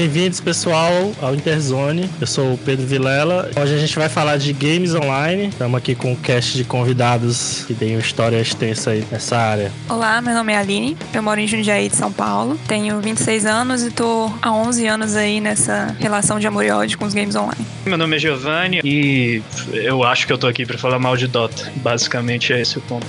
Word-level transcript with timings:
Bem-vindos, 0.00 0.40
pessoal, 0.40 1.12
ao 1.20 1.34
Interzone. 1.34 2.08
Eu 2.18 2.26
sou 2.26 2.54
o 2.54 2.56
Pedro 2.56 2.86
Vilela. 2.86 3.50
Hoje 3.54 3.74
a 3.74 3.76
gente 3.76 3.94
vai 3.98 4.08
falar 4.08 4.38
de 4.38 4.50
games 4.54 4.94
online. 4.94 5.48
Estamos 5.48 5.76
aqui 5.76 5.94
com 5.94 6.12
um 6.12 6.16
cast 6.16 6.56
de 6.56 6.64
convidados 6.64 7.64
que 7.66 7.74
tem 7.74 7.90
uma 7.90 8.00
história 8.00 8.40
extensa 8.40 8.92
aí 8.92 9.04
nessa 9.12 9.36
área. 9.36 9.70
Olá, 9.90 10.22
meu 10.22 10.32
nome 10.32 10.54
é 10.54 10.56
Aline. 10.56 10.96
Eu 11.12 11.22
moro 11.22 11.38
em 11.38 11.46
Jundiaí 11.46 11.90
de 11.90 11.96
São 11.96 12.10
Paulo. 12.10 12.58
Tenho 12.66 12.98
26 12.98 13.44
anos 13.44 13.82
e 13.82 13.90
tô 13.90 14.32
há 14.40 14.50
11 14.50 14.86
anos 14.86 15.14
aí 15.14 15.38
nessa 15.38 15.94
relação 16.00 16.40
de 16.40 16.46
amor 16.46 16.64
e 16.64 16.70
ódio 16.70 16.96
com 16.96 17.04
os 17.04 17.12
games 17.12 17.36
online. 17.36 17.66
Meu 17.84 17.98
nome 17.98 18.16
é 18.16 18.18
Giovanni 18.18 18.80
e 18.82 19.42
eu 19.70 20.02
acho 20.02 20.26
que 20.26 20.32
eu 20.32 20.38
tô 20.38 20.46
aqui 20.46 20.64
para 20.64 20.78
falar 20.78 20.98
mal 20.98 21.14
de 21.14 21.26
Dota. 21.26 21.70
Basicamente 21.76 22.54
é 22.54 22.62
esse 22.62 22.78
o 22.78 22.80
ponto. 22.80 23.06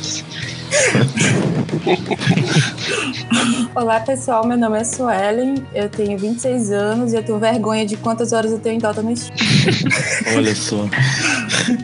Olá 3.75 3.99
pessoal, 3.99 4.47
meu 4.47 4.57
nome 4.57 4.79
é 4.79 4.83
Suelen, 4.83 5.55
eu 5.73 5.89
tenho 5.89 6.17
26 6.17 6.71
anos 6.71 7.13
e 7.13 7.17
eu 7.17 7.23
tenho 7.23 7.39
vergonha 7.39 7.85
de 7.85 7.97
quantas 7.97 8.31
horas 8.31 8.51
eu 8.51 8.59
tenho 8.59 8.75
em 8.75 8.79
Dota 8.79 9.01
no 9.01 9.15
Steam. 9.15 9.35
Olha 10.35 10.55
só. 10.55 10.87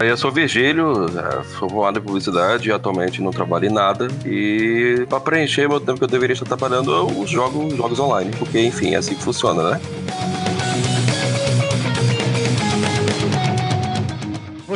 Eu 0.03 0.17
sou 0.17 0.31
Virgílio, 0.31 1.09
né, 1.11 1.23
sou 1.57 1.69
formado 1.69 1.99
em 1.99 2.01
publicidade 2.01 2.69
e 2.69 2.71
atualmente 2.71 3.21
não 3.21 3.31
trabalho 3.31 3.65
em 3.65 3.71
nada. 3.71 4.07
E 4.25 5.05
para 5.09 5.19
preencher 5.19 5.67
meu 5.67 5.79
tempo 5.79 5.97
que 5.97 6.05
eu 6.05 6.09
deveria 6.09 6.33
estar 6.33 6.45
trabalhando, 6.45 6.91
eu 6.91 7.27
jogo 7.27 7.75
jogos 7.75 7.99
online, 7.99 8.31
porque 8.37 8.59
enfim, 8.59 8.93
é 8.93 8.97
assim 8.97 9.15
que 9.15 9.23
funciona, 9.23 9.71
né? 9.71 9.81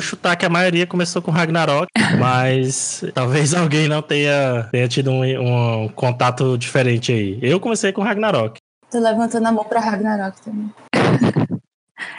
Vou 0.02 0.08
chutar 0.08 0.36
que 0.36 0.44
a 0.44 0.50
maioria 0.50 0.88
começou 0.88 1.22
com 1.22 1.30
Ragnarok, 1.30 1.86
mas 2.20 3.04
talvez 3.14 3.54
alguém 3.54 3.88
não 3.88 4.02
tenha, 4.02 4.68
tenha 4.72 4.88
tido 4.88 5.12
um, 5.12 5.84
um 5.84 5.90
contato 5.90 6.58
diferente 6.58 7.12
aí. 7.12 7.38
Eu 7.40 7.60
comecei 7.60 7.94
com 7.94 8.02
Ragnarok. 8.02 8.58
Tô 8.90 9.00
levantando 9.00 9.46
a 9.46 9.52
mão 9.52 9.64
pra 9.64 9.80
Ragnarok 9.80 10.42
também. 10.42 10.74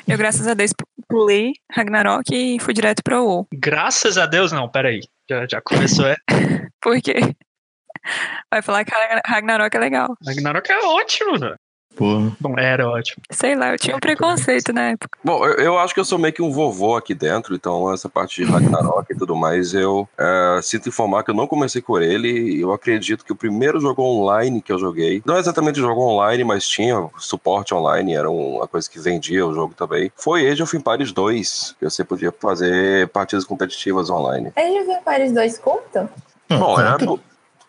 Eu, 0.07 0.17
graças 0.17 0.47
a 0.47 0.55
Deus, 0.55 0.71
pulei 1.09 1.55
Ragnarok 1.73 2.33
e 2.33 2.61
fui 2.61 2.73
direto 2.73 3.03
pro 3.03 3.25
WoW. 3.25 3.49
Graças 3.53 4.17
a 4.17 4.27
Deus, 4.27 4.53
não, 4.53 4.69
peraí. 4.69 5.01
Já, 5.29 5.45
já 5.51 5.61
começou, 5.61 6.07
é? 6.07 6.15
Por 6.81 7.03
quê? 7.03 7.35
Vai 8.49 8.63
falar 8.63 8.85
que 8.85 8.93
Ragnarok 9.27 9.77
é 9.77 9.81
legal. 9.81 10.15
Ragnarok 10.25 10.71
é 10.71 10.79
ótimo, 10.87 11.37
né? 11.37 11.57
Porra. 11.97 12.33
Bom, 12.41 12.59
era 12.59 12.89
ótimo. 12.89 13.23
Sei 13.31 13.55
lá, 13.55 13.73
eu 13.73 13.79
tinha 13.79 13.97
um 13.97 14.01
preconceito 14.01 14.73
na 14.73 14.91
época. 14.91 15.19
Bom, 15.23 15.45
eu, 15.47 15.53
eu 15.55 15.79
acho 15.79 15.93
que 15.95 16.01
eu 16.01 16.05
sou 16.05 16.19
meio 16.19 16.33
que 16.33 16.43
um 16.43 16.51
vovô 16.51 16.97
aqui 16.97 17.15
dentro, 17.15 17.55
então 17.55 17.93
essa 17.93 18.09
parte 18.09 18.43
de 18.43 18.51
Ragnarok 18.51 19.13
e 19.13 19.17
tudo 19.17 19.37
mais, 19.37 19.75
eu 19.75 20.09
é, 20.19 20.61
sinto 20.63 20.89
informar 20.89 21.23
que 21.23 21.31
eu 21.31 21.35
não 21.35 21.47
comecei 21.47 21.83
por 21.83 22.03
ele. 22.03 22.61
Eu 22.61 22.73
acredito 22.73 23.25
que 23.25 23.33
o 23.33 23.37
primeiro 23.37 23.81
jogo 23.81 24.03
online 24.03 24.63
que 24.63 24.73
eu 24.73 24.79
joguei, 24.79 25.23
não 25.25 25.37
é 25.37 25.41
exatamente 25.41 25.79
jogo 25.79 26.01
online, 26.01 26.45
mas 26.45 26.67
tinha 26.67 27.09
suporte 27.19 27.75
online, 27.75 28.15
era 28.15 28.31
uma 28.31 28.67
coisa 28.67 28.89
que 28.89 28.99
vendia 28.99 29.47
o 29.47 29.55
jogo 29.55 29.75
também, 29.75 30.11
foi 30.17 30.49
Age 30.49 30.63
of 30.63 30.77
Empires 30.77 31.13
2, 31.13 31.77
que 31.79 31.85
você 31.85 32.05
podia 32.05 32.33
fazer 32.33 33.09
partidas 33.09 33.45
competitivas 33.45 34.11
online. 34.11 34.53
Age 34.57 34.79
of 34.79 34.91
Empires 34.91 35.33
2 35.33 35.59
conta? 35.59 36.11
Bom, 36.49 36.79
era, 36.79 36.99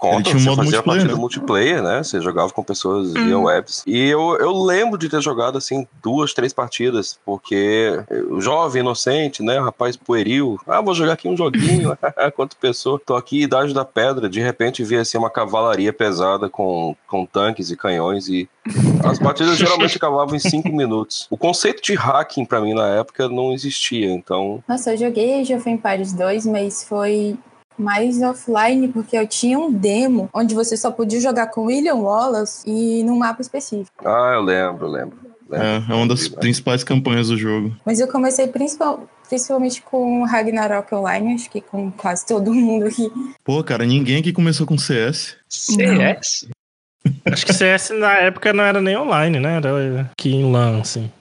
conta. 0.03 0.15
Ele 0.15 0.23
tinha 0.23 0.35
um 0.35 0.39
você 0.39 0.49
modo 0.49 0.57
fazia 0.57 0.77
multiplayer, 0.77 0.83
partida 0.83 1.13
né? 1.13 1.19
multiplayer, 1.19 1.83
né? 1.83 2.03
Você 2.03 2.21
jogava 2.21 2.51
com 2.51 2.63
pessoas 2.63 3.13
via 3.13 3.39
webs. 3.39 3.83
E 3.87 4.09
eu, 4.09 4.37
eu 4.37 4.51
lembro 4.51 4.97
de 4.97 5.07
ter 5.07 5.21
jogado, 5.21 5.57
assim, 5.57 5.87
duas, 6.01 6.33
três 6.33 6.51
partidas, 6.51 7.17
porque 7.25 8.03
jovem, 8.39 8.81
inocente, 8.81 9.41
né? 9.41 9.59
Rapaz 9.59 9.95
pueril. 9.95 10.59
Ah, 10.67 10.81
vou 10.81 10.93
jogar 10.93 11.13
aqui 11.13 11.29
um 11.29 11.37
joguinho. 11.37 11.97
Quanto 12.35 12.57
pessoa. 12.57 12.99
Tô 13.03 13.15
aqui, 13.15 13.43
Idade 13.43 13.73
da 13.73 13.85
Pedra. 13.85 14.29
De 14.29 14.41
repente 14.41 14.83
vi, 14.83 14.97
assim, 14.97 15.17
uma 15.17 15.29
cavalaria 15.29 15.93
pesada 15.93 16.49
com, 16.49 16.95
com 17.07 17.25
tanques 17.25 17.71
e 17.71 17.77
canhões 17.77 18.27
e... 18.27 18.49
As 19.03 19.19
partidas 19.19 19.57
geralmente 19.57 19.95
acabavam 19.97 20.35
em 20.35 20.39
cinco 20.39 20.69
minutos. 20.69 21.27
O 21.30 21.37
conceito 21.37 21.81
de 21.81 21.93
hacking 21.93 22.45
pra 22.45 22.61
mim 22.61 22.73
na 22.73 22.87
época 22.87 23.27
não 23.27 23.53
existia, 23.53 24.11
então... 24.11 24.63
Nossa, 24.67 24.93
eu 24.93 24.97
joguei 24.97 25.42
Age 25.42 25.53
of 25.53 25.69
Empires 25.69 26.13
2, 26.13 26.45
mas 26.45 26.83
foi 26.83 27.37
mais 27.78 28.22
offline, 28.22 28.88
porque 28.88 29.17
eu 29.17 29.28
tinha 29.28 29.58
um 29.58 29.72
demo 29.72 30.30
onde 30.34 30.54
você 30.54 30.78
só 30.78 30.92
podia 30.92 31.20
jogar 31.20 31.48
com 31.48 31.66
William 31.66 31.95
Wallace 31.95 32.64
e 32.66 33.04
num 33.04 33.17
mapa 33.17 33.42
específico. 33.42 34.08
Ah, 34.08 34.34
eu 34.36 34.42
lembro, 34.42 34.88
lembro. 34.88 35.17
lembro. 35.50 35.67
É, 35.67 35.92
é 35.92 35.95
uma 35.95 36.08
das 36.08 36.28
principais 36.28 36.84
campanhas 36.84 37.28
do 37.28 37.38
jogo. 37.38 37.76
Mas 37.86 38.00
eu 38.00 38.08
comecei 38.08 38.48
principal, 38.48 39.08
principalmente 39.28 39.82
com 39.82 40.23
Ragnarok 40.23 40.94
Online, 40.94 41.36
acho 41.36 41.50
que 41.50 41.61
com 41.61 41.92
quase 41.92 42.26
todo 42.26 42.54
mundo 42.54 42.86
aqui. 42.86 43.11
Pô, 43.44 43.64
cara, 43.64 43.86
ninguém 43.86 44.20
aqui 44.20 44.34
começou 44.34 44.66
com 44.66 44.78
CS. 44.78 45.36
CS? 45.50 46.48
Acho 47.26 47.45
que 47.45 47.54
CS 47.54 47.90
na 47.92 48.14
época 48.20 48.54
não 48.54 48.64
era 48.64 48.82
nem 48.82 48.98
online, 48.98 49.40
né? 49.40 49.58
Era 49.58 50.10
aqui 50.11 50.34
em 50.34 50.52
LAN, 50.52 50.80
assim. 50.80 51.11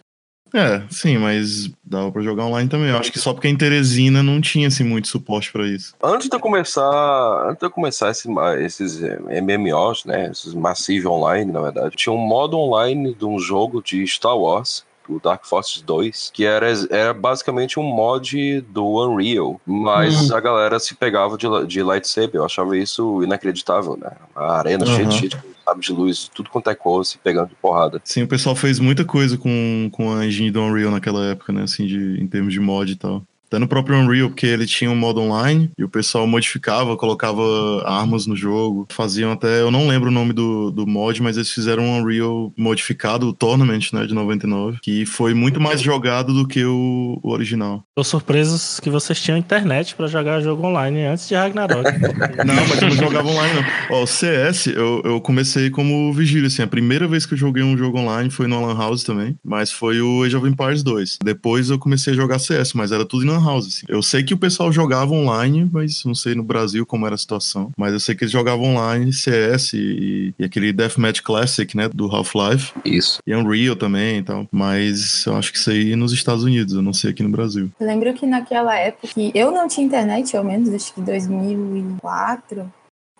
É, 0.54 0.82
sim, 0.90 1.16
mas 1.18 1.70
dava 1.84 2.12
pra 2.12 2.22
jogar 2.22 2.44
online 2.44 2.68
também. 2.68 2.90
Eu 2.90 2.98
acho 2.98 3.10
que 3.10 3.18
só 3.18 3.32
porque 3.32 3.48
em 3.48 3.56
Teresina 3.56 4.22
não 4.22 4.40
tinha 4.40 4.68
assim, 4.68 4.84
muito 4.84 5.08
suporte 5.08 5.50
pra 5.50 5.66
isso. 5.66 5.94
Antes 6.02 6.28
de 6.28 6.36
eu 6.36 6.40
começar, 6.40 7.48
antes 7.48 7.60
de 7.60 7.66
eu 7.66 7.70
começar 7.70 8.10
esse, 8.10 8.28
esses 8.60 9.02
eh, 9.02 9.40
MMOs, 9.40 10.04
né, 10.04 10.30
esses 10.30 10.54
Massive 10.54 11.06
Online, 11.06 11.50
na 11.50 11.60
verdade, 11.60 11.96
tinha 11.96 12.12
um 12.12 12.18
modo 12.18 12.58
online 12.58 13.14
de 13.14 13.24
um 13.24 13.38
jogo 13.38 13.82
de 13.82 14.06
Star 14.06 14.36
Wars, 14.36 14.84
o 15.08 15.18
Dark 15.18 15.44
Forces 15.44 15.82
2, 15.82 16.30
que 16.32 16.44
era, 16.44 16.66
era 16.90 17.12
basicamente 17.12 17.78
um 17.78 17.82
mod 17.82 18.60
do 18.68 18.84
Unreal, 18.86 19.60
mas 19.66 20.30
a 20.30 20.40
galera 20.40 20.78
se 20.78 20.94
pegava 20.94 21.36
de, 21.36 21.46
de 21.66 21.82
lightsaber, 21.82 22.36
eu 22.36 22.44
achava 22.44 22.76
isso 22.76 23.22
inacreditável, 23.22 23.96
né? 23.96 24.12
A 24.34 24.58
arena 24.58 24.86
cheia 24.86 25.06
de 25.06 25.30
Uhum. 25.62 25.62
gente, 25.62 25.64
sabe, 25.64 25.80
de 25.80 25.92
luz, 25.92 26.30
tudo 26.34 26.50
quanto 26.50 26.70
é 26.70 26.74
cor, 26.74 27.04
se 27.04 27.18
pegando 27.18 27.48
de 27.48 27.54
porrada. 27.54 28.00
Sim, 28.04 28.22
o 28.22 28.28
pessoal 28.28 28.54
fez 28.54 28.78
muita 28.78 29.04
coisa 29.04 29.38
com, 29.38 29.88
com 29.92 30.14
a 30.14 30.26
engine 30.26 30.50
do 30.50 30.60
Unreal 30.60 30.90
naquela 30.90 31.24
época, 31.26 31.52
né? 31.52 31.62
Assim, 31.62 31.86
de, 31.86 32.20
em 32.20 32.26
termos 32.26 32.52
de 32.52 32.60
mod 32.60 32.90
e 32.90 32.96
tal. 32.96 33.22
Até 33.52 33.58
no 33.58 33.68
próprio 33.68 33.98
Unreal, 33.98 34.30
porque 34.30 34.46
ele 34.46 34.64
tinha 34.64 34.90
um 34.90 34.96
modo 34.96 35.20
online 35.20 35.70
e 35.76 35.84
o 35.84 35.88
pessoal 35.88 36.26
modificava, 36.26 36.96
colocava 36.96 37.42
armas 37.84 38.26
no 38.26 38.34
jogo. 38.34 38.86
Faziam 38.90 39.30
até, 39.30 39.60
eu 39.60 39.70
não 39.70 39.86
lembro 39.86 40.08
o 40.08 40.12
nome 40.12 40.32
do, 40.32 40.70
do 40.70 40.86
mod, 40.86 41.22
mas 41.22 41.36
eles 41.36 41.52
fizeram 41.52 41.84
um 41.84 42.00
Unreal 42.00 42.50
modificado, 42.56 43.28
o 43.28 43.32
Tournament, 43.34 43.92
né, 43.92 44.06
de 44.06 44.14
99, 44.14 44.78
que 44.80 45.04
foi 45.04 45.34
muito 45.34 45.60
mais 45.60 45.82
jogado 45.82 46.32
do 46.32 46.48
que 46.48 46.64
o, 46.64 47.20
o 47.22 47.30
original. 47.30 47.84
Tô 47.94 48.02
surpreso 48.02 48.80
que 48.80 48.88
vocês 48.88 49.20
tinham 49.20 49.36
internet 49.36 49.94
pra 49.96 50.06
jogar 50.06 50.40
jogo 50.40 50.66
online 50.66 51.04
antes 51.04 51.28
de 51.28 51.34
Ragnarok. 51.34 51.82
Não, 52.46 52.54
mas 52.54 52.80
eu 52.80 52.88
não 52.88 52.96
jogava 52.96 53.28
online, 53.28 53.54
não. 53.54 53.96
Ó, 53.98 54.02
o 54.02 54.06
CS, 54.06 54.68
eu, 54.68 55.02
eu 55.04 55.20
comecei 55.20 55.68
como 55.68 56.12
vigília, 56.12 56.46
assim. 56.46 56.62
A 56.62 56.66
primeira 56.66 57.06
vez 57.06 57.26
que 57.26 57.34
eu 57.34 57.38
joguei 57.38 57.62
um 57.62 57.76
jogo 57.76 57.98
online 57.98 58.30
foi 58.30 58.46
no 58.46 58.64
Lan 58.64 58.76
House 58.76 59.04
também, 59.04 59.36
mas 59.44 59.70
foi 59.70 60.00
o 60.00 60.22
Age 60.22 60.36
of 60.36 60.48
Empires 60.48 60.82
2. 60.82 61.18
Depois 61.22 61.68
eu 61.68 61.78
comecei 61.78 62.14
a 62.14 62.16
jogar 62.16 62.38
CS, 62.38 62.72
mas 62.72 62.92
era 62.92 63.04
tudo 63.04 63.24
em 63.24 63.28
Lan 63.28 63.41
House, 63.42 63.66
assim. 63.66 63.86
Eu 63.88 64.02
sei 64.02 64.22
que 64.22 64.34
o 64.34 64.38
pessoal 64.38 64.72
jogava 64.72 65.12
online, 65.12 65.68
mas 65.70 66.04
não 66.04 66.14
sei 66.14 66.34
no 66.34 66.42
Brasil 66.42 66.86
como 66.86 67.06
era 67.06 67.14
a 67.14 67.18
situação. 67.18 67.70
Mas 67.76 67.92
eu 67.92 68.00
sei 68.00 68.14
que 68.14 68.24
eles 68.24 68.32
jogavam 68.32 68.64
online 68.64 69.12
CS 69.12 69.72
e, 69.74 70.34
e 70.38 70.44
aquele 70.44 70.72
Deathmatch 70.72 71.20
Classic, 71.22 71.76
né, 71.76 71.88
do 71.88 72.06
Half-Life. 72.06 72.72
Isso. 72.84 73.18
E 73.26 73.34
Unreal 73.34 73.76
também 73.76 74.18
e 74.18 74.22
tal. 74.22 74.46
Mas 74.50 75.24
eu 75.26 75.36
acho 75.36 75.52
que 75.52 75.58
isso 75.58 75.70
aí 75.70 75.96
nos 75.96 76.12
Estados 76.12 76.44
Unidos, 76.44 76.74
eu 76.74 76.82
não 76.82 76.92
sei 76.92 77.10
aqui 77.10 77.22
no 77.22 77.28
Brasil. 77.28 77.70
Eu 77.78 77.86
lembro 77.86 78.12
que 78.14 78.26
naquela 78.26 78.76
época 78.76 79.08
que 79.08 79.32
eu 79.34 79.50
não 79.50 79.68
tinha 79.68 79.86
internet, 79.86 80.36
ao 80.36 80.44
menos, 80.44 80.68
acho 80.72 80.94
que 80.94 81.00
2004, 81.00 82.70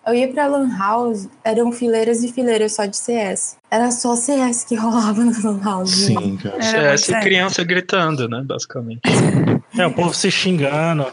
eu 0.07 0.15
ia 0.15 0.29
pra 0.29 0.47
Lan 0.47 0.69
House, 0.77 1.29
eram 1.45 1.71
fileiras 1.73 2.23
e 2.23 2.33
fileiras 2.33 2.75
só 2.75 2.85
de 2.87 2.97
CS. 2.97 3.57
Era 3.71 3.91
só 3.91 4.17
CS 4.17 4.65
que 4.65 4.75
rolava 4.75 5.23
na 5.25 5.33
Lan 5.43 5.61
House. 5.63 5.91
Sim, 5.91 6.37
cara. 6.37 6.57
Era 6.57 6.97
CS 6.99 7.09
muito 7.09 7.21
e 7.21 7.25
criança 7.25 7.65
gritando, 7.65 8.29
né? 8.29 8.43
Basicamente. 8.45 9.01
é, 9.79 9.87
o 9.87 9.93
povo 9.93 10.13
se 10.15 10.31
xingando. 10.31 11.07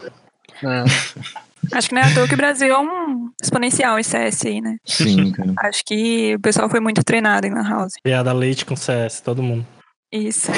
É. 0.62 0.84
Acho 1.72 1.88
que 1.88 1.94
não 1.94 2.02
é 2.02 2.06
à 2.10 2.14
toa 2.14 2.26
que 2.26 2.34
o 2.34 2.38
Brasil 2.38 2.68
é 2.74 2.78
um 2.78 3.30
exponencial 3.42 3.98
em 3.98 4.02
CS 4.02 4.46
aí, 4.46 4.60
né? 4.60 4.76
Sim, 4.84 5.30
cara. 5.36 5.52
Acho 5.58 5.84
que 5.84 6.34
o 6.34 6.40
pessoal 6.40 6.68
foi 6.70 6.80
muito 6.80 7.04
treinado 7.04 7.46
em 7.46 7.50
Lan 7.54 7.68
House. 7.68 7.92
Piada 8.02 8.32
leite 8.32 8.64
com 8.64 8.74
CS, 8.76 9.20
todo 9.20 9.42
mundo. 9.42 9.66
Isso. 10.12 10.50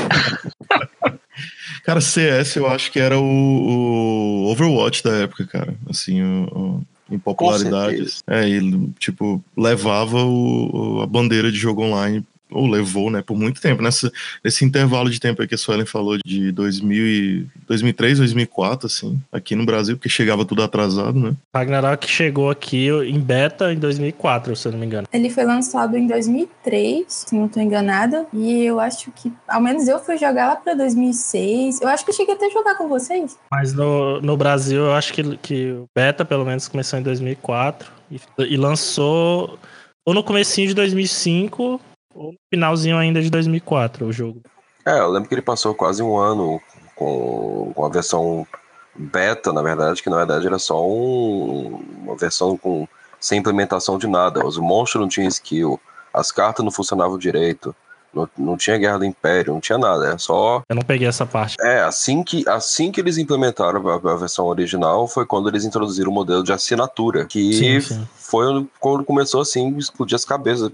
Cara, 1.85 2.01
CS 2.01 2.57
eu 2.57 2.67
acho 2.67 2.91
que 2.91 2.99
era 3.01 3.19
o, 3.19 3.23
o 3.25 4.51
Overwatch 4.51 5.03
da 5.03 5.13
época, 5.17 5.45
cara. 5.47 5.75
Assim, 5.91 6.23
o, 6.23 6.45
o- 6.45 6.83
em 7.13 7.19
popularidade. 7.19 7.97
É, 8.27 8.49
ele, 8.49 8.91
tipo, 8.99 9.43
levava 9.57 10.25
o- 10.25 11.01
a 11.03 11.07
bandeira 11.07 11.53
de 11.53 11.59
jogo 11.59 11.83
online, 11.83 12.25
ou 12.53 12.67
levou, 12.67 13.11
né, 13.11 13.23
por 13.23 13.37
muito 13.37 13.61
tempo. 13.61 13.83
Nessa, 13.83 14.11
nesse 14.45 14.65
intervalo 14.65 15.11
de 15.11 15.21
tempo 15.21 15.43
aí 15.43 15.49
que 15.49 15.55
a 15.55 15.59
Suelen 15.59 15.87
falou, 15.87 16.19
de 16.25 16.53
2000 16.53 17.07
e, 17.07 17.47
2003, 17.67 18.19
2004, 18.19 18.87
assim, 18.87 19.21
aqui 19.33 19.55
no 19.55 19.65
Brasil, 19.65 19.97
porque 19.97 20.09
chegava 20.09 20.45
tudo 20.45 20.63
atrasado, 20.63 21.19
né? 21.19 21.35
Ragnarok 21.55 22.09
chegou 22.09 22.51
aqui 22.51 22.89
em 22.89 23.21
beta 23.21 23.73
em 23.73 23.79
2004, 23.79 24.55
se 24.57 24.69
eu 24.69 24.73
não 24.73 24.79
me 24.79 24.87
engano. 24.87 25.07
Ele 25.13 25.31
foi 25.31 25.45
lançado 25.45 25.97
em 25.97 26.07
2003, 26.07 27.05
se 27.09 27.35
não 27.35 27.49
tô 27.49 27.61
enganada. 27.61 28.27
E 28.33 28.65
eu 28.65 28.81
acho 28.81 29.11
que, 29.13 29.33
ao 29.49 29.61
menos 29.61 29.89
eu 29.89 29.99
fui 29.99 30.17
jogar 30.19 30.49
lá 30.49 30.57
pra 30.57 30.75
2006. 30.75 31.81
Eu 31.81 31.89
acho 31.89 32.05
que 32.05 32.11
eu 32.11 32.15
cheguei 32.15 32.35
até 32.35 32.47
a 32.47 32.51
jogar 32.51 32.77
com 32.77 32.89
vocês. 32.89 33.37
Mas 33.51 33.73
no, 33.73 34.21
no 34.21 34.37
Brasil, 34.37 34.85
eu 34.85 34.93
acho 34.93 35.13
que, 35.13 35.37
que 35.39 35.73
o 35.73 35.87
beta, 35.95 36.25
pelo 36.25 36.45
menos, 36.45 36.69
começou 36.69 36.99
em 36.99 37.03
2004 37.03 37.91
e, 38.11 38.21
e 38.39 38.57
lançou 38.57 39.59
ou 40.05 40.13
no 40.13 40.23
comecinho 40.23 40.69
de 40.69 40.75
2005 40.75 41.81
Ou 42.15 42.33
no 42.33 42.39
finalzinho 42.51 42.97
ainda 42.97 43.21
de 43.23 43.31
2004 43.31 44.07
o 44.07 44.13
jogo. 44.13 44.43
É, 44.85 44.99
eu 44.99 45.11
lembro 45.11 45.29
que 45.29 45.35
ele 45.35 45.43
passou 45.43 45.75
quase 45.75 46.03
um 46.03 46.17
ano 46.17 46.61
com, 46.97 47.73
com 47.75 47.85
a 47.85 47.89
versão 47.89 48.47
beta, 48.95 49.53
na 49.53 49.63
verdade, 49.63 50.03
que 50.03 50.11
na 50.11 50.19
verdade 50.19 50.47
era 50.47 50.59
só 50.59 50.87
um, 50.87 51.83
uma 52.03 52.17
versão 52.17 52.57
com 52.57 52.87
sem 53.21 53.39
implementação 53.39 53.97
de 53.99 54.07
nada. 54.07 54.45
Os 54.45 54.59
monstros 54.59 55.01
não 55.01 55.09
tinham 55.09 55.29
skill, 55.29 55.81
as 56.13 56.33
cartas 56.33 56.65
não 56.65 56.73
funcionavam 56.73 57.17
direito. 57.17 57.75
Não, 58.13 58.29
não 58.37 58.57
tinha 58.59 58.77
Guerra 58.77 58.99
do 58.99 59.07
Império, 59.07 59.55
não 59.55 59.61
tinha 59.61 59.79
nada, 59.79 60.13
é 60.13 60.19
só. 60.19 60.63
Eu 60.69 60.77
não 60.77 60.83
peguei 60.83 61.09
essa 61.09 61.25
parte. 61.25 61.57
É, 61.63 61.81
assim 61.81 62.23
que, 62.23 62.47
assim 62.47 62.93
que 62.93 63.01
eles 63.01 63.17
implementaram 63.17 63.89
a, 63.89 63.95
a 63.95 64.17
versão 64.17 64.45
original 64.47 65.09
foi 65.09 65.25
quando 65.25 65.49
eles 65.49 65.65
introduziram 65.65 66.11
o 66.11 66.15
modelo 66.15 66.43
de 66.43 66.53
assinatura, 66.53 67.25
que 67.25 67.55
Sim, 67.55 67.81
sim. 67.81 68.09
Foi 68.33 68.67
quando 68.81 69.05
começou 69.05 69.43
assim, 69.43 69.77
explodir 69.77 70.17
as 70.17 70.25
cabeças. 70.25 70.71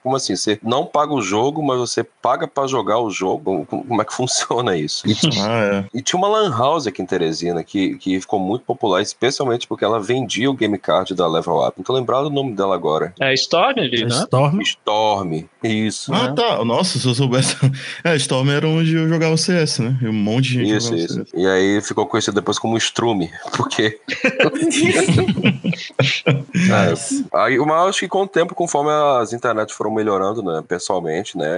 Como 0.00 0.14
assim? 0.14 0.36
Você 0.36 0.60
não 0.62 0.86
paga 0.86 1.12
o 1.12 1.20
jogo, 1.20 1.60
mas 1.60 1.78
você 1.80 2.04
paga 2.04 2.46
pra 2.46 2.68
jogar 2.68 3.00
o 3.00 3.10
jogo? 3.10 3.66
Como 3.66 4.00
é 4.00 4.04
que 4.04 4.14
funciona 4.14 4.76
isso? 4.76 5.02
E, 5.08 5.14
Ah, 5.40 5.84
é. 5.92 5.98
e 5.98 6.00
tinha 6.00 6.16
uma 6.18 6.28
Lan 6.28 6.56
House 6.56 6.86
aqui 6.86 7.02
em 7.02 7.06
Teresina 7.06 7.64
que, 7.64 7.96
que 7.96 8.20
ficou 8.20 8.38
muito 8.38 8.64
popular, 8.64 9.02
especialmente 9.02 9.66
porque 9.66 9.84
ela 9.84 9.98
vendia 9.98 10.48
o 10.48 10.54
game 10.54 10.78
card 10.78 11.12
da 11.14 11.26
Level 11.26 11.66
Up. 11.66 11.74
Não 11.76 11.84
tô 11.84 11.92
lembrado 11.92 12.26
o 12.26 12.30
nome 12.30 12.52
dela 12.52 12.74
agora. 12.76 13.12
É 13.18 13.26
a 13.26 13.34
Storm 13.34 13.78
ali, 13.80 14.04
né? 14.04 14.14
Storm. 14.20 14.60
Storm. 14.62 15.44
Isso. 15.64 16.14
Ah, 16.14 16.32
tá. 16.32 16.64
Nossa, 16.64 16.98
se 16.98 17.06
eu 17.08 17.14
soubesse. 17.14 17.56
É, 18.04 18.14
Storm 18.16 18.48
era 18.50 18.66
onde 18.68 18.94
eu 18.94 19.08
jogava 19.08 19.36
CS, 19.36 19.80
né? 19.80 19.98
E 20.02 20.06
um 20.08 20.12
monte 20.12 20.50
de 20.50 20.64
gente 20.64 20.76
Isso, 20.76 20.94
isso. 20.94 21.14
CS. 21.14 21.28
E 21.34 21.46
aí 21.46 21.80
ficou 21.82 22.06
conhecido 22.06 22.34
depois 22.36 22.58
como 22.58 22.76
Strume, 22.78 23.30
porque 23.56 23.98
Nice. 27.00 27.26
Aí, 27.32 27.58
mas 27.58 27.68
eu 27.82 27.88
acho 27.88 28.00
que 28.00 28.08
com 28.08 28.22
o 28.22 28.28
tempo, 28.28 28.54
conforme 28.54 28.90
as 28.90 29.32
internet 29.32 29.72
foram 29.72 29.90
melhorando, 29.90 30.42
né, 30.42 30.62
pessoalmente, 30.66 31.36
né, 31.36 31.48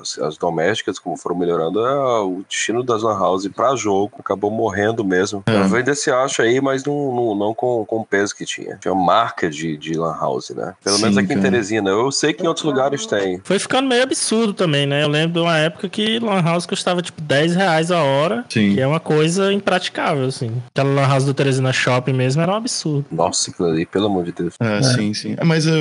as, 0.00 0.18
as 0.18 0.36
domésticas, 0.36 0.98
como 0.98 1.16
foram 1.16 1.36
melhorando, 1.36 1.84
é, 1.84 2.20
o 2.20 2.42
destino 2.48 2.82
das 2.82 3.02
lan 3.02 3.18
house 3.18 3.46
pra 3.48 3.74
jogo 3.76 4.12
acabou 4.18 4.50
morrendo 4.50 5.04
mesmo. 5.04 5.42
É. 5.46 5.56
Eu 5.56 5.76
ainda 5.76 5.94
se 5.94 6.10
acha 6.10 6.42
aí, 6.42 6.60
mas 6.60 6.84
não, 6.84 7.14
não, 7.14 7.34
não 7.34 7.54
com, 7.54 7.84
com 7.84 8.00
o 8.00 8.04
peso 8.04 8.34
que 8.34 8.44
tinha. 8.44 8.76
Tinha 8.80 8.94
marca 8.94 9.50
de, 9.50 9.76
de 9.76 9.94
lan 9.94 10.16
house, 10.18 10.50
né? 10.50 10.74
Pelo 10.82 10.96
Sim, 10.96 11.02
menos 11.02 11.18
aqui 11.18 11.32
em 11.32 11.36
cara. 11.36 11.42
Teresina. 11.42 11.90
Eu 11.90 12.10
sei 12.10 12.32
que 12.32 12.42
em 12.42 12.46
outros 12.46 12.64
lugares 12.64 13.06
tem. 13.06 13.40
Foi 13.44 13.58
ficando 13.58 13.88
meio 13.88 14.02
absurdo 14.02 14.52
também, 14.54 14.86
né? 14.86 15.02
Eu 15.02 15.08
lembro 15.08 15.34
de 15.34 15.40
uma 15.40 15.56
época 15.58 15.88
que 15.88 16.18
Lan 16.18 16.42
House 16.42 16.66
custava 16.66 17.02
tipo 17.02 17.20
10 17.20 17.54
reais 17.54 17.90
a 17.90 18.02
hora, 18.02 18.44
Sim. 18.48 18.74
que 18.74 18.80
é 18.80 18.86
uma 18.86 19.00
coisa 19.00 19.52
impraticável, 19.52 20.26
assim. 20.26 20.50
Aquela 20.68 20.90
Lan 20.90 21.08
House 21.08 21.24
do 21.24 21.34
Teresina 21.34 21.72
Shopping 21.72 22.12
mesmo 22.12 22.42
era 22.42 22.52
um 22.52 22.56
absurdo. 22.56 23.06
Nossa, 23.10 23.50
aquilo 23.50 23.68
ali, 23.68 23.86
pelo 23.86 24.06
amor 24.06 24.24
de 24.24 24.32
Deus. 24.32 24.45
É, 24.60 24.82
sim, 24.82 25.14
sim. 25.14 25.34
É, 25.36 25.44
mas 25.44 25.66
é, 25.66 25.72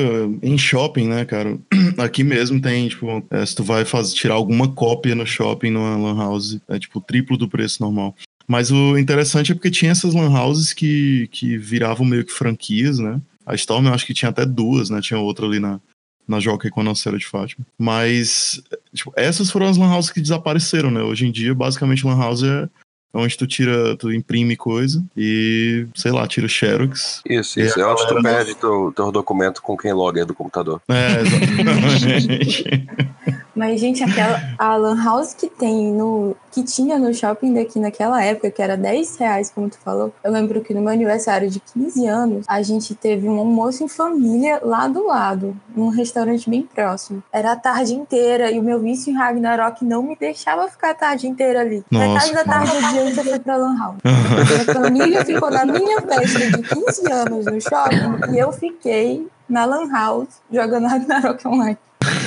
em 0.41 0.57
shopping, 0.57 1.07
né, 1.07 1.25
cara? 1.25 1.57
Aqui 1.97 2.23
mesmo 2.23 2.61
tem, 2.61 2.87
tipo, 2.87 3.25
é, 3.29 3.45
se 3.45 3.55
tu 3.55 3.63
vai 3.63 3.85
fazer, 3.85 4.13
tirar 4.13 4.35
alguma 4.35 4.67
cópia 4.67 5.15
no 5.15 5.25
shopping, 5.25 5.71
numa 5.71 5.95
lan 5.97 6.17
house, 6.17 6.59
é 6.67 6.79
tipo 6.79 6.99
o 6.99 7.01
triplo 7.01 7.37
do 7.37 7.49
preço 7.49 7.81
normal. 7.81 8.15
Mas 8.47 8.71
o 8.71 8.97
interessante 8.97 9.51
é 9.51 9.55
porque 9.55 9.71
tinha 9.71 9.91
essas 9.91 10.13
lan 10.13 10.29
houses 10.29 10.73
que, 10.73 11.27
que 11.31 11.57
viravam 11.57 12.05
meio 12.05 12.25
que 12.25 12.31
franquias, 12.31 12.99
né? 12.99 13.19
A 13.45 13.55
Storm 13.55 13.87
eu 13.87 13.93
acho 13.93 14.05
que 14.05 14.13
tinha 14.13 14.29
até 14.29 14.45
duas, 14.45 14.89
né? 14.89 15.01
Tinha 15.01 15.19
outra 15.19 15.45
ali 15.45 15.59
na, 15.59 15.79
na 16.27 16.39
Jockey 16.39 16.69
com 16.69 16.81
a 16.81 16.83
Nossa 16.83 17.03
Senhora 17.03 17.19
de 17.19 17.25
Fátima. 17.25 17.65
Mas, 17.77 18.61
tipo, 18.93 19.11
essas 19.15 19.51
foram 19.51 19.67
as 19.67 19.77
lan 19.77 19.93
houses 19.93 20.11
que 20.11 20.21
desapareceram, 20.21 20.91
né? 20.91 21.01
Hoje 21.01 21.27
em 21.27 21.31
dia, 21.31 21.53
basicamente, 21.53 22.05
lan 22.05 22.17
house 22.17 22.43
é 22.43 22.69
onde 23.15 23.37
tu 23.37 23.47
tira, 23.47 23.95
tu 23.95 24.11
imprime 24.11 24.55
coisa 24.55 25.03
e, 25.15 25.87
sei 25.95 26.11
lá, 26.11 26.27
tira 26.27 26.47
xerox. 26.47 27.21
Isso, 27.27 27.59
isso. 27.59 27.79
É 27.79 27.87
onde 27.87 28.07
tu 28.07 28.21
perde 28.21 28.55
teu, 28.55 28.91
teu 28.95 29.11
documento 29.11 29.61
com 29.61 29.77
quem 29.77 29.93
loga 29.93 30.25
do 30.25 30.33
computador. 30.33 30.81
É, 30.89 31.21
exatamente. 31.21 32.87
Mas, 33.55 33.79
gente, 33.79 34.03
aquela 34.03 34.41
a 34.57 34.75
Lan 34.75 35.01
House 35.03 35.33
que 35.33 35.47
tem 35.47 35.93
no. 35.93 36.35
que 36.51 36.63
tinha 36.63 36.99
no 36.99 37.13
shopping 37.13 37.53
daqui 37.53 37.79
naquela 37.79 38.23
época, 38.23 38.51
que 38.51 38.61
era 38.61 38.75
10 38.75 39.17
reais, 39.17 39.51
como 39.53 39.69
tu 39.69 39.77
falou. 39.77 40.13
Eu 40.23 40.31
lembro 40.31 40.61
que 40.61 40.73
no 40.73 40.81
meu 40.81 40.91
aniversário 40.91 41.49
de 41.49 41.59
15 41.59 42.05
anos, 42.07 42.45
a 42.47 42.61
gente 42.61 42.93
teve 42.93 43.27
um 43.27 43.39
almoço 43.39 43.83
em 43.83 43.87
família 43.87 44.59
lá 44.63 44.87
do 44.87 45.05
lado, 45.07 45.55
num 45.75 45.89
restaurante 45.89 46.49
bem 46.49 46.63
próximo. 46.63 47.23
Era 47.31 47.53
a 47.53 47.55
tarde 47.55 47.93
inteira 47.93 48.51
e 48.51 48.59
o 48.59 48.63
meu 48.63 48.79
vício 48.79 49.11
em 49.11 49.15
Ragnarok 49.15 49.85
não 49.85 50.03
me 50.03 50.15
deixava 50.15 50.67
ficar 50.67 50.91
a 50.91 50.95
tarde 50.95 51.27
inteira 51.27 51.61
ali. 51.61 51.83
Nossa, 51.89 52.33
da 52.33 52.43
tarde 52.43 52.71
adiante 52.77 53.17
eu 53.17 53.23
fui 53.23 53.39
pra 53.39 53.55
Lan 53.55 53.77
House. 53.77 53.97
Minha 54.03 54.73
família 54.73 55.25
ficou 55.25 55.49
na 55.49 55.65
minha 55.65 56.01
festa 56.01 56.39
de 56.39 56.63
15 56.63 57.11
anos 57.11 57.45
no 57.45 57.61
shopping 57.61 58.33
e 58.33 58.39
eu 58.39 58.51
fiquei 58.51 59.27
na 59.47 59.65
Lan 59.65 59.89
House 59.89 60.41
jogando 60.51 60.87
Ragnarok 60.87 61.47
online. 61.47 61.77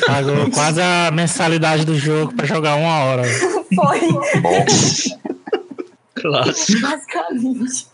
Pagou 0.07 0.51
quase 0.51 0.81
a 0.81 1.11
mensalidade 1.11 1.85
do 1.85 1.99
jogo 1.99 2.35
pra 2.35 2.47
jogar 2.47 2.77
uma 2.77 2.99
hora. 3.05 3.23
Foi, 3.75 4.01
Bom, 4.41 4.65
Clássico. 6.15 6.81
basicamente. 6.81 7.87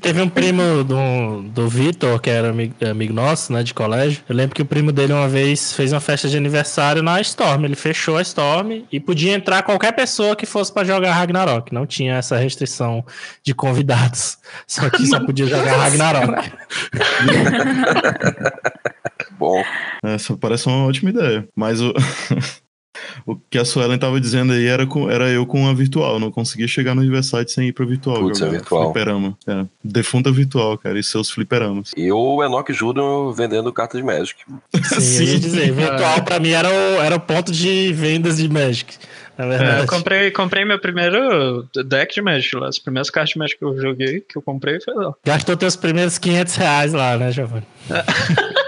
Teve 0.00 0.20
um 0.20 0.28
primo 0.28 0.82
do, 0.84 1.42
do 1.42 1.68
Vitor, 1.68 2.20
que 2.20 2.28
era 2.28 2.50
amigo, 2.50 2.74
amigo 2.84 3.12
nosso, 3.14 3.52
né, 3.52 3.62
de 3.62 3.72
colégio. 3.72 4.22
Eu 4.28 4.34
lembro 4.34 4.54
que 4.54 4.60
o 4.60 4.66
primo 4.66 4.92
dele 4.92 5.12
uma 5.12 5.28
vez 5.28 5.72
fez 5.72 5.92
uma 5.92 6.00
festa 6.00 6.28
de 6.28 6.36
aniversário 6.36 7.02
na 7.02 7.20
Storm. 7.20 7.64
Ele 7.64 7.76
fechou 7.76 8.18
a 8.18 8.22
Storm 8.22 8.82
e 8.90 9.00
podia 9.00 9.32
entrar 9.32 9.62
qualquer 9.62 9.92
pessoa 9.92 10.36
que 10.36 10.44
fosse 10.44 10.72
pra 10.72 10.84
jogar 10.84 11.12
Ragnarok. 11.12 11.72
Não 11.72 11.86
tinha 11.86 12.16
essa 12.16 12.36
restrição 12.36 13.04
de 13.42 13.54
convidados. 13.54 14.36
Só 14.66 14.90
que 14.90 15.06
só 15.06 15.20
podia 15.24 15.46
jogar 15.46 15.76
Ragnarok. 15.76 16.50
bom. 19.32 19.62
Essa 20.04 20.36
parece 20.36 20.66
uma 20.66 20.86
ótima 20.86 21.10
ideia. 21.10 21.46
Mas 21.56 21.80
o, 21.80 21.92
o 23.26 23.36
que 23.36 23.58
a 23.58 23.64
Suelen 23.64 23.98
tava 23.98 24.20
dizendo 24.20 24.52
aí 24.52 24.66
era, 24.66 24.86
com, 24.86 25.10
era 25.10 25.28
eu 25.30 25.44
com 25.46 25.66
a 25.68 25.72
virtual. 25.74 26.18
Não 26.20 26.30
conseguia 26.30 26.68
chegar 26.68 26.94
no 26.94 27.02
Riverside 27.02 27.50
sem 27.50 27.68
ir 27.68 27.72
pra 27.72 27.84
virtual. 27.86 28.18
Putz, 28.20 28.38
jogar 28.38 28.50
a 28.50 28.54
virtual. 28.54 28.84
Fliperama. 28.92 29.38
É, 29.46 29.64
defunta 29.82 30.30
virtual, 30.30 30.78
cara. 30.78 30.98
E 30.98 31.02
seus 31.02 31.30
fliperamas. 31.30 31.92
E 31.96 32.10
o 32.12 32.42
Enoch 32.44 32.72
Júnior 32.72 33.32
vendendo 33.34 33.72
carta 33.72 33.96
de 33.96 34.02
Magic. 34.04 34.36
Sim, 34.82 35.24
eu 35.24 35.32
ia 35.34 35.40
dizer. 35.40 35.72
Virtual 35.72 36.22
pra 36.24 36.38
mim 36.38 36.50
era 36.50 36.68
o, 36.68 37.02
era 37.02 37.16
o 37.16 37.20
ponto 37.20 37.50
de 37.52 37.92
vendas 37.92 38.36
de 38.38 38.48
Magic. 38.48 38.96
Na 39.36 39.46
É, 39.46 39.48
verdade. 39.48 39.80
eu 39.80 39.86
comprei, 39.88 40.30
comprei 40.30 40.64
meu 40.64 40.78
primeiro 40.78 41.68
deck 41.86 42.14
de 42.14 42.22
Magic 42.22 42.54
lá. 42.54 42.68
As 42.68 42.78
primeiras 42.78 43.10
cartas 43.10 43.30
de 43.32 43.38
Magic 43.40 43.58
que 43.58 43.64
eu 43.64 43.76
joguei, 43.76 44.20
que 44.20 44.38
eu 44.38 44.42
comprei, 44.42 44.80
foi 44.80 44.94
lá. 44.94 45.12
Gastou 45.26 45.56
teus 45.56 45.74
primeiros 45.74 46.18
500 46.18 46.54
reais 46.54 46.92
lá, 46.92 47.16
né, 47.16 47.32
Giovanni? 47.32 47.66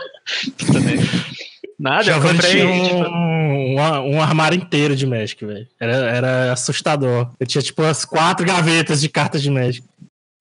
Também. 0.72 0.98
Nada, 1.78 2.10
eu 2.10 2.14
Giovanni 2.14 2.38
comprei. 2.38 2.52
tinha 2.52 2.68
um, 2.68 2.84
tipo, 2.84 3.10
um, 3.10 4.16
um 4.16 4.22
armário 4.22 4.56
inteiro 4.56 4.96
de 4.96 5.06
Magic, 5.06 5.44
velho. 5.44 5.66
Era, 5.78 5.94
era 5.94 6.52
assustador. 6.52 7.30
Eu 7.38 7.46
tinha, 7.46 7.62
tipo, 7.62 7.82
as 7.82 8.04
quatro 8.04 8.46
gavetas 8.46 9.00
de 9.00 9.08
cartas 9.08 9.42
de 9.42 9.50
Magic. 9.50 9.86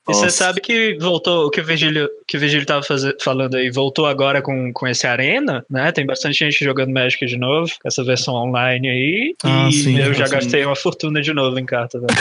E 0.08 0.14
você 0.14 0.30
sabe 0.30 0.62
que 0.62 0.96
voltou, 1.00 1.48
o 1.48 1.50
que 1.50 1.60
o 1.60 1.66
Virgílio, 1.66 2.08
que 2.28 2.38
o 2.38 2.40
Virgílio 2.40 2.66
tava 2.66 2.86
falando 3.20 3.56
aí, 3.56 3.72
voltou 3.72 4.06
agora 4.06 4.40
com, 4.40 4.72
com 4.72 4.88
esse 4.88 5.08
Arena, 5.08 5.66
né? 5.68 5.92
Tem 5.92 6.06
bastante 6.06 6.38
gente 6.38 6.64
jogando 6.64 6.94
Magic 6.94 7.26
de 7.26 7.38
novo, 7.38 7.72
com 7.82 7.88
essa 7.88 8.04
versão 8.04 8.36
online 8.36 8.88
aí. 8.88 9.36
Ah, 9.44 9.68
e 9.68 9.74
sim, 9.74 10.00
eu 10.00 10.14
já 10.14 10.28
sim. 10.28 10.34
gastei 10.34 10.64
uma 10.64 10.76
fortuna 10.76 11.24
de 11.24 11.34
novo 11.34 11.58
em 11.58 11.66
carta, 11.66 12.00
velho. 12.00 12.14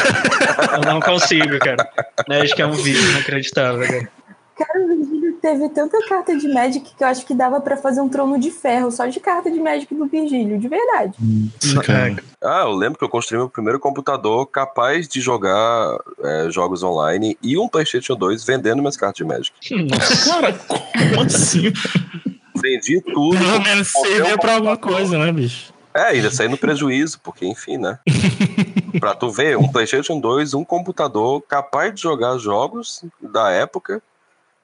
eu 0.83 0.93
não 0.93 0.99
consigo, 0.99 1.59
cara. 1.59 1.87
Magic 2.26 2.61
é 2.61 2.66
um 2.66 2.73
vício 2.73 3.11
inacreditável, 3.11 3.87
cara. 3.87 4.11
Cara, 4.57 4.78
teve 5.45 5.69
tanta 5.69 5.99
carta 6.09 6.35
de 6.39 6.49
Magic 6.49 6.95
que 6.97 7.05
eu 7.05 7.07
acho 7.07 7.27
que 7.27 7.35
dava 7.35 7.61
pra 7.61 7.77
fazer 7.77 8.01
um 8.01 8.09
trono 8.09 8.41
de 8.41 8.51
ferro 8.51 8.91
só 8.91 9.05
de 9.05 9.21
carta 9.21 9.51
de 9.51 9.61
Magic 9.61 9.95
do 9.95 10.07
Virgílio, 10.07 10.59
de 10.59 10.67
verdade. 10.67 11.13
Nossa, 11.21 11.83
cara. 11.83 12.17
Ah, 12.43 12.63
eu 12.63 12.73
lembro 12.73 12.99
que 12.99 13.05
eu 13.05 13.11
construí 13.11 13.37
meu 13.37 13.51
primeiro 13.51 13.79
computador 13.79 14.47
capaz 14.47 15.07
de 15.07 15.21
jogar 15.21 15.99
é, 16.23 16.51
jogos 16.51 16.83
online 16.83 17.37
e 17.43 17.59
um 17.59 17.69
PlayStation 17.69 18.17
2 18.17 18.43
vendendo 18.43 18.79
minhas 18.79 18.97
cartas 18.97 19.19
de 19.19 19.25
Magic. 19.25 19.53
Nossa. 19.71 20.31
Cara, 20.31 20.53
como 20.55 21.21
assim? 21.27 21.71
Vendi 22.57 23.03
tudo. 23.03 23.37
Pelo 23.37 23.61
menos 23.61 23.93
um 23.95 24.39
pra 24.39 24.55
alguma 24.55 24.79
coisa, 24.79 25.19
né, 25.19 25.31
bicho? 25.31 25.75
É, 25.93 26.05
ainda 26.05 26.31
saí 26.31 26.49
no 26.49 26.57
prejuízo, 26.57 27.21
porque 27.23 27.47
enfim, 27.47 27.77
né? 27.77 27.99
pra 28.99 29.15
tu 29.15 29.31
ver, 29.31 29.59
um 29.59 29.69
PlayStation 29.69 30.19
2, 30.19 30.55
um 30.55 30.65
computador 30.65 31.43
capaz 31.43 31.95
de 31.95 32.01
jogar 32.01 32.39
jogos 32.39 33.05
da 33.21 33.51
época 33.51 34.03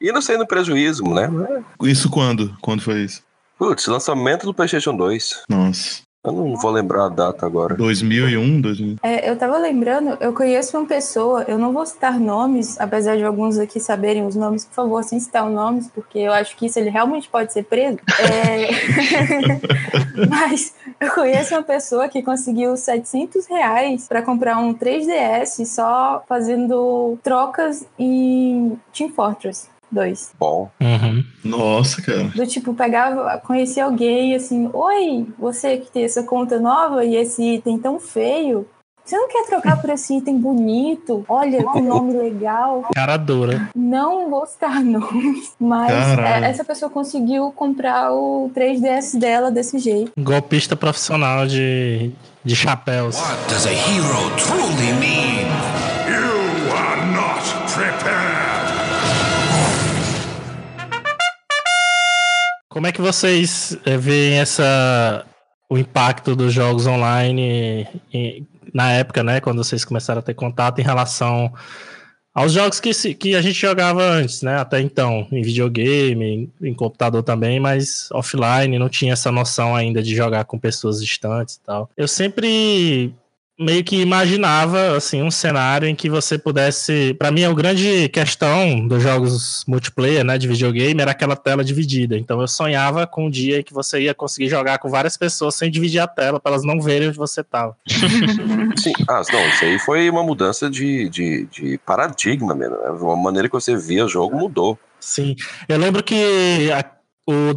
e 0.00 0.22
saí 0.22 0.38
no 0.38 0.46
prejuízo, 0.46 1.04
né? 1.04 1.30
Isso 1.82 2.08
quando? 2.10 2.56
Quando 2.60 2.80
foi 2.80 3.04
isso? 3.04 3.22
Putz, 3.58 3.86
lançamento 3.86 4.46
do 4.46 4.54
PlayStation 4.54 4.96
2. 4.96 5.42
Nossa. 5.48 6.02
Eu 6.22 6.32
não 6.32 6.54
vou 6.54 6.70
lembrar 6.70 7.06
a 7.06 7.08
data 7.08 7.46
agora. 7.46 7.74
2001, 7.74 8.60
2000. 8.60 8.96
É, 9.02 9.30
eu 9.30 9.36
tava 9.36 9.56
lembrando, 9.56 10.18
eu 10.20 10.34
conheço 10.34 10.76
uma 10.76 10.86
pessoa, 10.86 11.44
eu 11.48 11.58
não 11.58 11.72
vou 11.72 11.86
citar 11.86 12.20
nomes, 12.20 12.78
apesar 12.78 13.16
de 13.16 13.24
alguns 13.24 13.58
aqui 13.58 13.80
saberem 13.80 14.26
os 14.26 14.36
nomes, 14.36 14.66
por 14.66 14.74
favor, 14.74 15.02
sem 15.02 15.18
citar 15.18 15.46
os 15.46 15.54
nomes, 15.54 15.88
porque 15.88 16.18
eu 16.18 16.32
acho 16.32 16.54
que 16.56 16.66
isso 16.66 16.78
ele 16.78 16.90
realmente 16.90 17.26
pode 17.26 17.54
ser 17.54 17.62
preso. 17.64 17.98
É... 18.18 18.68
Mas 20.28 20.74
eu 21.00 21.10
conheço 21.12 21.54
uma 21.54 21.62
pessoa 21.62 22.06
que 22.06 22.22
conseguiu 22.22 22.76
700 22.76 23.46
reais 23.46 24.06
pra 24.06 24.20
comprar 24.20 24.58
um 24.58 24.74
3DS 24.74 25.64
só 25.64 26.22
fazendo 26.28 27.18
trocas 27.22 27.86
em 27.98 28.78
Team 28.92 29.08
Fortress. 29.10 29.70
2. 29.90 30.32
Bom. 30.38 30.70
Uhum. 30.80 31.24
Nossa, 31.44 32.02
cara. 32.02 32.24
Do 32.24 32.46
tipo, 32.46 32.74
pegava, 32.74 33.38
conhecia 33.38 33.84
alguém 33.84 34.34
assim, 34.34 34.70
oi, 34.72 35.26
você 35.38 35.78
que 35.78 35.90
tem 35.90 36.04
essa 36.04 36.22
conta 36.22 36.58
nova 36.58 37.04
e 37.04 37.16
esse 37.16 37.42
item 37.56 37.78
tão 37.78 37.98
feio, 37.98 38.66
você 39.04 39.16
não 39.16 39.28
quer 39.28 39.44
trocar 39.44 39.80
por 39.80 39.90
esse 39.90 40.16
item 40.18 40.38
bonito? 40.38 41.24
Olha, 41.28 41.58
que 41.72 41.80
nome 41.80 42.12
legal. 42.12 42.86
Cara 42.94 43.16
dura. 43.16 43.68
Não 43.74 44.30
vou 44.30 44.46
citar 44.46 44.84
nomes, 44.84 45.54
mas 45.58 45.90
é, 46.18 46.48
essa 46.48 46.62
pessoa 46.64 46.88
conseguiu 46.88 47.50
comprar 47.50 48.12
o 48.12 48.50
3DS 48.54 49.18
dela 49.18 49.50
desse 49.50 49.80
jeito. 49.80 50.12
Golpista 50.16 50.76
profissional 50.76 51.44
de, 51.44 52.12
de 52.44 52.54
chapéus. 52.54 53.16
What 53.16 53.48
does 53.48 53.66
a 53.66 53.72
hero 53.72 54.36
truly 54.36 54.92
mean? 55.00 55.59
Como 62.80 62.86
é 62.86 62.92
que 62.92 63.02
vocês 63.02 63.76
eh, 63.84 63.98
veem 63.98 64.38
essa 64.38 65.26
o 65.68 65.76
impacto 65.76 66.34
dos 66.34 66.50
jogos 66.50 66.86
online 66.86 67.86
em- 68.10 68.46
na 68.72 68.90
época, 68.92 69.22
né, 69.22 69.38
quando 69.38 69.62
vocês 69.62 69.84
começaram 69.84 70.20
a 70.20 70.22
ter 70.22 70.32
contato 70.32 70.78
em 70.78 70.82
relação 70.82 71.52
aos 72.34 72.52
jogos 72.54 72.80
que, 72.80 72.94
se- 72.94 73.12
que 73.12 73.34
a 73.34 73.42
gente 73.42 73.60
jogava 73.60 74.02
antes, 74.02 74.40
né, 74.40 74.56
até 74.56 74.80
então, 74.80 75.28
em 75.30 75.42
videogame, 75.42 76.24
em, 76.62 76.68
em 76.70 76.72
computador 76.72 77.22
também, 77.22 77.60
mas 77.60 78.08
offline, 78.12 78.78
não 78.78 78.88
tinha 78.88 79.12
essa 79.12 79.30
noção 79.30 79.76
ainda 79.76 80.02
de 80.02 80.16
jogar 80.16 80.46
com 80.46 80.58
pessoas 80.58 81.02
distantes 81.02 81.56
e 81.56 81.60
tal. 81.62 81.90
Eu 81.94 82.08
sempre 82.08 83.14
meio 83.60 83.84
que 83.84 84.00
imaginava 84.00 84.96
assim 84.96 85.22
um 85.22 85.30
cenário 85.30 85.86
em 85.86 85.94
que 85.94 86.08
você 86.08 86.38
pudesse, 86.38 87.14
Pra 87.18 87.30
mim 87.30 87.44
a 87.44 87.52
grande 87.52 88.08
questão 88.08 88.86
dos 88.88 89.02
jogos 89.02 89.64
multiplayer, 89.68 90.24
né, 90.24 90.38
de 90.38 90.48
videogame 90.48 91.00
era 91.00 91.10
aquela 91.10 91.36
tela 91.36 91.62
dividida. 91.62 92.16
Então 92.16 92.40
eu 92.40 92.48
sonhava 92.48 93.06
com 93.06 93.26
um 93.26 93.30
dia 93.30 93.60
em 93.60 93.62
que 93.62 93.74
você 93.74 94.00
ia 94.00 94.14
conseguir 94.14 94.48
jogar 94.48 94.78
com 94.78 94.88
várias 94.88 95.16
pessoas 95.16 95.54
sem 95.54 95.70
dividir 95.70 96.00
a 96.00 96.06
tela 96.08 96.40
para 96.40 96.52
elas 96.52 96.64
não 96.64 96.80
verem 96.80 97.08
onde 97.08 97.18
você 97.18 97.44
tava. 97.44 97.76
Sim, 98.76 98.92
ah, 99.08 99.22
não, 99.32 99.48
isso 99.48 99.64
aí 99.64 99.78
foi 99.78 100.08
uma 100.08 100.22
mudança 100.22 100.70
de, 100.70 101.08
de, 101.10 101.46
de 101.46 101.78
paradigma 101.84 102.54
mesmo. 102.54 102.76
Né? 102.76 102.90
Uma 102.90 103.16
maneira 103.16 103.48
que 103.48 103.54
você 103.54 103.76
via 103.76 104.04
o 104.04 104.08
jogo 104.08 104.36
mudou. 104.38 104.78
Sim, 104.98 105.36
eu 105.68 105.76
lembro 105.78 106.02
que 106.02 106.70
a- 106.72 106.90
o, 107.26 107.50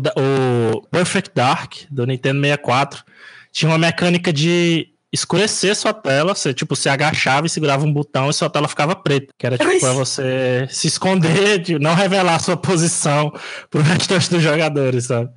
o 0.77 0.81
Perfect 0.91 1.31
Dark 1.33 1.73
do 1.89 2.05
Nintendo 2.05 2.41
64 2.41 3.03
tinha 3.51 3.71
uma 3.71 3.77
mecânica 3.77 4.31
de 4.33 4.89
escurecer 5.13 5.75
sua 5.75 5.93
tela, 5.93 6.33
você 6.33 6.51
tipo 6.53 6.75
se 6.75 6.89
agachava 6.89 7.45
e 7.45 7.49
segurava 7.49 7.85
um 7.85 7.93
botão 7.93 8.31
e 8.31 8.33
sua 8.33 8.49
tela 8.49 8.67
ficava 8.67 8.95
preta, 8.95 9.31
que 9.37 9.45
era 9.45 9.57
tipo 9.57 9.79
para 9.79 9.93
você 9.93 10.67
se 10.69 10.87
esconder, 10.87 11.59
de 11.59 11.77
não 11.77 11.93
revelar 11.93 12.39
sua 12.39 12.57
posição 12.57 13.31
pro 13.69 13.81
restante 13.81 14.31
dos 14.31 14.41
jogadores, 14.41 15.05
sabe? 15.05 15.29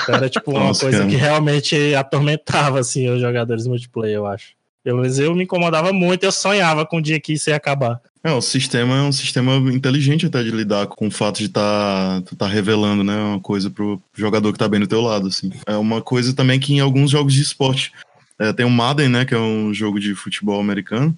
Então 0.00 0.14
era 0.14 0.30
tipo 0.30 0.52
uma 0.52 0.60
Nossa, 0.60 0.82
coisa 0.82 0.98
cara. 0.98 1.10
que 1.10 1.16
realmente 1.16 1.94
atormentava 1.96 2.78
assim 2.78 3.10
os 3.10 3.20
jogadores 3.20 3.66
multiplayer, 3.66 4.16
eu 4.16 4.26
acho. 4.26 4.54
Pelo 4.84 5.00
menos 5.00 5.18
eu 5.18 5.34
me 5.34 5.42
incomodava 5.42 5.92
muito, 5.92 6.24
eu 6.24 6.32
sonhava 6.32 6.86
com 6.86 6.98
o 6.98 7.02
dia 7.02 7.20
que 7.20 7.32
isso 7.32 7.50
ia 7.50 7.56
acabar. 7.56 8.00
É, 8.22 8.32
o 8.32 8.40
sistema 8.40 8.98
é 8.98 9.02
um 9.02 9.12
sistema 9.12 9.56
inteligente 9.72 10.26
até 10.26 10.42
de 10.42 10.50
lidar 10.50 10.86
com 10.86 11.08
o 11.08 11.10
fato 11.10 11.38
de 11.38 11.46
estar 11.46 12.22
tá, 12.22 12.36
tá 12.36 12.46
revelando, 12.46 13.02
né, 13.02 13.16
uma 13.16 13.40
coisa 13.40 13.70
pro 13.70 14.00
jogador 14.14 14.52
que 14.52 14.58
tá 14.58 14.68
bem 14.68 14.78
do 14.78 14.86
teu 14.86 15.00
lado, 15.00 15.28
assim. 15.28 15.50
É 15.66 15.74
uma 15.76 16.00
coisa 16.00 16.34
também 16.34 16.60
que 16.60 16.74
em 16.74 16.80
alguns 16.80 17.10
jogos 17.10 17.32
de 17.32 17.42
esporte, 17.42 17.92
é, 18.40 18.52
tem 18.52 18.64
o 18.66 18.70
Madden, 18.70 19.08
né, 19.10 19.24
que 19.24 19.34
é 19.34 19.38
um 19.38 19.72
jogo 19.72 20.00
de 20.00 20.14
futebol 20.14 20.58
americano, 20.60 21.16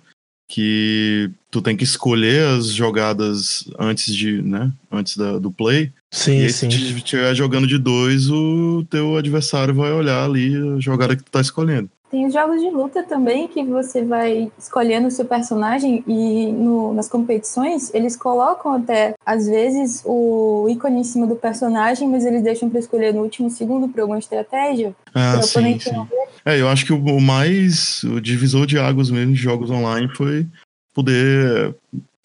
que 0.50 1.30
tu 1.50 1.62
tem 1.62 1.76
que 1.76 1.84
escolher 1.84 2.46
as 2.46 2.66
jogadas 2.74 3.70
antes 3.78 4.14
de, 4.14 4.42
né, 4.42 4.70
antes 4.90 5.16
da- 5.16 5.38
do 5.38 5.50
play, 5.50 5.84
e 5.84 5.92
Sim, 6.16 6.42
aí 6.42 6.52
sim. 6.52 6.70
se 6.70 6.76
estiver 6.96 7.34
jogando 7.34 7.66
de 7.66 7.78
dois, 7.78 8.28
o 8.28 8.84
teu 8.90 9.16
adversário 9.16 9.74
vai 9.74 9.92
olhar 9.92 10.24
ali 10.24 10.54
a 10.76 10.78
jogada 10.80 11.16
que 11.16 11.22
tu 11.22 11.30
tá 11.30 11.40
escolhendo. 11.40 11.88
Tem 12.12 12.26
os 12.26 12.34
jogos 12.34 12.60
de 12.60 12.68
luta 12.68 13.02
também, 13.02 13.48
que 13.48 13.64
você 13.64 14.04
vai 14.04 14.52
escolhendo 14.58 15.08
o 15.08 15.10
seu 15.10 15.24
personagem 15.24 16.04
e 16.06 16.52
no- 16.52 16.92
nas 16.92 17.08
competições 17.08 17.90
eles 17.94 18.14
colocam 18.14 18.74
até, 18.74 19.14
às 19.24 19.46
vezes, 19.46 20.02
o 20.04 20.68
ícone 20.68 21.00
em 21.00 21.04
cima 21.04 21.26
do 21.26 21.34
personagem, 21.36 22.06
mas 22.06 22.26
eles 22.26 22.42
deixam 22.42 22.68
para 22.68 22.80
escolher 22.80 23.14
no 23.14 23.22
último 23.22 23.48
segundo 23.48 23.88
por 23.88 24.02
alguma 24.02 24.18
estratégia. 24.18 24.94
Ah, 25.14 25.40
sim, 25.40 25.78
sim. 25.78 26.06
É, 26.44 26.60
eu 26.60 26.68
acho 26.68 26.84
que 26.84 26.92
o, 26.92 27.02
o 27.02 27.18
mais. 27.18 28.02
O 28.04 28.20
divisor 28.20 28.66
de 28.66 28.78
águas 28.78 29.10
mesmo 29.10 29.32
de 29.32 29.40
jogos 29.40 29.70
online 29.70 30.06
foi 30.14 30.46
poder 30.92 31.74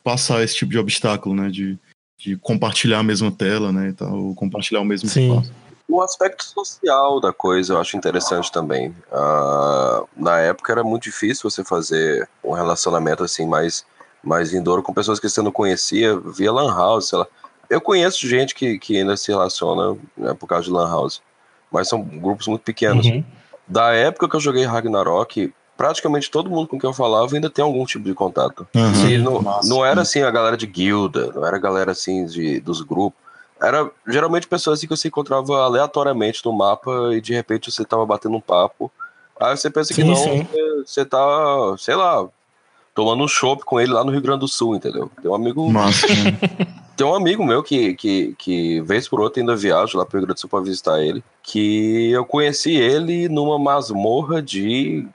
passar 0.04 0.44
esse 0.44 0.56
tipo 0.56 0.72
de 0.72 0.78
obstáculo, 0.78 1.34
né? 1.34 1.50
De, 1.50 1.78
de 2.20 2.36
compartilhar 2.36 3.00
a 3.00 3.04
mesma 3.04 3.32
tela, 3.32 3.72
né? 3.72 3.88
E 3.88 3.94
tal, 3.94 4.14
ou 4.20 4.36
compartilhar 4.36 4.82
o 4.82 4.86
mesmo 4.86 5.08
Sim. 5.08 5.30
espaço. 5.32 5.54
O 5.90 6.02
aspecto 6.02 6.44
social 6.44 7.22
da 7.22 7.32
coisa 7.32 7.74
eu 7.74 7.80
acho 7.80 7.96
interessante 7.96 8.52
também. 8.52 8.94
Ah, 9.12 10.04
na 10.16 10.40
época 10.40 10.74
era 10.74 10.84
muito 10.84 11.04
difícil 11.04 11.50
você 11.50 11.64
fazer 11.64 12.28
um 12.44 12.52
relacionamento 12.52 13.24
assim 13.24 13.48
mais, 13.48 13.86
mais 14.22 14.52
vindouro 14.52 14.84
com 14.84 14.94
pessoas 14.94 15.20
que 15.20 15.30
você 15.30 15.42
não 15.42 15.52
conhecia 15.52 16.18
via 16.18 16.52
Lan 16.52 16.76
House, 16.76 17.08
sei 17.10 17.20
lá. 17.20 17.28
Eu 17.70 17.80
conheço 17.80 18.28
gente 18.28 18.54
que, 18.54 18.78
que 18.78 18.98
ainda 18.98 19.16
se 19.16 19.32
relaciona 19.32 19.98
né, 20.18 20.34
por 20.34 20.48
causa 20.48 20.66
de 20.66 20.72
Lan 20.72 20.90
House, 20.90 21.22
mas 21.72 21.88
são 21.88 22.02
grupos 22.02 22.48
muito 22.48 22.62
pequenos. 22.62 23.06
Uhum. 23.06 23.24
Da 23.66 23.92
época 23.94 24.28
que 24.28 24.36
eu 24.36 24.40
joguei 24.40 24.66
Ragnarok, 24.66 25.54
praticamente 25.78 26.32
todo 26.32 26.50
mundo 26.50 26.68
com 26.68 26.80
quem 26.80 26.90
eu 26.90 26.94
falava 26.94 27.36
ainda 27.36 27.50
tem 27.50 27.64
algum 27.64 27.86
tipo 27.86 28.06
de 28.06 28.14
contato. 28.14 28.68
E 29.10 29.18
não, 29.18 29.42
Massa. 29.42 29.70
não 29.70 29.86
era 29.86 30.02
assim 30.02 30.22
a 30.22 30.32
galera 30.32 30.58
de 30.58 30.66
guilda, 30.66 31.32
não 31.34 31.46
era 31.46 31.58
a 31.58 31.60
galera 31.60 31.92
assim 31.92 32.26
de, 32.26 32.60
dos 32.60 32.82
grupos. 32.82 33.27
Era 33.62 33.90
geralmente 34.08 34.48
pessoas 34.48 34.80
assim 34.80 34.88
que 34.88 34.96
você 34.96 35.08
encontrava 35.08 35.64
aleatoriamente 35.64 36.46
no 36.46 36.52
mapa 36.54 36.92
e 37.14 37.22
de 37.22 37.34
repente 37.34 37.72
você 37.72 37.84
tava 37.84 38.06
batendo 38.06 38.36
um 38.36 38.42
papo. 38.42 38.92
Aí 39.40 39.56
você 39.56 39.70
pensa 39.70 39.94
que 39.94 40.02
Sim, 40.02 40.08
não, 40.08 40.16
sim. 40.16 40.48
você- 40.86 41.06
tá, 41.06 41.18
sei 41.78 41.96
lá, 41.96 42.28
tomando 42.94 43.24
um 43.24 43.28
chopp 43.28 43.64
com 43.64 43.80
ele 43.80 43.92
lá 43.94 44.04
no 44.04 44.12
Rio 44.12 44.22
Grande 44.22 44.40
do 44.42 44.48
Sul, 44.48 44.76
entendeu? 44.76 45.12
Tem 45.22 45.30
um 45.30 45.36
amigo, 45.36 45.72
né? 45.72 45.80
tem 46.98 47.06
um 47.06 47.14
amigo 47.16 47.44
meu 47.46 47.62
que, 47.62 47.94
que, 47.96 48.36
que 48.38 48.82
vez 48.82 49.08
por 49.08 49.22
outra 49.22 49.42
ainda 49.42 49.56
viajo 49.56 49.98
lá 49.98 50.06
pro 50.06 50.18
Rio 50.18 50.26
Grande 50.28 50.38
do 50.38 50.42
Sul 50.42 50.50
pra 50.50 50.60
visitar 50.60 51.00
ele, 51.02 51.24
que 51.44 52.12
eu 52.12 52.26
conheci 52.26 52.76
ele 52.76 53.30
numa 53.30 53.60
masmorra 53.60 54.42
de. 54.42 55.08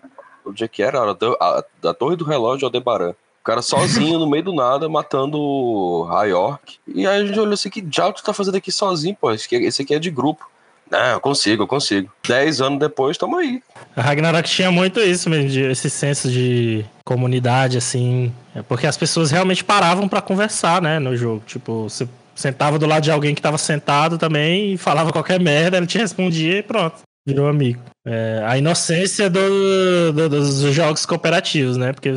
Onde 0.45 0.65
é 0.65 0.69
que 0.69 0.83
era? 0.83 0.99
Era 0.99 1.15
da, 1.15 1.29
a- 1.41 1.65
da 1.81 1.95
Torre 1.95 2.17
do 2.17 2.25
Relógio 2.25 2.67
Aldebaran. 2.67 3.15
O 3.43 3.45
cara 3.45 3.61
sozinho, 3.61 4.21
no 4.21 4.31
meio 4.31 4.45
do 4.45 4.55
nada, 4.55 4.89
matando 4.89 5.37
o 5.37 6.05
Rayork. 6.05 6.77
E 6.87 7.05
aí 7.05 7.23
a 7.23 7.27
gente 7.27 7.39
olhou 7.41 7.55
assim, 7.55 7.69
que 7.69 7.81
diabo 7.81 8.15
tu 8.15 8.23
tá 8.23 8.33
fazendo 8.33 8.57
aqui 8.57 8.71
sozinho, 8.71 9.17
pô? 9.21 9.33
Esse 9.33 9.47
aqui, 9.47 9.93
é- 9.93 9.97
é 9.97 9.99
de 9.99 10.11
grupo. 10.13 10.49
Não, 10.89 10.99
eu 11.15 11.21
consigo, 11.21 11.65
eu 11.65 11.67
consigo. 11.67 12.09
Dez 12.29 12.61
anos 12.61 12.79
depois, 12.79 13.19
tamo 13.19 13.39
aí. 13.39 13.61
A 13.97 14.03
Ragnarok 14.03 14.49
tinha 14.49 14.71
muito 14.71 15.01
isso 15.01 15.29
mesmo, 15.29 15.49
de, 15.51 15.63
esse 15.63 15.91
senso 15.91 16.31
de 16.31 16.85
comunidade, 17.05 17.77
assim. 17.79 18.33
é 18.55 18.63
porque 18.63 18.87
as 18.87 18.97
pessoas 18.97 19.31
realmente 19.31 19.65
paravam 19.65 20.07
pra 20.07 20.21
conversar, 20.21 20.81
né, 20.83 20.99
no 20.99 21.17
jogo. 21.17 21.43
Tipo, 21.47 21.85
você 21.89 22.07
sentava 22.37 22.79
do 22.79 22.87
lado 22.87 23.03
de 23.03 23.11
alguém 23.11 23.35
que 23.35 23.43
tava 23.43 23.59
sentado 23.59 24.19
também 24.19 24.75
e 24.75 24.77
falava 24.79 25.11
qualquer 25.13 25.41
merda, 25.41 25.79
ele 25.79 25.87
te 25.87 25.99
respondia 25.99 26.59
e 26.59 26.63
pronto. 26.63 26.97
Virou 27.27 27.49
amigo. 27.49 27.81
É, 28.05 28.43
a 28.45 28.59
inocência 28.59 29.31
do- 29.31 30.13
do- 30.13 30.29
dos 30.29 30.61
jogos 30.75 31.07
cooperativos, 31.07 31.77
né? 31.77 31.93
Porque 31.93 32.11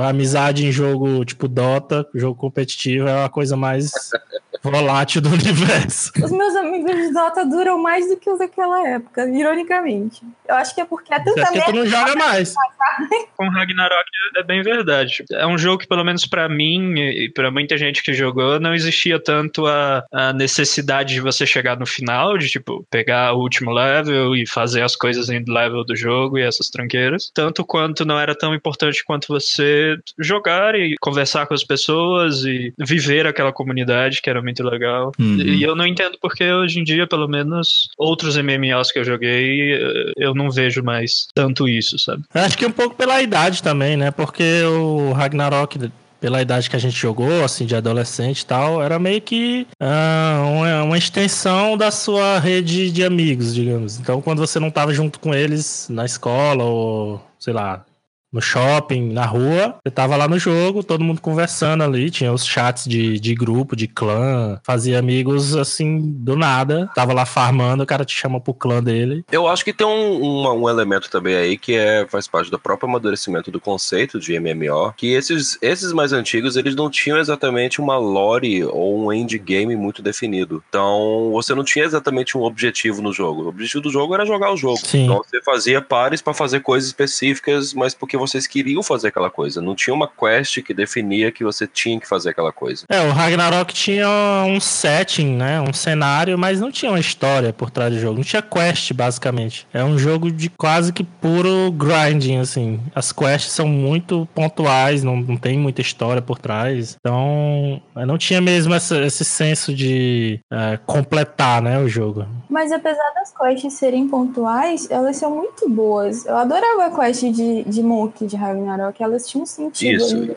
a 0.00 0.08
amizade 0.08 0.66
em 0.66 0.70
jogo 0.72 1.24
tipo 1.24 1.48
Dota, 1.48 2.06
jogo 2.14 2.34
competitivo, 2.38 3.08
é 3.08 3.14
uma 3.14 3.28
coisa 3.30 3.56
mais 3.56 3.90
volátil 4.62 5.22
do 5.22 5.30
universo. 5.30 6.12
Os 6.22 6.30
meus 6.30 6.54
amigos 6.56 6.94
de 6.94 7.12
Dota 7.14 7.46
duram 7.46 7.78
mais 7.82 8.06
do 8.08 8.18
que 8.18 8.28
os 8.28 8.38
daquela 8.38 8.86
época, 8.86 9.26
ironicamente. 9.30 10.20
Eu 10.46 10.56
acho 10.56 10.74
que 10.74 10.80
é 10.82 10.84
porque 10.84 11.14
é 11.14 11.18
tanta 11.18 11.32
porque 11.46 11.60
tu 11.60 11.72
merda. 11.72 11.72
não 11.72 11.86
joga 11.86 12.16
mais. 12.16 12.54
Com 13.36 13.48
Ragnarok 13.48 14.04
é 14.36 14.42
bem 14.42 14.62
verdade. 14.62 15.24
É 15.32 15.46
um 15.46 15.56
jogo 15.56 15.78
que, 15.78 15.86
pelo 15.88 16.04
menos 16.04 16.26
pra 16.26 16.48
mim 16.48 16.94
e 16.98 17.30
pra 17.32 17.50
muita 17.50 17.78
gente 17.78 18.02
que 18.02 18.12
jogou, 18.12 18.60
não 18.60 18.74
existia 18.74 19.18
tanto 19.22 19.66
a, 19.66 20.04
a 20.12 20.32
necessidade 20.34 21.14
de 21.14 21.20
você 21.20 21.46
chegar 21.46 21.78
no 21.78 21.86
final, 21.86 22.36
de 22.36 22.48
tipo, 22.50 22.84
pegar 22.90 23.32
o 23.32 23.38
último 23.40 23.70
level 23.70 24.36
e 24.36 24.46
fazer 24.46 24.82
as 24.82 24.94
coisas 24.94 25.29
em 25.30 25.44
level 25.46 25.84
do 25.84 25.96
jogo 25.96 26.38
e 26.38 26.42
essas 26.42 26.68
tranqueiras. 26.68 27.30
Tanto 27.32 27.64
quanto 27.64 28.04
não 28.04 28.18
era 28.18 28.34
tão 28.34 28.54
importante 28.54 29.04
quanto 29.04 29.28
você 29.28 29.96
jogar 30.18 30.74
e 30.74 30.96
conversar 31.00 31.46
com 31.46 31.54
as 31.54 31.64
pessoas 31.64 32.44
e 32.44 32.72
viver 32.78 33.26
aquela 33.26 33.52
comunidade, 33.52 34.20
que 34.22 34.30
era 34.30 34.42
muito 34.42 34.62
legal. 34.62 35.12
Uhum. 35.18 35.38
E 35.38 35.62
eu 35.62 35.74
não 35.74 35.86
entendo 35.86 36.18
porque 36.20 36.44
hoje 36.44 36.80
em 36.80 36.84
dia, 36.84 37.06
pelo 37.06 37.28
menos, 37.28 37.88
outros 37.98 38.36
MMOs 38.36 38.90
que 38.92 38.98
eu 38.98 39.04
joguei, 39.04 39.74
eh, 39.74 40.12
eu 40.16 40.34
não 40.34 40.50
vejo 40.50 40.82
mais 40.82 41.26
tanto 41.34 41.68
isso, 41.68 41.98
sabe? 41.98 42.22
Eu 42.34 42.42
acho 42.42 42.58
que 42.58 42.66
um 42.66 42.72
pouco 42.72 42.94
pela 42.94 43.22
idade 43.22 43.62
também, 43.62 43.96
né? 43.96 44.10
Porque 44.10 44.62
o 44.64 45.12
Ragnarok, 45.12 45.90
pela 46.20 46.42
idade 46.42 46.68
que 46.68 46.76
a 46.76 46.78
gente 46.78 46.96
jogou, 46.96 47.42
assim, 47.42 47.64
de 47.64 47.74
adolescente 47.74 48.40
e 48.40 48.46
tal, 48.46 48.82
era 48.82 48.98
meio 48.98 49.20
que 49.20 49.66
ah, 49.80 50.42
uma, 50.46 50.82
uma 50.84 50.98
extensão 50.98 51.76
da 51.76 51.90
sua 51.90 52.38
rede 52.38 52.90
de 52.90 53.04
amigos, 53.04 53.54
digamos. 53.54 53.98
Então, 53.98 54.20
quando 54.20 54.38
você 54.38 54.60
não 54.60 54.70
tava 54.70 54.92
junto 54.92 55.18
com 55.18 55.34
eles 55.34 55.88
na 55.90 56.04
escola 56.04 56.64
ou, 56.64 57.20
sei 57.38 57.52
lá, 57.52 57.84
no 58.32 58.40
shopping, 58.40 59.12
na 59.12 59.26
rua. 59.26 59.76
Você 59.82 59.90
tava 59.90 60.16
lá 60.16 60.28
no 60.28 60.38
jogo, 60.38 60.82
todo 60.82 61.04
mundo 61.04 61.20
conversando 61.20 61.82
ali, 61.82 62.10
tinha 62.10 62.32
os 62.32 62.46
chats 62.46 62.84
de, 62.84 63.18
de 63.18 63.34
grupo, 63.34 63.74
de 63.74 63.88
clã, 63.88 64.60
fazia 64.64 64.98
amigos 64.98 65.56
assim, 65.56 66.00
do 66.00 66.36
nada. 66.36 66.90
Tava 66.94 67.12
lá 67.12 67.26
farmando, 67.26 67.82
o 67.82 67.86
cara 67.86 68.04
te 68.04 68.14
chama 68.14 68.40
pro 68.40 68.54
clã 68.54 68.82
dele. 68.82 69.24
Eu 69.30 69.48
acho 69.48 69.64
que 69.64 69.72
tem 69.72 69.86
um, 69.86 70.22
um, 70.22 70.62
um 70.62 70.68
elemento 70.68 71.10
também 71.10 71.34
aí 71.34 71.58
que 71.58 71.74
é, 71.74 72.06
faz 72.08 72.28
parte 72.28 72.50
do 72.50 72.58
próprio 72.58 72.88
amadurecimento 72.88 73.50
do 73.50 73.60
conceito 73.60 74.18
de 74.18 74.38
MMO, 74.38 74.92
que 74.96 75.12
esses, 75.12 75.58
esses 75.60 75.92
mais 75.92 76.12
antigos, 76.12 76.56
eles 76.56 76.74
não 76.74 76.90
tinham 76.90 77.18
exatamente 77.18 77.80
uma 77.80 77.98
lore 77.98 78.64
ou 78.64 79.06
um 79.06 79.12
endgame 79.12 79.76
muito 79.76 80.02
definido. 80.02 80.62
Então, 80.68 81.30
você 81.32 81.54
não 81.54 81.64
tinha 81.64 81.84
exatamente 81.84 82.36
um 82.36 82.42
objetivo 82.42 83.02
no 83.02 83.12
jogo. 83.12 83.42
O 83.42 83.48
objetivo 83.48 83.82
do 83.82 83.90
jogo 83.90 84.14
era 84.14 84.24
jogar 84.24 84.52
o 84.52 84.56
jogo. 84.56 84.78
Sim. 84.78 85.04
Então, 85.04 85.22
você 85.24 85.42
fazia 85.42 85.80
pares 85.80 86.22
para 86.22 86.34
fazer 86.34 86.60
coisas 86.60 86.88
específicas, 86.88 87.74
mas 87.74 87.94
porque 87.94 88.16
vocês 88.20 88.46
queriam 88.46 88.82
fazer 88.82 89.08
aquela 89.08 89.30
coisa. 89.30 89.60
Não 89.60 89.74
tinha 89.74 89.94
uma 89.94 90.08
quest 90.08 90.62
que 90.62 90.74
definia 90.74 91.32
que 91.32 91.44
você 91.44 91.66
tinha 91.66 91.98
que 91.98 92.08
fazer 92.08 92.30
aquela 92.30 92.52
coisa. 92.52 92.84
É, 92.88 93.00
o 93.00 93.10
Ragnarok 93.10 93.72
tinha 93.72 94.08
um 94.46 94.60
setting, 94.60 95.36
né? 95.36 95.60
Um 95.60 95.72
cenário, 95.72 96.38
mas 96.38 96.60
não 96.60 96.70
tinha 96.70 96.90
uma 96.90 97.00
história 97.00 97.52
por 97.52 97.70
trás 97.70 97.92
do 97.92 98.00
jogo. 98.00 98.16
Não 98.16 98.24
tinha 98.24 98.42
quest, 98.42 98.92
basicamente. 98.92 99.66
É 99.72 99.84
um 99.84 99.98
jogo 99.98 100.30
de 100.30 100.48
quase 100.48 100.92
que 100.92 101.04
puro 101.04 101.70
grinding, 101.72 102.38
assim. 102.38 102.80
As 102.94 103.12
quests 103.12 103.52
são 103.52 103.66
muito 103.66 104.28
pontuais, 104.34 105.02
não, 105.02 105.16
não 105.16 105.36
tem 105.36 105.58
muita 105.58 105.80
história 105.80 106.22
por 106.22 106.38
trás. 106.38 106.96
Então, 106.98 107.80
não 107.94 108.18
tinha 108.18 108.40
mesmo 108.40 108.74
essa, 108.74 108.98
esse 109.04 109.24
senso 109.24 109.74
de 109.74 110.40
é, 110.50 110.78
completar, 110.86 111.62
né, 111.62 111.78
o 111.78 111.88
jogo. 111.88 112.26
Mas 112.48 112.72
apesar 112.72 113.12
das 113.14 113.32
quests 113.32 113.74
serem 113.74 114.08
pontuais, 114.08 114.90
elas 114.90 115.16
são 115.16 115.34
muito 115.34 115.68
boas. 115.68 116.26
Eu 116.26 116.36
adorava 116.36 116.86
a 116.86 116.90
quest 116.90 117.22
de, 117.24 117.62
de 117.64 117.82
Monk 117.82 118.09
de 118.26 118.36
Ragnarok, 118.36 119.02
elas 119.02 119.26
tinham 119.26 119.46
sentido. 119.46 119.96
Isso. 119.96 120.16
ainda. 120.16 120.36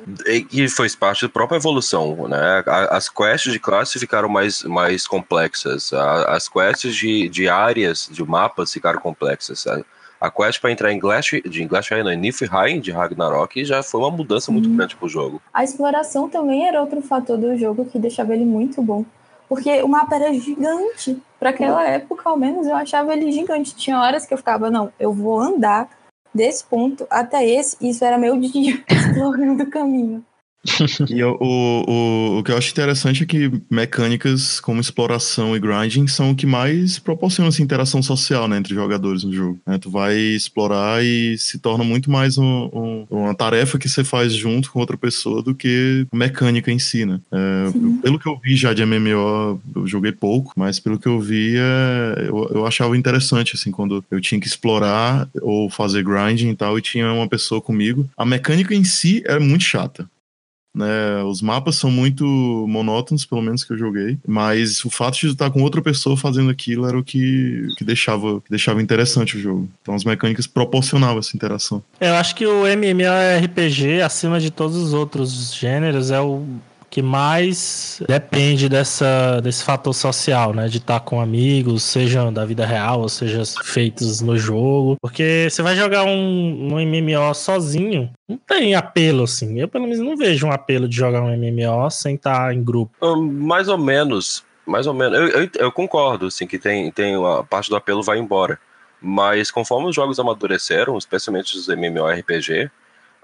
E 0.52 0.70
foi 0.70 0.90
parte 0.92 1.26
da 1.26 1.30
própria 1.30 1.58
evolução, 1.58 2.28
né? 2.28 2.64
As 2.90 3.10
quests 3.10 3.52
de 3.52 3.60
classe 3.60 4.00
ficaram 4.00 4.30
mais, 4.30 4.64
mais 4.64 5.08
complexas. 5.08 5.92
As 6.28 6.48
quests 6.48 6.96
de, 6.96 7.30
de 7.30 7.48
áreas, 7.50 8.10
de 8.12 8.24
mapas 8.24 8.72
ficaram 8.72 9.00
complexas. 9.00 9.66
A, 10.20 10.32
quest 10.32 10.62
para 10.62 10.72
entrar 10.72 10.94
em 10.94 11.00
Glash, 11.00 11.42
de 11.46 11.66
Glash 11.66 11.90
não, 11.92 12.12
em 12.12 12.18
Niflheim 12.18 12.80
de 12.80 12.92
Ragnarok 12.92 13.66
já 13.66 13.84
foi 13.84 14.00
uma 14.00 14.12
mudança 14.12 14.52
muito 14.52 14.70
grande 14.70 14.96
pro 14.96 15.10
jogo. 15.10 15.42
A 15.54 15.64
exploração 15.64 16.30
também 16.30 16.68
era 16.68 16.80
outro 16.80 17.02
fator 17.02 17.38
do 17.38 17.58
jogo 17.58 17.86
que 17.86 18.00
deixava 18.00 18.34
ele 18.34 18.46
muito 18.46 18.82
bom. 18.82 19.06
Porque 19.50 19.84
o 19.84 19.88
mapa 19.88 20.16
era 20.16 20.34
gigante. 20.34 21.22
Para 21.40 21.50
aquela 21.50 21.86
época, 21.86 22.28
ao 22.30 22.38
menos, 22.38 22.66
eu 22.66 22.76
achava 22.76 23.14
ele 23.14 23.32
gigante. 23.32 23.76
Tinha 23.76 24.00
horas 24.00 24.26
que 24.26 24.34
eu 24.34 24.38
ficava, 24.38 24.72
não, 24.72 24.92
eu 25.00 25.14
vou 25.14 25.40
andar 25.40 25.90
desse 26.34 26.64
ponto 26.64 27.06
até 27.10 27.48
esse. 27.48 27.78
Isso 27.82 28.04
era 28.04 28.18
meu 28.18 28.40
dia 28.40 28.84
explorando 28.90 29.64
o 29.64 29.70
caminho. 29.70 30.26
E 31.10 31.22
o, 31.24 31.38
o, 31.42 31.84
o, 31.92 32.40
o 32.40 32.44
que 32.44 32.52
eu 32.52 32.58
acho 32.58 32.72
interessante 32.72 33.24
é 33.24 33.26
que 33.26 33.52
mecânicas 33.70 34.60
como 34.60 34.80
exploração 34.80 35.56
e 35.56 35.60
grinding 35.60 36.08
são 36.08 36.32
o 36.32 36.36
que 36.36 36.46
mais 36.46 36.98
proporcionam 37.00 37.50
essa 37.50 37.62
interação 37.62 38.02
social 38.02 38.48
né, 38.48 38.58
entre 38.58 38.74
jogadores 38.74 39.24
no 39.24 39.34
jogo. 39.34 39.60
né? 39.68 39.78
Tu 39.78 39.90
vai 39.90 40.16
explorar 40.16 41.04
e 41.04 41.38
se 41.38 41.60
torna 41.60 41.84
muito 41.84 42.10
mais 42.10 42.38
um- 42.38 42.70
um- 42.74 43.06
uma 43.10 43.36
tarefa 43.36 43.78
que 43.78 43.90
você 43.90 44.04
faz 44.04 44.34
junto 44.34 44.72
com 44.72 44.80
outra 44.80 44.98
pessoa 44.98 45.42
do 45.44 45.54
que 45.54 46.08
mecânica 46.14 46.72
em 46.72 46.80
si, 46.80 47.06
né? 47.06 47.20
É, 47.32 47.72
pelo 48.02 48.18
que 48.20 48.28
eu 48.28 48.40
vi 48.42 48.56
já 48.56 48.74
de 48.74 48.84
MMO, 48.84 49.60
eu 49.76 49.86
joguei 49.88 50.12
pouco, 50.12 50.54
mas 50.56 50.80
pelo 50.80 50.98
que 50.98 51.08
eu 51.08 51.20
vi, 51.20 51.56
é, 51.58 52.26
eu, 52.30 52.50
eu 52.54 52.66
achava 52.66 52.96
interessante, 52.98 53.56
assim, 53.56 53.72
quando 53.72 54.04
eu 54.10 54.22
tinha 54.22 54.40
que 54.40 54.48
explorar 54.48 55.28
ou 55.42 55.70
fazer 55.70 56.04
grinding 56.04 56.50
e 56.52 56.56
tal, 56.56 56.78
e 56.78 56.82
tinha 56.82 57.12
uma 57.12 57.28
pessoa 57.28 57.62
comigo. 57.62 58.10
A 58.18 58.26
mecânica 58.26 58.74
em 58.74 58.84
si 58.84 59.22
era 59.26 59.40
muito 59.40 59.64
chata 59.64 60.08
né? 60.74 61.24
Os 61.24 61.42
mapas 61.42 61.76
são 61.76 61.92
muito 61.92 62.26
monótonos, 62.68 63.26
pelo 63.26 63.42
menos 63.42 63.64
que 63.64 63.74
eu 63.74 63.78
joguei, 63.78 64.18
mas 64.28 64.84
o 64.84 64.90
fato 64.90 65.20
de 65.20 65.28
estar 65.28 65.50
com 65.50 65.62
outra 65.62 65.82
pessoa 65.82 66.18
fazendo 66.18 66.50
aquilo 66.50 66.88
era 66.88 66.98
o 66.98 67.04
que, 67.04 67.68
que, 67.78 67.84
deixava, 67.84 68.42
que 68.42 68.50
deixava 68.50 68.82
interessante 68.82 69.38
o 69.38 69.40
jogo. 69.40 69.70
Então 69.82 69.94
as 69.94 70.04
mecânicas 70.04 70.48
proporcionavam 70.48 71.20
essa 71.20 71.36
interação. 71.36 71.84
Eu 72.00 72.16
acho 72.16 72.36
que 72.36 72.46
o 72.46 72.66
MMORPG, 72.66 74.02
acima 74.02 74.40
de 74.40 74.50
todos 74.50 74.76
os 74.76 74.94
outros 74.94 75.54
gêneros, 75.54 76.12
é 76.12 76.20
o 76.20 76.46
que 76.94 77.02
mais 77.02 78.00
depende 78.08 78.70
dessa, 78.70 79.42
desse 79.42 79.64
fator 79.64 79.96
social, 79.96 80.54
né? 80.54 80.68
De 80.68 80.78
estar 80.78 81.00
com 81.00 81.20
amigos, 81.20 81.82
seja 81.82 82.30
da 82.30 82.46
vida 82.46 82.68
real, 82.68 83.02
ou 83.02 83.10
seja 83.10 83.42
feitos 83.64 84.22
no 84.22 84.38
jogo. 84.38 84.96
Porque 85.02 85.48
você 85.50 85.64
vai 85.64 85.76
jogar 85.76 86.04
um, 86.04 86.12
um 86.72 86.80
MMO 86.80 87.34
sozinho, 87.34 88.12
não 88.30 88.38
tem 88.38 88.76
apelo, 88.76 89.24
assim. 89.24 89.60
Eu, 89.60 89.68
pelo 89.68 89.86
menos, 89.86 89.98
não 89.98 90.16
vejo 90.16 90.46
um 90.46 90.52
apelo 90.52 90.88
de 90.88 90.96
jogar 90.96 91.24
um 91.24 91.36
MMO 91.36 91.90
sem 91.90 92.14
estar 92.14 92.54
em 92.54 92.64
grupo. 92.64 92.94
Hum, 93.02 93.24
Mais 93.24 93.68
ou 93.68 93.78
menos, 93.80 94.46
mais 94.64 94.86
ou 94.86 94.94
menos. 94.94 95.18
Eu, 95.18 95.28
eu, 95.30 95.50
eu 95.56 95.72
concordo, 95.72 96.28
assim, 96.28 96.46
que 96.46 96.60
tem, 96.60 96.92
tem 96.92 97.16
a 97.16 97.42
parte 97.42 97.72
do 97.72 97.76
apelo 97.76 98.04
vai 98.04 98.20
embora. 98.20 98.60
Mas 99.02 99.50
conforme 99.50 99.90
os 99.90 99.96
jogos 99.96 100.20
amadureceram, 100.20 100.96
especialmente 100.96 101.58
os 101.58 101.68
MMORPG, 101.70 102.70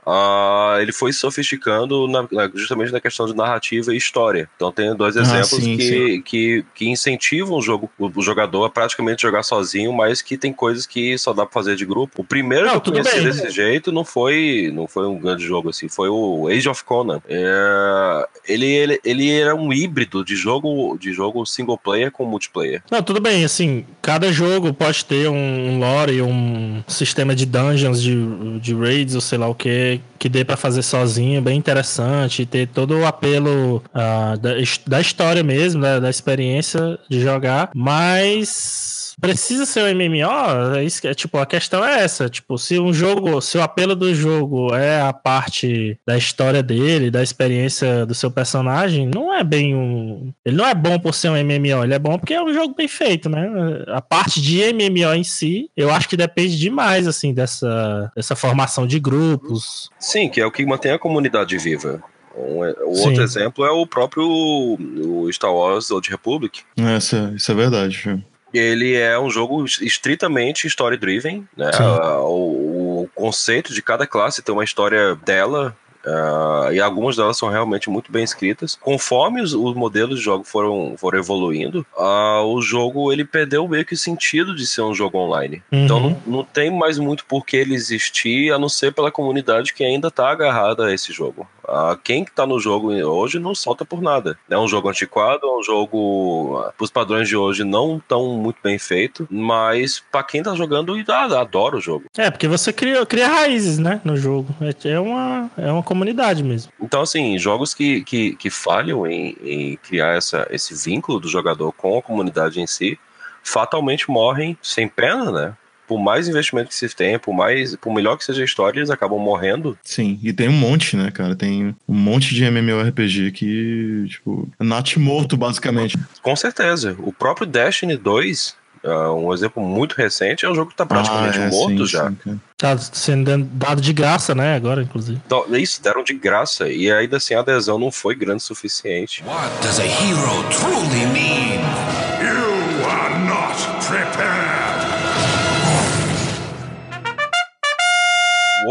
ah, 0.06 0.78
ele 0.82 0.92
foi 0.92 1.12
sofisticando 1.14 2.08
na- 2.08 2.50
justamente 2.56 2.92
na 2.92 3.00
questão 3.00 3.26
de 3.26 3.36
narrativa 3.36 3.94
e 3.94 3.98
história. 3.98 4.50
Então 4.56 4.72
tem 4.72 4.96
dois 4.96 5.16
Ah, 5.18 5.22
exemplos 5.22 5.64
sim, 5.64 5.78
que, 5.78 5.84
sim. 5.84 6.22
Que, 6.22 6.66
que 6.76 6.90
incentivam 6.90 7.58
o, 7.58 7.62
jogo, 7.62 7.90
o, 7.98 8.22
jogador 8.22 8.66
a 8.66 8.70
praticamente 8.70 9.22
jogar 9.22 9.44
sozinho, 9.44 9.92
mas 9.94 10.22
que 10.22 10.38
tem 10.38 10.52
coisas 10.54 10.86
que 10.86 11.18
só 11.18 11.34
dá 11.34 11.46
pra 11.46 11.54
fazer 11.54 11.76
de 11.76 11.86
grupo. 11.86 12.22
O 12.22 12.24
primeiro 12.24 12.66
Não, 12.68 12.80
que 12.80 12.90
eu 12.90 12.94
conheci 12.94 13.16
bem. 13.16 13.24
desse 13.24 13.50
jeito 13.50 13.92
não 13.92 14.04
foi, 14.06 14.72
não 14.74 14.88
foi 14.88 15.08
um 15.08 15.18
grande 15.20 15.44
jogo 15.46 15.70
assim, 15.70 15.88
foi 15.90 16.10
o 16.10 16.48
Age 16.48 16.70
of 16.70 16.84
Conan. 16.84 17.22
É, 17.28 18.28
ele, 18.48 18.66
ele, 18.66 19.00
ele 19.04 19.32
era 19.32 19.56
um 19.56 19.72
híbrido 19.72 20.24
de 20.24 20.36
jogo, 20.36 20.98
de 21.00 21.12
jogo 21.14 21.46
single 21.46 21.78
player 21.78 22.12
com 22.12 22.26
multiplayer. 22.26 22.82
Não, 22.92 23.02
tudo 23.02 23.20
bem, 23.20 23.44
assim, 23.44 23.86
cada 24.02 24.32
jogo 24.32 24.74
pode 24.74 25.04
ter 25.06 25.30
um 25.30 25.80
lore, 25.80 26.22
um 26.22 26.84
sistema 26.88 27.36
de 27.36 27.46
dungeons, 27.46 28.02
de, 28.02 28.60
de 28.60 28.74
raids, 28.76 29.16
ou 29.16 29.22
sei 29.22 29.38
lá 29.38 29.48
o 29.48 29.56
que, 29.56 29.89
que 30.18 30.30
dê 30.30 30.44
pra 30.44 30.58
fazer 30.58 30.82
sozinho, 30.82 31.42
bem 31.42 31.58
interessante, 31.58 32.46
ter 32.46 32.68
todo 32.68 32.98
o 32.98 33.06
apelo 33.06 33.82
ah, 33.94 34.36
da, 34.40 34.52
da 34.86 35.02
história 35.02 35.44
mesmo, 35.44 35.82
da, 35.82 36.00
da 36.00 36.10
experiência 36.10 37.00
de 37.10 37.22
jogar, 37.22 37.70
mas 37.74 39.09
precisa 39.20 39.66
ser 39.66 39.84
um 39.84 39.96
MMO? 39.96 40.76
É 40.76 40.84
isso 40.84 41.02
que, 41.02 41.08
é, 41.08 41.14
tipo, 41.14 41.38
a 41.38 41.46
questão 41.46 41.84
é 41.84 42.04
essa, 42.04 42.30
tipo, 42.30 42.58
se 42.58 42.80
um 42.80 42.94
jogo, 42.94 43.42
se 43.42 43.58
o 43.58 43.62
apelo 43.62 43.96
do 43.96 44.14
jogo 44.14 44.74
é 44.74 45.02
a 45.02 45.14
parte 45.14 45.98
da 46.06 46.18
história 46.18 46.64
dele, 46.64 47.12
da 47.12 47.22
experiência 47.22 48.06
do 48.06 48.14
seu 48.14 48.32
personagem, 48.32 49.10
não 49.14 49.34
é 49.34 49.44
bem 49.44 49.76
um, 49.76 50.34
ele 50.46 50.56
não 50.56 50.66
é 50.66 50.74
bom 50.74 51.00
por 51.00 51.14
ser 51.14 51.30
um 51.30 51.34
MMO, 51.34 51.84
ele 51.84 51.94
é 51.94 52.00
bom 52.00 52.18
porque 52.18 52.34
é 52.34 52.42
um 52.42 52.54
jogo 52.54 52.74
bem 52.76 52.88
feito, 52.88 53.30
né? 53.30 53.50
A 53.88 54.02
parte 54.02 54.42
de 54.42 54.62
MMO 54.74 55.14
em 55.14 55.24
si, 55.24 55.70
eu 55.76 55.92
acho 55.92 56.08
que 56.08 56.18
depende 56.18 56.58
demais, 56.58 57.08
assim, 57.08 57.34
dessa, 57.34 58.12
dessa 58.16 58.36
formação 58.36 58.88
de 58.88 59.00
grupos. 59.00 59.90
Sim, 60.00 60.30
que 60.30 60.42
é 60.42 60.46
o 60.46 60.52
que 60.52 60.66
mantém 60.66 60.92
a 60.92 61.00
comunidade 61.00 61.58
viva. 61.58 62.02
Um, 62.38 62.60
o 62.90 62.96
Sim. 62.96 63.08
outro 63.08 63.24
exemplo 63.24 63.66
é 63.66 63.72
o 63.72 63.86
próprio 63.86 64.26
o 64.26 65.30
Star 65.32 65.54
Wars 65.54 65.92
Old 65.92 66.10
Republic. 66.10 66.62
Essa, 66.78 67.34
isso 67.36 67.52
é 67.52 67.56
verdade. 67.56 68.24
Ele 68.54 68.96
é 68.96 69.20
um 69.20 69.30
jogo 69.30 69.64
estritamente 69.66 70.68
story-driven, 70.68 71.48
né? 71.56 71.72
Ah, 71.74 72.20
O, 72.22 73.04
o 73.04 73.10
conceito 73.16 73.74
de 73.74 73.82
cada 73.82 74.08
classe 74.08 74.42
tem 74.42 74.54
uma 74.54 74.64
história 74.64 75.16
dela, 75.16 75.76
ah, 76.06 76.70
e 76.72 76.80
algumas 76.80 77.16
delas 77.18 77.38
são 77.38 77.50
realmente 77.50 77.90
muito 77.90 78.12
bem 78.12 78.24
escritas. 78.24 78.78
Conforme 78.82 79.42
os, 79.42 79.54
os 79.54 79.76
modelos 79.76 80.20
de 80.20 80.26
jogo 80.26 80.44
foram, 80.44 80.96
foram 80.98 81.20
evoluindo, 81.20 81.86
ah, 81.98 82.42
o 82.44 82.62
jogo 82.62 83.12
ele 83.12 83.26
perdeu 83.26 83.68
meio 83.68 83.86
que 83.86 83.94
o 83.94 83.98
sentido 83.98 84.56
de 84.56 84.66
ser 84.66 84.82
um 84.82 84.94
jogo 84.96 85.18
online. 85.18 85.62
Então 85.72 85.98
Uhum. 85.98 86.10
não, 86.26 86.38
não 86.38 86.44
tem 86.44 86.72
mais 86.72 86.98
muito 86.98 87.26
por 87.26 87.46
que 87.46 87.58
ele 87.58 87.76
existir, 87.76 88.52
a 88.54 88.58
não 88.58 88.70
ser 88.70 88.94
pela 88.94 89.12
comunidade 89.12 89.74
que 89.74 89.84
ainda 89.84 90.10
tá 90.10 90.30
agarrada 90.30 90.86
a 90.88 90.94
esse 90.94 91.12
jogo. 91.12 91.48
Ah, 91.70 91.98
quem 92.04 92.26
que 92.26 92.32
tá 92.32 92.46
no 92.46 92.60
jogo 92.60 92.92
hoje 92.92 93.40
não 93.40 93.54
solta 93.54 93.86
por 93.86 94.02
nada. 94.02 94.38
É 94.50 94.58
um 94.58 94.68
jogo 94.68 94.90
antiquado, 94.90 95.46
é 95.46 95.60
um 95.60 95.64
jogo, 95.64 96.64
pros 96.78 96.90
padrões 96.90 97.28
de 97.28 97.36
hoje, 97.36 97.64
não 97.64 98.02
tão 98.08 98.38
muito 98.38 98.58
bem 98.64 98.80
feito, 98.80 99.28
mas 99.30 100.04
pra 100.12 100.24
quem 100.24 100.42
tá 100.42 100.56
jogando, 100.56 100.96
ah, 101.08 101.40
adora 101.40 101.78
o 101.78 101.82
jogo. 101.82 102.06
É, 102.18 102.30
porque 102.30 102.48
você 102.48 102.74
cria, 102.74 103.06
cria 103.06 103.28
raízes, 103.28 103.78
né, 103.78 104.02
no 104.04 104.18
jogo. 104.18 104.54
É, 104.62 104.90
é 104.90 105.00
uma, 105.00 105.50
é 105.58 105.72
uma 105.72 105.84
comunidade 105.84 106.44
mesmo. 106.44 106.72
Então, 106.82 107.02
assim, 107.02 107.38
jogos 107.38 107.74
que, 107.74 108.04
que, 108.04 108.36
que 108.36 108.50
falham 108.50 109.06
em, 109.06 109.36
em 109.44 109.78
criar 109.78 110.16
essa, 110.16 110.48
esse 110.50 110.74
vínculo 110.74 111.20
do 111.20 111.28
jogador 111.28 111.72
com 111.74 111.98
a 111.98 112.02
comunidade 112.02 112.60
em 112.60 112.68
si, 112.68 112.98
fatalmente 113.44 114.10
morrem 114.10 114.58
sem 114.62 114.88
pena, 114.88 115.32
né? 115.32 115.54
Por 115.90 115.98
mais 116.00 116.28
investimento 116.28 116.70
que 116.70 116.76
se 116.76 116.88
tenha, 116.88 117.18
por 117.18 117.34
mais, 117.34 117.76
por 117.76 117.92
melhor 117.92 118.16
que 118.16 118.24
seja 118.24 118.44
a 118.44 118.46
história, 118.46 118.78
eles 118.80 118.92
acabam 118.92 119.20
morrendo. 119.20 119.76
Sim, 119.84 120.20
e 120.22 120.32
tem 120.32 120.48
um 120.48 120.52
monte, 120.54 120.96
né, 120.96 121.10
cara? 121.10 121.36
Tem 121.36 121.76
um 121.88 121.96
monte 121.96 122.36
de 122.36 122.46
MMORPG 122.46 123.32
que, 123.32 124.06
tipo, 124.08 124.48
é 124.60 124.64
nat 124.64 124.98
morto, 124.98 125.36
basicamente. 125.36 125.98
Com 126.22 126.36
certeza. 126.36 126.96
O 127.00 127.12
próprio 127.12 127.48
Destiny 127.48 127.98
2 127.98 128.60
Uh, 128.82 129.12
um 129.14 129.34
exemplo 129.34 129.62
muito 129.62 129.94
recente 129.94 130.46
é 130.46 130.50
um 130.50 130.56
jogo 130.56 130.72
que 130.72 130.78
tá 130.78 130.86
praticamente 130.86 131.38
Ah, 131.38 131.44
é, 131.44 131.50
morto 131.50 131.86
sim, 131.86 131.86
já. 131.86 132.08
sim, 132.08 132.16
cara. 132.16 132.38
Tá 132.58 132.78
sendo 132.78 133.38
dado 133.44 133.82
de 133.82 133.92
graça, 133.92 134.34
né? 134.34 134.56
Agora, 134.56 134.82
inclusive. 134.82 135.20
Então, 135.26 135.44
isso, 135.58 135.84
deram 135.84 136.02
de 136.02 136.14
graça. 136.14 136.70
E 136.70 136.90
ainda 136.90 137.18
assim 137.18 137.34
a 137.34 137.42
adesão 137.42 137.78
não 137.78 137.92
foi 137.92 138.16
grande 138.16 138.42
o 138.42 138.46
suficiente. 138.46 139.22
What 139.26 139.50
does 139.62 139.80
a 139.82 139.86
hero 139.86 140.44
truly 140.50 141.06
mean? 141.08 142.09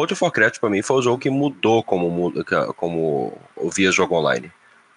World 0.08 0.12
of 0.14 0.24
Warcraft 0.24 0.60
pra 0.60 0.70
mim 0.70 0.82
foi 0.82 0.96
o 0.96 1.02
jogo 1.02 1.18
que 1.18 1.30
mudou 1.30 1.82
como, 1.82 2.32
como 2.76 3.32
via 3.74 3.92
jogo 3.92 4.16
online. 4.16 4.50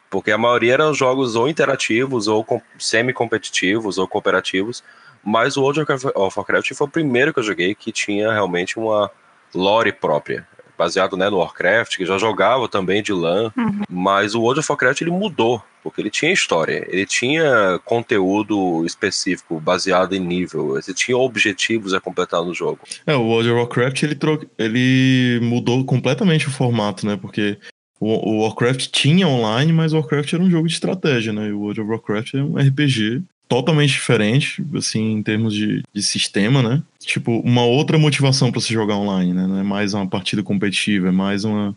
Porque 0.10 0.32
a 0.32 0.38
maioria 0.38 0.74
eram 0.74 0.94
jogos 0.94 1.36
ou 1.36 1.48
interativos, 1.48 2.28
ou 2.28 2.44
com- 2.44 2.62
semi-competitivos, 2.78 3.98
ou 3.98 4.08
cooperativos. 4.08 4.84
Mas 5.24 5.56
o 5.56 5.62
World 5.62 5.82
of 6.16 6.40
Warcraft 6.40 6.74
foi 6.74 6.88
o 6.88 6.90
primeiro 6.90 7.34
que 7.34 7.40
eu 7.40 7.44
joguei 7.44 7.76
que 7.76 7.92
tinha 7.92 8.32
realmente 8.32 8.78
uma 8.80 9.12
lore 9.54 9.92
própria. 9.92 10.48
Baseado 10.82 11.16
né, 11.16 11.30
no 11.30 11.38
Warcraft, 11.38 11.96
que 11.96 12.08
já 12.08 12.18
jogava 12.18 12.68
também 12.68 13.04
de 13.04 13.14
LAN. 13.14 13.52
Mas 13.88 14.34
o 14.34 14.42
World 14.42 14.62
of 14.62 14.72
Warcraft 14.72 15.02
ele 15.02 15.12
mudou. 15.12 15.62
Porque 15.84 16.02
ele 16.02 16.10
tinha 16.10 16.34
história, 16.34 16.88
ele 16.90 17.06
tinha 17.06 17.80
conteúdo 17.86 18.84
específico, 18.84 19.60
baseado 19.60 20.14
em 20.14 20.20
nível, 20.20 20.76
ele 20.76 20.94
tinha 20.96 21.18
objetivos 21.18 21.94
a 21.94 22.00
completar 22.00 22.44
no 22.44 22.54
jogo. 22.54 22.80
É, 23.06 23.16
o 23.16 23.22
World 23.22 23.50
of 23.50 23.60
Warcraft 23.60 24.04
ele, 24.04 24.16
tro... 24.16 24.48
ele 24.58 25.40
mudou 25.44 25.86
completamente 25.86 26.48
o 26.48 26.52
formato, 26.52 27.06
né? 27.06 27.16
Porque 27.16 27.60
o, 28.00 28.08
o 28.08 28.42
Warcraft 28.42 28.88
tinha 28.88 29.28
online, 29.28 29.72
mas 29.72 29.94
o 29.94 29.98
Warcraft 29.98 30.34
era 30.34 30.44
um 30.44 30.50
jogo 30.50 30.68
de 30.68 30.74
estratégia, 30.74 31.32
né? 31.32 31.48
E 31.48 31.52
o 31.52 31.60
World 31.60 31.82
of 31.82 31.90
Warcraft 31.92 32.34
é 32.34 32.44
um 32.44 32.58
RPG 32.58 33.22
totalmente 33.52 33.92
diferente, 33.92 34.66
assim, 34.78 35.12
em 35.12 35.22
termos 35.22 35.54
de, 35.54 35.84
de 35.94 36.02
sistema, 36.02 36.64
né? 36.64 36.82
Tipo, 37.00 37.42
uma 37.42 37.66
outra 37.66 38.00
motivação 38.00 38.50
pra 38.50 38.62
se 38.62 38.72
jogar 38.72 38.96
online, 38.96 39.34
né? 39.34 39.46
Não 39.46 39.58
é 39.58 39.64
mais 39.64 39.94
uma 39.94 40.08
partida 40.08 40.42
competitiva, 40.42 41.10
é 41.10 41.12
mais 41.12 41.44
uma. 41.44 41.76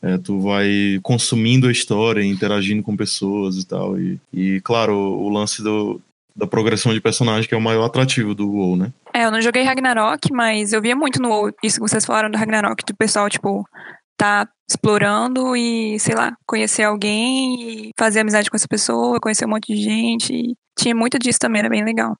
é, 0.00 0.16
tu 0.16 0.40
vai 0.40 0.98
consumindo 1.02 1.68
a 1.68 1.72
história, 1.72 2.24
interagindo 2.24 2.82
com 2.82 2.96
pessoas 2.96 3.56
e 3.56 3.66
tal. 3.66 4.00
E, 4.00 4.18
e 4.32 4.62
claro, 4.62 4.94
o, 4.94 5.28
lance 5.28 5.62
do, 5.62 6.00
da 6.34 6.46
progressão 6.46 6.94
de 6.94 7.02
personagem, 7.02 7.46
que 7.46 7.54
é 7.54 7.58
o 7.58 7.60
maior 7.60 7.84
atrativo 7.84 8.34
do 8.34 8.50
WoW, 8.50 8.78
né? 8.78 8.90
É, 9.12 9.26
eu 9.26 9.30
não 9.30 9.42
joguei 9.42 9.62
Ragnarok, 9.62 10.32
mas 10.32 10.72
eu 10.72 10.80
via 10.80 10.96
muito 10.96 11.20
no 11.20 11.52
isso 11.62 11.76
que 11.76 11.86
vocês 11.86 12.06
falaram 12.06 12.30
do 12.30 12.38
Ragnarok, 12.38 12.82
do 12.82 12.96
pessoal, 12.96 13.28
tipo, 13.28 13.68
tá 14.16 14.48
explorando 14.66 15.54
e, 15.54 15.98
sei 15.98 16.14
lá, 16.14 16.34
conhecer 16.46 16.84
alguém 16.84 17.88
e 17.88 17.90
fazer 17.98 18.20
amizade 18.20 18.48
com 18.48 18.56
essa 18.56 18.68
pessoa, 18.68 19.20
conhecer 19.20 19.44
um 19.44 19.50
monte 19.50 19.74
de 19.74 19.82
gente. 19.82 20.56
Tinha 20.80 20.94
muito 20.94 21.18
disso 21.18 21.38
também, 21.38 21.60
era 21.60 21.68
bem 21.68 21.84
legal. 21.84 22.16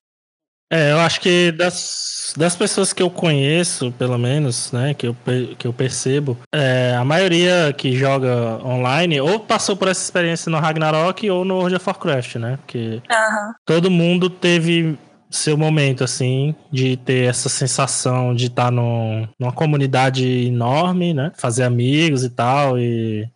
É, 0.73 0.93
eu 0.93 1.01
acho 1.01 1.21
que 1.21 1.51
das, 1.51 2.33
das 2.37 2.55
pessoas 2.55 2.93
que 2.93 3.03
eu 3.03 3.11
conheço, 3.11 3.91
pelo 3.93 4.17
menos, 4.17 4.71
né, 4.71 4.95
que 4.95 5.09
eu, 5.09 5.17
que 5.59 5.67
eu 5.67 5.73
percebo, 5.73 6.39
é, 6.55 6.95
a 6.97 7.05
maioria 7.05 7.75
que 7.77 7.97
joga 7.97 8.65
online 8.65 9.21
ou 9.21 9.41
passou 9.41 9.77
por 9.77 9.89
essa 9.89 10.03
experiência 10.03 10.49
no 10.49 10.59
Ragnarok 10.59 11.29
ou 11.29 11.45
no 11.45 11.57
World 11.57 11.75
of 11.75 11.85
Warcraft, 11.89 12.37
né? 12.37 12.57
Porque 12.59 13.03
Aham. 13.11 13.55
todo 13.65 13.91
mundo 13.91 14.31
teve 14.31 14.97
seu 15.29 15.57
momento, 15.57 16.05
assim, 16.05 16.55
de 16.71 16.97
ter 16.97 17.29
essa 17.29 17.49
sensação 17.49 18.35
de 18.35 18.47
estar 18.47 18.71
num, 18.71 19.27
numa 19.39 19.53
comunidade 19.53 20.27
enorme, 20.47 21.15
né? 21.15 21.33
Fazer 21.37 21.65
amigos 21.65 22.25
e 22.25 22.31
tal. 22.31 22.79
E 22.79 23.29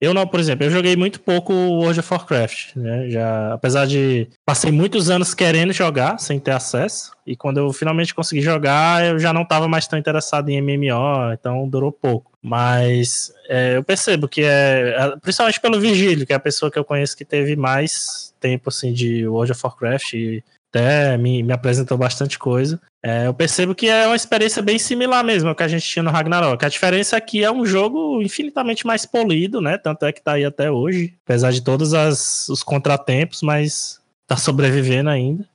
eu 0.00 0.14
não, 0.14 0.26
por 0.26 0.40
exemplo, 0.40 0.64
eu 0.64 0.70
joguei 0.70 0.96
muito 0.96 1.20
pouco 1.20 1.52
World 1.52 2.00
of 2.00 2.10
Warcraft, 2.10 2.76
né? 2.76 3.10
Já, 3.10 3.52
apesar 3.52 3.86
de 3.86 4.28
passei 4.46 4.72
muitos 4.72 5.10
anos 5.10 5.34
querendo 5.34 5.74
jogar 5.74 6.18
sem 6.18 6.40
ter 6.40 6.52
acesso, 6.52 7.12
e 7.26 7.36
quando 7.36 7.58
eu 7.58 7.70
finalmente 7.70 8.14
consegui 8.14 8.40
jogar, 8.40 9.04
eu 9.04 9.18
já 9.18 9.30
não 9.30 9.42
estava 9.42 9.68
mais 9.68 9.86
tão 9.86 9.98
interessado 9.98 10.48
em 10.48 10.60
MMO, 10.62 11.32
então 11.34 11.68
durou 11.68 11.92
pouco. 11.92 12.32
Mas 12.42 13.30
é, 13.46 13.76
eu 13.76 13.84
percebo 13.84 14.26
que 14.26 14.42
é, 14.42 14.94
é, 14.96 15.16
principalmente 15.20 15.60
pelo 15.60 15.78
Virgílio, 15.78 16.26
que 16.26 16.32
é 16.32 16.36
a 16.36 16.40
pessoa 16.40 16.70
que 16.70 16.78
eu 16.78 16.84
conheço 16.84 17.14
que 17.14 17.24
teve 17.24 17.54
mais 17.54 18.34
tempo 18.40 18.70
assim 18.70 18.94
de 18.94 19.28
World 19.28 19.52
of 19.52 19.60
Warcraft 19.62 20.14
e 20.14 20.42
até 20.70 21.16
me, 21.16 21.42
me 21.42 21.52
apresentou 21.52 21.98
bastante 21.98 22.38
coisa. 22.38 22.80
É, 23.02 23.26
eu 23.26 23.34
percebo 23.34 23.74
que 23.74 23.88
é 23.88 24.06
uma 24.06 24.16
experiência 24.16 24.62
bem 24.62 24.78
similar 24.78 25.24
mesmo 25.24 25.48
ao 25.48 25.54
que 25.54 25.62
a 25.62 25.68
gente 25.68 25.86
tinha 25.86 26.02
no 26.02 26.10
Ragnarok. 26.10 26.64
A 26.64 26.68
diferença 26.68 27.16
é 27.16 27.20
que 27.20 27.42
é 27.42 27.50
um 27.50 27.66
jogo 27.66 28.22
infinitamente 28.22 28.86
mais 28.86 29.04
polido, 29.04 29.60
né? 29.60 29.76
Tanto 29.76 30.04
é 30.06 30.12
que 30.12 30.22
tá 30.22 30.32
aí 30.32 30.44
até 30.44 30.70
hoje, 30.70 31.14
apesar 31.24 31.50
de 31.50 31.62
todos 31.62 31.92
as- 31.92 32.48
os 32.48 32.62
contratempos, 32.62 33.42
mas 33.42 34.00
tá 34.26 34.36
sobrevivendo 34.36 35.10
ainda. 35.10 35.48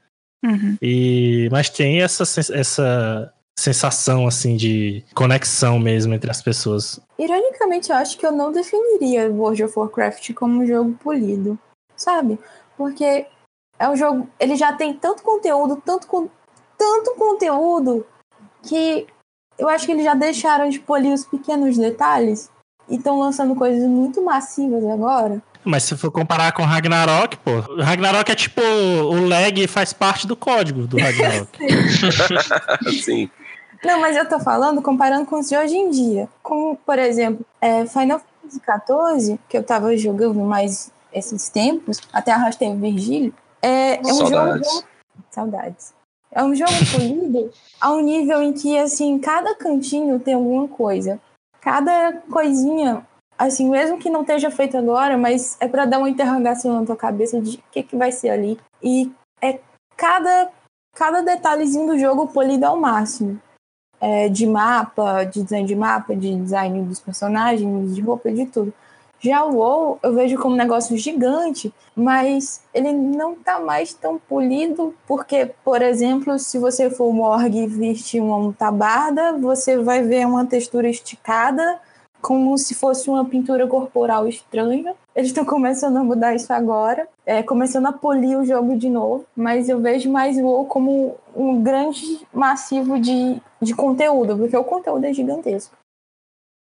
Uhum. 0.43 0.77
E, 0.81 1.47
mas 1.51 1.69
tem 1.69 2.01
essa, 2.01 2.23
essa 2.53 3.33
sensação 3.57 4.27
assim 4.27 4.57
de 4.57 5.03
conexão 5.13 5.79
mesmo 5.79 6.13
entre 6.13 6.29
as 6.29 6.41
pessoas. 6.41 6.99
Ironicamente, 7.17 7.89
eu 7.89 7.95
acho 7.95 8.17
que 8.17 8.25
eu 8.25 8.31
não 8.31 8.51
definiria 8.51 9.29
World 9.31 9.63
of 9.63 9.79
Warcraft 9.79 10.33
como 10.33 10.61
um 10.61 10.67
jogo 10.67 10.93
polido, 11.01 11.57
sabe? 11.95 12.37
Porque 12.77 13.25
é 13.79 13.89
um 13.89 13.95
jogo, 13.95 14.27
ele 14.39 14.55
já 14.55 14.73
tem 14.73 14.93
tanto 14.93 15.21
conteúdo, 15.23 15.81
tanto 15.85 16.07
con- 16.07 16.29
tanto 16.77 17.11
conteúdo 17.15 18.05
que 18.63 19.05
eu 19.57 19.69
acho 19.69 19.85
que 19.85 19.91
eles 19.91 20.03
já 20.03 20.13
deixaram 20.13 20.69
de 20.69 20.79
polir 20.79 21.13
os 21.13 21.25
pequenos 21.25 21.77
detalhes 21.77 22.49
e 22.89 22.95
estão 22.97 23.19
lançando 23.19 23.55
coisas 23.55 23.87
muito 23.87 24.21
massivas 24.23 24.83
agora. 24.85 25.41
Mas 25.63 25.83
se 25.83 25.97
for 25.97 26.11
comparar 26.11 26.51
com 26.51 26.61
Ragnarok, 26.63 27.37
pô, 27.37 27.51
o 27.73 27.81
Ragnarok 27.81 28.31
é 28.31 28.35
tipo 28.35 28.61
o 28.61 29.27
lag 29.27 29.67
faz 29.67 29.91
parte 29.93 30.27
do 30.27 30.35
código 30.35 30.85
do 30.85 30.97
Ragnarok. 30.99 31.49
Assim, 32.87 33.29
Não, 33.83 33.99
mas 33.99 34.15
eu 34.15 34.27
tô 34.27 34.39
falando 34.39 34.81
comparando 34.81 35.25
com 35.25 35.39
os 35.39 35.49
de 35.49 35.57
hoje 35.57 35.75
em 35.75 35.89
dia. 35.89 36.29
Como, 36.43 36.75
por 36.85 36.99
exemplo, 36.99 37.45
é, 37.61 37.85
Final 37.85 38.19
Fantasy 38.19 38.61
XIV, 39.25 39.39
que 39.49 39.57
eu 39.57 39.63
tava 39.63 39.95
jogando 39.97 40.39
mais 40.41 40.91
esses 41.11 41.49
tempos, 41.49 41.99
até 42.13 42.31
arrastei 42.31 42.67
o 42.69 42.75
Virgílio, 42.75 43.33
é, 43.65 43.95
é 43.95 44.01
um 44.01 44.15
Saudades. 44.15 44.71
jogo. 44.71 44.87
Saudades. 45.31 45.93
É 46.31 46.43
um 46.43 46.53
jogo 46.53 46.71
polido 46.91 47.51
a 47.79 47.93
um 47.93 48.01
nível 48.01 48.41
em 48.41 48.53
que, 48.53 48.77
assim, 48.77 49.17
cada 49.19 49.55
cantinho 49.55 50.19
tem 50.19 50.33
alguma 50.33 50.67
coisa. 50.67 51.19
Cada 51.61 52.13
coisinha, 52.31 53.05
assim, 53.37 53.69
mesmo 53.69 53.97
que 53.97 54.09
não 54.09 54.21
esteja 54.21 54.51
feito 54.51 54.77
agora, 54.77 55.17
mas 55.17 55.57
é 55.59 55.67
pra 55.67 55.85
dar 55.85 55.99
uma 55.99 56.09
interrogação 56.09 56.79
na 56.79 56.85
tua 56.85 56.95
cabeça 56.95 57.39
de 57.39 57.57
o 57.57 57.63
que, 57.71 57.83
que 57.83 57.95
vai 57.95 58.11
ser 58.11 58.29
ali. 58.29 58.59
E 58.83 59.11
é 59.41 59.59
cada, 59.95 60.51
cada 60.93 61.21
detalhezinho 61.21 61.87
do 61.87 61.97
jogo 61.97 62.27
polido 62.27 62.65
ao 62.65 62.77
máximo 62.77 63.39
é, 63.99 64.29
de 64.29 64.45
mapa, 64.45 65.23
de 65.23 65.41
design 65.41 65.67
de 65.67 65.75
mapa, 65.75 66.15
de 66.15 66.35
design 66.35 66.83
dos 66.83 66.99
personagens, 66.99 67.95
de 67.95 68.01
roupa, 68.01 68.31
de 68.31 68.45
tudo. 68.45 68.73
Já 69.25 69.43
o 69.43 69.55
WoW 69.55 69.99
eu 70.03 70.13
vejo 70.13 70.37
como 70.37 70.53
um 70.53 70.57
negócio 70.57 70.95
gigante, 70.95 71.73
mas 71.95 72.61
ele 72.71 72.93
não 72.93 73.33
tá 73.33 73.59
mais 73.59 73.91
tão 73.91 74.19
polido, 74.19 74.93
porque, 75.07 75.49
por 75.63 75.81
exemplo, 75.81 76.37
se 76.37 76.59
você 76.59 76.91
for 76.91 77.11
morgue 77.11 77.63
e 77.63 77.67
vestir 77.67 78.21
uma 78.21 78.53
tabarda, 78.53 79.33
você 79.33 79.79
vai 79.79 80.03
ver 80.03 80.27
uma 80.27 80.45
textura 80.45 80.87
esticada, 80.87 81.79
como 82.21 82.55
se 82.55 82.75
fosse 82.75 83.09
uma 83.09 83.25
pintura 83.25 83.65
corporal 83.65 84.27
estranha. 84.27 84.93
Eles 85.15 85.29
estão 85.29 85.43
começando 85.43 85.97
a 85.97 86.03
mudar 86.03 86.35
isso 86.35 86.53
agora, 86.53 87.07
é, 87.25 87.41
começando 87.41 87.87
a 87.87 87.93
polir 87.93 88.37
o 88.37 88.45
jogo 88.45 88.77
de 88.77 88.91
novo, 88.91 89.25
mas 89.35 89.67
eu 89.67 89.79
vejo 89.79 90.07
mais 90.07 90.37
o 90.37 90.43
WoW 90.43 90.65
como 90.65 91.15
um 91.35 91.63
grande 91.63 92.27
massivo 92.31 92.99
de, 92.99 93.41
de 93.59 93.73
conteúdo, 93.73 94.37
porque 94.37 94.55
o 94.55 94.63
conteúdo 94.63 95.03
é 95.03 95.11
gigantesco. 95.11 95.75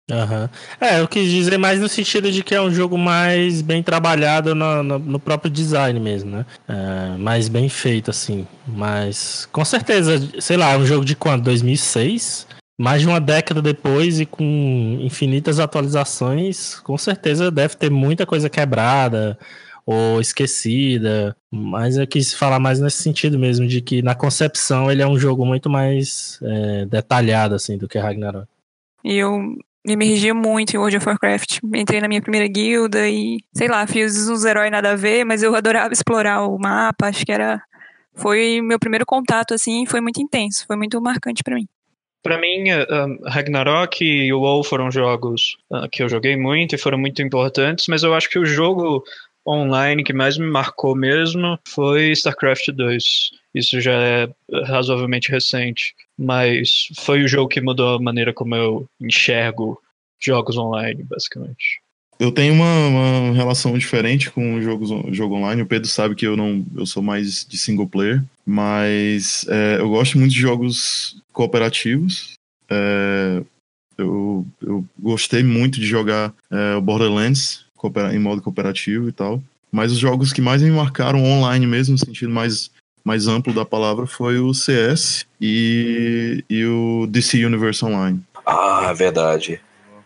Aham. 0.09 0.49
É, 0.79 0.99
eu 0.99 1.07
quis 1.07 1.29
dizer 1.29 1.57
mais 1.57 1.79
no 1.79 1.87
sentido 1.87 2.31
de 2.31 2.43
que 2.43 2.53
é 2.53 2.61
um 2.61 2.71
jogo 2.71 2.97
mais 2.97 3.61
bem 3.61 3.81
trabalhado 3.81 4.53
no, 4.53 4.83
no- 4.83 4.99
no 4.99 5.19
próprio 5.19 5.49
design 5.49 5.99
mesmo, 5.99 6.31
né? 6.31 6.45
É, 6.67 7.17
mais 7.17 7.47
bem 7.47 7.69
feito, 7.69 8.09
assim. 8.11 8.45
Mas, 8.67 9.47
com 9.51 9.63
certeza, 9.63 10.19
sei 10.39 10.57
lá, 10.57 10.71
é 10.71 10.77
um 10.77 10.85
jogo 10.85 11.05
de 11.05 11.15
quando? 11.15 11.43
2006? 11.43 12.45
Mais 12.77 13.01
de 13.01 13.07
uma 13.07 13.21
década 13.21 13.61
depois 13.61 14.19
e 14.19 14.25
com 14.25 14.97
infinitas 15.01 15.59
atualizações, 15.59 16.75
com 16.79 16.97
certeza 16.97 17.51
deve 17.51 17.75
ter 17.75 17.89
muita 17.91 18.25
coisa 18.25 18.49
quebrada 18.49 19.37
ou 19.85 20.19
esquecida. 20.19 21.35
Mas 21.49 21.95
eu 21.95 22.07
quis 22.07 22.33
falar 22.33 22.59
mais 22.59 22.79
nesse 22.81 23.01
sentido 23.03 23.37
mesmo, 23.39 23.65
de 23.67 23.79
que 23.81 24.01
na 24.01 24.15
concepção 24.15 24.91
ele 24.91 25.01
é 25.01 25.07
um 25.07 25.17
jogo 25.17 25.45
muito 25.45 25.69
mais 25.69 26.37
é, 26.43 26.85
detalhado, 26.85 27.55
assim, 27.55 27.77
do 27.77 27.87
que 27.87 27.97
Ragnarok. 27.99 28.47
E 29.05 29.15
eu 29.15 29.55
me 29.85 29.93
emergi 29.93 30.31
muito 30.33 30.75
em 30.75 30.77
World 30.77 30.97
of 30.97 31.07
Warcraft. 31.07 31.59
Entrei 31.75 32.01
na 32.01 32.07
minha 32.07 32.21
primeira 32.21 32.47
guilda 32.47 33.07
e, 33.09 33.39
sei 33.53 33.67
lá, 33.67 33.85
fiz 33.87 34.29
uns 34.29 34.45
heróis 34.45 34.71
nada 34.71 34.91
a 34.91 34.95
ver, 34.95 35.25
mas 35.25 35.41
eu 35.43 35.55
adorava 35.55 35.93
explorar 35.93 36.45
o 36.45 36.57
mapa. 36.57 37.07
Acho 37.07 37.25
que 37.25 37.31
era. 37.31 37.61
Foi 38.13 38.61
meu 38.61 38.77
primeiro 38.77 39.05
contato, 39.05 39.53
assim, 39.53 39.85
foi 39.85 40.01
muito 40.01 40.21
intenso, 40.21 40.65
foi 40.67 40.75
muito 40.75 40.99
marcante 41.01 41.43
pra 41.43 41.55
mim. 41.55 41.67
Pra 42.21 42.37
mim, 42.37 42.69
eh, 42.69 42.85
um, 42.91 43.17
Ragnarok 43.25 44.03
e 44.03 44.31
o 44.33 44.41
WoW 44.41 44.63
foram 44.63 44.91
jogos 44.91 45.57
ah, 45.71 45.87
que 45.89 46.03
eu 46.03 46.09
joguei 46.09 46.35
muito 46.35 46.75
e 46.75 46.77
foram 46.77 46.97
muito 46.97 47.21
importantes, 47.21 47.85
mas 47.87 48.03
eu 48.03 48.13
acho 48.13 48.29
que 48.29 48.37
o 48.37 48.45
jogo 48.45 49.01
online 49.47 50.03
que 50.03 50.13
mais 50.13 50.37
me 50.37 50.45
marcou 50.45 50.95
mesmo 50.95 51.57
foi 51.67 52.11
StarCraft 52.11 52.67
2. 52.73 53.03
Isso 53.53 53.81
já 53.81 53.93
é 53.93 54.29
razoavelmente 54.65 55.31
recente, 55.31 55.93
mas 56.17 56.87
foi 56.99 57.23
o 57.23 57.27
jogo 57.27 57.49
que 57.49 57.61
mudou 57.61 57.95
a 57.95 58.01
maneira 58.01 58.33
como 58.33 58.55
eu 58.55 58.87
enxergo 58.99 59.81
jogos 60.19 60.57
online, 60.57 61.03
basicamente. 61.03 61.81
Eu 62.19 62.31
tenho 62.31 62.53
uma, 62.53 62.87
uma 62.87 63.33
relação 63.33 63.75
diferente 63.75 64.29
com 64.29 64.55
o 64.55 64.61
jogo, 64.61 65.35
online. 65.35 65.63
O 65.63 65.65
Pedro 65.65 65.89
sabe 65.89 66.13
que 66.13 66.27
eu 66.27 66.37
não 66.37 66.63
eu 66.77 66.85
sou 66.85 67.01
mais 67.01 67.43
de 67.43 67.57
single 67.57 67.87
player, 67.87 68.23
mas 68.45 69.43
é, 69.49 69.77
eu 69.79 69.89
gosto 69.89 70.19
muito 70.19 70.31
de 70.31 70.39
jogos 70.39 71.19
cooperativos. 71.33 72.33
É, 72.69 73.41
eu, 73.97 74.45
eu 74.61 74.85
gostei 74.99 75.41
muito 75.43 75.79
de 75.79 75.87
jogar 75.87 76.31
é, 76.51 76.79
Borderlands 76.79 77.65
em 78.13 78.19
modo 78.19 78.41
cooperativo 78.41 79.09
e 79.09 79.11
tal. 79.11 79.41
Mas 79.71 79.91
os 79.91 79.97
jogos 79.97 80.31
que 80.31 80.41
mais 80.41 80.61
me 80.61 80.69
marcaram 80.69 81.23
online 81.23 81.65
mesmo, 81.65 81.93
no 81.93 81.97
sentido 81.97 82.31
mais, 82.31 82.69
mais 83.03 83.27
amplo 83.27 83.53
da 83.53 83.65
palavra, 83.65 84.05
foi 84.05 84.39
o 84.39 84.53
CS 84.53 85.25
e, 85.39 86.43
e 86.49 86.65
o 86.65 87.07
DC 87.07 87.45
Universe 87.45 87.83
Online. 87.83 88.21
Ah, 88.45 88.93
verdade. 88.93 89.59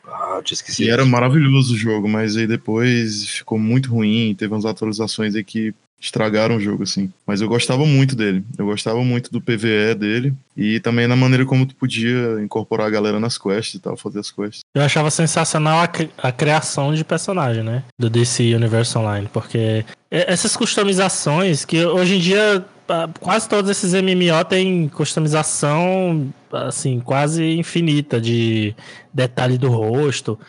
Ah, 0.07 0.41
tinha 0.43 0.55
esquecido. 0.55 0.87
E 0.87 0.91
era 0.91 1.05
maravilhoso 1.05 1.73
o 1.73 1.77
jogo, 1.77 2.07
mas 2.07 2.37
aí 2.37 2.47
depois 2.47 3.27
ficou 3.27 3.57
muito 3.57 3.89
ruim, 3.89 4.35
teve 4.37 4.53
umas 4.53 4.65
atualizações 4.65 5.35
aí 5.35 5.43
que 5.43 5.73
estragaram 5.99 6.57
o 6.57 6.59
jogo, 6.59 6.83
assim. 6.83 7.11
Mas 7.25 7.41
eu 7.41 7.47
gostava 7.47 7.85
muito 7.85 8.15
dele. 8.15 8.43
Eu 8.57 8.65
gostava 8.65 9.03
muito 9.03 9.31
do 9.31 9.41
PVE 9.41 9.95
dele. 9.97 10.33
E 10.55 10.79
também 10.79 11.07
na 11.07 11.15
maneira 11.15 11.45
como 11.45 11.65
tu 11.65 11.75
podia 11.75 12.41
incorporar 12.41 12.87
a 12.87 12.89
galera 12.89 13.19
nas 13.19 13.37
quests 13.37 13.75
e 13.75 13.79
tal, 13.79 13.97
fazer 13.97 14.19
as 14.19 14.29
quests. 14.29 14.61
Eu 14.73 14.83
achava 14.83 15.09
sensacional 15.09 15.79
a, 15.79 15.89
a 16.27 16.31
criação 16.31 16.93
de 16.93 17.03
personagem, 17.03 17.63
né? 17.63 17.83
Do 17.97 18.09
DC 18.09 18.53
Universe 18.53 18.97
Online. 18.97 19.27
Porque 19.31 19.85
essas 20.11 20.55
customizações 20.55 21.65
que 21.65 21.83
hoje 21.85 22.15
em 22.15 22.19
dia 22.19 22.65
quase 23.19 23.49
todos 23.49 23.69
esses 23.69 23.93
MMO 23.93 24.45
têm 24.47 24.87
customização 24.89 26.31
assim 26.51 26.99
quase 26.99 27.57
infinita 27.57 28.19
de 28.21 28.75
detalhe 29.13 29.57
do 29.57 29.69
rosto. 29.69 30.39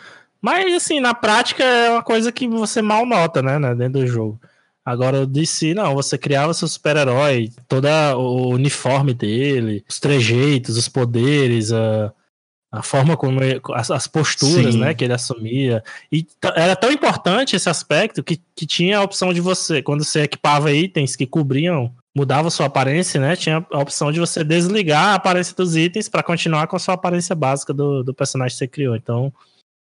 Mas 0.40 0.74
assim, 0.74 1.00
na 1.00 1.14
prática 1.14 1.64
é 1.64 1.90
uma 1.90 2.02
coisa 2.02 2.30
que 2.30 2.46
você 2.46 2.80
mal 2.82 3.06
nota, 3.06 3.42
né, 3.42 3.58
né 3.58 3.74
dentro 3.74 4.00
do 4.00 4.06
jogo. 4.06 4.40
Agora 4.84 5.22
o 5.22 5.26
DC, 5.26 5.74
não, 5.74 5.96
você 5.96 6.16
criava 6.16 6.54
seu 6.54 6.68
super-herói, 6.68 7.50
todo 7.66 7.88
o 8.16 8.50
uniforme 8.50 9.12
dele, 9.12 9.84
os 9.88 9.98
trejeitos, 9.98 10.76
os 10.76 10.88
poderes, 10.88 11.72
a, 11.72 12.12
a 12.70 12.82
forma 12.84 13.16
como 13.16 13.42
ele, 13.42 13.60
as, 13.74 13.90
as, 13.90 14.06
posturas, 14.06 14.76
né, 14.76 14.94
que 14.94 15.02
ele 15.02 15.12
assumia. 15.12 15.82
E 16.12 16.24
era 16.54 16.76
tão 16.76 16.92
importante 16.92 17.56
esse 17.56 17.68
aspecto 17.68 18.22
que, 18.22 18.40
que 18.54 18.64
tinha 18.64 18.98
a 18.98 19.02
opção 19.02 19.32
de 19.32 19.40
você, 19.40 19.82
quando 19.82 20.04
você 20.04 20.20
equipava 20.20 20.70
itens 20.70 21.16
que 21.16 21.26
cobriam, 21.26 21.92
mudava 22.16 22.48
sua 22.48 22.64
aparência, 22.64 23.20
né, 23.20 23.36
tinha 23.36 23.64
a 23.70 23.78
opção 23.78 24.10
de 24.10 24.18
você 24.18 24.42
desligar 24.42 25.08
a 25.08 25.14
aparência 25.16 25.54
dos 25.54 25.76
itens 25.76 26.08
para 26.08 26.22
continuar 26.22 26.66
com 26.66 26.74
a 26.74 26.78
sua 26.78 26.94
aparência 26.94 27.34
básica 27.34 27.74
do, 27.74 28.02
do 28.02 28.14
personagem 28.14 28.54
que 28.54 28.58
você 28.58 28.66
criou. 28.66 28.96
Então, 28.96 29.30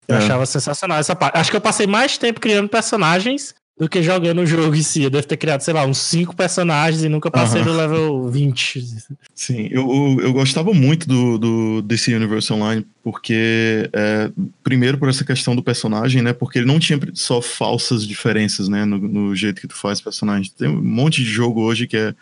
eu 0.07 0.15
é. 0.15 0.17
achava 0.19 0.45
sensacional 0.45 0.99
essa 0.99 1.15
parte. 1.15 1.35
Acho 1.35 1.49
que 1.49 1.57
eu 1.57 1.61
passei 1.61 1.87
mais 1.87 2.19
tempo 2.19 2.39
criando 2.39 2.69
personagens 2.69 3.55
do 3.81 3.89
que 3.89 4.03
jogando 4.03 4.43
o 4.43 4.45
jogo 4.45 4.75
em 4.75 4.83
si. 4.83 5.01
Eu 5.01 5.09
devo 5.09 5.25
ter 5.25 5.37
criado, 5.37 5.61
sei 5.61 5.73
lá, 5.73 5.83
uns 5.83 5.97
5 5.97 6.35
personagens 6.35 7.03
e 7.03 7.09
nunca 7.09 7.31
passei 7.31 7.63
do 7.63 7.73
level 7.73 8.29
20. 8.29 8.85
Sim, 9.33 9.69
eu, 9.71 10.19
eu 10.21 10.31
gostava 10.31 10.71
muito 10.71 11.07
do, 11.07 11.39
do 11.39 11.81
DC 11.81 12.13
Universe 12.13 12.53
Online, 12.53 12.85
porque, 13.01 13.89
é, 13.91 14.29
primeiro 14.63 14.99
por 14.99 15.09
essa 15.09 15.25
questão 15.25 15.55
do 15.55 15.63
personagem, 15.63 16.21
né, 16.21 16.31
porque 16.31 16.59
ele 16.59 16.67
não 16.67 16.77
tinha 16.77 16.99
só 17.15 17.41
falsas 17.41 18.05
diferenças, 18.05 18.69
né, 18.69 18.85
no, 18.85 18.99
no 18.99 19.35
jeito 19.35 19.59
que 19.59 19.67
tu 19.67 19.75
faz 19.75 19.99
personagem. 19.99 20.51
Tem 20.55 20.69
um 20.69 20.79
monte 20.79 21.23
de 21.23 21.31
jogo 21.31 21.61
hoje 21.61 21.87
que 21.87 21.97
é 21.97 22.13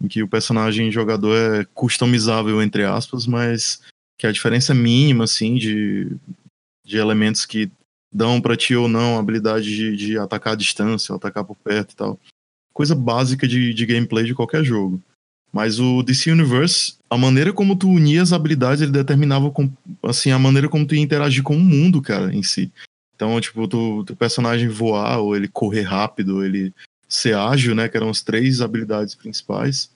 em 0.00 0.06
que 0.06 0.22
o 0.22 0.28
personagem 0.28 0.88
jogador 0.92 1.36
é 1.36 1.66
customizável, 1.74 2.62
entre 2.62 2.84
aspas, 2.84 3.26
mas 3.26 3.80
que 4.16 4.26
a 4.28 4.30
diferença 4.30 4.70
é 4.70 4.76
mínima, 4.76 5.24
assim, 5.24 5.56
de, 5.56 6.12
de 6.84 6.96
elementos 6.96 7.44
que 7.44 7.68
dão 8.12 8.40
para 8.40 8.56
ti 8.56 8.74
ou 8.74 8.88
não 8.88 9.16
a 9.16 9.20
habilidade 9.20 9.74
de, 9.74 9.96
de, 9.96 10.18
atacar 10.18 10.52
à 10.52 10.56
distância, 10.56 11.14
atacar 11.14 11.44
por 11.44 11.56
perto 11.56 11.92
e 11.92 11.96
tal. 11.96 12.20
Coisa 12.72 12.94
básica 12.94 13.46
de, 13.48 13.72
de 13.72 13.86
gameplay 13.86 14.24
de 14.24 14.34
qualquer 14.34 14.64
jogo. 14.64 15.00
Mas 15.52 15.78
o 15.78 16.02
DC 16.02 16.30
Universe, 16.30 16.94
a 17.10 17.16
maneira 17.16 17.52
como 17.52 17.76
tu 17.76 17.88
unia 17.88 18.22
as 18.22 18.32
habilidades, 18.32 18.80
ele 18.80 18.90
determinava 18.90 19.50
com, 19.50 19.70
assim, 20.02 20.30
a 20.30 20.38
maneira 20.38 20.68
como 20.68 20.86
tu 20.86 20.94
ia 20.94 21.02
interagir 21.02 21.42
com 21.42 21.56
o 21.56 21.60
mundo, 21.60 22.00
cara, 22.00 22.34
em 22.34 22.42
si. 22.42 22.72
Então, 23.14 23.38
tipo, 23.40 23.68
tu, 23.68 24.02
tu 24.04 24.16
personagem 24.16 24.68
voar, 24.68 25.18
ou 25.18 25.36
ele 25.36 25.48
correr 25.48 25.82
rápido, 25.82 26.42
ele 26.44 26.72
ser 27.06 27.36
ágil, 27.36 27.74
né, 27.74 27.88
que 27.88 27.96
eram 27.96 28.08
as 28.08 28.22
três 28.22 28.62
habilidades 28.62 29.14
principais, 29.14 29.90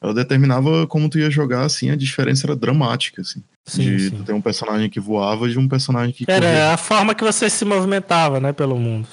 ela 0.00 0.14
determinava 0.14 0.86
como 0.86 1.10
tu 1.10 1.18
ia 1.18 1.30
jogar, 1.30 1.64
assim, 1.64 1.90
a 1.90 1.96
diferença 1.96 2.46
era 2.46 2.56
dramática, 2.56 3.20
assim. 3.20 3.42
Sim, 3.64 3.96
de 3.96 4.10
sim. 4.10 4.22
ter 4.22 4.32
um 4.32 4.42
personagem 4.42 4.90
que 4.90 5.00
voava 5.00 5.48
de 5.48 5.58
um 5.58 5.66
personagem 5.66 6.12
que. 6.12 6.24
Era 6.28 6.46
corria. 6.46 6.72
a 6.72 6.76
forma 6.76 7.14
que 7.14 7.24
você 7.24 7.48
se 7.48 7.64
movimentava, 7.64 8.38
né, 8.38 8.52
pelo 8.52 8.76
mundo. 8.76 9.08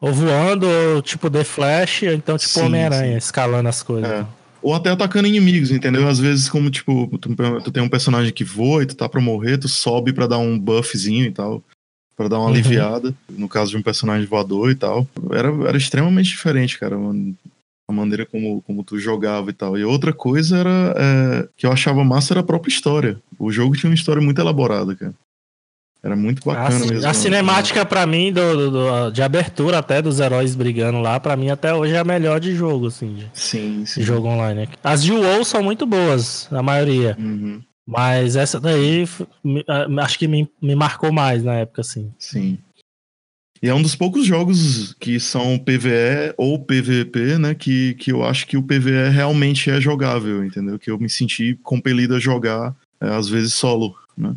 Ou 0.00 0.12
voando, 0.12 0.66
ou 0.66 1.02
tipo 1.02 1.28
The 1.28 1.44
Flash, 1.44 2.02
ou 2.04 2.12
então 2.12 2.38
tipo 2.38 2.60
Homem-Aranha, 2.60 3.18
escalando 3.18 3.68
as 3.68 3.82
coisas. 3.82 4.10
É. 4.10 4.26
Ou 4.62 4.74
até 4.74 4.90
atacando 4.90 5.28
inimigos, 5.28 5.70
entendeu? 5.70 6.08
Às 6.08 6.18
vezes, 6.18 6.48
como 6.48 6.70
tipo, 6.70 7.08
tu, 7.18 7.34
tu, 7.62 7.70
tem 7.70 7.82
um 7.82 7.88
personagem 7.88 8.32
que 8.32 8.42
voa 8.42 8.82
e 8.82 8.86
tu 8.86 8.96
tá 8.96 9.08
pra 9.08 9.20
morrer, 9.20 9.58
tu 9.58 9.68
sobe 9.68 10.12
para 10.12 10.26
dar 10.26 10.38
um 10.38 10.58
buffzinho 10.58 11.26
e 11.26 11.30
tal. 11.30 11.62
para 12.16 12.28
dar 12.28 12.38
uma 12.38 12.46
uhum. 12.46 12.52
aliviada. 12.52 13.14
No 13.28 13.48
caso 13.48 13.70
de 13.70 13.76
um 13.76 13.82
personagem 13.82 14.26
voador 14.26 14.70
e 14.70 14.74
tal. 14.74 15.06
Era, 15.30 15.48
era 15.68 15.76
extremamente 15.76 16.30
diferente, 16.30 16.78
cara 16.78 16.96
a 17.88 17.92
maneira 17.92 18.26
como, 18.26 18.60
como 18.62 18.84
tu 18.84 18.98
jogava 18.98 19.48
e 19.48 19.52
tal. 19.54 19.78
E 19.78 19.82
outra 19.82 20.12
coisa 20.12 20.58
era 20.58 20.94
é, 20.96 21.48
que 21.56 21.64
eu 21.64 21.72
achava 21.72 22.04
massa 22.04 22.34
era 22.34 22.40
a 22.40 22.44
própria 22.44 22.70
história. 22.70 23.18
O 23.38 23.50
jogo 23.50 23.74
tinha 23.74 23.88
uma 23.88 23.94
história 23.94 24.20
muito 24.20 24.38
elaborada, 24.38 24.94
cara. 24.94 25.14
Era 26.02 26.14
muito 26.14 26.44
bacana 26.44 26.84
a, 26.84 26.86
mesmo. 26.86 27.08
A 27.08 27.14
cinemática, 27.14 27.84
para 27.84 28.06
mim, 28.06 28.32
do, 28.32 28.56
do, 28.56 28.70
do, 28.70 29.10
de 29.10 29.22
abertura 29.22 29.78
até 29.78 30.00
dos 30.00 30.20
heróis 30.20 30.54
brigando 30.54 31.00
lá, 31.00 31.18
para 31.18 31.34
mim 31.34 31.48
até 31.48 31.74
hoje 31.74 31.94
é 31.94 31.98
a 31.98 32.04
melhor 32.04 32.38
de 32.38 32.54
jogo, 32.54 32.86
assim. 32.86 33.14
De, 33.14 33.30
sim, 33.32 33.84
sim. 33.84 34.00
De 34.00 34.06
jogo 34.06 34.28
online. 34.28 34.68
As 34.84 35.02
de 35.02 35.10
WoW 35.10 35.44
são 35.44 35.62
muito 35.62 35.86
boas, 35.86 36.46
a 36.52 36.62
maioria. 36.62 37.16
Uhum. 37.18 37.62
Mas 37.86 38.36
essa 38.36 38.60
daí 38.60 39.08
acho 40.00 40.18
que 40.18 40.28
me, 40.28 40.48
me 40.62 40.74
marcou 40.76 41.10
mais 41.10 41.42
na 41.42 41.54
época, 41.54 41.80
assim. 41.80 42.12
Sim. 42.18 42.58
E 43.62 43.68
é 43.68 43.74
um 43.74 43.82
dos 43.82 43.96
poucos 43.96 44.24
jogos 44.24 44.94
que 44.94 45.18
são 45.18 45.58
PVE 45.58 46.34
ou 46.36 46.58
PVP, 46.58 47.38
né? 47.38 47.54
Que, 47.54 47.94
que 47.94 48.12
eu 48.12 48.24
acho 48.24 48.46
que 48.46 48.56
o 48.56 48.62
PVE 48.62 49.10
realmente 49.10 49.70
é 49.70 49.80
jogável, 49.80 50.44
entendeu? 50.44 50.78
Que 50.78 50.90
eu 50.90 50.98
me 50.98 51.10
senti 51.10 51.58
compelido 51.62 52.14
a 52.14 52.20
jogar, 52.20 52.74
é, 53.00 53.08
às 53.08 53.28
vezes 53.28 53.54
solo, 53.54 53.96
né? 54.16 54.36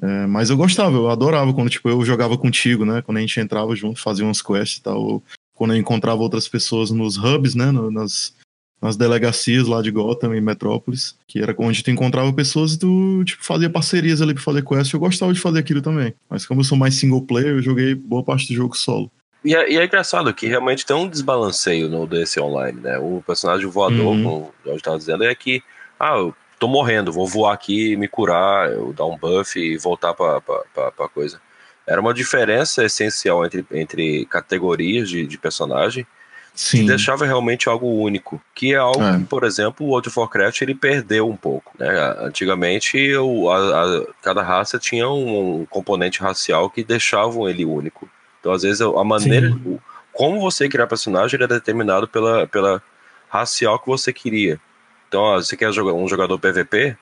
É, 0.00 0.26
mas 0.26 0.50
eu 0.50 0.56
gostava, 0.56 0.96
eu 0.96 1.08
adorava 1.10 1.52
quando 1.52 1.70
tipo, 1.70 1.88
eu 1.88 2.04
jogava 2.04 2.36
contigo, 2.38 2.84
né? 2.84 3.02
Quando 3.02 3.18
a 3.18 3.20
gente 3.20 3.38
entrava 3.38 3.74
junto, 3.76 4.00
fazia 4.00 4.24
umas 4.24 4.42
quests 4.42 4.78
e 4.78 4.82
tal. 4.82 5.00
Ou 5.00 5.22
quando 5.54 5.74
eu 5.74 5.80
encontrava 5.80 6.20
outras 6.22 6.48
pessoas 6.48 6.90
nos 6.90 7.16
hubs, 7.16 7.54
né? 7.54 7.70
No, 7.70 7.90
nas, 7.90 8.34
nas 8.82 8.96
delegacias 8.96 9.68
lá 9.68 9.80
de 9.80 9.92
Gotham 9.92 10.34
e 10.34 10.40
Metrópolis, 10.40 11.16
que 11.28 11.40
era 11.40 11.54
onde 11.56 11.84
tu 11.84 11.90
encontrava 11.92 12.32
pessoas 12.32 12.74
e 12.74 12.78
tu, 12.80 13.22
tipo, 13.24 13.44
fazia 13.44 13.70
parcerias 13.70 14.20
ali 14.20 14.34
pra 14.34 14.42
fazer 14.42 14.64
quest. 14.64 14.92
Eu 14.92 14.98
gostava 14.98 15.32
de 15.32 15.38
fazer 15.38 15.60
aquilo 15.60 15.80
também. 15.80 16.12
Mas 16.28 16.44
como 16.44 16.60
eu 16.60 16.64
sou 16.64 16.76
mais 16.76 16.96
single 16.96 17.22
player, 17.22 17.50
eu 17.50 17.62
joguei 17.62 17.94
boa 17.94 18.24
parte 18.24 18.48
do 18.48 18.54
jogo 18.54 18.76
solo. 18.76 19.08
E 19.44 19.54
é, 19.54 19.70
e 19.70 19.78
é 19.78 19.84
engraçado 19.84 20.34
que 20.34 20.48
realmente 20.48 20.84
tem 20.84 20.96
um 20.96 21.08
desbalanceio 21.08 21.88
no 21.88 22.08
DC 22.08 22.40
Online, 22.40 22.80
né? 22.80 22.98
O 22.98 23.22
personagem 23.24 23.66
voador, 23.66 24.16
uhum. 24.16 24.22
como 24.24 24.36
o 24.36 24.52
Jorge 24.64 24.82
tava 24.82 24.98
dizendo, 24.98 25.24
é 25.24 25.34
que, 25.34 25.62
ah, 25.98 26.16
eu 26.16 26.34
tô 26.58 26.66
morrendo, 26.66 27.12
vou 27.12 27.26
voar 27.26 27.54
aqui, 27.54 27.96
me 27.96 28.08
curar, 28.08 28.72
eu 28.72 28.92
dar 28.92 29.06
um 29.06 29.16
buff 29.16 29.58
e 29.58 29.76
voltar 29.78 30.12
pra, 30.12 30.40
pra, 30.40 30.62
pra, 30.74 30.90
pra 30.90 31.08
coisa. 31.08 31.40
Era 31.86 32.00
uma 32.00 32.14
diferença 32.14 32.84
essencial 32.84 33.44
entre, 33.44 33.64
entre 33.72 34.26
categorias 34.26 35.08
de, 35.08 35.26
de 35.26 35.38
personagem 35.38 36.06
Sim. 36.54 36.80
que 36.80 36.86
deixava 36.86 37.24
realmente 37.24 37.68
algo 37.68 37.86
único, 37.86 38.40
que 38.54 38.74
é 38.74 38.76
algo 38.76 39.02
é. 39.02 39.18
que, 39.18 39.24
por 39.24 39.44
exemplo, 39.44 39.86
o 39.86 39.90
World 39.90 40.08
of 40.08 40.18
Warcraft 40.18 40.60
ele 40.60 40.74
perdeu 40.74 41.28
um 41.28 41.36
pouco. 41.36 41.72
Né? 41.78 41.88
Antigamente, 42.18 43.16
o, 43.16 43.50
a, 43.50 43.84
a, 43.84 44.06
cada 44.20 44.42
raça 44.42 44.78
tinha 44.78 45.08
um, 45.08 45.60
um, 45.60 45.66
componente 45.66 46.20
racial 46.20 46.68
que 46.68 46.84
deixavam 46.84 47.48
ele 47.48 47.64
único. 47.64 48.08
Então, 48.38 48.52
às 48.52 48.62
vezes, 48.62 48.80
a 48.80 49.04
maneira, 49.04 49.50
Sim. 49.50 49.78
como 50.12 50.40
você 50.40 50.68
criar 50.68 50.86
personagem 50.86 51.38
era 51.38 51.48
determinado 51.48 52.06
pela, 52.06 52.46
pela 52.46 52.82
racial 53.30 53.78
que 53.78 53.86
você 53.86 54.12
queria. 54.12 54.60
Então, 55.08 55.22
ó, 55.22 55.36
você 55.36 55.56
quer 55.56 55.72
jogar 55.72 55.94
um 55.94 56.08
jogador 56.08 56.38
PVP, 56.38 56.96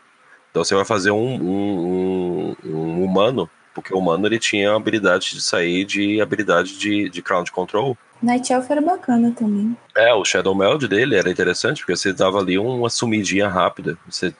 então 0.51 0.63
você 0.63 0.75
vai 0.75 0.85
fazer 0.85 1.11
um, 1.11 1.35
um, 1.35 2.57
um, 2.65 2.71
um 2.73 3.05
humano, 3.05 3.51
porque 3.75 3.93
o 3.93 3.99
humano 3.99 4.27
ele 4.27 4.39
tinha 4.39 4.73
a 4.73 4.77
habilidade 4.77 5.31
de 5.35 5.41
sair 5.41 5.85
de 5.85 6.21
habilidade 6.21 6.79
de, 6.79 7.09
de 7.09 7.23
crowd 7.23 7.51
control 7.51 7.97
Night 8.23 8.53
Elf 8.53 8.71
era 8.71 8.81
bacana 8.81 9.33
também. 9.37 9.77
É, 9.97 10.13
o 10.13 10.25
Shadow 10.25 10.55
Meld 10.55 10.87
dele 10.87 11.17
era 11.17 11.31
interessante, 11.31 11.79
porque 11.79 11.97
você 11.97 12.13
dava 12.13 12.39
ali 12.39 12.59
uma 12.59 12.91
sumidinha 12.91 13.49
rápida. 13.49 13.97
Você 14.09 14.35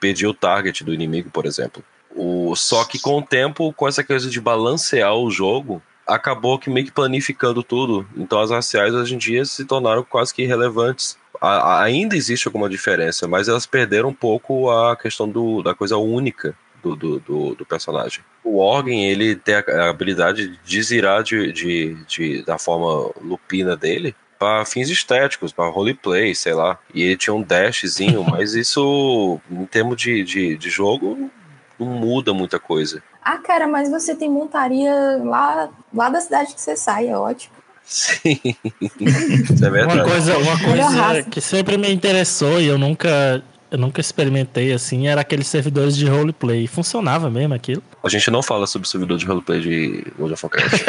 perdia 0.00 0.28
o 0.28 0.34
target 0.34 0.84
do 0.84 0.92
inimigo, 0.92 1.30
por 1.30 1.46
exemplo. 1.46 1.84
O, 2.14 2.54
só 2.56 2.84
que 2.84 2.98
com 2.98 3.18
o 3.18 3.22
tempo, 3.22 3.72
com 3.74 3.86
essa 3.86 4.02
coisa 4.02 4.30
de 4.30 4.40
balancear 4.40 5.14
o 5.14 5.30
jogo, 5.30 5.82
acabou 6.06 6.58
que 6.58 6.70
meio 6.70 6.86
que 6.86 6.92
planificando 6.92 7.62
tudo. 7.62 8.06
Então 8.16 8.40
as 8.40 8.50
raciais 8.50 8.94
hoje 8.94 9.14
em 9.14 9.18
dia 9.18 9.44
se 9.44 9.64
tornaram 9.64 10.02
quase 10.02 10.32
que 10.32 10.42
irrelevantes. 10.42 11.18
A, 11.40 11.82
ainda 11.82 12.16
existe 12.16 12.48
alguma 12.48 12.70
diferença, 12.70 13.28
mas 13.28 13.48
elas 13.48 13.66
perderam 13.66 14.08
um 14.08 14.14
pouco 14.14 14.70
a 14.70 14.96
questão 14.96 15.28
do, 15.28 15.62
da 15.62 15.74
coisa 15.74 15.98
única 15.98 16.56
do, 16.94 16.96
do, 16.96 17.20
do, 17.20 17.54
do 17.54 17.66
personagem. 17.66 18.22
O 18.44 18.58
Organ, 18.58 18.94
ele 18.94 19.34
tem 19.34 19.54
a, 19.54 19.88
habilidade 19.88 20.48
de 20.48 20.58
desvirar 20.64 21.22
de, 21.22 21.52
de, 21.52 21.94
de, 22.06 22.42
da 22.44 22.58
forma 22.58 23.10
lupina 23.20 23.76
dele 23.76 24.14
para 24.38 24.64
fins 24.64 24.90
estéticos, 24.90 25.52
para 25.52 25.70
roleplay, 25.70 26.34
sei 26.34 26.54
lá. 26.54 26.78
E 26.94 27.02
ele 27.02 27.16
tinha 27.16 27.34
um 27.34 27.42
dashzinho, 27.42 28.22
mas 28.30 28.54
isso, 28.54 29.40
em 29.50 29.64
termos 29.66 30.00
de, 30.00 30.22
de, 30.22 30.56
de 30.56 30.70
jogo, 30.70 31.30
não 31.78 31.86
muda 31.86 32.32
muita 32.32 32.58
coisa. 32.58 33.02
Ah, 33.22 33.38
cara, 33.38 33.66
mas 33.66 33.90
você 33.90 34.14
tem 34.14 34.30
montaria 34.30 35.20
lá, 35.24 35.68
lá 35.92 36.08
da 36.08 36.20
cidade 36.20 36.54
que 36.54 36.60
você 36.60 36.76
sai, 36.76 37.08
é 37.08 37.16
ótimo. 37.16 37.56
Sim, 37.86 38.40
isso 39.00 39.64
é 39.64 39.70
verdade. 39.70 40.00
Uma 40.00 40.08
coisa, 40.08 40.38
uma 40.38 40.58
coisa 40.58 41.22
que 41.30 41.40
sempre 41.40 41.78
me 41.78 41.92
interessou 41.92 42.60
e 42.60 42.66
eu 42.66 42.76
nunca, 42.76 43.42
eu 43.70 43.78
nunca 43.78 44.00
experimentei 44.00 44.72
assim 44.72 45.08
era 45.08 45.20
aqueles 45.20 45.46
servidores 45.46 45.96
de 45.96 46.06
roleplay. 46.06 46.66
Funcionava 46.66 47.30
mesmo 47.30 47.54
aquilo? 47.54 47.82
A 48.02 48.08
gente 48.08 48.30
não 48.30 48.42
fala 48.42 48.66
sobre 48.66 48.88
servidor 48.88 49.18
de 49.18 49.26
roleplay 49.26 49.60
de 49.60 50.06
World 50.18 50.34
of 50.34 50.46
Warcraft. 50.46 50.84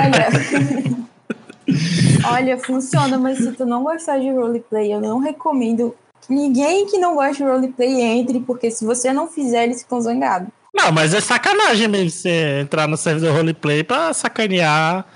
Olha. 0.00 0.96
Olha, 2.32 2.58
funciona, 2.58 3.18
mas 3.18 3.38
se 3.38 3.52
tu 3.52 3.66
não 3.66 3.82
gostar 3.82 4.18
de 4.18 4.30
roleplay, 4.30 4.92
eu 4.92 5.00
não 5.00 5.18
recomendo 5.18 5.94
que 6.20 6.32
ninguém 6.32 6.86
que 6.86 6.98
não 6.98 7.14
gosta 7.14 7.34
de 7.34 7.50
roleplay 7.50 8.00
entre, 8.00 8.40
porque 8.40 8.70
se 8.70 8.84
você 8.84 9.12
não 9.12 9.26
fizer, 9.28 9.64
eles 9.64 9.82
ficam 9.82 10.00
zangados. 10.00 10.48
Não, 10.74 10.92
mas 10.92 11.14
é 11.14 11.20
sacanagem 11.20 11.88
mesmo 11.88 12.10
você 12.10 12.60
entrar 12.60 12.86
no 12.86 12.96
servidor 12.96 13.34
roleplay 13.34 13.82
pra 13.82 14.12
sacanear, 14.12 15.06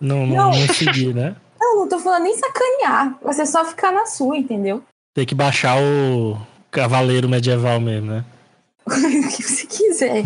não, 0.00 0.26
não, 0.26 0.36
Não. 0.36 0.50
não 0.52 0.74
seguir, 0.74 1.14
né? 1.14 1.36
Não, 1.62 1.80
não 1.80 1.88
tô 1.88 1.98
falando 1.98 2.22
nem 2.22 2.34
sacanear. 2.34 3.18
Você 3.22 3.44
só 3.44 3.62
ficar 3.66 3.92
na 3.92 4.06
sua, 4.06 4.34
entendeu? 4.34 4.82
Tem 5.14 5.26
que 5.26 5.34
baixar 5.34 5.76
o 5.80 6.38
cavaleiro 6.70 7.28
medieval 7.28 7.80
mesmo, 7.80 8.12
né? 8.12 8.24
o 8.86 9.28
que 9.28 9.42
você 9.42 9.66
quiser. 9.66 10.24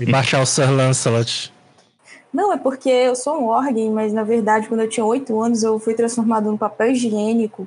E 0.00 0.06
baixar 0.10 0.42
o 0.42 0.46
Sir 0.46 0.70
Lancelot. 0.70 1.52
Não, 2.32 2.52
é 2.52 2.58
porque 2.58 2.90
eu 2.90 3.14
sou 3.14 3.40
um 3.40 3.46
órgão, 3.46 3.92
mas 3.92 4.12
na 4.12 4.22
verdade, 4.22 4.68
quando 4.68 4.80
eu 4.80 4.88
tinha 4.88 5.04
oito 5.04 5.40
anos, 5.40 5.62
eu 5.62 5.78
fui 5.78 5.94
transformado 5.94 6.50
num 6.50 6.58
papel 6.58 6.90
higiênico. 6.90 7.66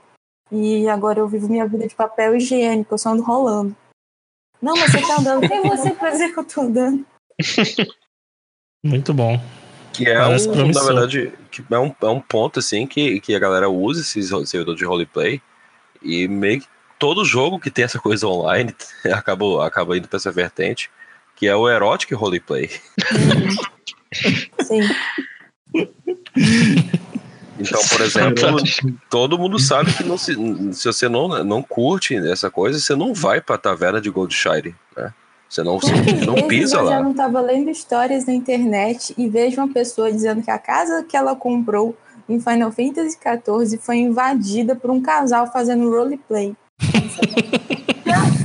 E 0.51 0.87
agora 0.87 1.19
eu 1.19 1.27
vivo 1.27 1.47
minha 1.47 1.65
vida 1.65 1.87
de 1.87 1.95
papel 1.95 2.35
higiênico, 2.35 2.93
eu 2.93 2.97
só 2.97 3.09
ando 3.09 3.23
rolando. 3.23 3.75
Não, 4.61 4.75
mas 4.75 4.91
você 4.91 5.01
tá 5.01 5.19
andando. 5.19 5.47
Tem 5.47 5.61
você 5.63 5.91
pra 5.91 6.11
dizer 6.11 6.33
que 6.33 6.39
eu 6.39 6.43
tô 6.43 6.61
andando. 6.61 7.05
Muito 8.85 9.13
bom. 9.13 9.39
Que 9.93 10.07
é 10.07 10.17
Parece 10.17 10.49
um, 10.49 10.71
na 10.71 10.83
verdade, 10.83 11.33
que 11.49 11.63
é 11.69 11.79
um, 11.79 11.93
é 12.01 12.07
um 12.07 12.21
ponto 12.21 12.59
assim 12.59 12.85
que, 12.85 13.19
que 13.19 13.33
a 13.33 13.39
galera 13.39 13.69
usa 13.69 14.01
esse 14.01 14.21
servidor 14.45 14.75
de 14.75 14.85
roleplay 14.85 15.41
e 16.01 16.27
meio 16.27 16.61
que 16.61 16.67
todo 16.97 17.25
jogo 17.25 17.59
que 17.59 17.71
tem 17.71 17.85
essa 17.85 17.99
coisa 17.99 18.27
online 18.27 18.75
acaba, 19.13 19.65
acaba 19.65 19.97
indo 19.97 20.07
pra 20.07 20.17
essa 20.17 20.31
vertente, 20.31 20.89
que 21.35 21.47
é 21.47 21.55
o 21.55 21.69
erotic 21.69 22.13
roleplay. 22.13 22.69
Sim. 24.61 24.81
Então, 27.59 27.81
por 27.89 28.01
exemplo, 28.01 28.57
todo 29.09 29.37
mundo 29.37 29.59
sabe 29.59 29.93
que 29.93 30.03
não 30.03 30.17
se, 30.17 30.33
se 30.73 30.85
você 30.85 31.07
não, 31.07 31.43
não 31.43 31.61
curte 31.61 32.15
essa 32.15 32.49
coisa, 32.49 32.79
você 32.79 32.95
não 32.95 33.13
vai 33.13 33.39
pra 33.39 33.57
taverna 33.57 34.01
de 34.01 34.09
Goldshire, 34.09 34.75
né? 34.95 35.13
Você 35.47 35.63
não, 35.63 35.79
você 35.79 35.91
não 36.25 36.47
pisa 36.47 36.77
eu 36.77 36.87
já 36.87 36.97
lá. 36.97 37.03
não 37.03 37.13
tava 37.13 37.41
lendo 37.41 37.69
histórias 37.69 38.25
na 38.25 38.33
internet 38.33 39.13
e 39.17 39.27
vejo 39.27 39.57
uma 39.59 39.67
pessoa 39.67 40.09
dizendo 40.09 40.41
que 40.41 40.49
a 40.49 40.57
casa 40.57 41.03
que 41.03 41.17
ela 41.17 41.35
comprou 41.35 41.95
em 42.27 42.39
Final 42.39 42.71
Fantasy 42.71 43.17
XIV 43.17 43.77
foi 43.77 43.97
invadida 43.97 44.75
por 44.75 44.89
um 44.89 45.01
casal 45.01 45.51
fazendo 45.51 45.89
roleplay. 45.89 46.55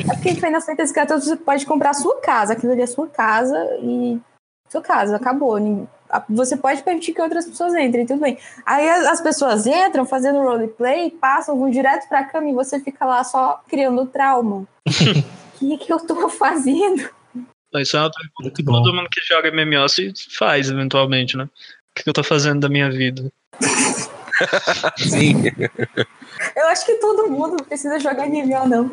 É 0.08 0.14
porque 0.14 0.30
em 0.30 0.36
Final 0.36 0.60
Fantasy 0.60 0.92
XIV 0.92 1.20
você 1.20 1.36
pode 1.36 1.66
comprar 1.66 1.90
a 1.90 1.94
sua 1.94 2.20
casa, 2.20 2.52
aquilo 2.52 2.72
ali 2.72 2.82
é 2.82 2.86
sua 2.86 3.08
casa 3.08 3.56
e 3.80 4.18
sua 4.68 4.80
casa, 4.80 5.16
acabou. 5.16 5.58
Você 6.30 6.56
pode 6.56 6.82
permitir 6.82 7.12
que 7.12 7.20
outras 7.20 7.46
pessoas 7.46 7.74
entrem, 7.74 8.06
tudo 8.06 8.20
bem. 8.20 8.38
Aí 8.64 8.88
as 8.88 9.06
as 9.06 9.20
pessoas 9.20 9.66
entram 9.66 10.06
fazendo 10.06 10.40
roleplay, 10.40 11.10
passam, 11.10 11.58
vão 11.58 11.70
direto 11.70 12.08
pra 12.08 12.24
cama 12.24 12.48
e 12.48 12.54
você 12.54 12.78
fica 12.80 13.04
lá 13.04 13.24
só 13.24 13.60
criando 13.68 14.06
trauma. 14.06 14.58
O 14.58 14.68
que, 15.58 15.78
que 15.78 15.92
eu 15.92 15.98
tô 15.98 16.28
fazendo? 16.28 17.08
Isso 17.74 17.96
é 17.96 18.00
uma 18.00 18.10
pergunta 18.10 18.56
que 18.56 18.64
todo 18.64 18.94
mundo 18.94 19.08
que 19.10 19.20
joga 19.20 19.50
MMO 19.50 19.88
se 19.88 20.12
faz, 20.30 20.70
eventualmente, 20.70 21.36
né? 21.36 21.48
O 21.96 21.98
que 21.98 22.02
que 22.02 22.10
eu 22.10 22.14
tô 22.14 22.22
fazendo 22.22 22.60
da 22.60 22.68
minha 22.68 22.90
vida? 22.90 23.32
Sim. 24.98 25.44
Eu 26.54 26.66
acho 26.66 26.84
que 26.84 26.96
todo 26.96 27.30
mundo 27.30 27.64
precisa 27.64 27.98
jogar 27.98 28.28
MMO, 28.28 28.68
não. 28.68 28.90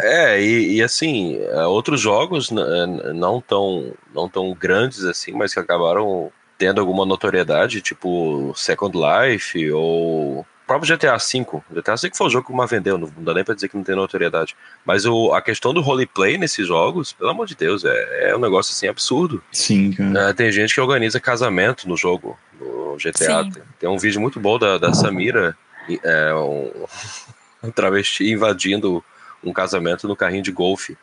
É, 0.00 0.40
e, 0.40 0.76
e 0.76 0.82
assim, 0.82 1.36
é, 1.42 1.66
outros 1.66 2.00
jogos 2.00 2.50
é, 2.50 3.12
não 3.12 3.38
tão, 3.38 3.92
não 4.14 4.30
tão 4.30 4.54
grandes 4.54 5.04
assim, 5.04 5.32
mas 5.32 5.52
que 5.52 5.60
acabaram 5.60 6.32
tendo 6.56 6.80
alguma 6.80 7.04
notoriedade, 7.04 7.82
tipo 7.82 8.54
Second 8.56 8.96
Life 8.96 9.70
ou 9.72 10.46
próprio 10.70 10.96
GTA 10.96 11.16
V. 11.16 11.62
GTA 11.72 11.96
V 11.96 12.10
foi 12.14 12.26
o 12.28 12.30
jogo 12.30 12.46
que 12.46 12.52
mais 12.52 12.70
vendeu, 12.70 12.96
não 12.96 13.10
dá 13.18 13.34
nem 13.34 13.42
pra 13.42 13.56
dizer 13.56 13.68
que 13.68 13.76
não 13.76 13.82
tem 13.82 13.96
notoriedade. 13.96 14.54
Mas 14.84 15.04
o, 15.04 15.32
a 15.32 15.42
questão 15.42 15.74
do 15.74 15.80
roleplay 15.80 16.38
nesses 16.38 16.64
jogos, 16.64 17.12
pelo 17.12 17.30
amor 17.30 17.48
de 17.48 17.56
Deus, 17.56 17.84
é, 17.84 18.30
é 18.30 18.36
um 18.36 18.38
negócio 18.38 18.72
assim 18.72 18.86
absurdo. 18.86 19.42
Sim, 19.50 19.92
cara. 19.92 20.30
É, 20.30 20.32
tem 20.32 20.52
gente 20.52 20.72
que 20.72 20.80
organiza 20.80 21.18
casamento 21.18 21.88
no 21.88 21.96
jogo, 21.96 22.38
no 22.60 22.96
GTA. 22.98 23.42
Tem, 23.50 23.62
tem 23.80 23.88
um 23.88 23.98
vídeo 23.98 24.20
muito 24.20 24.38
bom 24.38 24.60
da, 24.60 24.78
da 24.78 24.94
Samira, 24.94 25.56
é, 26.04 26.34
um, 26.34 26.70
um 27.64 27.70
travesti 27.72 28.30
invadindo 28.30 29.04
um 29.42 29.52
casamento 29.52 30.06
no 30.06 30.14
carrinho 30.14 30.44
de 30.44 30.52
golfe. 30.52 30.96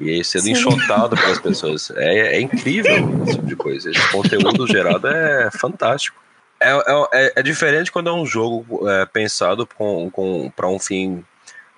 E 0.00 0.08
aí 0.08 0.24
sendo 0.24 0.44
Sim. 0.44 0.52
enxotado 0.52 1.16
pelas 1.16 1.40
pessoas. 1.40 1.90
É, 1.96 2.36
é 2.36 2.40
incrível 2.40 3.24
esse 3.26 3.34
tipo 3.34 3.46
de 3.46 3.56
coisa. 3.56 3.90
Esse 3.90 4.12
conteúdo 4.12 4.68
gerado 4.68 5.08
é 5.08 5.50
fantástico. 5.50 6.23
É, 6.64 7.24
é, 7.24 7.32
é 7.36 7.42
diferente 7.42 7.92
quando 7.92 8.08
é 8.08 8.12
um 8.12 8.24
jogo 8.24 8.88
é, 8.88 9.04
pensado 9.06 9.66
com, 9.66 10.10
com, 10.10 10.50
para 10.54 10.68
um 10.68 10.78
fim 10.78 11.24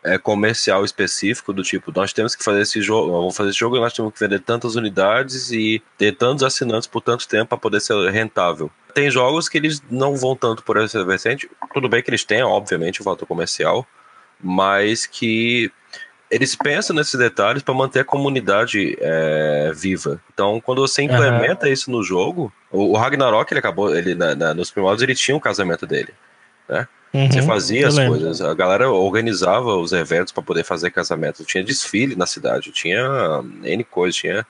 é, 0.04 0.16
comercial 0.18 0.84
específico, 0.84 1.52
do 1.52 1.64
tipo, 1.64 1.92
nós 1.92 2.12
temos 2.12 2.36
que 2.36 2.44
fazer 2.44 2.60
esse 2.60 2.80
jogo, 2.80 3.10
vamos 3.10 3.36
fazer 3.36 3.50
esse 3.50 3.58
jogo 3.58 3.76
e 3.76 3.80
nós 3.80 3.92
temos 3.92 4.12
que 4.14 4.20
vender 4.20 4.38
tantas 4.38 4.76
unidades 4.76 5.50
e 5.50 5.82
ter 5.98 6.12
tantos 6.12 6.44
assinantes 6.44 6.86
por 6.86 7.00
tanto 7.00 7.26
tempo 7.26 7.48
para 7.48 7.58
poder 7.58 7.80
ser 7.80 7.94
rentável. 8.10 8.70
Tem 8.94 9.10
jogos 9.10 9.48
que 9.48 9.58
eles 9.58 9.82
não 9.90 10.14
vão 10.14 10.36
tanto 10.36 10.62
por 10.62 10.76
essa 10.76 11.04
vertente, 11.04 11.50
tudo 11.74 11.88
bem 11.88 12.02
que 12.02 12.08
eles 12.08 12.24
têm, 12.24 12.42
obviamente, 12.42 13.00
o 13.00 13.04
fator 13.04 13.26
comercial, 13.26 13.84
mas 14.40 15.06
que 15.06 15.72
eles 16.30 16.56
pensam 16.56 16.94
nesses 16.96 17.14
detalhes 17.18 17.62
para 17.62 17.74
manter 17.74 18.00
a 18.00 18.04
comunidade 18.04 18.96
é, 19.00 19.72
viva. 19.74 20.20
Então, 20.32 20.60
quando 20.60 20.80
você 20.80 21.02
implementa 21.02 21.68
isso 21.68 21.90
no 21.90 22.02
jogo, 22.02 22.52
o, 22.70 22.92
o 22.92 22.96
Ragnarok, 22.96 23.52
ele 23.52 23.60
acabou, 23.60 23.94
ele 23.94 24.14
na- 24.14 24.34
na- 24.34 24.54
nos 24.54 24.70
primórdios 24.70 25.02
ele 25.02 25.14
tinha 25.14 25.36
um 25.36 25.40
casamento 25.40 25.86
dele. 25.86 26.12
Você 27.30 27.40
Uhum, 27.40 27.46
fazia 27.46 27.82
eu 27.82 27.88
as 27.88 27.94
lembro. 27.96 28.10
coisas, 28.12 28.40
a 28.40 28.52
galera 28.54 28.90
organizava 28.90 29.74
os 29.76 29.92
eventos 29.92 30.32
para 30.32 30.42
poder 30.42 30.64
fazer 30.64 30.90
casamento. 30.90 31.44
Tinha 31.44 31.62
desfile 31.64 32.14
na 32.14 32.26
cidade, 32.26 32.70
tinha 32.72 33.00
N 33.62 33.84
coisas, 33.84 34.16
tinha. 34.16 34.46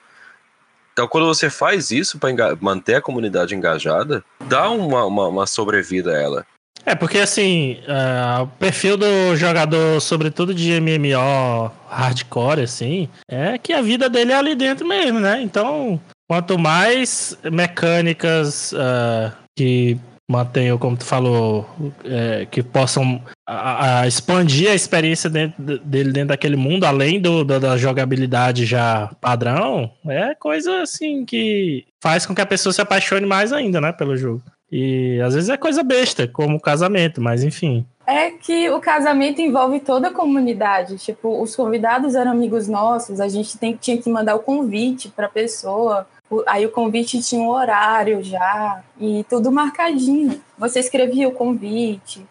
Então, 0.93 1.07
quando 1.07 1.27
você 1.27 1.49
faz 1.49 1.91
isso 1.91 2.17
para 2.19 2.33
manter 2.59 2.95
a 2.95 3.01
comunidade 3.01 3.55
engajada, 3.55 4.23
dá 4.49 4.69
uma, 4.69 5.05
uma, 5.05 5.27
uma 5.27 5.45
sobrevida 5.47 6.11
a 6.11 6.21
ela. 6.21 6.45
É, 6.87 6.95
porque 6.95 7.17
assim, 7.17 7.79
ah, 7.87 8.43
o 8.43 8.47
perfil 8.47 8.95
do 8.95 9.35
jogador, 9.35 9.99
sobretudo 9.99 10.53
de 10.53 10.71
MMO 10.79 11.69
hardcore, 11.89 12.61
assim, 12.61 13.09
é 13.29 13.57
que 13.57 13.73
a 13.73 13.81
vida 13.81 14.09
dele 14.09 14.31
é 14.31 14.35
ali 14.35 14.55
dentro 14.55 14.87
mesmo, 14.87 15.19
né? 15.19 15.41
Então, 15.41 15.99
quanto 16.29 16.57
mais 16.57 17.37
mecânicas 17.51 18.73
ah, 18.73 19.33
que 19.57 19.97
mantenham, 20.29 20.77
como 20.77 20.95
tu 20.97 21.03
falou, 21.05 21.69
é, 22.05 22.45
que 22.49 22.61
possam 22.63 23.21
a- 23.47 24.01
a 24.01 24.07
expandir 24.07 24.69
a 24.69 24.75
experiência 24.75 25.29
dentro 25.29 25.61
de- 25.63 25.79
dele 25.79 26.11
dentro 26.11 26.29
daquele 26.29 26.55
mundo, 26.57 26.85
além 26.85 27.19
do, 27.21 27.43
do- 27.45 27.59
da 27.59 27.77
jogabilidade 27.77 28.65
já 28.65 29.09
padrão, 29.21 29.89
é 30.07 30.35
coisa 30.35 30.81
assim 30.81 31.23
que 31.25 31.85
faz 32.03 32.25
com 32.25 32.35
que 32.35 32.41
a 32.41 32.45
pessoa 32.45 32.71
se 32.73 32.81
apaixone 32.81 33.25
mais 33.25 33.51
ainda, 33.53 33.79
né, 33.81 33.91
pelo 33.93 34.17
jogo. 34.17 34.41
E 34.71 35.19
às 35.21 35.33
vezes 35.33 35.49
é 35.49 35.57
coisa 35.57 35.81
besta, 35.83 36.27
como 36.27 36.57
o 36.57 36.61
casamento, 36.61 37.21
mas 37.21 37.43
enfim. 37.43 37.85
É 38.05 38.31
que 38.31 38.69
o 38.69 38.79
casamento 38.79 39.41
envolve 39.41 39.79
toda 39.79 40.07
a 40.09 40.13
comunidade. 40.13 40.97
Tipo, 40.97 41.41
os 41.41 41.55
convidados 41.55 42.15
eram 42.15 42.31
amigos 42.31 42.67
nossos, 42.67 43.19
a 43.19 43.27
gente 43.27 43.57
tem, 43.57 43.75
tinha 43.75 43.97
que 44.01 44.09
mandar 44.09 44.35
o 44.35 44.39
convite 44.39 45.09
pra 45.09 45.27
pessoa. 45.27 46.07
O- 46.29 46.43
Aí 46.47 46.65
o 46.65 46.71
convite 46.71 47.21
tinha 47.21 47.41
um 47.41 47.49
horário 47.49 48.21
já, 48.23 48.81
e 48.99 49.25
tudo 49.29 49.51
marcadinho. 49.51 50.41
Você 50.57 50.79
escrevia 50.79 51.27
o 51.27 51.31
convite. 51.33 52.25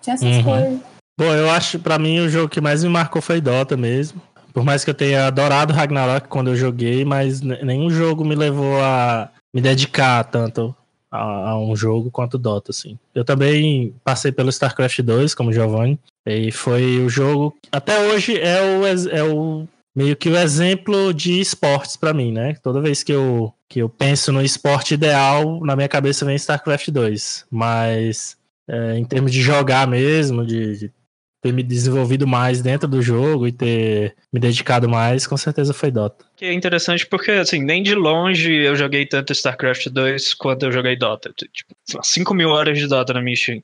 Tinha 0.00 0.14
essas 0.14 0.36
Uhum. 0.36 0.42
coisas. 0.42 0.80
Bom, 1.18 1.32
eu 1.34 1.50
acho, 1.50 1.78
pra 1.78 1.98
mim, 1.98 2.20
o 2.20 2.28
jogo 2.28 2.48
que 2.48 2.60
mais 2.60 2.84
me 2.84 2.90
marcou 2.90 3.20
foi 3.22 3.40
Dota 3.40 3.76
mesmo. 3.76 4.20
Por 4.52 4.64
mais 4.64 4.84
que 4.84 4.90
eu 4.90 4.94
tenha 4.94 5.26
adorado 5.26 5.72
Ragnarok 5.74 6.28
quando 6.28 6.48
eu 6.48 6.56
joguei, 6.56 7.04
mas 7.04 7.40
nenhum 7.42 7.90
jogo 7.90 8.24
me 8.24 8.34
levou 8.34 8.80
a 8.82 9.28
me 9.54 9.60
dedicar 9.60 10.24
tanto 10.24 10.74
a, 11.10 11.50
a, 11.50 11.58
um 11.58 11.74
jogo 11.76 12.10
quanto 12.10 12.38
Dota, 12.38 12.70
assim. 12.70 12.98
Eu 13.14 13.24
também 13.24 13.94
passei 14.04 14.32
pelo 14.32 14.50
StarCraft 14.50 15.00
2, 15.00 15.34
como 15.34 15.52
Giovanni, 15.52 15.98
e 16.26 16.50
foi 16.50 17.00
o 17.00 17.08
jogo. 17.08 17.56
Até 17.70 18.08
hoje 18.08 18.38
é 18.38 18.60
o, 18.60 18.86
é 18.86 19.22
o 19.22 19.66
meio 19.94 20.16
que 20.16 20.28
o 20.28 20.36
exemplo 20.36 21.14
de 21.14 21.40
esportes 21.40 21.96
para 21.96 22.12
mim, 22.12 22.32
né? 22.32 22.54
Toda 22.62 22.80
vez 22.80 23.02
que 23.02 23.12
eu, 23.12 23.52
que 23.68 23.80
eu 23.80 23.88
penso 23.88 24.32
no 24.32 24.42
esporte 24.42 24.94
ideal, 24.94 25.60
na 25.64 25.74
minha 25.74 25.88
cabeça 25.88 26.24
vem 26.24 26.36
StarCraft 26.36 26.90
2. 26.90 27.46
Mas 27.50 28.36
é, 28.68 28.98
em 28.98 29.04
termos 29.04 29.32
de 29.32 29.40
jogar 29.40 29.86
mesmo, 29.86 30.44
de, 30.44 30.78
de 30.78 30.92
ter 31.46 31.52
me 31.52 31.62
desenvolvido 31.62 32.26
mais 32.26 32.60
dentro 32.60 32.88
do 32.88 33.00
jogo 33.00 33.46
e 33.46 33.52
ter 33.52 34.16
me 34.32 34.40
dedicado 34.40 34.88
mais, 34.88 35.26
com 35.26 35.36
certeza 35.36 35.72
foi 35.72 35.90
Dota. 35.90 36.24
Que 36.36 36.46
é 36.46 36.52
interessante 36.52 37.06
porque, 37.06 37.30
assim, 37.30 37.62
nem 37.62 37.82
de 37.82 37.94
longe 37.94 38.52
eu 38.52 38.74
joguei 38.74 39.06
tanto 39.06 39.32
StarCraft 39.32 39.88
2 39.88 40.34
quanto 40.34 40.66
eu 40.66 40.72
joguei 40.72 40.96
Dota. 40.96 41.32
Tipo, 41.32 41.74
5 42.02 42.34
mil 42.34 42.50
horas 42.50 42.78
de 42.78 42.88
Dota 42.88 43.14
na 43.14 43.22
minha 43.22 43.36
Steam. 43.36 43.62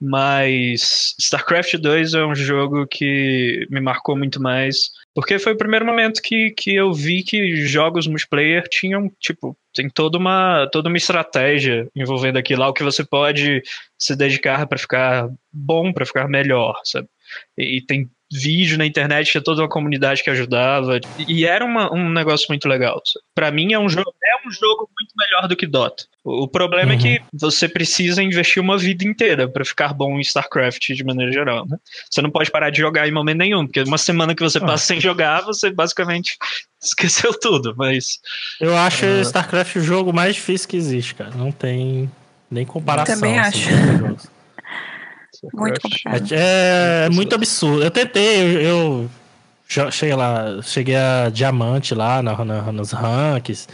Mas 0.00 1.14
StarCraft 1.18 1.76
2 1.78 2.14
é 2.14 2.24
um 2.24 2.34
jogo 2.34 2.86
que 2.86 3.66
me 3.70 3.80
marcou 3.80 4.16
muito 4.16 4.40
mais, 4.40 4.90
porque 5.14 5.38
foi 5.38 5.54
o 5.54 5.58
primeiro 5.58 5.86
momento 5.86 6.20
que, 6.20 6.50
que 6.50 6.74
eu 6.74 6.92
vi 6.92 7.22
que 7.22 7.56
jogos 7.64 8.06
multiplayer 8.06 8.68
tinham, 8.68 9.10
tipo, 9.18 9.56
tem 9.74 9.88
toda 9.88 10.18
uma, 10.18 10.68
toda 10.70 10.90
uma 10.90 10.98
estratégia 10.98 11.88
envolvendo 11.96 12.36
aquilo, 12.36 12.62
algo 12.62 12.76
que 12.76 12.84
você 12.84 13.02
pode 13.02 13.62
se 13.98 14.14
dedicar 14.14 14.66
para 14.66 14.78
ficar 14.78 15.30
bom, 15.50 15.94
para 15.94 16.04
ficar 16.04 16.28
melhor, 16.28 16.78
sabe? 16.84 17.08
E, 17.56 17.80
tem 17.80 18.10
vídeo 18.32 18.76
na 18.76 18.84
internet, 18.84 19.30
tinha 19.30 19.42
toda 19.42 19.62
uma 19.62 19.68
comunidade 19.68 20.22
que 20.22 20.30
ajudava. 20.30 20.98
E 21.28 21.44
era 21.44 21.64
uma, 21.64 21.92
um 21.94 22.08
negócio 22.10 22.46
muito 22.48 22.68
legal. 22.68 23.00
Para 23.34 23.50
mim 23.50 23.72
é 23.72 23.78
um 23.78 23.88
jogo 23.88 24.12
é 24.24 24.48
um 24.48 24.50
jogo 24.50 24.88
muito 24.98 25.12
melhor 25.16 25.48
do 25.48 25.56
que 25.56 25.66
Dota. 25.66 26.04
O, 26.24 26.48
problema 26.48 26.92
uhum. 26.92 26.98
é 26.98 27.00
que 27.00 27.22
você 27.32 27.68
precisa 27.68 28.20
investir 28.20 28.60
uma 28.60 28.76
vida 28.76 29.04
inteira 29.04 29.48
para 29.48 29.64
ficar 29.64 29.94
bom 29.94 30.18
em 30.18 30.20
StarCraft 30.20 30.88
de 30.88 31.04
maneira 31.04 31.30
geral. 31.30 31.66
Né? 31.68 31.76
Você 32.10 32.20
não 32.20 32.30
pode 32.30 32.50
parar 32.50 32.70
de 32.70 32.78
jogar 32.78 33.06
em 33.06 33.12
momento 33.12 33.38
nenhum, 33.38 33.64
porque 33.64 33.82
uma 33.82 33.98
semana 33.98 34.34
que 34.34 34.42
você 34.42 34.58
passa 34.58 34.84
sem 34.86 35.00
jogar, 35.00 35.42
você 35.42 35.70
basicamente 35.70 36.36
esqueceu 36.82 37.32
tudo. 37.38 37.74
Mas 37.76 38.18
eu 38.60 38.76
acho 38.76 39.06
uh... 39.06 39.20
StarCraft 39.20 39.76
o 39.76 39.80
jogo 39.80 40.12
mais 40.12 40.34
difícil 40.34 40.68
que 40.68 40.76
existe, 40.76 41.14
cara. 41.14 41.30
Não 41.36 41.52
tem 41.52 42.10
nem 42.50 42.66
comparação. 42.66 43.14
Eu 43.14 43.20
também 43.20 43.38
assim, 43.38 43.68
acho. 43.68 44.35
Muito 45.52 45.80
complicado. 45.80 46.32
É, 46.32 47.06
é, 47.06 47.10
muito 47.10 47.34
absurdo. 47.34 47.82
Eu 47.82 47.90
tentei, 47.90 48.56
eu, 48.66 49.08
eu 49.76 49.90
cheguei 49.90 50.14
lá, 50.14 50.60
cheguei 50.62 50.96
a 50.96 51.28
diamante 51.28 51.94
lá 51.94 52.22
na, 52.22 52.44
na, 52.44 52.72
nos 52.72 52.92
ranks. 52.92 53.68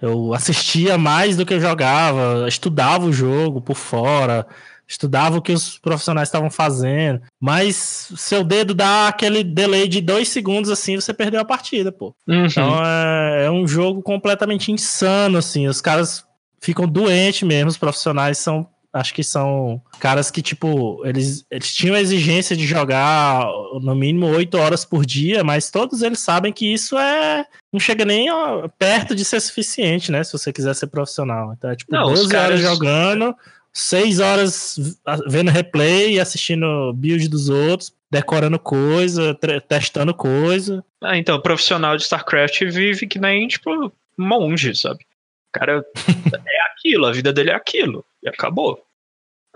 Eu 0.00 0.32
assistia 0.34 0.96
mais 0.96 1.36
do 1.36 1.44
que 1.44 1.54
eu 1.54 1.60
jogava, 1.60 2.46
estudava 2.48 3.04
o 3.04 3.12
jogo 3.12 3.60
por 3.60 3.76
fora, 3.76 4.46
estudava 4.86 5.36
o 5.36 5.42
que 5.42 5.52
os 5.52 5.78
profissionais 5.78 6.28
estavam 6.28 6.50
fazendo. 6.50 7.20
Mas 7.40 8.10
seu 8.16 8.42
dedo 8.42 8.74
dá 8.74 9.08
aquele 9.08 9.44
delay 9.44 9.86
de 9.88 10.00
dois 10.00 10.28
segundos 10.28 10.70
assim, 10.70 10.96
você 10.96 11.12
perdeu 11.12 11.40
a 11.40 11.44
partida, 11.44 11.92
pô. 11.92 12.14
Uhum. 12.26 12.46
Então 12.46 12.84
é, 12.84 13.46
é 13.46 13.50
um 13.50 13.66
jogo 13.66 14.02
completamente 14.02 14.72
insano, 14.72 15.38
assim. 15.38 15.66
Os 15.66 15.80
caras 15.80 16.24
ficam 16.60 16.86
doentes 16.86 17.42
mesmo, 17.42 17.70
os 17.70 17.78
profissionais 17.78 18.38
são 18.38 18.66
acho 18.98 19.14
que 19.14 19.22
são 19.22 19.80
caras 20.00 20.30
que, 20.30 20.42
tipo, 20.42 21.04
eles, 21.06 21.44
eles 21.50 21.74
tinham 21.74 21.94
a 21.94 22.00
exigência 22.00 22.56
de 22.56 22.66
jogar 22.66 23.46
no 23.80 23.94
mínimo 23.94 24.26
oito 24.26 24.58
horas 24.58 24.84
por 24.84 25.06
dia, 25.06 25.42
mas 25.42 25.70
todos 25.70 26.02
eles 26.02 26.20
sabem 26.20 26.52
que 26.52 26.72
isso 26.72 26.98
é. 26.98 27.46
Não 27.72 27.80
chega 27.80 28.04
nem 28.04 28.30
ó, 28.30 28.68
perto 28.78 29.14
de 29.14 29.24
ser 29.24 29.40
suficiente, 29.40 30.10
né? 30.10 30.22
Se 30.24 30.32
você 30.32 30.52
quiser 30.52 30.74
ser 30.74 30.86
profissional. 30.88 31.54
Então 31.56 31.70
é 31.70 31.76
tipo 31.76 31.92
não, 31.92 32.04
12 32.04 32.28
caras... 32.28 32.46
horas 32.46 32.60
jogando, 32.60 33.34
seis 33.72 34.20
horas 34.20 34.98
vendo 35.28 35.50
replay 35.50 36.14
e 36.14 36.20
assistindo 36.20 36.92
build 36.94 37.28
dos 37.28 37.48
outros, 37.48 37.92
decorando 38.10 38.58
coisa, 38.58 39.38
testando 39.68 40.14
coisa. 40.14 40.84
Ah, 41.02 41.16
então, 41.16 41.36
o 41.36 41.42
profissional 41.42 41.96
de 41.96 42.02
StarCraft 42.02 42.60
vive 42.64 43.06
que 43.06 43.18
nem, 43.18 43.46
tipo, 43.46 43.92
monge, 44.16 44.74
sabe? 44.74 45.04
O 45.48 45.58
cara 45.58 45.84
é 45.84 46.62
aquilo, 46.72 47.06
a 47.06 47.12
vida 47.12 47.32
dele 47.32 47.50
é 47.50 47.54
aquilo. 47.54 48.04
E 48.22 48.28
acabou. 48.28 48.84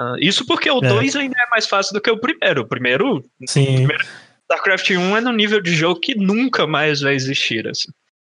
Uh, 0.00 0.16
isso 0.20 0.46
porque 0.46 0.70
o 0.70 0.80
2 0.80 1.14
é. 1.14 1.18
ainda 1.20 1.36
é 1.38 1.50
mais 1.50 1.66
fácil 1.66 1.92
do 1.92 2.00
que 2.00 2.10
o 2.10 2.18
primeiro. 2.18 2.62
O 2.62 2.66
primeiro. 2.66 3.24
Sim. 3.46 3.62
O 3.62 3.74
primeiro 3.74 4.04
StarCraft 4.52 4.90
1 4.90 5.16
é 5.16 5.20
no 5.20 5.32
nível 5.32 5.60
de 5.60 5.74
jogo 5.74 6.00
que 6.00 6.14
nunca 6.14 6.66
mais 6.66 7.00
vai 7.00 7.14
existir. 7.14 7.66
Assim. 7.68 7.90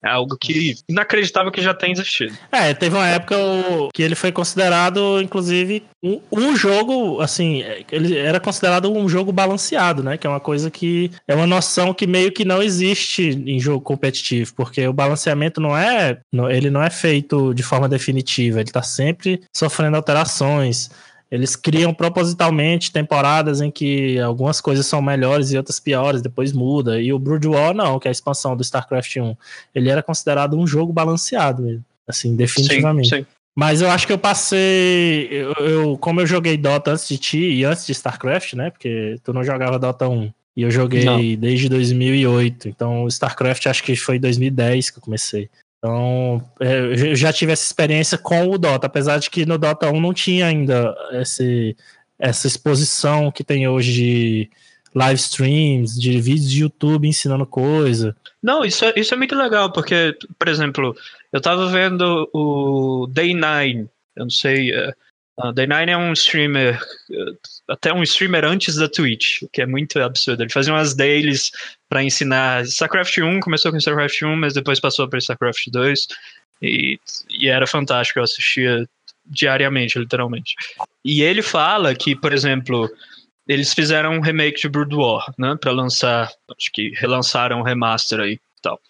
É 0.04 0.10
algo 0.10 0.36
que 0.38 0.74
inacreditável 0.86 1.50
que 1.50 1.62
já 1.62 1.72
tem 1.72 1.92
existido. 1.92 2.36
É, 2.52 2.74
teve 2.74 2.94
uma 2.94 3.08
época 3.08 3.34
que 3.94 4.02
ele 4.02 4.14
foi 4.14 4.30
considerado, 4.30 5.18
inclusive, 5.22 5.82
um, 6.02 6.20
um, 6.30 6.54
jogo, 6.54 7.22
assim, 7.22 7.64
ele 7.90 8.14
era 8.14 8.38
considerado 8.38 8.92
um 8.92 9.08
jogo 9.08 9.32
balanceado, 9.32 10.02
né? 10.02 10.18
Que 10.18 10.26
é 10.26 10.30
uma 10.30 10.40
coisa 10.40 10.70
que 10.70 11.10
é 11.26 11.34
uma 11.34 11.46
noção 11.46 11.94
que 11.94 12.06
meio 12.06 12.30
que 12.30 12.44
não 12.44 12.62
existe 12.62 13.30
em 13.46 13.58
jogo 13.58 13.80
competitivo, 13.80 14.52
porque 14.54 14.86
o 14.86 14.92
balanceamento 14.92 15.58
não 15.58 15.74
é, 15.74 16.20
ele 16.50 16.68
não 16.68 16.82
é 16.82 16.90
feito 16.90 17.54
de 17.54 17.62
forma 17.62 17.88
definitiva, 17.88 18.60
ele 18.60 18.70
tá 18.70 18.82
sempre 18.82 19.40
sofrendo 19.56 19.96
alterações. 19.96 20.90
Eles 21.30 21.56
criam 21.56 21.92
propositalmente 21.92 22.92
temporadas 22.92 23.60
em 23.60 23.70
que 23.70 24.18
algumas 24.20 24.60
coisas 24.60 24.86
são 24.86 25.02
melhores 25.02 25.50
e 25.50 25.56
outras 25.56 25.80
piores, 25.80 26.22
depois 26.22 26.52
muda. 26.52 27.00
E 27.00 27.12
o 27.12 27.18
Brood 27.18 27.48
War, 27.48 27.74
não, 27.74 27.98
que 27.98 28.06
é 28.06 28.10
a 28.10 28.12
expansão 28.12 28.56
do 28.56 28.62
StarCraft 28.62 29.16
1. 29.16 29.36
Ele 29.74 29.90
era 29.90 30.02
considerado 30.02 30.56
um 30.56 30.66
jogo 30.66 30.92
balanceado 30.92 31.62
mesmo. 31.62 31.84
Assim, 32.06 32.36
definitivamente. 32.36 33.08
Sim, 33.08 33.16
sim. 33.22 33.26
Mas 33.56 33.80
eu 33.80 33.90
acho 33.90 34.06
que 34.06 34.12
eu 34.12 34.18
passei. 34.18 35.28
Eu, 35.30 35.52
eu, 35.64 35.98
como 35.98 36.20
eu 36.20 36.26
joguei 36.26 36.56
Dota 36.56 36.92
antes 36.92 37.08
de 37.08 37.16
ti 37.16 37.38
e 37.38 37.64
antes 37.64 37.86
de 37.86 37.92
StarCraft, 37.92 38.54
né? 38.54 38.70
Porque 38.70 39.16
tu 39.22 39.32
não 39.32 39.44
jogava 39.44 39.78
Dota 39.78 40.08
1. 40.08 40.32
E 40.56 40.62
eu 40.62 40.70
joguei 40.70 41.04
não. 41.04 41.18
desde 41.36 41.68
2008. 41.68 42.68
Então, 42.68 43.06
StarCraft 43.08 43.66
acho 43.66 43.82
que 43.82 43.96
foi 43.96 44.18
2010 44.18 44.90
que 44.90 44.98
eu 44.98 45.02
comecei. 45.02 45.48
Então, 45.84 46.42
é, 46.60 47.10
eu 47.10 47.14
já 47.14 47.30
tive 47.30 47.52
essa 47.52 47.62
experiência 47.62 48.16
com 48.16 48.48
o 48.48 48.56
Dota, 48.56 48.86
apesar 48.86 49.18
de 49.18 49.28
que 49.28 49.44
no 49.44 49.58
Dota 49.58 49.90
1 49.90 50.00
não 50.00 50.14
tinha 50.14 50.46
ainda 50.46 50.96
esse, 51.12 51.76
essa 52.18 52.46
exposição 52.46 53.30
que 53.30 53.44
tem 53.44 53.68
hoje 53.68 53.92
de 53.92 54.50
live 54.94 55.20
streams, 55.20 56.00
de 56.00 56.18
vídeos 56.22 56.50
de 56.50 56.62
YouTube 56.62 57.06
ensinando 57.06 57.44
coisa. 57.44 58.16
Não, 58.42 58.64
isso 58.64 58.82
é, 58.82 58.94
isso 58.96 59.12
é 59.12 59.16
muito 59.18 59.34
legal, 59.36 59.70
porque, 59.72 60.16
por 60.38 60.48
exemplo, 60.48 60.96
eu 61.30 61.38
tava 61.38 61.68
vendo 61.68 62.30
o 62.32 63.06
Day9, 63.12 63.86
eu 64.16 64.22
não 64.22 64.30
sei, 64.30 64.72
uh, 65.38 65.52
Day9 65.52 65.88
é 65.88 65.96
um 65.96 66.12
streamer, 66.12 66.80
até 67.68 67.92
um 67.92 68.02
streamer 68.02 68.44
antes 68.44 68.76
da 68.76 68.88
Twitch, 68.88 69.42
o 69.42 69.48
que 69.48 69.62
é 69.62 69.66
muito 69.66 70.00
absurdo. 70.00 70.42
Ele 70.42 70.52
fazia 70.52 70.72
umas 70.72 70.94
dailies 70.94 71.50
para 71.88 72.02
ensinar 72.02 72.64
StarCraft 72.64 73.18
1, 73.18 73.40
começou 73.40 73.70
com 73.70 73.78
StarCraft 73.78 74.22
1, 74.22 74.36
mas 74.36 74.54
depois 74.54 74.80
passou 74.80 75.08
para 75.08 75.18
StarCraft 75.18 75.68
2 75.70 76.06
e, 76.62 76.98
e 77.30 77.48
era 77.48 77.66
fantástico, 77.66 78.18
eu 78.18 78.24
assistia 78.24 78.88
diariamente, 79.26 79.98
literalmente. 79.98 80.54
E 81.04 81.22
ele 81.22 81.42
fala 81.42 81.94
que, 81.94 82.14
por 82.14 82.32
exemplo, 82.32 82.90
eles 83.46 83.72
fizeram 83.72 84.14
um 84.14 84.20
remake 84.20 84.60
de 84.60 84.68
Brood 84.68 84.94
War, 84.94 85.32
né, 85.38 85.56
para 85.60 85.72
lançar, 85.72 86.30
acho 86.58 86.70
que 86.72 86.90
relançaram 86.96 87.60
um 87.60 87.62
remaster 87.62 88.20
aí, 88.20 88.38
tal. 88.62 88.80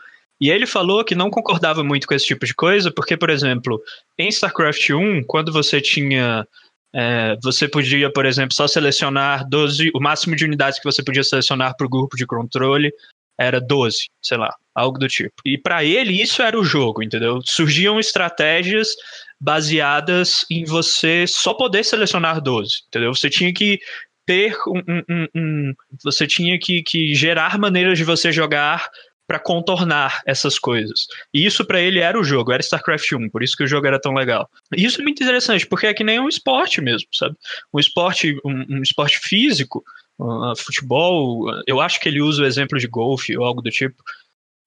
E 0.40 0.50
ele 0.50 0.66
falou 0.66 1.04
que 1.04 1.14
não 1.14 1.30
concordava 1.30 1.84
muito 1.84 2.06
com 2.06 2.14
esse 2.14 2.26
tipo 2.26 2.44
de 2.44 2.54
coisa, 2.54 2.90
porque, 2.90 3.16
por 3.16 3.30
exemplo, 3.30 3.80
em 4.18 4.28
StarCraft 4.28 4.90
1, 4.90 5.24
quando 5.24 5.52
você 5.52 5.80
tinha 5.80 6.46
é, 6.94 7.36
você 7.42 7.66
podia, 7.66 8.10
por 8.12 8.24
exemplo, 8.24 8.54
só 8.54 8.68
selecionar 8.68 9.48
12, 9.48 9.90
o 9.92 10.00
máximo 10.00 10.36
de 10.36 10.44
unidades 10.44 10.78
que 10.78 10.84
você 10.84 11.02
podia 11.02 11.24
selecionar 11.24 11.76
para 11.76 11.86
o 11.86 11.90
grupo 11.90 12.16
de 12.16 12.24
controle 12.24 12.92
era 13.36 13.60
12, 13.60 14.06
sei 14.22 14.38
lá, 14.38 14.54
algo 14.72 14.96
do 14.96 15.08
tipo. 15.08 15.34
E 15.44 15.58
para 15.58 15.84
ele 15.84 16.22
isso 16.22 16.40
era 16.40 16.58
o 16.58 16.64
jogo, 16.64 17.02
entendeu? 17.02 17.40
Surgiam 17.44 17.98
estratégias 17.98 18.94
baseadas 19.40 20.46
em 20.48 20.64
você 20.64 21.26
só 21.26 21.52
poder 21.52 21.84
selecionar 21.84 22.40
12, 22.40 22.84
entendeu? 22.86 23.12
Você 23.12 23.28
tinha 23.28 23.52
que 23.52 23.80
ter 24.24 24.56
um, 24.68 25.02
um, 25.10 25.26
um 25.34 25.74
você 26.02 26.28
tinha 26.28 26.56
que, 26.60 26.82
que 26.82 27.12
gerar 27.12 27.58
maneiras 27.58 27.98
de 27.98 28.04
você 28.04 28.30
jogar 28.30 28.88
para 29.26 29.38
contornar 29.38 30.22
essas 30.26 30.58
coisas. 30.58 31.06
E 31.32 31.46
isso 31.46 31.64
para 31.64 31.80
ele 31.80 32.00
era 32.00 32.18
o 32.18 32.24
jogo, 32.24 32.52
era 32.52 32.62
StarCraft 32.62 33.12
1, 33.12 33.30
por 33.30 33.42
isso 33.42 33.56
que 33.56 33.64
o 33.64 33.66
jogo 33.66 33.86
era 33.86 34.00
tão 34.00 34.12
legal. 34.12 34.48
E 34.76 34.84
isso 34.84 35.00
é 35.00 35.04
muito 35.04 35.22
interessante, 35.22 35.66
porque 35.66 35.86
é 35.86 35.94
que 35.94 36.04
nem 36.04 36.20
um 36.20 36.28
esporte 36.28 36.80
mesmo, 36.80 37.08
sabe? 37.12 37.34
Um 37.72 37.78
esporte, 37.78 38.36
um, 38.44 38.76
um 38.76 38.82
esporte 38.82 39.18
físico, 39.18 39.82
uh, 40.18 40.54
futebol, 40.56 41.46
eu 41.66 41.80
acho 41.80 42.00
que 42.00 42.08
ele 42.08 42.20
usa 42.20 42.42
o 42.42 42.46
exemplo 42.46 42.78
de 42.78 42.86
golfe 42.86 43.36
ou 43.36 43.44
algo 43.44 43.62
do 43.62 43.70
tipo. 43.70 44.02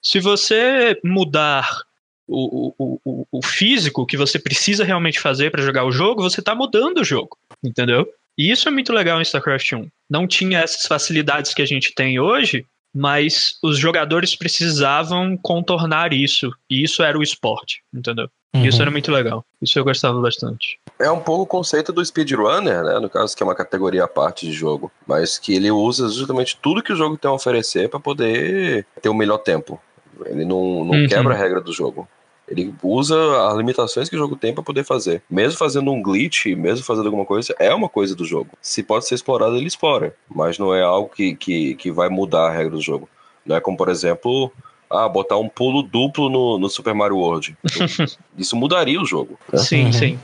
Se 0.01 0.19
você 0.19 0.99
mudar 1.03 1.83
o, 2.27 2.73
o, 2.77 2.99
o, 3.05 3.27
o 3.31 3.45
físico 3.45 4.05
que 4.05 4.17
você 4.17 4.37
precisa 4.37 4.83
realmente 4.83 5.19
fazer 5.19 5.51
para 5.51 5.63
jogar 5.63 5.85
o 5.85 5.91
jogo, 5.91 6.21
você 6.21 6.41
está 6.41 6.53
mudando 6.53 6.99
o 6.99 7.05
jogo, 7.05 7.37
entendeu? 7.63 8.07
E 8.37 8.51
isso 8.51 8.67
é 8.67 8.71
muito 8.71 8.93
legal 8.93 9.19
em 9.19 9.23
StarCraft 9.23 9.73
1. 9.73 9.87
Não 10.09 10.27
tinha 10.27 10.59
essas 10.59 10.85
facilidades 10.85 11.53
que 11.53 11.61
a 11.61 11.65
gente 11.65 11.93
tem 11.95 12.19
hoje, 12.19 12.65
mas 12.97 13.57
os 13.63 13.77
jogadores 13.77 14.35
precisavam 14.35 15.37
contornar 15.37 16.13
isso, 16.13 16.49
e 16.69 16.83
isso 16.83 17.03
era 17.03 17.17
o 17.17 17.21
esporte, 17.21 17.83
entendeu? 17.93 18.27
Uhum. 18.55 18.65
Isso 18.65 18.81
era 18.81 18.89
muito 18.89 19.11
legal. 19.11 19.45
Isso 19.61 19.77
eu 19.77 19.83
gostava 19.83 20.19
bastante. 20.19 20.79
É 20.99 21.11
um 21.11 21.19
pouco 21.19 21.43
o 21.43 21.45
conceito 21.45 21.93
do 21.93 22.03
speedrunner, 22.03 22.83
né? 22.83 22.97
No 22.99 23.07
caso, 23.09 23.37
que 23.37 23.43
é 23.43 23.45
uma 23.45 23.53
categoria 23.53 24.05
à 24.05 24.07
parte 24.07 24.47
de 24.47 24.51
jogo. 24.51 24.91
Mas 25.05 25.37
que 25.37 25.53
ele 25.53 25.69
usa 25.69 26.09
justamente 26.09 26.57
tudo 26.59 26.81
que 26.81 26.91
o 26.91 26.95
jogo 26.95 27.17
tem 27.17 27.29
a 27.29 27.33
oferecer 27.33 27.87
para 27.87 27.99
poder 27.99 28.87
ter 29.01 29.09
o 29.09 29.13
melhor 29.13 29.37
tempo. 29.37 29.79
Ele 30.25 30.43
não, 30.43 30.83
não 30.83 30.95
Uhum. 30.95 31.07
quebra 31.07 31.35
a 31.35 31.37
regra 31.37 31.61
do 31.61 31.71
jogo. 31.71 32.07
Ele 32.47 32.73
usa 32.81 33.15
as 33.47 33.57
limitações 33.57 34.09
que 34.09 34.15
o 34.15 34.19
jogo 34.19 34.35
tem 34.35 34.53
para 34.53 34.63
poder 34.63 34.83
fazer. 34.83 35.21
Mesmo 35.29 35.57
fazendo 35.57 35.91
um 35.91 36.01
glitch, 36.01 36.45
mesmo 36.55 36.85
fazendo 36.85 37.07
alguma 37.07 37.25
coisa, 37.25 37.53
é 37.59 37.73
uma 37.73 37.89
coisa 37.89 38.15
do 38.15 38.23
jogo. 38.23 38.51
Se 38.61 38.81
pode 38.83 39.05
ser 39.07 39.15
explorado, 39.15 39.57
ele 39.57 39.67
explora. 39.67 40.15
Mas 40.33 40.57
não 40.57 40.73
é 40.73 40.81
algo 40.81 41.09
que, 41.09 41.35
que, 41.35 41.75
que 41.75 41.91
vai 41.91 42.07
mudar 42.09 42.47
a 42.47 42.51
regra 42.51 42.71
do 42.71 42.81
jogo. 42.81 43.09
Não 43.45 43.55
é 43.55 43.59
como, 43.59 43.75
por 43.77 43.89
exemplo, 43.89 44.51
ah, 44.89 45.07
botar 45.09 45.37
um 45.37 45.49
pulo 45.49 45.81
duplo 45.83 46.29
no, 46.29 46.57
no 46.57 46.69
Super 46.69 46.93
Mario 46.93 47.17
World. 47.17 47.57
Isso 48.37 48.55
mudaria 48.55 49.01
o 49.01 49.05
jogo. 49.05 49.37
né? 49.51 49.59
Sim, 49.59 49.85
Uhum. 49.85 49.91
sim. 49.93 50.19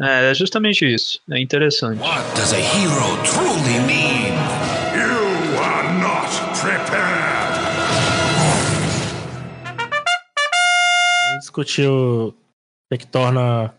É, 0.00 0.30
é 0.32 0.34
justamente 0.34 0.84
isso. 0.92 1.20
É 1.30 1.40
interessante. 1.40 2.00
What 2.00 2.20
does 2.34 2.52
a 2.52 2.58
hero 2.58 3.16
truly 3.22 3.78
mean? 3.86 4.33
Discutir 11.54 11.88
o 11.88 12.32
que, 12.90 12.94
é 12.94 12.98
que 12.98 13.06
torna 13.06 13.72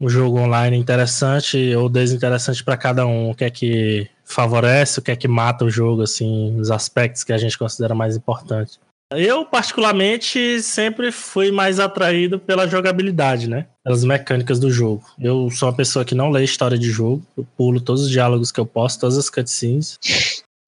o 0.00 0.08
jogo 0.08 0.38
online 0.38 0.76
interessante 0.76 1.74
ou 1.74 1.88
desinteressante 1.88 2.62
para 2.62 2.76
cada 2.76 3.06
um. 3.06 3.30
O 3.30 3.34
que 3.34 3.44
é 3.44 3.50
que 3.50 4.08
favorece, 4.24 4.98
o 4.98 5.02
que 5.02 5.10
é 5.10 5.16
que 5.16 5.28
mata 5.28 5.64
o 5.64 5.70
jogo, 5.70 6.02
assim, 6.02 6.58
os 6.60 6.70
aspectos 6.70 7.24
que 7.24 7.32
a 7.32 7.38
gente 7.38 7.58
considera 7.58 7.94
mais 7.94 8.16
importantes. 8.16 8.78
Eu, 9.12 9.44
particularmente, 9.44 10.60
sempre 10.60 11.12
fui 11.12 11.52
mais 11.52 11.78
atraído 11.78 12.38
pela 12.38 12.66
jogabilidade, 12.66 13.48
né? 13.48 13.66
Pelas 13.84 14.02
mecânicas 14.02 14.58
do 14.58 14.70
jogo. 14.70 15.04
Eu 15.20 15.50
sou 15.50 15.68
uma 15.68 15.76
pessoa 15.76 16.04
que 16.04 16.14
não 16.14 16.30
lê 16.30 16.42
história 16.42 16.76
de 16.76 16.90
jogo. 16.90 17.22
Eu 17.36 17.46
pulo 17.56 17.80
todos 17.80 18.02
os 18.02 18.10
diálogos 18.10 18.50
que 18.50 18.58
eu 18.58 18.66
posso, 18.66 18.98
todas 18.98 19.16
as 19.16 19.30
cutscenes. 19.30 19.98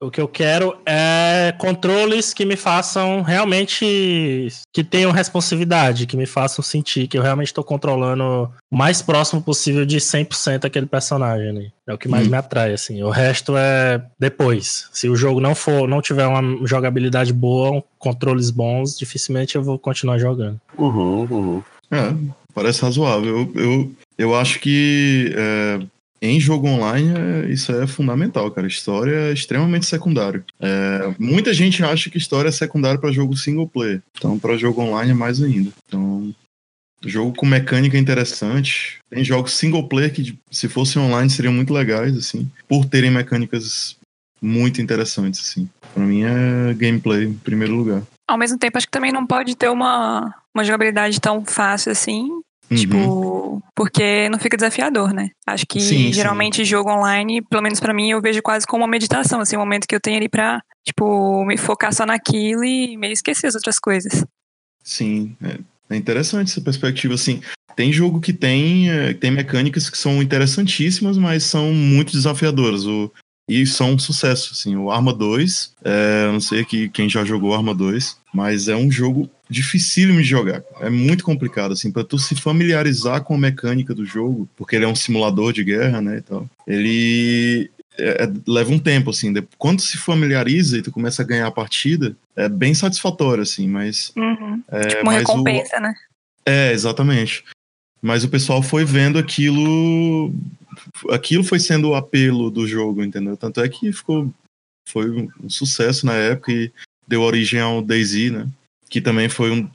O 0.01 0.11
que 0.11 0.21
eu 0.21 0.29
quero 0.29 0.77
é 0.85 1.55
controles 1.59 2.35
que 2.35 2.45
me 2.45 2.55
façam 2.57 3.23
realmente. 3.23 4.49
que 4.73 4.85
tenham 4.85 5.11
responsividade, 5.11 6.07
que 6.07 6.17
me 6.19 6.27
façam 6.27 6.63
sentir 6.63 7.09
que 7.09 7.17
eu 7.17 7.23
realmente 7.23 7.47
estou 7.49 7.65
controlando 7.65 8.53
o 8.71 8.77
mais 8.77 9.01
próximo 9.01 9.41
possível 9.41 9.87
de 9.87 9.99
100% 9.99 10.67
aquele 10.67 10.85
personagem. 10.87 11.53
Né? 11.53 11.69
É 11.89 11.95
o 11.95 11.99
que 11.99 12.09
mais 12.09 12.27
Hum. 12.27 12.31
me 12.31 12.37
atrai, 12.37 12.75
assim. 12.75 13.03
O 13.03 13.09
resto 13.11 13.57
é 13.57 14.03
depois. 14.19 14.89
Se 14.93 15.09
o 15.09 15.17
jogo 15.17 15.41
não 15.41 15.55
for, 15.55 15.89
não 15.89 16.03
tiver 16.03 16.27
uma 16.27 16.67
jogabilidade 16.67 17.33
boa, 17.33 17.83
controles 17.99 18.51
bons, 18.51 18.99
dificilmente 18.99 19.57
eu 19.57 19.63
vou 19.63 19.79
continuar 19.79 20.19
jogando. 20.19 20.61
Uhum, 20.77 21.27
uhum. 21.31 21.63
É, 21.91 22.15
parece 22.55 22.83
razoável. 22.83 23.51
Eu, 23.55 23.63
eu, 23.63 23.93
eu 24.19 24.35
acho 24.37 24.61
que 24.61 25.33
é, 25.37 25.81
em 26.27 26.41
jogo 26.41 26.66
online 26.68 27.12
é, 27.16 27.51
isso 27.51 27.72
é 27.72 27.87
fundamental, 27.87 28.51
cara. 28.51 28.66
História 28.66 29.14
é 29.14 29.33
extremamente 29.33 29.87
secundário. 29.87 30.45
É, 30.61 31.14
muita 31.18 31.53
gente 31.53 31.83
acha 31.85 32.11
que 32.11 32.18
história 32.18 32.49
é 32.49 32.53
secundária 32.53 32.99
para 32.99 33.12
jogo 33.12 33.37
single 33.37 33.68
player. 33.68 34.03
Então, 34.16 34.39
para 34.39 34.57
jogo 34.57 34.83
online 34.83 35.12
é 35.12 35.14
mais 35.14 35.43
ainda. 35.43 35.70
Então, 35.87 36.35
jogo 37.05 37.35
com 37.35 37.47
mecânica 37.47 37.99
interessante. 37.99 38.99
Tem 39.11 39.24
jogos 39.24 39.55
single 39.55 39.89
player 39.89 40.12
que, 40.12 40.39
se 40.51 40.68
fossem 40.68 41.01
online, 41.01 41.31
seriam 41.31 41.53
muito 41.53 41.72
legais, 41.72 42.16
assim, 42.16 42.51
por 42.68 42.85
terem 42.85 43.11
mecânicas 43.11 43.97
muito 44.41 44.81
interessantes, 44.81 45.41
assim. 45.41 45.68
Pra 45.95 46.05
mim 46.05 46.24
é 46.24 46.74
gameplay 46.74 47.24
em 47.24 47.35
primeiro 47.35 47.74
lugar. 47.74 48.03
Ao 48.29 48.37
mesmo 48.37 48.59
tempo, 48.59 48.77
acho 48.77 48.87
que 48.87 48.93
também 48.93 49.12
não 49.12 49.27
pode 49.27 49.57
ter 49.57 49.70
uma, 49.70 50.35
uma 50.55 50.64
jogabilidade 50.64 51.20
tão 51.20 51.45
fácil 51.45 51.93
assim. 51.93 52.29
Uhum. 52.71 52.77
Tipo, 52.77 53.62
porque 53.75 54.29
não 54.29 54.39
fica 54.39 54.57
desafiador, 54.57 55.12
né? 55.12 55.31
Acho 55.47 55.64
que 55.67 55.81
Sim, 55.81 56.07
sim. 56.07 56.12
geralmente 56.12 56.64
jogo 56.64 56.91
online, 56.91 57.43
pelo 57.43 57.62
menos 57.62 57.79
pra 57.79 57.95
mim, 57.95 58.11
eu 58.11 58.21
vejo 58.21 58.43
quase 58.43 58.67
como 58.67 58.83
uma 58.83 58.91
meditação, 58.91 59.41
assim, 59.41 59.57
um 59.57 59.61
momento 59.61 59.87
que 59.87 59.95
eu 59.95 60.01
tenho 60.01 60.17
ali 60.17 60.29
pra, 60.29 60.61
tipo, 60.85 61.45
me 61.45 61.57
focar 61.57 61.95
só 61.95 62.05
naquilo 62.05 62.64
e 62.64 62.97
meio 62.97 63.12
esquecer 63.12 63.47
as 63.47 63.55
outras 63.55 63.79
coisas. 63.79 64.25
Sim, 64.83 65.37
é, 65.43 65.59
é 65.91 65.97
interessante 65.97 66.51
essa 66.51 66.61
perspectiva, 66.61 67.14
assim. 67.14 67.41
Tem 67.77 67.93
jogo 67.93 68.21
que 68.21 68.33
tem, 68.33 68.91
é, 68.91 69.12
tem 69.12 69.31
mecânicas 69.31 69.91
que 69.91 69.99
são 69.99 70.23
interessantíssimas, 70.23 71.19
mas 71.19 71.45
são 71.45 71.73
muito 71.73 72.12
desafiadoras. 72.12 72.87
O, 72.87 73.12
e 73.49 73.67
são 73.67 73.93
um 73.93 73.99
sucesso, 73.99 74.53
assim. 74.53 74.77
O 74.77 74.91
Arma 74.91 75.12
2, 75.12 75.75
é, 75.85 76.27
não 76.33 76.41
sei 76.41 76.61
aqui 76.61 76.89
quem 76.89 77.09
já 77.09 77.25
jogou 77.25 77.55
Arma 77.55 77.75
2, 77.75 78.17
mas 78.33 78.69
é 78.69 78.75
um 78.75 78.91
jogo 78.91 79.31
dificílimo 79.49 80.19
de 80.21 80.29
jogar. 80.29 80.63
É 80.81 80.91
muito 80.91 81.25
complicado, 81.25 81.73
assim, 81.73 81.91
para 81.91 82.05
tu 82.05 82.19
se 82.19 82.35
familiarizar 82.35 83.23
com 83.23 83.35
a 83.35 83.39
mecânica 83.39 83.95
do 83.95 84.05
jogo, 84.05 84.49
porque 84.57 84.75
ele 84.77 84.85
é 84.85 84.89
um 84.89 84.95
simulador 84.97 85.53
de 85.53 85.63
guerra, 85.65 86.01
né, 86.01 86.19
e 86.19 86.21
tal. 86.23 86.49
Ele 86.67 87.71
é, 87.99 88.25
é, 88.25 88.33
leva 88.47 88.73
um 88.73 88.79
tempo, 88.79 89.11
assim. 89.11 89.33
de- 89.33 89.47
Quando 89.57 89.81
se 89.81 89.97
familiariza 89.97 90.79
e 90.79 90.83
tu 90.83 90.91
começa 90.93 91.23
a 91.23 91.25
ganhar 91.25 91.47
a 91.47 91.51
partida, 91.53 92.17
é 92.35 92.49
bem 92.49 92.75
satisfatório, 92.75 93.43
assim, 93.43 93.67
mas 93.69 94.13
Uhum. 94.17 94.63
é, 94.69 94.87
tipo, 94.89 95.03
uma 95.03 95.13
mas 95.13 95.29
o- 95.29 95.33
recompensa, 95.33 95.81
né? 95.81 95.95
é, 96.45 96.73
exatamente. 96.73 97.45
Mas 98.03 98.23
o 98.25 98.29
pessoal 98.29 98.63
foi 98.63 98.85
vendo 98.85 99.19
aquilo. 99.19 100.33
Aquilo 101.11 101.43
foi 101.43 101.59
sendo 101.59 101.89
o 101.91 101.95
apelo 101.95 102.51
do 102.51 102.67
jogo, 102.69 103.03
entendeu? 103.03 103.37
Tanto 103.37 103.61
é 103.61 103.69
que 103.69 103.91
ficou. 103.93 104.33
Foi 104.89 105.11
um 105.11 105.29
um 105.43 105.49
sucesso 105.51 106.05
na 106.07 106.13
época 106.15 106.53
e 106.53 106.71
deu 107.09 107.23
origem 107.23 107.59
ao 107.59 107.81
DayZ, 107.83 108.31
né? 108.33 108.47
Que 108.89 109.01
também 109.01 109.28
foi 109.28 109.51
um. 109.51 109.68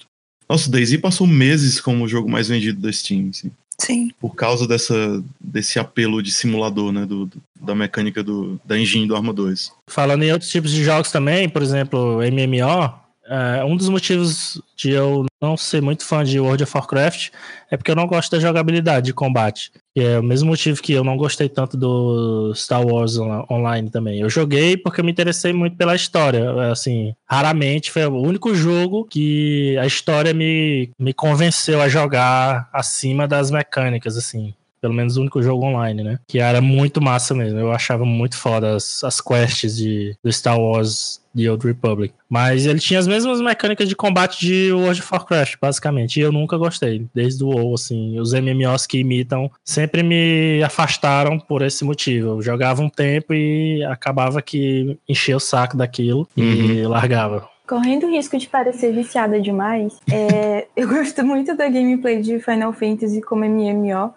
Nossa, 0.49 0.67
o 0.67 0.71
DayZ 0.71 0.97
passou 0.97 1.25
meses 1.27 1.79
como 1.79 2.03
o 2.03 2.07
jogo 2.07 2.29
mais 2.29 2.47
vendido 2.49 2.81
da 2.81 2.91
Steam, 2.91 3.29
assim, 3.29 3.51
Sim. 3.77 4.11
por 4.19 4.35
causa 4.35 4.67
dessa, 4.67 5.23
desse 5.39 5.79
apelo 5.79 6.21
de 6.21 6.31
simulador, 6.31 6.91
né? 6.91 7.05
Do, 7.05 7.25
do- 7.25 7.41
da 7.61 7.75
mecânica 7.75 8.23
do, 8.23 8.59
da 8.65 8.77
engine 8.77 9.07
do 9.07 9.15
Arma 9.15 9.31
2. 9.31 9.71
Falando 9.87 10.23
em 10.23 10.31
outros 10.31 10.49
tipos 10.49 10.71
de 10.71 10.83
jogos 10.83 11.11
também, 11.11 11.47
por 11.47 11.61
exemplo, 11.61 12.17
MMO, 12.21 12.91
é, 13.25 13.63
um 13.63 13.77
dos 13.77 13.87
motivos 13.89 14.61
de 14.75 14.91
eu 14.91 15.25
não 15.41 15.55
ser 15.55 15.81
muito 15.81 16.05
fã 16.05 16.23
de 16.23 16.39
World 16.39 16.63
of 16.63 16.71
Warcraft 16.75 17.29
é 17.69 17.77
porque 17.77 17.91
eu 17.91 17.95
não 17.95 18.07
gosto 18.07 18.31
da 18.31 18.39
jogabilidade 18.39 19.07
de 19.07 19.13
combate. 19.13 19.71
E 19.95 20.01
é 20.01 20.19
o 20.19 20.23
mesmo 20.23 20.49
motivo 20.49 20.81
que 20.81 20.93
eu 20.93 21.03
não 21.03 21.17
gostei 21.17 21.47
tanto 21.49 21.77
do 21.77 22.53
Star 22.55 22.85
Wars 22.85 23.17
on- 23.17 23.45
Online 23.49 23.89
também. 23.89 24.19
Eu 24.19 24.29
joguei 24.29 24.75
porque 24.77 25.01
eu 25.01 25.05
me 25.05 25.11
interessei 25.11 25.53
muito 25.53 25.75
pela 25.75 25.95
história. 25.95 26.71
Assim, 26.71 27.13
raramente 27.25 27.91
foi 27.91 28.05
o 28.05 28.21
único 28.21 28.53
jogo 28.55 29.05
que 29.05 29.77
a 29.77 29.85
história 29.85 30.33
me, 30.33 30.89
me 30.97 31.13
convenceu 31.13 31.81
a 31.81 31.89
jogar 31.89 32.69
acima 32.73 33.27
das 33.27 33.51
mecânicas, 33.51 34.17
assim. 34.17 34.53
Pelo 34.81 34.93
menos 34.93 35.17
o 35.17 35.21
único 35.21 35.41
jogo 35.41 35.65
online, 35.65 36.03
né? 36.03 36.19
Que 36.27 36.39
era 36.39 36.59
muito 36.59 37.01
massa 37.01 37.33
mesmo. 37.33 37.59
Eu 37.59 37.71
achava 37.71 38.03
muito 38.05 38.37
foda 38.37 38.75
as, 38.75 39.03
as 39.03 39.21
quests 39.21 39.77
de, 39.77 40.15
do 40.23 40.31
Star 40.31 40.59
Wars 40.59 41.21
The 41.35 41.49
Old 41.49 41.65
Republic. 41.65 42.13
Mas 42.29 42.65
ele 42.65 42.79
tinha 42.79 42.99
as 42.99 43.07
mesmas 43.07 43.41
mecânicas 43.41 43.87
de 43.87 43.95
combate 43.95 44.39
de 44.39 44.71
World 44.71 44.99
of 44.99 45.09
Warcraft, 45.11 45.55
basicamente. 45.61 46.17
E 46.17 46.21
eu 46.21 46.31
nunca 46.31 46.57
gostei. 46.57 47.07
Desde 47.13 47.43
o 47.43 47.47
WoW, 47.47 47.73
assim. 47.75 48.19
Os 48.19 48.33
MMOs 48.33 48.85
que 48.85 48.99
imitam 48.99 49.49
sempre 49.63 50.03
me 50.03 50.63
afastaram 50.63 51.39
por 51.39 51.61
esse 51.61 51.83
motivo. 51.83 52.29
Eu 52.29 52.41
jogava 52.41 52.81
um 52.81 52.89
tempo 52.89 53.33
e 53.33 53.83
acabava 53.85 54.41
que 54.41 54.97
enchia 55.07 55.37
o 55.37 55.39
saco 55.39 55.77
daquilo 55.77 56.27
e 56.35 56.83
largava. 56.83 57.49
Correndo 57.67 58.07
o 58.07 58.11
risco 58.11 58.37
de 58.37 58.49
parecer 58.49 58.91
viciada 58.91 59.39
demais, 59.39 59.97
é, 60.11 60.67
eu 60.75 60.89
gosto 60.89 61.23
muito 61.23 61.55
da 61.55 61.69
gameplay 61.69 62.21
de 62.21 62.37
Final 62.39 62.73
Fantasy 62.73 63.21
como 63.21 63.45
MMO, 63.45 64.13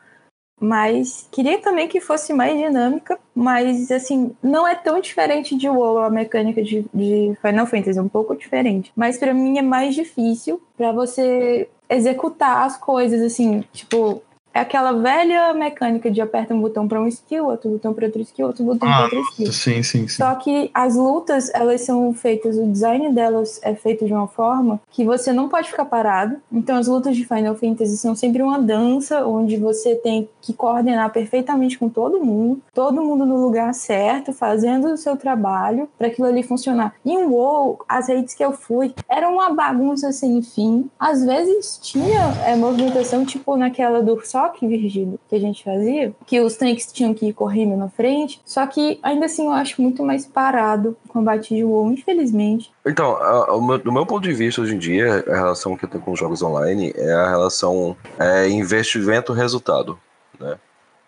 mas 0.61 1.29
queria 1.31 1.59
também 1.59 1.89
que 1.89 2.01
fosse 2.01 2.33
mais 2.33 2.57
dinâmica, 2.57 3.19
mas 3.35 3.91
assim, 3.91 4.35
não 4.43 4.67
é 4.67 4.75
tão 4.75 5.01
diferente 5.01 5.57
de 5.57 5.69
WoW, 5.69 5.99
a 5.99 6.11
mecânica 6.11 6.63
de, 6.63 6.85
de 6.93 7.37
Final 7.41 7.67
Fantasy, 7.67 7.99
é 7.99 8.03
um 8.03 8.09
pouco 8.09 8.37
diferente. 8.37 8.93
Mas 8.95 9.19
pra 9.19 9.35
mim 9.35 9.59
é 9.59 9.63
mais 9.63 9.95
difícil 9.95 10.63
pra 10.77 10.93
você 10.93 11.69
executar 11.89 12.65
as 12.65 12.77
coisas, 12.77 13.21
assim, 13.21 13.63
tipo, 13.73 14.23
é 14.55 14.61
aquela 14.61 14.93
velha 14.93 15.53
mecânica 15.53 16.09
de 16.09 16.21
aperta 16.21 16.55
um 16.55 16.61
botão 16.61 16.87
pra 16.87 17.01
um 17.01 17.09
skill, 17.09 17.47
outro 17.47 17.71
botão 17.71 17.93
pra 17.93 18.07
outro 18.07 18.23
skill, 18.23 18.47
outro 18.47 18.65
botão 18.65 18.89
pra 18.89 19.03
outro 19.03 19.21
skill. 19.31 19.53
Sim, 19.53 19.83
sim, 19.83 20.07
sim. 20.07 20.09
Só 20.09 20.33
que 20.37 20.71
as 20.73 20.95
lutas, 20.95 21.51
elas 21.53 21.81
são 21.81 22.15
feitas, 22.15 22.57
o 22.57 22.67
design 22.67 23.13
delas 23.13 23.59
é 23.63 23.75
feito 23.75 24.07
de 24.07 24.13
uma 24.13 24.29
forma 24.29 24.81
que 24.91 25.05
você 25.05 25.33
não 25.33 25.49
pode 25.49 25.71
ficar 25.71 25.85
parado. 25.85 26.37
Então 26.53 26.77
as 26.77 26.87
lutas 26.87 27.17
de 27.17 27.25
Final 27.25 27.57
Fantasy 27.57 27.97
são 27.97 28.15
sempre 28.15 28.43
uma 28.43 28.61
dança 28.61 29.27
onde 29.27 29.57
você 29.57 29.97
tem 29.97 30.29
que 30.41 30.53
coordenar 30.53 31.11
perfeitamente 31.13 31.77
com 31.77 31.89
todo 31.89 32.25
mundo, 32.25 32.63
todo 32.73 33.03
mundo 33.03 33.27
no 33.27 33.43
lugar 33.45 33.75
certo, 33.75 34.33
fazendo 34.33 34.93
o 34.93 34.97
seu 34.97 35.17
trabalho 35.17 35.89
para 35.99 36.07
aquilo 36.07 36.29
ali 36.29 36.45
funcionar. 36.45 36.95
Em 37.05 37.25
WoW, 37.25 37.81
as 37.89 38.09
redes 38.09 38.35
que 38.35 38.45
eu 38.45 38.53
fui 38.53 38.95
eram 39.09 39.35
uma 39.35 39.51
bagunça 39.51 40.13
sem 40.13 40.41
fim. 40.43 40.89
Às 40.99 41.25
vezes 41.25 41.79
tinha 41.83 42.35
é, 42.47 42.55
movimentação 42.55 43.25
tipo 43.25 43.57
naquela 43.57 44.01
do 44.01 44.15
só 44.25 44.44
choque, 44.45 44.67
Virgílio, 44.67 45.19
que 45.29 45.35
a 45.37 45.41
gente 45.41 45.65
fazia, 45.65 46.15
que 46.27 46.41
os 46.41 46.57
tanques 46.57 46.93
tinham 46.93 47.15
que 47.15 47.27
ir 47.27 47.33
correndo 47.33 47.77
na 47.77 47.89
frente, 47.89 48.41
só 48.45 48.67
que 48.67 48.99
ainda 49.03 49.27
assim 49.27 49.47
eu 49.47 49.53
acho 49.53 49.81
muito 49.81 50.05
mais 50.05 50.27
parado 50.27 50.97
o 51.05 51.09
combate 51.09 51.55
de 51.55 51.65
WoW, 51.65 51.93
infelizmente. 51.93 52.71
Então, 52.87 53.17
a- 53.17 53.79
do 53.79 53.93
meu 53.93 54.05
ponto 54.07 54.23
de 54.23 54.33
vista 54.33 54.61
hoje 54.61 54.75
em 54.75 54.79
dia, 54.79 55.25
a 55.29 55.35
relação 55.35 55.77
que 55.77 55.85
eu 55.85 55.89
tenho 55.89 56.03
com 56.03 56.13
os 56.13 56.19
jogos 56.19 56.43
online 56.43 56.93
é 56.97 57.13
a 57.13 57.29
relação 57.31 57.97
é, 58.19 58.49
investimento-resultado, 58.49 59.99
né? 60.39 60.57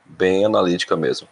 Bem 0.04 0.44
analítica 0.44 0.96
mesmo. 0.96 1.28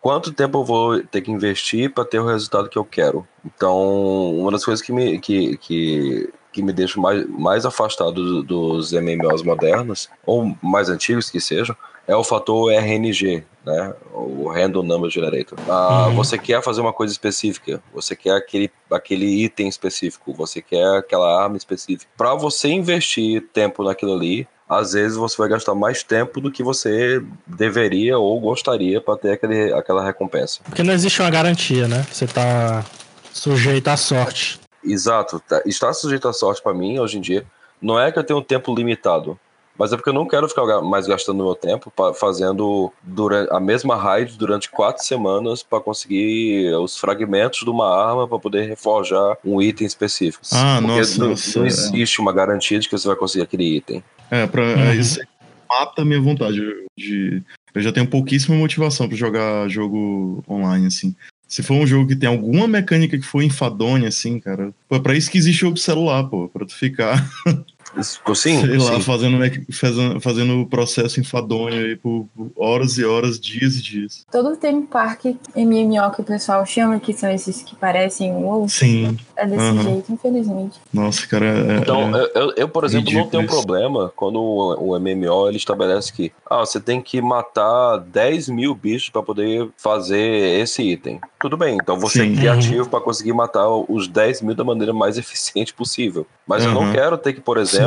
Quanto 0.00 0.32
tempo 0.32 0.58
eu 0.58 0.64
vou 0.64 1.02
ter 1.02 1.22
que 1.22 1.30
investir 1.30 1.90
para 1.92 2.04
ter 2.04 2.18
o 2.18 2.26
resultado 2.26 2.68
que 2.68 2.76
eu 2.78 2.84
quero? 2.84 3.26
Então, 3.44 4.36
uma 4.38 4.50
das 4.50 4.64
coisas 4.64 4.84
que 4.84 4.92
me, 4.92 5.18
que, 5.18 5.56
que, 5.58 6.30
que 6.54 6.62
me 6.62 6.72
deixa 6.72 7.00
mais, 7.00 7.26
mais 7.28 7.66
afastado 7.66 8.12
do- 8.12 8.42
dos 8.44 8.92
MMOs 8.92 9.42
modernos, 9.42 10.08
ou 10.24 10.56
mais 10.62 10.88
antigos 10.88 11.28
que 11.28 11.40
sejam, 11.40 11.76
é 12.06 12.14
o 12.14 12.22
fator 12.22 12.70
RNG, 12.70 13.42
né? 13.66 13.92
O 14.14 14.48
Random 14.48 14.82
Number 14.82 15.10
Generator. 15.10 15.58
Ah, 15.68 16.06
Uhum. 16.08 16.14
Você 16.16 16.38
quer 16.38 16.62
fazer 16.62 16.80
uma 16.80 16.92
coisa 16.92 17.12
específica, 17.12 17.82
você 17.92 18.14
quer 18.14 18.36
aquele, 18.36 18.70
aquele 18.90 19.44
item 19.44 19.68
específico, 19.68 20.32
você 20.32 20.62
quer 20.62 20.98
aquela 20.98 21.42
arma 21.42 21.56
específica. 21.56 22.08
Para 22.16 22.34
você 22.34 22.68
investir 22.68 23.48
tempo 23.52 23.82
naquilo 23.82 24.14
ali, 24.14 24.46
às 24.68 24.92
vezes 24.92 25.16
você 25.16 25.36
vai 25.36 25.48
gastar 25.48 25.74
mais 25.74 26.02
tempo 26.02 26.40
do 26.40 26.50
que 26.52 26.62
você 26.62 27.22
deveria 27.46 28.16
ou 28.18 28.38
gostaria 28.40 29.00
para 29.00 29.16
ter 29.18 29.32
aquele, 29.32 29.72
aquela 29.72 30.04
recompensa. 30.04 30.60
Porque 30.64 30.82
não 30.82 30.92
existe 30.94 31.20
uma 31.20 31.30
garantia, 31.30 31.88
né? 31.88 32.06
Você 32.12 32.26
tá 32.26 32.84
sujeito 33.32 33.88
à 33.88 33.96
sorte. 33.96 34.60
Exato. 34.84 35.40
tá- 35.48 35.62
Está 35.66 35.92
sujeito 35.92 36.28
à 36.28 36.32
sorte 36.32 36.62
para 36.62 36.74
mim 36.74 36.98
hoje 36.98 37.18
em 37.18 37.20
dia. 37.20 37.44
Não 37.80 37.98
é 37.98 38.10
que 38.12 38.18
eu 38.18 38.24
tenho 38.24 38.38
um 38.38 38.42
tempo 38.42 38.74
limitado, 38.74 39.38
mas 39.78 39.92
é 39.92 39.96
porque 39.96 40.08
eu 40.10 40.14
não 40.14 40.26
quero 40.26 40.48
ficar 40.48 40.80
mais 40.80 41.06
gastando 41.06 41.44
meu 41.44 41.54
tempo 41.54 41.92
fazendo 42.14 42.92
durante, 43.02 43.52
a 43.52 43.60
mesma 43.60 43.96
raid 43.96 44.38
durante 44.38 44.70
quatro 44.70 45.02
semanas 45.04 45.62
para 45.62 45.80
conseguir 45.80 46.72
os 46.76 46.96
fragmentos 46.96 47.60
de 47.60 47.68
uma 47.70 47.88
arma 47.94 48.26
para 48.28 48.38
poder 48.38 48.68
reforjar 48.68 49.36
um 49.44 49.60
item 49.60 49.86
específico. 49.86 50.44
Ah, 50.52 50.78
Porque 50.80 50.98
nossa, 50.98 51.20
não, 51.20 51.28
nossa, 51.30 51.58
não 51.58 51.64
é. 51.66 51.68
existe 51.68 52.20
uma 52.20 52.32
garantia 52.32 52.78
de 52.78 52.88
que 52.88 52.96
você 52.96 53.06
vai 53.08 53.16
conseguir 53.16 53.42
aquele 53.44 53.76
item. 53.76 54.02
É, 54.30 54.46
pra, 54.46 54.62
Uhum. 54.62 54.78
é, 54.80 54.94
isso 54.96 55.20
aí 55.20 55.26
mata 55.68 56.02
a 56.02 56.04
minha 56.04 56.20
vontade 56.20 56.60
de. 56.96 57.42
Eu 57.74 57.82
já 57.82 57.90
tenho 57.92 58.06
pouquíssima 58.08 58.56
motivação 58.56 59.08
pra 59.08 59.16
jogar 59.16 59.68
jogo 59.68 60.42
online, 60.48 60.86
assim. 60.86 61.14
Se 61.46 61.62
for 61.62 61.74
um 61.74 61.86
jogo 61.86 62.08
que 62.08 62.16
tem 62.16 62.28
alguma 62.28 62.66
mecânica 62.66 63.18
que 63.18 63.26
for 63.26 63.42
enfadonha, 63.42 64.08
assim, 64.08 64.40
cara. 64.40 64.72
É 64.90 64.98
pra 64.98 65.14
isso 65.14 65.30
que 65.30 65.38
existe 65.38 65.64
o 65.64 65.76
celular, 65.76 66.24
pô. 66.24 66.48
Pra 66.48 66.66
tu 66.66 66.74
ficar, 66.74 67.30
Isso- 67.96 68.20
Sim, 68.34 68.60
sei 68.60 68.76
lá, 68.78 68.94
sim. 68.96 69.00
fazendo, 69.02 69.38
fazendo, 69.72 70.20
fazendo 70.20 70.60
o 70.60 70.66
processo 70.66 71.20
enfadonho 71.20 71.74
aí 71.84 71.96
por, 71.96 72.26
por 72.36 72.50
horas 72.56 72.98
e 72.98 73.04
horas, 73.04 73.38
dias 73.38 73.76
e 73.76 73.82
dias. 73.82 74.26
Todo 74.30 74.56
theme 74.56 74.82
park 74.82 75.24
MMO 75.56 76.10
que 76.14 76.20
o 76.20 76.24
pessoal 76.24 76.64
chama, 76.66 76.98
que 76.98 77.12
são 77.12 77.30
esses 77.30 77.62
que 77.62 77.76
parecem 77.76 78.32
um 78.32 78.44
WoW, 78.46 78.68
Sim. 78.68 79.16
é 79.36 79.46
desse 79.46 79.62
Uhum. 79.62 79.82
jeito, 79.82 80.12
infelizmente. 80.12 80.78
Nossa, 80.92 81.26
cara. 81.26 81.46
É, 81.46 81.76
Então, 81.78 82.16
é- 82.16 82.30
eu, 82.34 82.52
eu- 82.56 82.68
por 82.68 82.84
exemplo, 82.84 83.12
não 83.12 83.28
tenho 83.28 83.46
problema 83.46 84.12
quando 84.16 84.40
o, 84.40 84.90
o 84.92 84.96
MMO 84.98 85.48
ele 85.48 85.56
estabelece 85.56 86.12
que 86.12 86.32
ah, 86.50 86.58
você 86.60 86.80
tem 86.80 87.00
que 87.00 87.20
matar 87.22 87.98
10 87.98 88.48
mil 88.48 88.74
bichos 88.74 89.08
para 89.10 89.22
poder 89.22 89.68
fazer 89.76 90.60
esse 90.60 90.82
item. 90.82 91.20
Tudo 91.40 91.56
bem, 91.56 91.76
então 91.80 91.98
você 91.98 92.22
é 92.26 92.30
criativo 92.34 92.88
para 92.88 93.00
conseguir 93.00 93.32
matar 93.34 93.68
os 93.68 94.08
10 94.08 94.40
mil 94.42 94.54
da 94.54 94.64
maneira 94.64 94.92
mais 94.92 95.16
eficiente 95.18 95.72
possível. 95.74 96.26
Mas 96.46 96.64
eu 96.64 96.72
não 96.72 96.82
Uhum. 96.82 96.92
quero 96.92 97.16
ter 97.18 97.32
que, 97.32 97.40
por 97.40 97.56
exemplo, 97.58 97.83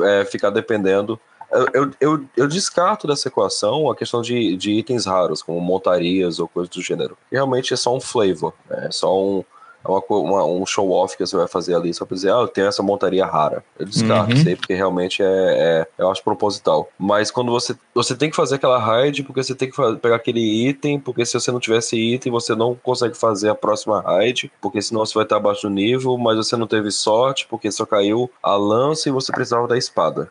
é, 0.00 0.24
ficar 0.24 0.50
dependendo. 0.50 1.18
Eu, 1.50 1.66
eu, 1.74 1.90
eu, 2.00 2.24
eu 2.36 2.48
descarto 2.48 3.06
dessa 3.06 3.28
equação 3.28 3.90
a 3.90 3.96
questão 3.96 4.22
de, 4.22 4.56
de 4.56 4.72
itens 4.72 5.04
raros, 5.04 5.42
como 5.42 5.60
montarias 5.60 6.38
ou 6.38 6.48
coisas 6.48 6.74
do 6.74 6.80
gênero. 6.80 7.16
Realmente 7.30 7.74
é 7.74 7.76
só 7.76 7.94
um 7.94 8.00
flavor, 8.00 8.54
né? 8.70 8.86
é 8.86 8.90
só 8.90 9.14
um, 9.14 9.44
é 9.84 9.88
uma, 9.90 10.02
uma- 10.08 10.44
um 10.44 10.64
show-off 10.66 11.16
que 11.16 11.26
você 11.26 11.36
vai 11.36 11.48
fazer 11.48 11.74
ali 11.74 11.92
só 11.92 12.04
pra 12.04 12.14
dizer, 12.14 12.30
ah, 12.32 12.40
eu 12.40 12.48
tenho 12.48 12.66
essa 12.66 12.82
montaria 12.82 13.24
rara. 13.26 13.64
Eu 13.78 13.86
descarto 13.86 14.30
Uhum. 14.30 14.36
isso 14.36 14.48
aí, 14.48 14.56
porque 14.56 14.74
realmente 14.74 15.22
é, 15.22 15.26
é, 15.26 15.86
eu 15.98 16.10
acho 16.10 16.22
proposital. 16.22 16.88
Mas 16.98 17.30
quando 17.30 17.50
você, 17.50 17.74
você 17.94 18.14
tem 18.14 18.30
que 18.30 18.36
fazer 18.36 18.56
aquela 18.56 18.78
raid, 18.78 19.22
porque 19.22 19.42
você 19.42 19.54
tem 19.54 19.68
que 19.70 19.76
fa- 19.76 19.94
pegar 19.96 20.16
aquele 20.16 20.40
item, 20.68 20.98
porque 21.00 21.24
se 21.26 21.34
você 21.34 21.50
não 21.50 21.60
tiver 21.60 21.78
esse 21.78 21.96
item, 21.96 22.30
você 22.32 22.54
não 22.54 22.74
consegue 22.74 23.14
fazer 23.16 23.48
a 23.50 23.54
próxima 23.54 24.00
raid, 24.00 24.50
porque 24.60 24.80
senão 24.82 25.04
você 25.04 25.14
vai 25.14 25.24
estar 25.24 25.36
abaixo 25.36 25.62
do 25.62 25.70
nível, 25.70 26.16
mas 26.18 26.36
você 26.36 26.56
não 26.56 26.66
teve 26.66 26.90
sorte, 26.90 27.46
porque 27.48 27.70
só 27.70 27.84
caiu 27.86 28.30
a 28.42 28.54
lança 28.56 29.08
e 29.08 29.12
você 29.12 29.32
precisava 29.32 29.66
da 29.68 29.76
espada. 29.78 30.30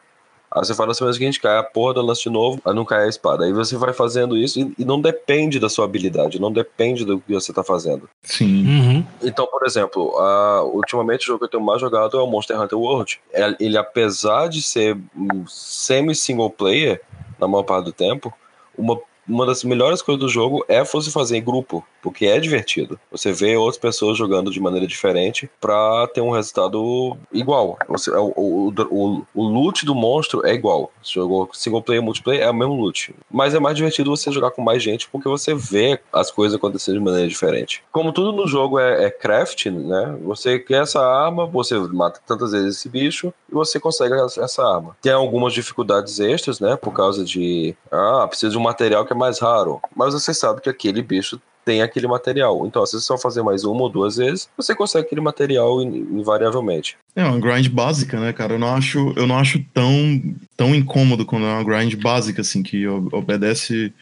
Aí 0.53 0.65
você 0.65 0.75
fala 0.75 0.91
assim, 0.91 1.03
mas 1.05 1.11
o 1.15 1.17
seguinte, 1.17 1.39
cai 1.39 1.57
a 1.57 1.63
porra 1.63 1.93
da 1.93 2.01
lança 2.01 2.23
de 2.23 2.29
novo, 2.29 2.61
aí 2.65 2.73
não 2.75 2.83
cai 2.83 3.05
a 3.05 3.07
espada. 3.07 3.45
Aí 3.45 3.53
você 3.53 3.77
vai 3.77 3.93
fazendo 3.93 4.35
isso 4.37 4.59
e, 4.59 4.73
e 4.79 4.83
não 4.83 4.99
depende 4.99 5.59
da 5.59 5.69
sua 5.69 5.85
habilidade, 5.85 6.41
não 6.41 6.51
depende 6.51 7.05
do 7.05 7.19
que 7.21 7.33
você 7.33 7.53
tá 7.53 7.63
fazendo. 7.63 8.09
Sim. 8.23 8.65
Uhum. 8.67 9.05
Então, 9.23 9.47
por 9.47 9.65
exemplo, 9.65 10.17
a- 10.19 10.63
ultimamente 10.63 11.23
o 11.23 11.27
jogo 11.27 11.39
que 11.39 11.45
eu 11.45 11.49
tenho 11.49 11.63
mais 11.63 11.79
jogado 11.79 12.17
é 12.17 12.21
o 12.21 12.27
Monster 12.27 12.59
Hunter 12.59 12.77
World. 12.77 13.21
É- 13.31 13.55
Ele, 13.61 13.77
apesar 13.77 14.49
de 14.49 14.61
ser 14.61 14.97
um 15.15 15.47
semi-single 15.47 16.49
player, 16.49 17.01
na 17.39 17.47
maior 17.47 17.63
parte 17.63 17.85
do 17.85 17.93
tempo, 17.93 18.33
uma, 18.77 18.99
uma 19.27 19.45
das 19.45 19.63
melhores 19.63 20.01
coisas 20.01 20.19
do 20.19 20.29
jogo 20.29 20.65
é 20.67 20.83
você 20.83 21.09
fazer 21.09 21.37
em 21.37 21.43
grupo, 21.43 21.85
porque 22.01 22.25
é 22.25 22.39
divertido. 22.39 22.99
Você 23.11 23.31
vê 23.31 23.55
outras 23.55 23.77
pessoas 23.77 24.17
jogando 24.17 24.51
de 24.51 24.59
maneira 24.59 24.87
diferente 24.87 25.49
pra 25.59 26.07
ter 26.13 26.21
um 26.21 26.31
resultado 26.31 27.17
igual. 27.31 27.77
Você, 27.87 28.11
o, 28.11 28.33
o, 28.35 28.73
o, 28.89 29.25
o 29.33 29.43
loot 29.43 29.85
do 29.85 29.95
monstro 29.95 30.45
é 30.45 30.53
igual. 30.53 30.91
Você 31.01 31.13
jogou 31.13 31.49
single 31.53 31.81
player, 31.81 32.03
multiplayer, 32.03 32.43
é 32.43 32.49
o 32.49 32.53
mesmo 32.53 32.73
loot. 32.73 33.15
Mas 33.29 33.53
é 33.53 33.59
mais 33.59 33.75
divertido 33.75 34.09
você 34.09 34.31
jogar 34.31 34.51
com 34.51 34.61
mais 34.61 34.81
gente 34.81 35.07
porque 35.09 35.29
você 35.29 35.53
vê 35.53 35.99
as 36.11 36.31
coisas 36.31 36.57
acontecendo 36.57 36.95
de 36.95 37.03
maneira 37.03 37.27
diferente. 37.27 37.83
Como 37.91 38.11
tudo 38.11 38.31
no 38.31 38.47
jogo 38.47 38.79
é, 38.79 39.05
é 39.05 39.09
craft, 39.09 39.67
né? 39.67 40.17
Você 40.23 40.59
quer 40.59 40.83
essa 40.83 41.01
arma, 41.01 41.45
você 41.45 41.77
mata 41.77 42.19
tantas 42.25 42.51
vezes 42.51 42.77
esse 42.77 42.89
bicho 42.89 43.33
e 43.49 43.53
você 43.53 43.79
consegue 43.79 44.15
essa 44.15 44.63
arma. 44.65 44.95
Tem 45.01 45.11
algumas 45.11 45.53
dificuldades 45.53 46.19
extras, 46.19 46.59
né? 46.59 46.75
Por 46.75 46.93
causa 46.93 47.23
de. 47.23 47.75
Ah, 47.91 48.25
precisa 48.27 48.51
de 48.51 48.57
um 48.57 48.61
material 48.61 49.05
que 49.05 49.10
é 49.13 49.15
mais 49.15 49.39
raro. 49.39 49.79
Mas 49.95 50.13
você 50.13 50.33
sabe 50.33 50.61
que 50.61 50.69
aquele 50.69 51.01
bicho 51.01 51.39
tem 51.63 51.81
aquele 51.81 52.07
material. 52.07 52.65
Então, 52.65 52.85
se 52.85 52.93
você 52.93 53.05
só 53.05 53.17
fazer 53.17 53.43
mais 53.43 53.63
uma 53.63 53.83
ou 53.83 53.89
duas 53.89 54.17
vezes, 54.17 54.49
você 54.57 54.73
consegue 54.75 55.05
aquele 55.05 55.21
material 55.21 55.81
in- 55.81 56.07
invariavelmente. 56.19 56.97
É 57.15 57.23
uma 57.23 57.39
grind 57.39 57.67
básica, 57.69 58.19
né, 58.19 58.33
cara? 58.33 58.55
Eu 58.55 58.59
não 58.59 58.73
acho, 58.75 59.13
eu 59.15 59.27
não 59.27 59.37
acho 59.37 59.63
tão, 59.73 60.21
tão 60.57 60.73
incômodo 60.73 61.25
quando 61.25 61.45
é 61.45 61.53
uma 61.53 61.63
grind 61.63 61.93
básica, 62.01 62.41
assim, 62.41 62.63
que 62.63 62.87
obedece, 62.87 63.93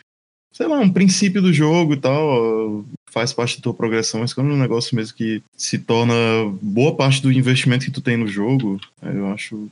sei 0.54 0.68
lá, 0.68 0.80
um 0.80 0.92
princípio 0.92 1.42
do 1.42 1.52
jogo 1.52 1.94
e 1.94 1.98
tal, 1.98 2.86
faz 3.12 3.34
parte 3.34 3.58
da 3.58 3.64
tua 3.64 3.74
progressão, 3.74 4.22
mas 4.22 4.34
quando 4.34 4.52
é 4.52 4.54
um 4.54 4.58
negócio 4.58 4.96
mesmo 4.96 5.18
que 5.18 5.44
se 5.58 5.80
torna 5.80 6.14
boa 6.62 6.96
parte 6.96 7.22
do 7.22 7.32
investimento 7.32 7.86
que 7.86 7.92
tu 7.92 8.02
tem 8.02 8.16
no 8.16 8.28
jogo, 8.28 8.80
eu 9.04 9.28
acho, 9.28 9.68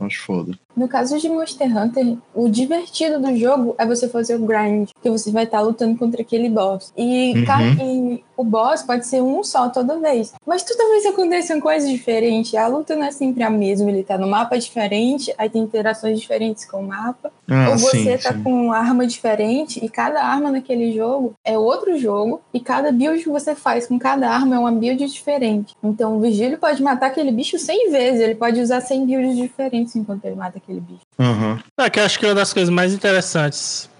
acho 0.00 0.22
foda. 0.22 0.58
No 0.76 0.86
caso 0.88 1.18
de 1.18 1.28
Monster 1.28 1.76
Hunter, 1.76 2.16
o 2.34 2.48
divertido 2.48 3.20
do 3.20 3.36
jogo 3.36 3.74
é 3.78 3.84
você 3.86 4.08
fazer 4.08 4.36
o 4.36 4.46
grind, 4.46 4.90
que 5.02 5.10
você 5.10 5.30
vai 5.30 5.44
estar 5.44 5.60
lutando 5.60 5.96
contra 5.98 6.22
aquele 6.22 6.48
boss. 6.48 6.92
E, 6.96 7.32
Uhum. 7.34 8.14
e 8.14 8.24
o 8.38 8.44
boss 8.44 8.82
pode 8.84 9.04
ser 9.04 9.20
um 9.20 9.42
só 9.42 9.68
toda 9.68 9.98
vez. 9.98 10.32
Mas 10.46 10.62
toda 10.62 10.88
vez 10.90 11.04
acontecem 11.06 11.58
coisas 11.58 11.90
diferentes. 11.90 12.54
A 12.54 12.68
luta 12.68 12.94
não 12.94 13.04
é 13.04 13.10
sempre 13.10 13.42
a 13.42 13.50
mesma. 13.50 13.90
Ele 13.90 14.04
tá 14.04 14.16
no 14.16 14.28
mapa 14.28 14.56
diferente, 14.56 15.34
aí 15.36 15.50
tem 15.50 15.60
interações 15.60 16.20
diferentes 16.20 16.64
com 16.64 16.78
o 16.78 16.86
mapa. 16.86 17.32
Ah, 17.50 17.70
Ou 17.70 17.78
você 17.78 18.16
sim, 18.16 18.22
tá 18.22 18.32
sim. 18.32 18.42
com 18.44 18.66
uma 18.66 18.78
arma 18.78 19.04
diferente 19.04 19.84
e 19.84 19.88
cada 19.88 20.22
arma 20.22 20.52
naquele 20.52 20.92
jogo 20.92 21.34
é 21.44 21.58
outro 21.58 21.98
jogo 21.98 22.40
e 22.54 22.60
cada 22.60 22.92
build 22.92 23.24
que 23.24 23.28
você 23.28 23.56
faz 23.56 23.88
com 23.88 23.98
cada 23.98 24.30
arma 24.30 24.54
é 24.54 24.58
uma 24.58 24.70
build 24.70 25.04
diferente. 25.04 25.74
Então 25.82 26.16
o 26.16 26.20
Vigílio 26.20 26.58
pode 26.58 26.80
matar 26.80 27.06
aquele 27.06 27.32
bicho 27.32 27.58
100 27.58 27.90
vezes, 27.90 28.20
ele 28.20 28.36
pode 28.36 28.60
usar 28.60 28.80
100 28.80 29.04
builds 29.04 29.36
diferentes 29.36 29.96
enquanto 29.96 30.24
ele 30.24 30.36
mata 30.36 30.58
aquele 30.58 30.80
bicho. 30.80 31.00
Aham. 31.18 31.58
É 31.76 31.90
que 31.90 31.98
eu 31.98 32.04
acho 32.04 32.18
que 32.20 32.26
uma 32.26 32.34
das 32.36 32.52
coisas 32.52 32.70
mais 32.70 32.94
interessantes 32.94 33.90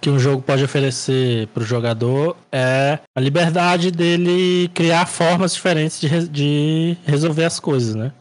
que 0.00 0.10
um 0.10 0.18
jogo 0.18 0.42
pode 0.42 0.62
oferecer 0.64 1.46
pro 1.48 1.64
jogador 1.64 2.36
é 2.50 2.98
a 3.16 3.20
liberdade 3.20 3.90
dele 3.90 4.68
criar 4.74 5.06
formas 5.06 5.54
diferentes 5.54 6.00
de, 6.00 6.06
re- 6.06 6.28
de 6.28 6.96
resolver 7.04 7.44
as 7.44 7.60
coisas, 7.60 7.94
né? 7.94 8.12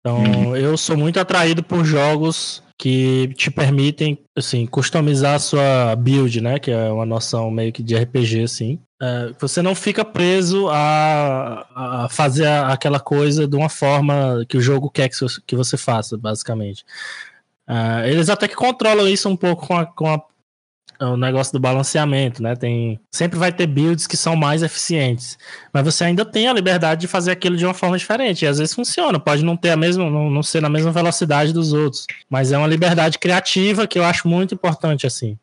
Então, 0.00 0.18
Uhum. 0.22 0.56
eu 0.56 0.76
sou 0.76 0.96
muito 0.96 1.20
atraído 1.20 1.62
por 1.62 1.84
jogos 1.84 2.62
que 2.76 3.32
te 3.36 3.48
permitem, 3.50 4.18
assim, 4.36 4.66
customizar 4.66 5.36
a 5.36 5.38
sua 5.38 5.94
build, 5.94 6.40
né? 6.40 6.58
Que 6.58 6.72
é 6.72 6.90
uma 6.90 7.06
noção 7.06 7.48
meio 7.50 7.72
que 7.72 7.82
de 7.82 7.94
RPG, 7.96 8.42
assim. 8.42 8.80
É, 9.00 9.30
você 9.40 9.62
não 9.62 9.74
fica 9.76 10.04
preso 10.04 10.68
a, 10.68 11.66
a 12.04 12.08
fazer 12.10 12.46
aquela 12.48 12.98
coisa 12.98 13.46
de 13.46 13.54
uma 13.56 13.68
forma 13.68 14.44
que 14.48 14.56
o 14.56 14.60
jogo 14.60 14.90
quer 14.90 15.08
que 15.08 15.16
você- 15.20 15.40
que 15.46 15.54
você 15.54 15.76
faça, 15.76 16.16
basicamente. 16.18 16.84
Ah, 17.66 18.06
eles 18.08 18.28
até 18.28 18.48
que 18.48 18.56
controlam 18.56 19.06
isso 19.08 19.28
um 19.28 19.36
pouco 19.36 19.68
com 19.68 19.76
a, 19.76 19.86
com 19.86 20.08
a, 20.12 20.20
o 21.04 21.16
negócio 21.16 21.52
do 21.52 21.60
balanceamento, 21.60 22.42
né? 22.42 22.54
Tem, 22.56 22.98
sempre 23.10 23.38
vai 23.38 23.52
ter 23.52 23.66
builds 23.66 24.06
que 24.06 24.16
são 24.16 24.36
mais 24.36 24.62
eficientes, 24.62 25.38
mas 25.72 25.84
você 25.84 26.04
ainda 26.04 26.24
tem 26.24 26.48
a 26.48 26.52
liberdade 26.52 27.02
de 27.02 27.08
fazer 27.08 27.32
aquilo 27.32 27.56
de 27.56 27.64
uma 27.64 27.74
forma 27.74 27.98
diferente. 27.98 28.44
E 28.44 28.48
às 28.48 28.58
vezes 28.58 28.74
funciona, 28.74 29.18
pode 29.18 29.44
não 29.44 29.56
ter 29.56 29.70
a 29.70 29.76
mesma, 29.76 30.08
não, 30.08 30.30
não 30.30 30.42
ser 30.42 30.62
na 30.62 30.68
mesma 30.68 30.90
velocidade 30.90 31.52
dos 31.52 31.72
outros, 31.72 32.06
mas 32.28 32.52
é 32.52 32.58
uma 32.58 32.66
liberdade 32.66 33.18
criativa 33.18 33.86
que 33.86 33.98
eu 33.98 34.04
acho 34.04 34.28
muito 34.28 34.54
importante 34.54 35.06
assim 35.06 35.36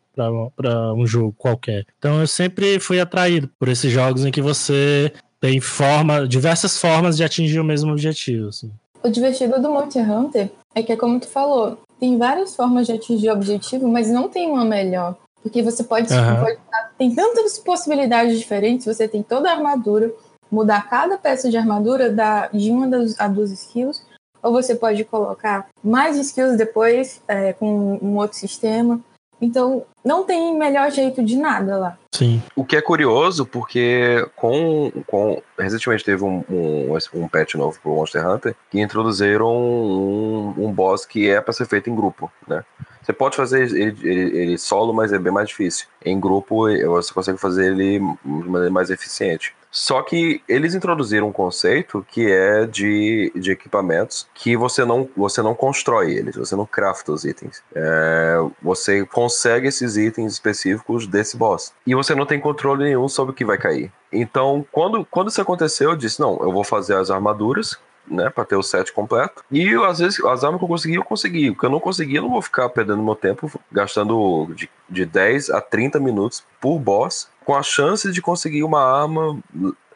para 0.56 0.94
um 0.94 1.08
jogo 1.08 1.34
qualquer. 1.38 1.86
Então 1.98 2.20
eu 2.20 2.28
sempre 2.28 2.80
fui 2.80 3.00
atraído 3.00 3.50
por 3.58 3.70
esses 3.70 3.92
jogos 3.92 4.26
em 4.26 4.32
que 4.32 4.42
você 4.42 5.14
tem 5.40 5.62
forma, 5.62 6.28
diversas 6.28 6.78
formas 6.78 7.16
de 7.16 7.24
atingir 7.24 7.60
o 7.60 7.64
mesmo 7.64 7.92
objetivo. 7.92 8.50
Assim. 8.50 8.72
O 9.02 9.10
divertido 9.10 9.62
do 9.62 9.70
Monster 9.72 10.12
Hunter 10.12 10.52
é 10.76 10.84
que, 10.84 10.96
como 10.98 11.20
tu 11.20 11.28
falou, 11.28 11.78
tem 12.00 12.18
várias 12.18 12.56
formas 12.56 12.86
de 12.86 12.94
atingir 12.94 13.30
o 13.30 13.34
objetivo, 13.34 13.88
mas 13.88 14.10
não 14.10 14.28
tem 14.28 14.50
uma 14.50 14.66
melhor. 14.66 15.16
Porque 15.50 15.64
você 15.64 15.84
pode, 15.84 16.14
Aham. 16.14 16.42
pode- 16.46 16.60
tem 16.96 17.14
tantas 17.14 17.58
possibilidades 17.58 18.38
diferentes, 18.38 18.86
você 18.86 19.08
tem 19.08 19.24
toda 19.24 19.50
a 19.50 19.56
armadura, 19.56 20.14
mudar 20.52 20.88
cada 20.88 21.18
peça 21.18 21.50
de 21.50 21.58
armadura 21.58 22.12
da, 22.12 22.48
de 22.48 22.70
uma 22.70 22.88
das, 22.88 23.20
a 23.20 23.28
duas 23.28 23.50
skills, 23.52 24.06
ou 24.44 24.52
você 24.52 24.76
pode 24.76 25.04
colocar 25.04 25.68
mais 25.84 26.18
skills 26.18 26.56
depois 26.56 27.20
é, 27.28 27.52
com 27.54 27.98
um 28.00 28.18
outro 28.18 28.38
sistema. 28.38 29.02
Então, 29.42 29.86
não 30.04 30.24
tem 30.24 30.56
melhor 30.56 30.92
jeito 30.92 31.24
de 31.24 31.36
nada 31.38 31.78
lá. 31.78 31.98
Sim. 32.14 32.44
O 32.56 32.64
que 32.64 32.76
é 32.76 32.82
curioso, 32.82 33.46
porque 33.46 34.24
com, 34.36 34.92
com 35.08 35.42
recentemente 35.58 36.04
teve 36.04 36.24
um, 36.24 36.44
um, 36.50 36.98
um 37.16 37.28
patch 37.28 37.56
novo 37.56 37.80
pro 37.82 37.96
Monster 37.96 38.28
Hunter 38.28 38.56
que 38.70 38.80
introduziram 38.82 39.48
um, 39.48 40.54
um 40.58 40.72
boss 40.72 41.06
que 41.06 41.30
é 41.30 41.40
para 41.42 41.54
ser 41.54 41.66
feito 41.66 41.90
em 41.90 41.96
grupo, 41.96 42.30
né? 42.48 42.64
Você 43.10 43.14
pode 43.14 43.36
fazer 43.36 43.64
ele, 43.64 43.98
ele- 44.04 44.38
ele 44.38 44.58
solo, 44.60 44.94
mas 44.94 45.12
é 45.12 45.18
bem 45.18 45.34
mais 45.34 45.50
difícil. 45.50 45.88
Em 46.06 46.20
grupo, 46.20 46.68
você 46.86 47.12
consegue 47.12 47.40
fazer 47.40 47.72
ele 47.72 47.98
de 47.98 48.06
maneira 48.24 48.70
mais 48.70 48.92
eficiente. 48.92 49.56
Só 49.72 50.02
que 50.04 50.44
eles 50.48 50.76
introduziram 50.76 51.28
um 51.28 51.32
conceito 51.32 52.06
que 52.08 52.32
é 52.32 52.68
de, 52.68 53.32
de 53.36 53.52
equipamentos 53.52 54.28
que 54.34 54.56
você 54.56 54.86
não, 54.86 55.10
você 55.18 55.42
não 55.42 55.56
constrói 55.56 56.12
eles, 56.14 56.36
você 56.36 56.56
não 56.56 56.68
crafta 56.68 57.12
os 57.12 57.24
itens. 57.24 57.64
É, 57.74 58.38
você 58.62 59.04
consegue 59.06 59.68
esses 59.68 59.98
itens 59.98 60.34
específicos 60.34 61.08
desse 61.08 61.36
boss. 61.36 61.74
E 61.88 61.96
você 61.96 62.14
não 62.14 62.28
tem 62.28 62.40
controle 62.40 62.84
nenhum 62.84 63.08
sobre 63.08 63.32
o 63.32 63.36
que 63.36 63.46
vai 63.46 63.58
cair. 63.58 63.92
Então, 64.12 64.66
quando, 64.72 65.04
quando 65.06 65.30
isso 65.30 65.42
aconteceu, 65.42 65.92
eu 65.92 65.96
disse: 65.96 66.20
não, 66.20 66.40
eu 66.42 66.52
vou 66.52 66.64
fazer 66.64 66.96
as 66.96 67.10
armaduras. 67.12 67.76
Né, 68.10 68.30
pra 68.30 68.44
ter 68.44 68.56
o 68.56 68.64
set 68.64 68.92
completo. 68.92 69.44
E 69.52 69.76
às 69.76 70.00
vezes 70.00 70.24
as 70.26 70.44
armas 70.44 70.60
que 70.60 70.64
eu 70.64 70.68
consegui, 70.68 70.96
eu 70.96 71.04
consegui. 71.04 71.50
O 71.52 71.56
que 71.56 71.64
eu 71.64 71.70
não 71.70 71.80
consegui, 71.80 72.16
eu 72.16 72.24
não 72.24 72.32
vou 72.32 72.42
ficar 72.42 72.68
perdendo 72.70 73.04
meu 73.04 73.16
tempo 73.16 73.52
gastando 73.72 74.52
de, 74.56 74.68
de 74.90 75.06
10 75.06 75.52
a 75.52 75.62
30 75.62 76.00
minutos 76.00 76.44
por 76.60 76.80
boss, 76.80 77.30
com 77.46 77.56
a 77.56 77.62
chance 77.62 78.12
de 78.12 78.22
conseguir 78.22 78.64
uma 78.64 78.82
arma 78.82 79.40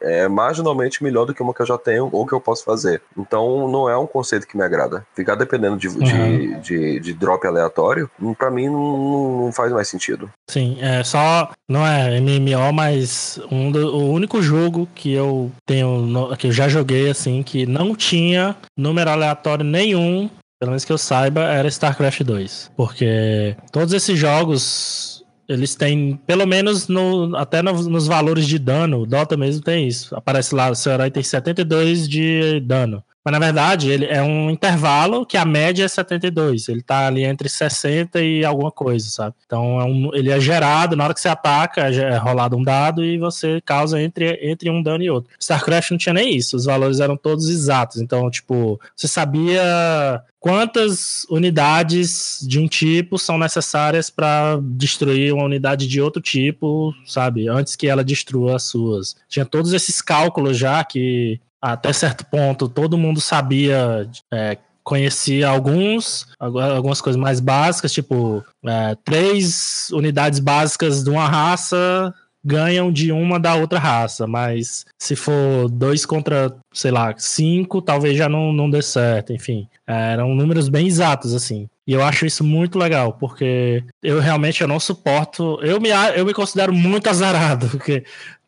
é, 0.04 0.28
marginalmente 0.28 1.02
melhor 1.02 1.24
do 1.24 1.34
que 1.34 1.42
uma 1.42 1.52
que 1.54 1.62
eu 1.62 1.66
já 1.66 1.78
tenho 1.78 2.08
ou 2.12 2.26
que 2.26 2.32
eu 2.32 2.40
posso 2.40 2.64
fazer. 2.64 3.00
Então 3.16 3.66
não 3.68 3.88
é 3.88 3.96
um 3.96 4.06
conceito 4.06 4.46
que 4.46 4.56
me 4.56 4.62
agrada. 4.62 5.06
Ficar 5.14 5.34
dependendo 5.34 5.76
de, 5.76 5.88
de, 5.88 6.14
Uhum. 6.14 6.60
de, 6.60 7.00
de 7.00 7.12
drop 7.14 7.46
aleatório, 7.46 8.10
pra 8.38 8.50
mim 8.50 8.68
não, 8.68 9.44
não 9.46 9.52
faz 9.52 9.72
mais 9.72 9.88
sentido. 9.88 10.30
Sim, 10.50 10.76
é 10.80 11.02
só. 11.02 11.50
Não 11.68 11.86
é 11.86 12.20
MMO, 12.20 12.72
mas 12.72 13.40
um 13.50 13.70
do- 13.72 13.96
o 13.96 14.12
único 14.12 14.42
jogo 14.42 14.86
que 14.94 15.12
eu 15.12 15.50
tenho. 15.66 16.34
que 16.36 16.48
eu 16.48 16.52
já 16.52 16.68
joguei, 16.68 17.08
assim, 17.10 17.42
que 17.42 17.64
não 17.66 17.94
tinha 17.94 18.54
número 18.76 19.10
aleatório 19.10 19.64
nenhum, 19.64 20.28
pelo 20.60 20.70
menos 20.72 20.84
que 20.84 20.92
eu 20.92 20.98
saiba, 20.98 21.42
era 21.44 21.66
StarCraft 21.68 22.20
2. 22.22 22.70
Porque 22.76 23.56
todos 23.72 23.92
esses 23.94 24.18
jogos. 24.18 25.13
Eles 25.48 25.74
têm, 25.74 26.16
pelo 26.26 26.46
menos 26.46 26.88
no, 26.88 27.36
até 27.36 27.60
no- 27.62 27.82
nos 27.88 28.06
valores 28.06 28.46
de 28.46 28.58
dano, 28.58 29.00
o 29.00 29.06
Dota 29.06 29.36
mesmo 29.36 29.62
tem 29.62 29.86
isso. 29.86 30.14
Aparece 30.16 30.54
lá, 30.54 30.70
o 30.70 30.74
seu 30.74 30.92
herói 30.92 31.10
tem 31.10 31.22
72 31.22 32.08
de 32.08 32.60
dano. 32.60 33.02
Mas 33.24 33.32
na 33.32 33.38
verdade, 33.38 33.90
ele 33.90 34.04
é 34.04 34.22
um 34.22 34.50
intervalo 34.50 35.24
que 35.24 35.36
a 35.36 35.44
média 35.44 35.84
é 35.84 35.88
72. 35.88 36.68
Ele 36.68 36.82
tá 36.82 37.06
ali 37.06 37.24
entre 37.24 37.48
60 37.48 38.20
e 38.22 38.44
alguma 38.44 38.70
coisa, 38.70 39.08
sabe? 39.08 39.34
Então 39.46 39.80
é 39.80 39.84
um- 39.84 40.10
ele 40.14 40.30
é 40.30 40.38
gerado, 40.38 40.94
na 40.94 41.04
hora 41.04 41.14
que 41.14 41.20
você 41.20 41.28
ataca, 41.28 41.88
é 41.88 42.16
rolado 42.16 42.56
um 42.56 42.62
dado 42.62 43.02
e 43.02 43.16
você 43.18 43.60
causa 43.64 44.00
entre, 44.00 44.38
entre 44.42 44.68
um 44.68 44.82
dano 44.82 45.02
e 45.02 45.08
outro. 45.10 45.30
StarCraft 45.40 45.90
não 45.92 45.98
tinha 45.98 46.12
nem 46.12 46.36
isso, 46.36 46.54
os 46.56 46.66
valores 46.66 47.00
eram 47.00 47.16
todos 47.16 47.48
exatos. 47.48 48.00
Então, 48.00 48.30
tipo, 48.30 48.78
você 48.94 49.08
sabia 49.08 50.22
quantas 50.38 51.24
unidades 51.30 52.38
de 52.46 52.58
um 52.58 52.68
tipo 52.68 53.18
são 53.18 53.38
necessárias 53.38 54.10
para 54.10 54.58
destruir 54.62 55.32
uma 55.32 55.44
unidade 55.44 55.86
de 55.86 56.00
outro 56.00 56.20
tipo, 56.20 56.92
sabe? 57.06 57.48
Antes 57.48 57.74
que 57.74 57.86
ela 57.88 58.04
destrua 58.04 58.56
as 58.56 58.64
suas. 58.64 59.16
Tinha 59.28 59.46
todos 59.46 59.72
esses 59.72 60.02
cálculos 60.02 60.58
já 60.58 60.84
que 60.84 61.40
até 61.72 61.92
certo 61.92 62.24
ponto 62.26 62.68
todo 62.68 62.98
mundo 62.98 63.20
sabia, 63.20 64.08
é, 64.32 64.58
conhecia 64.82 65.48
alguns, 65.48 66.26
algu- 66.38 66.60
algumas 66.60 67.00
coisas 67.00 67.20
mais 67.20 67.40
básicas, 67.40 67.92
tipo 67.92 68.44
é, 68.66 68.96
três 69.04 69.88
unidades 69.92 70.38
básicas 70.38 71.02
de 71.02 71.10
uma 71.10 71.26
raça 71.26 72.12
ganham 72.44 72.92
de 72.92 73.10
uma 73.10 73.40
da 73.40 73.54
outra 73.54 73.78
raça, 73.78 74.26
mas 74.26 74.84
se 74.98 75.16
for 75.16 75.66
dois 75.70 76.04
contra, 76.04 76.54
sei 76.74 76.90
lá, 76.90 77.14
cinco, 77.16 77.80
talvez 77.80 78.18
já 78.18 78.28
não, 78.28 78.52
não 78.52 78.68
dê 78.68 78.82
certo, 78.82 79.32
enfim. 79.32 79.66
É, 79.86 80.12
eram 80.12 80.34
números 80.34 80.68
bem 80.68 80.86
exatos, 80.86 81.32
assim. 81.34 81.66
E 81.86 81.92
eu 81.92 82.02
acho 82.02 82.24
isso 82.24 82.42
muito 82.44 82.78
legal, 82.78 83.12
porque 83.14 83.82
eu 84.02 84.18
realmente 84.20 84.60
eu 84.62 84.68
não 84.68 84.80
suporto. 84.80 85.58
Eu 85.62 85.80
me, 85.80 85.90
eu 86.16 86.24
me 86.24 86.32
considero 86.34 86.72
muito 86.72 87.08
azarado, 87.08 87.68
porque 87.72 88.04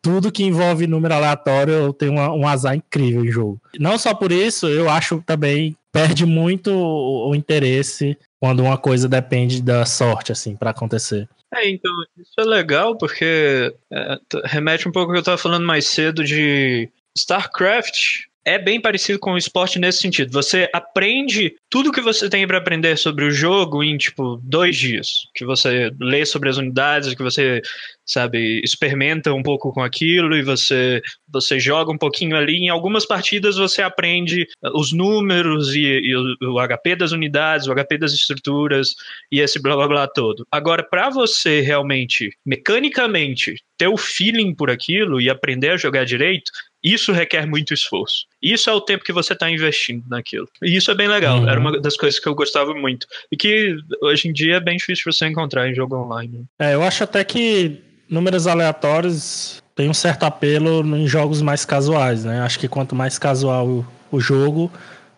tudo 0.07 0.31
que 0.31 0.45
envolve 0.45 0.87
número 0.87 1.15
aleatório 1.15 1.73
eu 1.75 1.93
tenho 1.93 2.13
uma- 2.13 2.33
um 2.33 2.47
azar 2.47 2.77
incrível 2.77 3.25
em 3.25 3.31
jogo. 3.31 3.61
Não 3.79 3.99
só 3.99 4.15
por 4.15 4.31
isso, 4.31 4.69
eu 4.69 4.89
acho 4.89 5.21
também 5.27 5.77
perde 5.93 6.25
muito 6.25 6.71
o, 6.71 7.31
o 7.31 7.35
interesse 7.35 8.17
quando 8.41 8.61
uma 8.63 8.79
coisa 8.79 9.09
depende 9.09 9.61
da 9.61 9.85
sorte, 9.85 10.31
assim, 10.31 10.55
pra 10.55 10.71
acontecer. 10.71 11.29
É, 11.53 11.69
então, 11.69 11.93
isso 12.19 12.35
é 12.39 12.45
legal 12.45 12.97
porque 12.97 13.75
é, 13.93 14.19
remete 14.45 14.89
um 14.89 14.93
pouco 14.93 15.09
ao 15.09 15.15
que 15.15 15.19
eu 15.19 15.21
estava 15.23 15.39
falando 15.39 15.67
mais 15.67 15.87
cedo 15.87 16.23
de 16.23 16.89
StarCraft. 17.19 18.26
É 18.47 18.61
bem 18.61 18.81
parecido 18.81 19.19
com 19.19 19.33
o 19.33 19.37
esporte 19.37 19.77
nesse 19.77 19.99
sentido. 19.99 20.31
Você 20.31 20.71
aprende 20.73 21.57
tudo 21.69 21.91
que 21.91 22.01
você 22.01 22.31
tem 22.31 22.47
para 22.47 22.59
aprender 22.59 22.97
sobre 22.97 23.25
o 23.25 23.31
jogo 23.33 23.83
em, 23.83 23.99
tipo, 23.99 24.41
dois 24.41 24.77
dias. 24.77 25.09
Que 25.35 25.45
você 25.45 25.91
lê 26.01 26.25
sobre 26.25 26.49
as 26.49 26.57
unidades, 26.57 27.13
que 27.13 27.25
você, 27.25 27.61
sabe, 28.05 28.61
experimenta 28.63 29.35
um 29.35 29.43
pouco 29.43 29.73
com 29.73 29.83
aquilo 29.83 30.37
e 30.37 30.45
você, 30.45 31.03
você 31.29 31.59
joga 31.59 31.91
um 31.91 31.99
pouquinho 31.99 32.37
ali. 32.37 32.55
Em 32.55 32.69
algumas 32.69 33.05
partidas 33.05 33.57
você 33.57 33.83
aprende 33.83 34.47
os 34.75 34.93
números 34.93 35.75
e, 35.75 35.81
e 35.81 36.15
o, 36.15 36.55
o 36.55 36.69
HP 36.69 36.95
das 36.95 37.11
unidades, 37.11 37.67
o 37.67 37.75
HP 37.75 37.99
das 37.99 38.13
estruturas 38.13 38.95
e 39.29 39.41
esse 39.41 39.61
blá 39.61 39.75
blá 39.75 39.89
blá 39.89 40.07
todo. 40.07 40.47
Agora, 40.53 40.85
para 40.85 41.11
você 41.11 41.63
realmente, 41.63 42.31
mecanicamente, 42.47 43.57
ter 43.77 43.89
o 43.89 43.97
feeling 43.97 44.55
por 44.55 44.71
aquilo 44.71 45.21
e 45.21 45.29
aprender 45.29 45.71
a 45.71 45.77
jogar 45.77 46.05
direito, 46.05 46.51
isso 46.83 47.11
requer 47.13 47.47
muito 47.47 47.75
esforço. 47.75 48.27
Isso 48.53 48.71
é 48.71 48.73
o 48.73 48.81
tempo 48.81 49.05
que 49.05 49.13
você 49.13 49.33
está 49.33 49.51
investindo 49.51 50.05
naquilo. 50.09 50.49
E 50.63 50.77
isso 50.77 50.91
é 50.91 50.95
bem 50.95 51.09
legal. 51.09 51.39
Uhum. 51.41 51.49
Era 51.49 51.59
uma 51.61 51.81
das 51.81 51.97
coisas 51.97 52.19
que 52.21 52.29
eu 52.29 52.35
gostava 52.35 52.73
muito. 52.75 53.07
E 53.31 53.37
que 53.37 53.77
hoje 54.03 54.29
em 54.29 54.33
dia 54.33 54.57
é 54.57 54.61
bem 54.61 54.77
difícil 54.77 55.13
você 55.13 55.27
encontrar 55.27 55.69
em 55.69 55.75
jogo 55.75 55.97
online. 55.97 56.45
É, 56.59 56.75
eu 56.75 56.83
acho 56.83 57.03
até 57.05 57.25
que 57.25 57.81
números 58.09 58.47
aleatórios 58.47 59.63
têm 59.75 59.89
um 59.91 59.95
certo 59.95 60.25
apelo 60.25 60.85
em 60.97 61.07
jogos 61.09 61.43
mais 61.43 61.65
casuais, 61.65 62.25
né? 62.25 62.41
Acho 62.41 62.59
que 62.59 62.69
quanto 62.69 62.95
mais 62.95 63.19
casual 63.19 63.67
o, 63.67 63.87
o 64.11 64.21
jogo, 64.21 64.71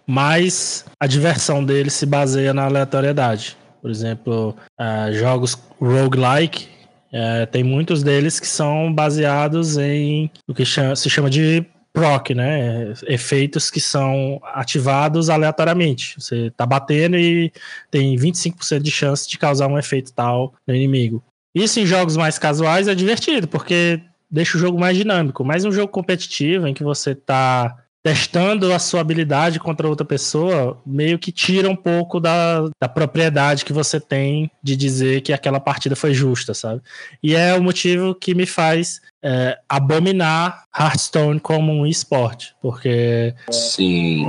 mais 0.07 0.85
a 0.99 1.07
diversão 1.07 1.63
dele 1.65 1.91
se 1.91 2.07
baseia 2.07 2.55
na 2.55 2.65
aleatoriedade. 2.65 3.57
Por 3.81 3.91
exemplo, 3.91 4.57
ah, 4.79 5.11
jogos 5.13 5.57
roguelike, 5.81 6.67
eh, 7.13 7.47
tem 7.47 7.63
muitos 7.63 8.03
deles 8.03 8.41
que 8.41 8.47
são 8.47 8.93
baseados 8.93 9.79
em 9.79 10.31
o 10.47 10.55
que 10.55 10.65
chama- 10.65 10.97
se 10.97 11.09
chama 11.09 11.31
de 11.31 11.65
proc, 11.99 12.31
né? 12.31 12.93
Efeitos 13.07 13.71
que 13.71 13.81
são 13.81 14.41
ativados 14.55 15.29
aleatoriamente. 15.29 16.15
Você 16.19 16.51
tá 16.57 16.65
batendo 16.65 17.17
e 17.17 17.53
tem 17.91 18.17
25% 18.17 18.81
de 18.81 18.91
chance 18.91 19.29
de 19.29 19.37
causar 19.37 19.67
um 19.67 19.79
efeito 19.79 20.13
tal 20.13 20.55
no 20.67 20.75
inimigo. 20.75 21.23
Isso 21.55 21.81
em 21.81 21.87
jogos 21.87 22.17
mais 22.17 22.39
casuais 22.39 22.87
é 22.87 22.95
divertido, 22.95 23.49
porque 23.49 24.01
deixa 24.31 24.57
o 24.57 24.61
jogo 24.61 24.79
mais 24.79 24.97
dinâmico. 24.97 25.45
Mas 25.45 25.65
um 25.65 25.73
jogo 25.73 25.89
competitivo 25.89 26.67
em 26.67 26.75
que 26.75 26.85
você 26.85 27.15
tá 27.15 27.77
testando 28.09 28.73
a 28.73 28.79
sua 28.79 29.03
habilidade 29.03 29.61
contra 29.61 29.87
outra 29.87 30.07
pessoa, 30.07 30.81
meio 30.87 31.19
que 31.19 31.31
tira 31.31 31.69
um 31.69 31.77
pouco 31.77 32.19
da, 32.19 32.63
da 32.81 32.89
propriedade 32.89 33.67
que 33.67 33.73
você 33.73 34.01
tem 34.01 34.51
de 34.63 34.75
dizer 34.75 35.21
que 35.21 35.31
aquela 35.31 35.61
partida 35.61 35.95
foi 35.95 36.15
justa, 36.15 36.55
sabe? 36.55 36.81
E 37.23 37.37
é 37.37 37.55
o 37.55 37.63
motivo 37.63 38.15
que 38.15 38.35
me 38.35 38.47
faz 38.47 39.03
é, 39.23 39.59
abominar 39.69 40.65
Hearthstone 40.75 41.39
como 41.39 41.71
um 41.71 41.87
esporte, 41.87 42.57
porque 42.63 43.35
Sim. 43.51 44.27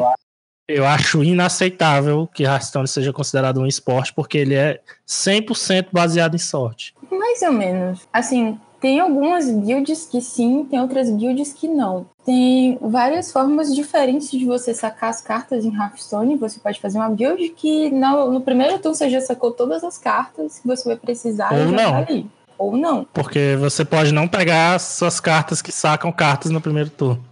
eu 0.68 0.86
acho 0.86 1.24
inaceitável 1.24 2.28
que 2.28 2.44
Hearthstone 2.44 2.88
seja 2.88 3.14
considerado 3.14 3.62
um 3.62 3.66
esporte, 3.66 4.14
porque 4.14 4.40
ele 4.40 4.56
é 4.56 4.82
100% 5.08 5.88
baseado 5.90 6.36
em 6.36 6.40
sorte. 6.40 6.94
Mais 7.10 7.42
ou 7.44 7.54
menos. 7.54 8.06
Assim, 8.12 8.60
tem 8.80 9.00
algumas 9.00 9.50
builds 9.50 10.06
que 10.06 10.22
sim, 10.22 10.66
tem 10.70 10.80
outras 10.80 11.10
builds 11.10 11.54
que 11.54 11.68
não. 11.68 12.06
Tem 12.26 12.78
várias 12.82 13.32
formas 13.32 13.74
diferentes 13.76 14.32
de 14.32 14.46
você 14.46 14.74
sacar 14.74 15.10
as 15.10 15.22
cartas 15.22 15.66
em 15.66 15.76
Hearthstone. 15.76 16.38
Você 16.38 16.60
pode 16.60 16.80
fazer 16.80 16.98
uma 16.98 17.10
build 17.10 17.50
que 17.50 17.90
no, 17.90 18.32
no 18.32 18.42
primeiro 18.42 18.80
turno 18.80 18.96
você 18.96 19.10
já 19.10 19.20
sacou 19.20 19.52
todas 19.52 19.84
as 19.84 19.98
cartas 19.98 20.60
que 20.60 20.68
você 20.68 20.88
vai 20.88 20.98
precisar 20.98 21.52
Ou 21.52 21.60
e 21.60 21.72
não. 21.72 21.92
tá 21.92 21.98
ali. 21.98 22.32
Ou 22.58 22.78
não. 22.78 23.08
Porque 23.14 23.58
você 23.60 23.84
pode 23.84 24.14
não 24.14 24.28
pegar 24.28 24.76
as 24.76 24.84
suas 24.84 25.20
cartas 25.20 25.62
que 25.62 25.72
sacam 25.72 26.12
cartas 26.12 26.52
no 26.52 26.62
primeiro 26.62 26.90
turno. 26.90 27.24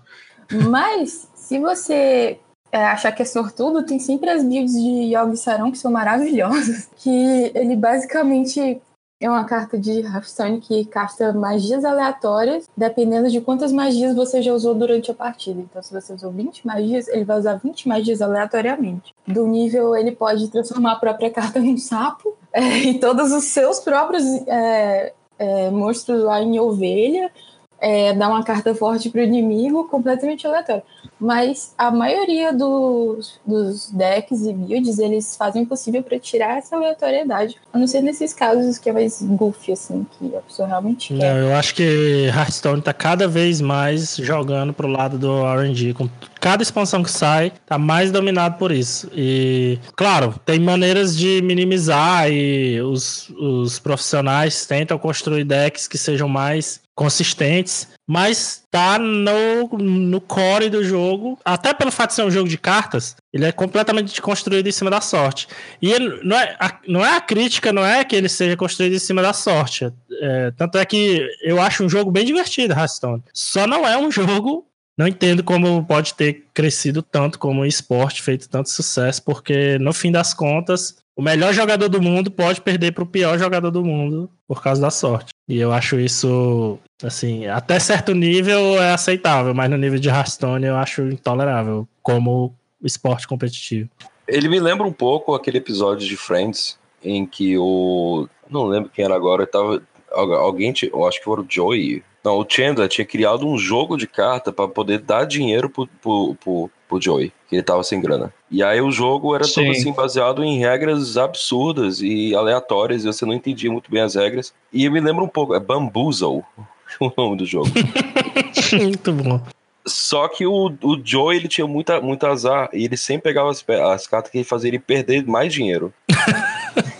Mas, 0.52 1.28
se 1.36 1.60
você 1.60 2.39
é, 2.72 2.86
achar 2.86 3.12
que 3.12 3.22
é 3.22 3.26
sortudo, 3.26 3.84
tem 3.84 4.00
sempre 4.00 4.30
as 4.30 4.43
builds 4.43 4.74
de 4.74 5.14
Yogg 5.14 5.36
Saron 5.38 5.72
que 5.72 5.78
são 5.78 5.91
maravilhosas. 5.91 6.89
Que 6.98 7.52
ele 7.56 7.76
basicamente 7.76 8.82
é 9.20 9.30
uma 9.30 9.43
carta 9.45 9.78
de 9.78 10.01
Hearthstone 10.01 10.59
que 10.59 10.86
casta 10.86 11.34
magias 11.34 11.84
aleatórias, 11.84 12.70
dependendo 12.78 13.30
de 13.30 13.41
quantas 13.41 13.72
magias 13.72 14.15
você 14.15 14.41
já 14.41 14.53
usou 14.53 14.76
durante 14.76 15.09
a 15.09 15.13
partida. 15.13 15.59
Então, 15.59 15.82
se 15.82 15.93
você 15.93 16.13
usou 16.13 16.32
20 16.32 16.65
magias, 16.68 17.07
ele 17.07 17.26
vai 17.26 17.39
usar 17.39 17.55
20 17.55 17.88
magias 17.88 18.22
aleatoriamente. 18.22 19.15
Do 19.28 19.47
nível, 19.47 19.95
ele 19.95 20.11
pode 20.11 20.49
transformar 20.49 20.93
a 20.93 20.99
própria 20.99 21.32
carta 21.32 21.59
num 21.61 21.78
sapo, 21.78 22.38
é, 22.53 22.80
e 22.80 22.99
todos 22.99 23.32
os 23.32 23.45
seus 23.45 23.80
próprios 23.80 24.24
é, 24.47 25.13
é, 25.39 25.70
monstros 25.72 26.24
lá 26.24 26.41
em 26.41 26.59
ovelha, 26.59 27.32
é, 27.80 28.13
dar 28.13 28.30
uma 28.30 28.43
carta 28.43 28.73
forte 28.73 29.09
pro 29.09 29.21
inimigo, 29.21 29.88
completamente 29.88 30.45
aleatório. 30.47 30.84
Mas 31.19 31.73
a 31.78 31.89
maioria 31.89 32.53
dos, 32.53 33.39
dos 33.45 33.89
decks 33.91 34.45
e 34.45 34.53
builds, 34.53 34.99
eles 34.99 35.36
fazem 35.36 35.63
o 35.63 35.65
possível 35.65 36.03
para 36.03 36.19
tirar 36.19 36.57
essa 36.57 36.75
aleatoriedade. 36.75 37.55
A 37.73 37.78
não 37.78 37.88
ser 37.88 38.01
nesses 38.01 38.34
casos 38.34 38.78
que 38.78 38.89
é 38.89 38.93
mais 38.93 39.21
goofy, 39.21 39.71
assim, 39.71 40.05
que 40.17 40.36
a 40.36 40.41
pessoa 40.41 40.67
realmente 40.67 41.13
quer. 41.15 41.34
Não, 41.34 41.49
eu 41.49 41.55
acho 41.55 41.73
que 41.73 42.28
Hearthstone 42.28 42.82
tá 42.82 42.93
cada 42.93 43.28
vez 43.28 43.61
mais 43.61 44.15
jogando 44.17 44.73
pro 44.73 44.88
lado 44.88 45.17
do 45.17 45.43
RNG. 45.43 45.93
Com 45.93 46.07
cada 46.39 46.61
expansão 46.61 47.01
que 47.01 47.11
sai, 47.11 47.51
tá 47.65 47.78
mais 47.80 48.11
dominado 48.11 48.57
por 48.57 48.71
isso. 48.71 49.09
E, 49.13 49.80
claro, 49.95 50.36
tem 50.45 50.59
maneiras 50.59 51.17
de 51.17 51.41
minimizar 51.41 52.30
e 52.30 52.80
os, 52.82 53.30
os 53.30 53.80
profissionais 53.80 54.65
tentam 54.67 54.99
construir 54.99 55.43
decks 55.43 55.88
que 55.88 55.97
sejam 55.97 56.30
mais 56.30 56.80
consistentes, 56.98 57.88
mas 58.08 58.64
tá 58.72 58.98
no, 58.98 59.68
no 59.78 60.20
core 60.20 60.68
do 60.68 60.84
jogo, 60.84 61.38
até 61.45 61.72
pelo 61.72 61.91
fato 61.91 62.10
de 62.10 62.16
ser 62.16 62.24
um 62.24 62.32
jogo 62.32 62.50
de 62.50 62.58
cartas, 62.58 63.16
ele 63.32 63.45
é 63.45 63.52
completamente 63.52 64.20
construído 64.20 64.66
em 64.66 64.72
cima 64.72 64.89
da 64.89 65.00
sorte. 65.00 65.48
E 65.80 65.91
ele, 65.91 66.20
não, 66.24 66.36
é, 66.36 66.58
a, 66.60 66.80
não 66.88 67.06
é 67.06 67.16
a 67.16 67.22
crítica, 67.22 67.72
não 67.72 67.86
é 67.86 68.04
que 68.04 68.16
ele 68.16 68.28
seja 68.28 68.58
construído 68.58 68.95
em 68.95 69.00
cima 69.00 69.22
da 69.22 69.32
sorte. 69.32 69.93
É, 70.20 70.52
tanto 70.58 70.80
é 70.80 70.86
que 70.86 71.30
eu 71.43 71.62
acho 71.62 71.84
um 71.84 71.89
jogo 71.89 72.10
bem 72.10 72.26
divertido, 72.26 72.74
Hearthstone. 72.74 73.24
Só 73.32 73.68
não 73.68 73.88
é 73.88 73.95
um 73.95 74.10
jogo 74.12 74.66
não 74.98 75.08
entendo 75.08 75.43
como 75.43 75.86
pode 75.86 76.16
ter 76.16 76.45
crescido 76.52 77.04
tanto 77.04 77.38
como 77.38 77.62
um 77.62 77.66
esporte, 77.66 78.24
feito 78.24 78.50
tanto 78.50 78.72
sucesso, 78.72 79.22
porque 79.24 79.78
no 79.78 79.93
fim 79.93 80.12
das 80.12 80.34
contas, 80.34 80.95
o 81.18 81.22
melhor 81.22 81.51
jogador 81.51 81.89
do 81.89 81.99
mundo 81.99 82.30
pode 82.30 82.61
perder 82.61 82.91
para 82.91 83.03
o 83.03 83.07
pior 83.07 83.39
jogador 83.39 83.72
do 83.72 83.84
mundo 83.84 84.30
por 84.47 84.61
causa 84.61 84.80
da 84.80 84.91
sorte. 84.91 85.32
E 85.49 85.57
eu 85.57 85.72
acho 85.72 85.99
isso, 85.99 86.78
assim, 87.01 87.47
até 87.47 87.80
certo 87.80 88.13
nível 88.13 88.80
é 88.80 88.93
aceitável, 88.93 89.51
mas 89.53 89.68
no 89.68 89.78
nível 89.78 89.97
de 89.97 90.09
Hearthstone 90.09 90.68
eu 90.68 90.76
acho 90.76 91.01
intolerável 91.01 91.88
como 92.03 92.53
esporte 92.84 93.28
competitivo. 93.28 93.89
Ele 94.28 94.47
me 94.47 94.59
lembra 94.59 94.86
um 94.86 94.93
pouco 94.93 95.34
aquele 95.34 95.57
episódio 95.57 96.07
de 96.07 96.15
Friends 96.15 96.78
em 97.03 97.26
que 97.26 97.57
o. 97.57 98.28
Não 98.47 98.65
lembro 98.65 98.91
quem 98.93 99.03
era 99.03 99.15
agora, 99.15 99.47
tava. 99.47 99.82
Alguém, 100.11 100.74
eu 100.91 101.05
acho 101.07 101.18
que 101.18 101.26
foi 101.26 101.39
o 101.39 101.45
Joey. 101.49 102.03
Não, 102.24 102.38
o 102.38 102.45
Chandler 102.47 102.89
tinha 102.89 103.05
criado 103.05 103.47
um 103.47 103.57
jogo 103.57 103.97
de 103.97 104.05
carta 104.05 104.51
para 104.51 104.68
poder 104.68 104.99
dar 104.99 105.26
dinheiro 105.26 105.70
pro, 105.70 105.88
pro, 106.01 106.36
pro, 106.36 106.72
pro 106.88 107.01
Joey, 107.01 107.31
que 107.49 107.55
ele 107.55 107.63
tava 107.63 107.83
sem 107.83 108.01
grana. 108.01 108.33
E 108.49 108.63
aí 108.63 108.81
o 108.81 108.91
jogo 108.91 109.35
era 109.35 109.43
Sim. 109.43 109.65
todo 109.65 109.71
assim 109.71 109.93
baseado 109.93 110.43
em 110.43 110.59
regras 110.59 111.17
absurdas 111.17 112.01
e 112.01 112.35
aleatórias, 112.35 113.03
e 113.03 113.07
você 113.07 113.25
não 113.25 113.33
entendia 113.33 113.71
muito 113.71 113.91
bem 113.91 114.01
as 114.01 114.15
regras. 114.15 114.53
E 114.71 114.89
me 114.89 114.99
lembra 114.99 115.23
um 115.23 115.27
pouco, 115.27 115.53
é 115.53 115.59
Bamboozle 115.59 116.43
o 116.99 117.11
nome 117.17 117.38
do 117.38 117.45
jogo. 117.45 117.69
Muito 118.73 119.13
bom. 119.13 119.41
Só 119.85 120.27
que 120.27 120.45
o, 120.45 120.73
o 120.83 120.99
Joe, 121.01 121.35
ele 121.35 121.47
tinha 121.47 121.65
muita, 121.65 122.01
muito 122.01 122.25
azar 122.27 122.69
e 122.73 122.83
ele 122.83 122.97
sempre 122.97 123.29
pegava 123.29 123.49
as, 123.49 123.63
as 123.67 124.05
cartas 124.05 124.31
que 124.31 124.43
faziam 124.43 124.69
ele 124.69 124.79
perder 124.79 125.25
mais 125.25 125.53
dinheiro. 125.53 125.93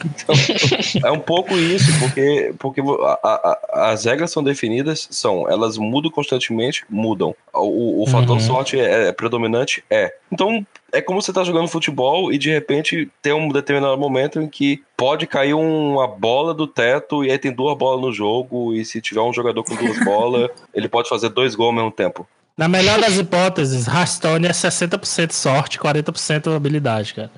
é 1.04 1.12
um 1.12 1.20
pouco 1.20 1.56
isso, 1.58 1.88
porque, 2.00 2.54
porque 2.60 2.82
a- 2.82 3.20
a- 3.24 3.92
as 3.92 4.06
regras 4.06 4.32
são 4.32 4.44
definidas, 4.44 5.08
são, 5.12 5.50
elas 5.50 5.78
mudam 5.78 6.12
constantemente, 6.12 6.84
mudam. 6.90 7.36
O, 7.54 8.04
o 8.04 8.08
fator 8.08 8.36
Uhum. 8.36 8.40
sorte 8.40 8.80
é, 8.80 9.08
é 9.08 9.12
predominante? 9.12 9.84
É. 9.90 10.14
Então, 10.32 10.66
é 10.92 11.02
como 11.02 11.22
você 11.22 11.34
tá 11.34 11.44
jogando 11.44 11.68
futebol 11.68 12.32
e 12.32 12.38
de 12.38 12.50
repente 12.50 13.10
tem 13.22 13.34
um 13.34 13.50
determinado 13.50 13.98
momento 13.98 14.42
em 14.42 14.48
que 14.48 14.82
pode 14.96 15.28
cair 15.28 15.54
uma 15.54 16.08
bola 16.08 16.54
do 16.54 16.66
teto 16.68 17.24
e 17.26 17.32
aí 17.32 17.38
tem 17.38 17.52
duas 17.52 17.78
bolas 17.78 18.02
no 18.02 18.12
jogo 18.14 18.74
e 18.74 18.84
se 18.86 19.02
tiver 19.02 19.22
um 19.22 19.34
jogador 19.34 19.64
com 19.64 19.76
duas 19.76 19.98
bolas, 20.04 20.50
ele 20.74 20.88
pode 20.88 21.10
fazer 21.10 21.30
dois 21.30 21.56
gols 21.56 21.70
ao 21.70 21.76
mesmo 21.76 21.92
tempo. 21.92 22.28
Na 22.58 22.68
melhor 22.68 23.00
das 23.00 23.18
hipóteses, 23.18 23.86
Hearthstone 23.88 24.48
é 24.48 24.52
60% 24.52 25.32
sorte, 25.32 25.78
40% 25.78 26.56
habilidade, 26.56 27.14
cara. 27.14 27.30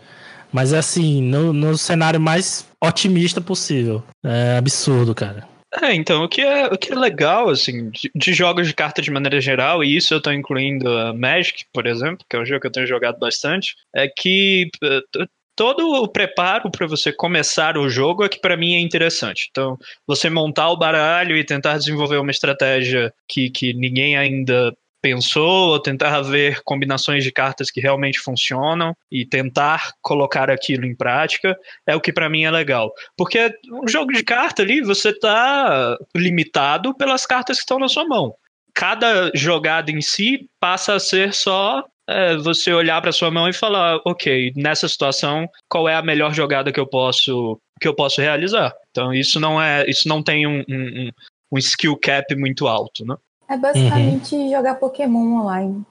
Mas 0.51 0.73
é 0.73 0.77
assim, 0.77 1.21
no, 1.21 1.53
no 1.53 1.77
cenário 1.77 2.19
mais 2.19 2.67
otimista 2.83 3.39
possível. 3.39 4.03
É 4.23 4.57
absurdo, 4.57 5.13
cara. 5.13 5.47
É, 5.81 5.93
então, 5.93 6.23
o 6.23 6.27
que 6.27 6.41
é, 6.41 6.65
o 6.65 6.77
que 6.77 6.91
é 6.91 6.95
legal, 6.95 7.49
assim, 7.49 7.91
de, 7.91 8.09
de 8.15 8.33
jogos 8.33 8.67
de 8.67 8.73
carta 8.73 9.03
de 9.03 9.11
maneira 9.11 9.39
geral, 9.39 9.83
e 9.83 9.95
isso 9.95 10.13
eu 10.13 10.21
tô 10.21 10.31
incluindo 10.31 10.89
a 10.89 11.13
Magic, 11.13 11.63
por 11.71 11.85
exemplo, 11.85 12.25
que 12.27 12.35
é 12.35 12.39
um 12.39 12.45
jogo 12.45 12.61
que 12.61 12.67
eu 12.67 12.71
tenho 12.71 12.87
jogado 12.87 13.19
bastante, 13.19 13.75
é 13.95 14.07
que 14.07 14.71
t- 14.79 15.27
todo 15.55 16.01
o 16.01 16.07
preparo 16.07 16.71
para 16.71 16.87
você 16.87 17.13
começar 17.13 17.77
o 17.77 17.87
jogo 17.87 18.23
é 18.23 18.29
que 18.29 18.39
para 18.39 18.57
mim 18.57 18.75
é 18.75 18.79
interessante. 18.79 19.47
Então, 19.51 19.77
você 20.07 20.29
montar 20.29 20.69
o 20.69 20.77
baralho 20.77 21.37
e 21.37 21.43
tentar 21.43 21.77
desenvolver 21.77 22.17
uma 22.17 22.31
estratégia 22.31 23.13
que, 23.27 23.51
que 23.51 23.73
ninguém 23.73 24.17
ainda 24.17 24.73
pensou, 25.01 25.69
ou 25.71 25.79
tentar 25.79 26.21
ver 26.21 26.61
combinações 26.63 27.23
de 27.23 27.31
cartas 27.31 27.71
que 27.71 27.79
realmente 27.79 28.19
funcionam 28.19 28.93
e 29.11 29.25
tentar 29.25 29.91
colocar 30.01 30.49
aquilo 30.49 30.85
em 30.85 30.95
prática, 30.95 31.57
é 31.87 31.95
o 31.95 32.01
que 32.01 32.11
para 32.13 32.29
mim 32.29 32.43
é 32.43 32.51
legal. 32.51 32.91
Porque 33.17 33.51
um 33.71 33.87
jogo 33.87 34.11
de 34.11 34.23
carta 34.23 34.61
ali, 34.61 34.81
você 34.81 35.17
tá 35.17 35.97
limitado 36.15 36.95
pelas 36.95 37.25
cartas 37.25 37.57
que 37.57 37.63
estão 37.63 37.79
na 37.79 37.87
sua 37.87 38.05
mão. 38.05 38.33
Cada 38.73 39.31
jogada 39.33 39.91
em 39.91 40.01
si 40.01 40.47
passa 40.59 40.93
a 40.95 40.99
ser 40.99 41.33
só 41.33 41.83
é, 42.07 42.35
você 42.37 42.73
olhar 42.73 43.01
para 43.01 43.11
sua 43.11 43.29
mão 43.29 43.47
e 43.47 43.53
falar, 43.53 43.99
ok, 44.05 44.51
nessa 44.55 44.87
situação, 44.87 45.47
qual 45.69 45.87
é 45.87 45.95
a 45.95 46.01
melhor 46.01 46.33
jogada 46.33 46.71
que 46.71 46.79
eu 46.79 46.87
posso 46.87 47.59
que 47.81 47.87
eu 47.87 47.95
posso 47.95 48.19
realizar? 48.19 48.73
Então 48.91 49.13
isso 49.13 49.39
não 49.39 49.61
é, 49.61 49.85
isso 49.89 50.07
não 50.07 50.21
tem 50.21 50.45
um, 50.45 50.59
um, 50.67 51.05
um- 51.07 51.09
um 51.53 51.57
skill 51.57 51.97
cap 51.97 52.35
muito 52.35 52.67
alto, 52.67 53.05
né? 53.05 53.15
É 53.49 53.57
basicamente 53.57 54.49
jogar 54.51 54.75
Pokémon 54.75 55.41
online. 55.41 55.83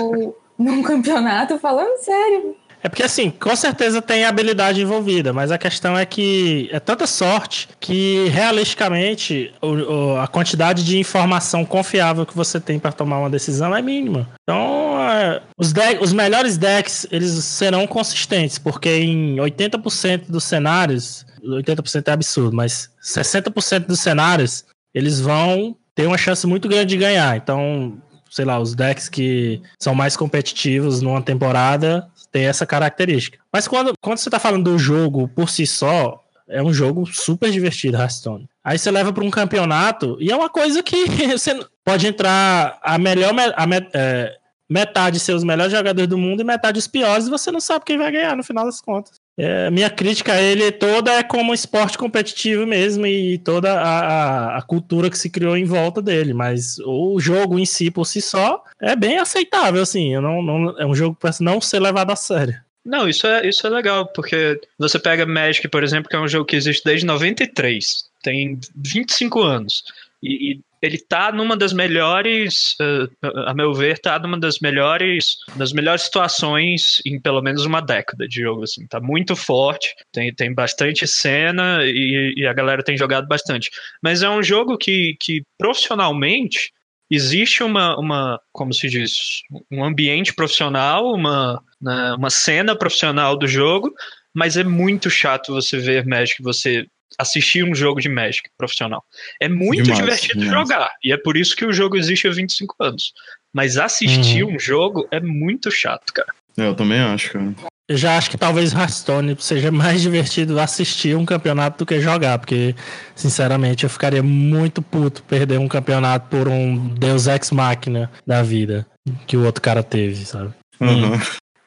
Ou 0.00 0.36
num 0.58 0.82
campeonato, 0.82 1.58
falando 1.58 1.96
sério. 1.98 2.56
É 2.82 2.88
porque, 2.88 3.02
assim, 3.02 3.30
com 3.30 3.56
certeza 3.56 4.02
tem 4.02 4.26
habilidade 4.26 4.82
envolvida, 4.82 5.32
mas 5.32 5.50
a 5.50 5.56
questão 5.56 5.96
é 5.96 6.04
que 6.04 6.68
é 6.70 6.78
tanta 6.78 7.06
sorte 7.06 7.66
que, 7.80 8.26
realisticamente, 8.28 9.54
o- 9.62 9.68
o- 9.68 10.16
a 10.20 10.26
quantidade 10.28 10.84
de 10.84 10.98
informação 10.98 11.64
confiável 11.64 12.26
que 12.26 12.36
você 12.36 12.60
tem 12.60 12.78
para 12.78 12.92
tomar 12.92 13.20
uma 13.20 13.30
decisão 13.30 13.74
é 13.74 13.80
mínima. 13.80 14.28
Então, 14.42 15.00
é, 15.00 15.40
os, 15.58 15.72
os 16.02 16.12
melhores 16.12 16.58
decks, 16.58 17.06
eles 17.10 17.30
serão 17.44 17.86
consistentes, 17.86 18.58
porque 18.58 18.90
em 18.98 19.36
80% 19.36 20.26
dos 20.30 20.44
cenários, 20.44 21.24
80% 21.42 22.08
é 22.08 22.12
absurdo, 22.12 22.54
mas 22.54 22.90
60% 23.02 23.86
dos 23.86 24.00
cenários, 24.00 24.62
eles 24.94 25.20
vão 25.20 25.74
ter 25.94 26.06
uma 26.06 26.18
chance 26.18 26.46
muito 26.46 26.68
grande 26.68 26.86
de 26.86 26.96
ganhar. 26.96 27.36
Então, 27.36 27.98
sei 28.30 28.44
lá, 28.44 28.58
os 28.58 28.74
decks 28.74 29.08
que 29.08 29.62
são 29.80 29.94
mais 29.94 30.16
competitivos 30.16 31.00
numa 31.00 31.22
temporada 31.22 32.08
tem 32.32 32.46
essa 32.46 32.66
característica. 32.66 33.38
Mas 33.52 33.68
quando, 33.68 33.92
quando 34.00 34.18
você 34.18 34.28
tá 34.28 34.38
falando 34.40 34.64
do 34.72 34.78
jogo 34.78 35.28
por 35.28 35.48
si 35.48 35.66
só, 35.66 36.20
é 36.48 36.60
um 36.62 36.72
jogo 36.72 37.06
super 37.06 37.50
divertido, 37.50 37.96
Hearthstone. 37.96 38.48
Aí 38.64 38.76
você 38.78 38.90
leva 38.90 39.12
para 39.12 39.22
um 39.24 39.30
campeonato 39.30 40.16
e 40.20 40.30
é 40.32 40.36
uma 40.36 40.48
coisa 40.50 40.82
que 40.82 41.04
você 41.30 41.64
pode 41.84 42.06
entrar 42.06 42.78
a 42.82 42.98
melhor 42.98 43.32
me- 43.32 43.52
a 43.54 43.66
me- 43.66 43.88
é, 43.94 44.36
metade 44.68 45.20
ser 45.20 45.34
os 45.34 45.44
melhores 45.44 45.70
jogadores 45.72 46.08
do 46.08 46.18
mundo 46.18 46.40
e 46.40 46.44
metade 46.44 46.78
os 46.78 46.86
piores 46.88 47.26
e 47.26 47.30
você 47.30 47.52
não 47.52 47.60
sabe 47.60 47.84
quem 47.84 47.96
vai 47.98 48.10
ganhar 48.10 48.36
no 48.36 48.42
final 48.42 48.64
das 48.64 48.80
contas. 48.80 49.20
É, 49.36 49.68
minha 49.70 49.90
crítica 49.90 50.32
a 50.32 50.40
ele 50.40 50.70
toda 50.70 51.12
é 51.12 51.22
como 51.22 51.52
esporte 51.52 51.98
competitivo 51.98 52.64
mesmo 52.66 53.04
e 53.04 53.36
toda 53.38 53.72
a, 53.72 54.58
a, 54.58 54.62
cultura 54.62 55.10
que 55.10 55.18
se 55.18 55.28
criou 55.28 55.56
em 55.56 55.64
volta 55.64 56.00
dele, 56.00 56.32
mas 56.32 56.78
o 56.84 57.18
jogo 57.18 57.58
em 57.58 57.66
si 57.66 57.90
por 57.90 58.06
si 58.06 58.22
só 58.22 58.62
é 58.80 58.94
bem 58.94 59.18
aceitável, 59.18 59.82
assim. 59.82 60.14
Não, 60.20 60.40
não- 60.40 60.78
é 60.78 60.86
um 60.86 60.94
jogo 60.94 61.16
para 61.18 61.32
não 61.40 61.60
ser 61.60 61.80
levado 61.80 62.10
a 62.12 62.16
sério. 62.16 62.54
Não, 62.84 63.08
isso 63.08 63.26
é, 63.26 63.48
isso 63.48 63.66
é 63.66 63.70
legal, 63.70 64.06
porque 64.06 64.60
você 64.78 64.98
pega 64.98 65.24
Magic, 65.24 65.66
por 65.68 65.82
exemplo, 65.82 66.08
que 66.08 66.14
é 66.14 66.20
um 66.20 66.28
jogo 66.28 66.44
que 66.44 66.54
existe 66.54 66.84
desde 66.84 67.06
93. 67.06 68.04
tem 68.22 68.58
25 68.76 69.40
anos. 69.40 69.82
E, 70.22 70.52
e 70.52 70.60
ele 70.84 70.98
tá 70.98 71.32
numa 71.32 71.56
das 71.56 71.72
melhores, 71.72 72.76
uh, 72.80 73.40
a 73.46 73.54
meu 73.54 73.72
ver, 73.72 73.98
tá 73.98 74.18
numa 74.18 74.38
das 74.38 74.58
melhores, 74.60 75.36
das 75.56 75.72
melhores 75.72 76.02
situações 76.02 77.00
em 77.06 77.18
pelo 77.18 77.40
menos 77.40 77.64
uma 77.64 77.80
década 77.80 78.28
de 78.28 78.42
jogo, 78.42 78.64
assim. 78.64 78.86
Tá 78.86 79.00
muito 79.00 79.34
forte, 79.34 79.94
tem, 80.12 80.32
tem 80.34 80.52
bastante 80.52 81.06
cena 81.06 81.78
e, 81.84 82.34
e 82.36 82.46
a 82.46 82.52
galera 82.52 82.82
tem 82.82 82.98
jogado 82.98 83.26
bastante. 83.26 83.70
Mas 84.02 84.22
é 84.22 84.28
um 84.28 84.42
jogo 84.42 84.76
que, 84.76 85.16
que 85.18 85.42
profissionalmente 85.58 86.70
existe 87.10 87.62
uma, 87.62 87.98
uma, 87.98 88.40
como 88.52 88.74
se 88.74 88.88
diz, 88.88 89.42
um 89.70 89.82
ambiente 89.82 90.34
profissional, 90.34 91.14
uma, 91.14 91.62
né, 91.80 92.14
uma 92.18 92.30
cena 92.30 92.76
profissional 92.76 93.38
do 93.38 93.46
jogo, 93.46 93.90
mas 94.34 94.56
é 94.56 94.64
muito 94.64 95.08
chato 95.08 95.52
você 95.52 95.78
ver 95.78 96.04
Magic, 96.04 96.42
você 96.42 96.86
assistir 97.18 97.64
um 97.64 97.74
jogo 97.74 98.00
de 98.00 98.08
Magic 98.08 98.48
profissional. 98.56 99.04
É 99.40 99.48
muito 99.48 99.82
Demais, 99.84 100.00
divertido 100.00 100.40
demais. 100.40 100.68
jogar, 100.68 100.90
e 101.02 101.12
é 101.12 101.16
por 101.16 101.36
isso 101.36 101.54
que 101.56 101.64
o 101.64 101.72
jogo 101.72 101.96
existe 101.96 102.26
há 102.28 102.30
25 102.30 102.74
anos. 102.80 103.12
Mas 103.52 103.76
assistir 103.76 104.42
Uhum. 104.44 104.56
um 104.56 104.58
jogo 104.58 105.06
é 105.10 105.20
muito 105.20 105.70
chato, 105.70 106.12
cara. 106.12 106.28
É, 106.58 106.66
eu 106.66 106.74
também 106.74 106.98
acho, 107.00 107.32
cara. 107.32 107.54
Eu 107.86 107.96
já 107.98 108.16
acho 108.16 108.30
que 108.30 108.38
talvez 108.38 108.72
Hearthstone 108.72 109.36
seja 109.38 109.70
mais 109.70 110.00
divertido 110.02 110.58
assistir 110.58 111.14
um 111.16 111.24
campeonato 111.26 111.78
do 111.78 111.86
que 111.86 112.00
jogar, 112.00 112.38
porque, 112.38 112.74
sinceramente, 113.14 113.84
eu 113.84 113.90
ficaria 113.90 114.22
muito 114.22 114.80
puto 114.80 115.22
perder 115.24 115.58
um 115.58 115.68
campeonato 115.68 116.28
por 116.28 116.48
um 116.48 116.88
Deus 116.94 117.26
Ex 117.26 117.50
Machina 117.50 118.10
da 118.26 118.42
vida 118.42 118.86
que 119.26 119.36
o 119.36 119.44
outro 119.44 119.60
cara 119.62 119.82
teve, 119.82 120.24
sabe? 120.24 120.52
Aham. 120.80 121.20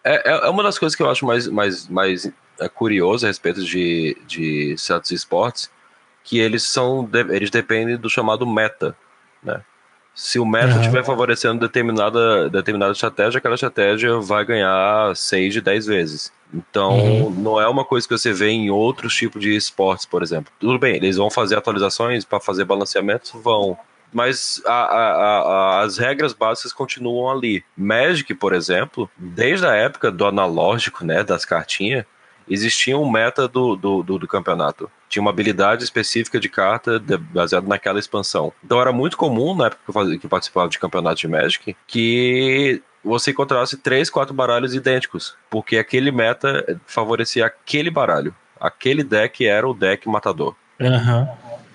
É, 0.03 0.29
é- 0.31 0.45
é 0.47 0.49
uma 0.49 0.63
das 0.63 0.79
coisas 0.79 0.95
que 0.95 1.03
eu 1.03 1.09
acho 1.09 1.25
mais, 1.25 1.47
mais, 1.47 1.87
mais 1.87 2.31
curioso 2.73 3.25
a 3.25 3.29
respeito 3.29 3.63
de, 3.63 4.17
de 4.27 4.75
certos 4.77 5.11
esportes, 5.11 5.69
que 6.23 6.39
eles 6.39 6.63
são 6.63 7.09
eles 7.29 7.49
dependem 7.49 7.97
do 7.97 8.09
chamado 8.09 8.45
meta, 8.45 8.95
né? 9.43 9.61
Se 10.13 10.39
o 10.39 10.45
meta 10.45 10.71
Aham. 10.73 10.79
estiver 10.81 11.05
favorecendo 11.05 11.59
determinada, 11.59 12.49
determinada 12.49 12.91
estratégia, 12.91 13.37
aquela 13.37 13.53
estratégia 13.53 14.17
vai 14.19 14.43
ganhar 14.43 15.15
6 15.15 15.53
de 15.53 15.61
10 15.61 15.85
vezes. 15.85 16.33
Então, 16.51 16.97
Uhum. 16.97 17.29
não 17.29 17.61
é 17.61 17.67
uma 17.67 17.85
coisa 17.85 18.07
que 18.07 18.17
você 18.17 18.33
vê 18.33 18.49
em 18.49 18.71
outros 18.71 19.13
tipos 19.15 19.39
de 19.39 19.55
esportes, 19.55 20.07
por 20.07 20.23
exemplo. 20.23 20.51
Tudo 20.59 20.79
bem, 20.79 20.95
eles 20.95 21.17
vão 21.17 21.29
fazer 21.29 21.55
atualizações 21.55 22.25
para 22.25 22.39
fazer 22.39 22.65
balanceamentos? 22.65 23.31
Vão. 23.35 23.77
Mas 24.11 24.59
a- 24.65 24.71
a- 24.71 25.11
a- 25.11 25.81
as 25.81 25.99
regras 25.99 26.33
básicas 26.33 26.73
continuam 26.73 27.29
ali. 27.29 27.63
Magic, 27.77 28.33
por 28.33 28.53
exemplo, 28.53 29.07
desde 29.17 29.67
a 29.67 29.75
época 29.75 30.09
do 30.09 30.25
analógico, 30.25 31.05
né, 31.05 31.23
das 31.23 31.45
cartinhas, 31.45 32.05
existia 32.49 32.97
um 32.97 33.09
meta 33.09 33.47
do, 33.47 33.75
do, 33.75 34.03
do, 34.03 34.19
do 34.19 34.27
campeonato. 34.27 34.89
Tinha 35.09 35.21
uma 35.21 35.31
habilidade 35.31 35.83
específica 35.83 36.39
de 36.39 36.49
carta 36.49 36.99
de- 36.99 37.17
baseada 37.17 37.67
naquela 37.67 37.99
expansão. 37.99 38.51
Então 38.63 38.79
era 38.79 38.91
muito 38.91 39.17
comum, 39.17 39.55
na 39.55 39.67
época 39.67 39.81
que 39.83 39.89
eu, 39.89 39.93
fazia, 39.93 40.19
que 40.19 40.25
eu 40.25 40.29
participava 40.29 40.69
de 40.69 40.79
campeonato 40.79 41.15
de 41.17 41.27
Magic, 41.27 41.75
que 41.85 42.81
você 43.03 43.31
encontrasse 43.31 43.77
três, 43.77 44.09
quatro 44.09 44.33
baralhos 44.33 44.73
idênticos. 44.75 45.35
Porque 45.49 45.77
aquele 45.77 46.11
meta 46.11 46.79
favorecia 46.85 47.45
aquele 47.45 47.89
baralho. 47.89 48.35
Aquele 48.59 49.03
deck 49.03 49.45
era 49.45 49.67
o 49.67 49.73
deck 49.73 50.07
matador. 50.09 50.55
Aham. 50.81 51.27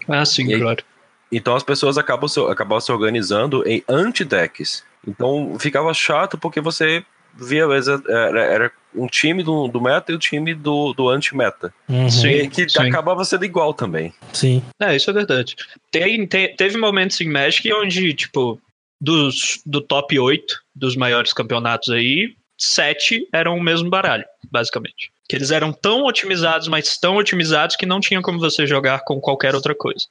Ah, 0.09 0.25
sim, 0.25 0.53
E 0.53 0.59
claro. 0.59 0.83
Então 1.31 1.57
as 1.57 1.63
pessoas 1.63 1.97
acabam 1.97 2.29
se, 2.29 2.39
acabavam 2.41 2.81
se 2.81 2.93
organizando 2.93 3.67
em 3.67 3.83
anti-decks. 3.89 4.85
Então 5.07 5.57
ficava 5.59 5.95
chato 5.95 6.37
porque 6.37 6.61
você 6.61 7.05
via, 7.35 7.65
às 7.65 7.87
vezes, 7.87 8.05
era, 8.07 8.41
era 8.43 8.73
um 8.95 9.07
time 9.07 9.43
do, 9.43 9.69
do 9.69 9.81
meta 9.81 10.13
e 10.13 10.15
o 10.15 10.19
time 10.19 10.55
do, 10.55 10.93
do 10.93 11.09
anti-meta. 11.09 11.73
Uhum. 11.89 12.11
Sim. 12.11 12.49
Que 12.51 12.69
sim. 12.69 12.81
acabava 12.83 13.25
sendo 13.25 13.45
igual 13.45 13.73
também. 13.75 14.13
Sim. 14.33 14.63
É, 14.81 14.95
isso 14.97 15.09
é 15.11 15.13
verdade. 15.13 15.57
Tem, 15.91 16.27
te- 16.27 16.55
teve 16.57 16.77
momentos 16.79 17.21
em 17.21 17.29
Magic 17.31 17.73
onde, 17.73 18.13
tipo, 18.15 18.61
dos, 19.01 19.61
do 19.67 19.81
top 19.81 20.19
8 20.19 20.55
dos 20.75 20.95
maiores 20.97 21.33
campeonatos 21.33 21.89
aí, 21.91 22.35
sete 22.59 23.27
eram 23.33 23.57
o 23.57 23.63
mesmo 23.63 23.91
baralho, 23.91 24.25
basicamente. 24.51 25.11
Que 25.29 25.37
eles 25.37 25.51
eram 25.51 25.73
tão 25.73 26.05
otimizados, 26.05 26.69
mas 26.69 26.97
tão 26.99 27.17
otimizados 27.17 27.77
que 27.77 27.87
não 27.87 27.99
tinha 28.01 28.21
como 28.23 28.39
você 28.39 28.67
jogar 28.67 29.01
com 29.05 29.21
qualquer 29.21 29.55
outra 29.55 29.75
coisa. 29.75 30.07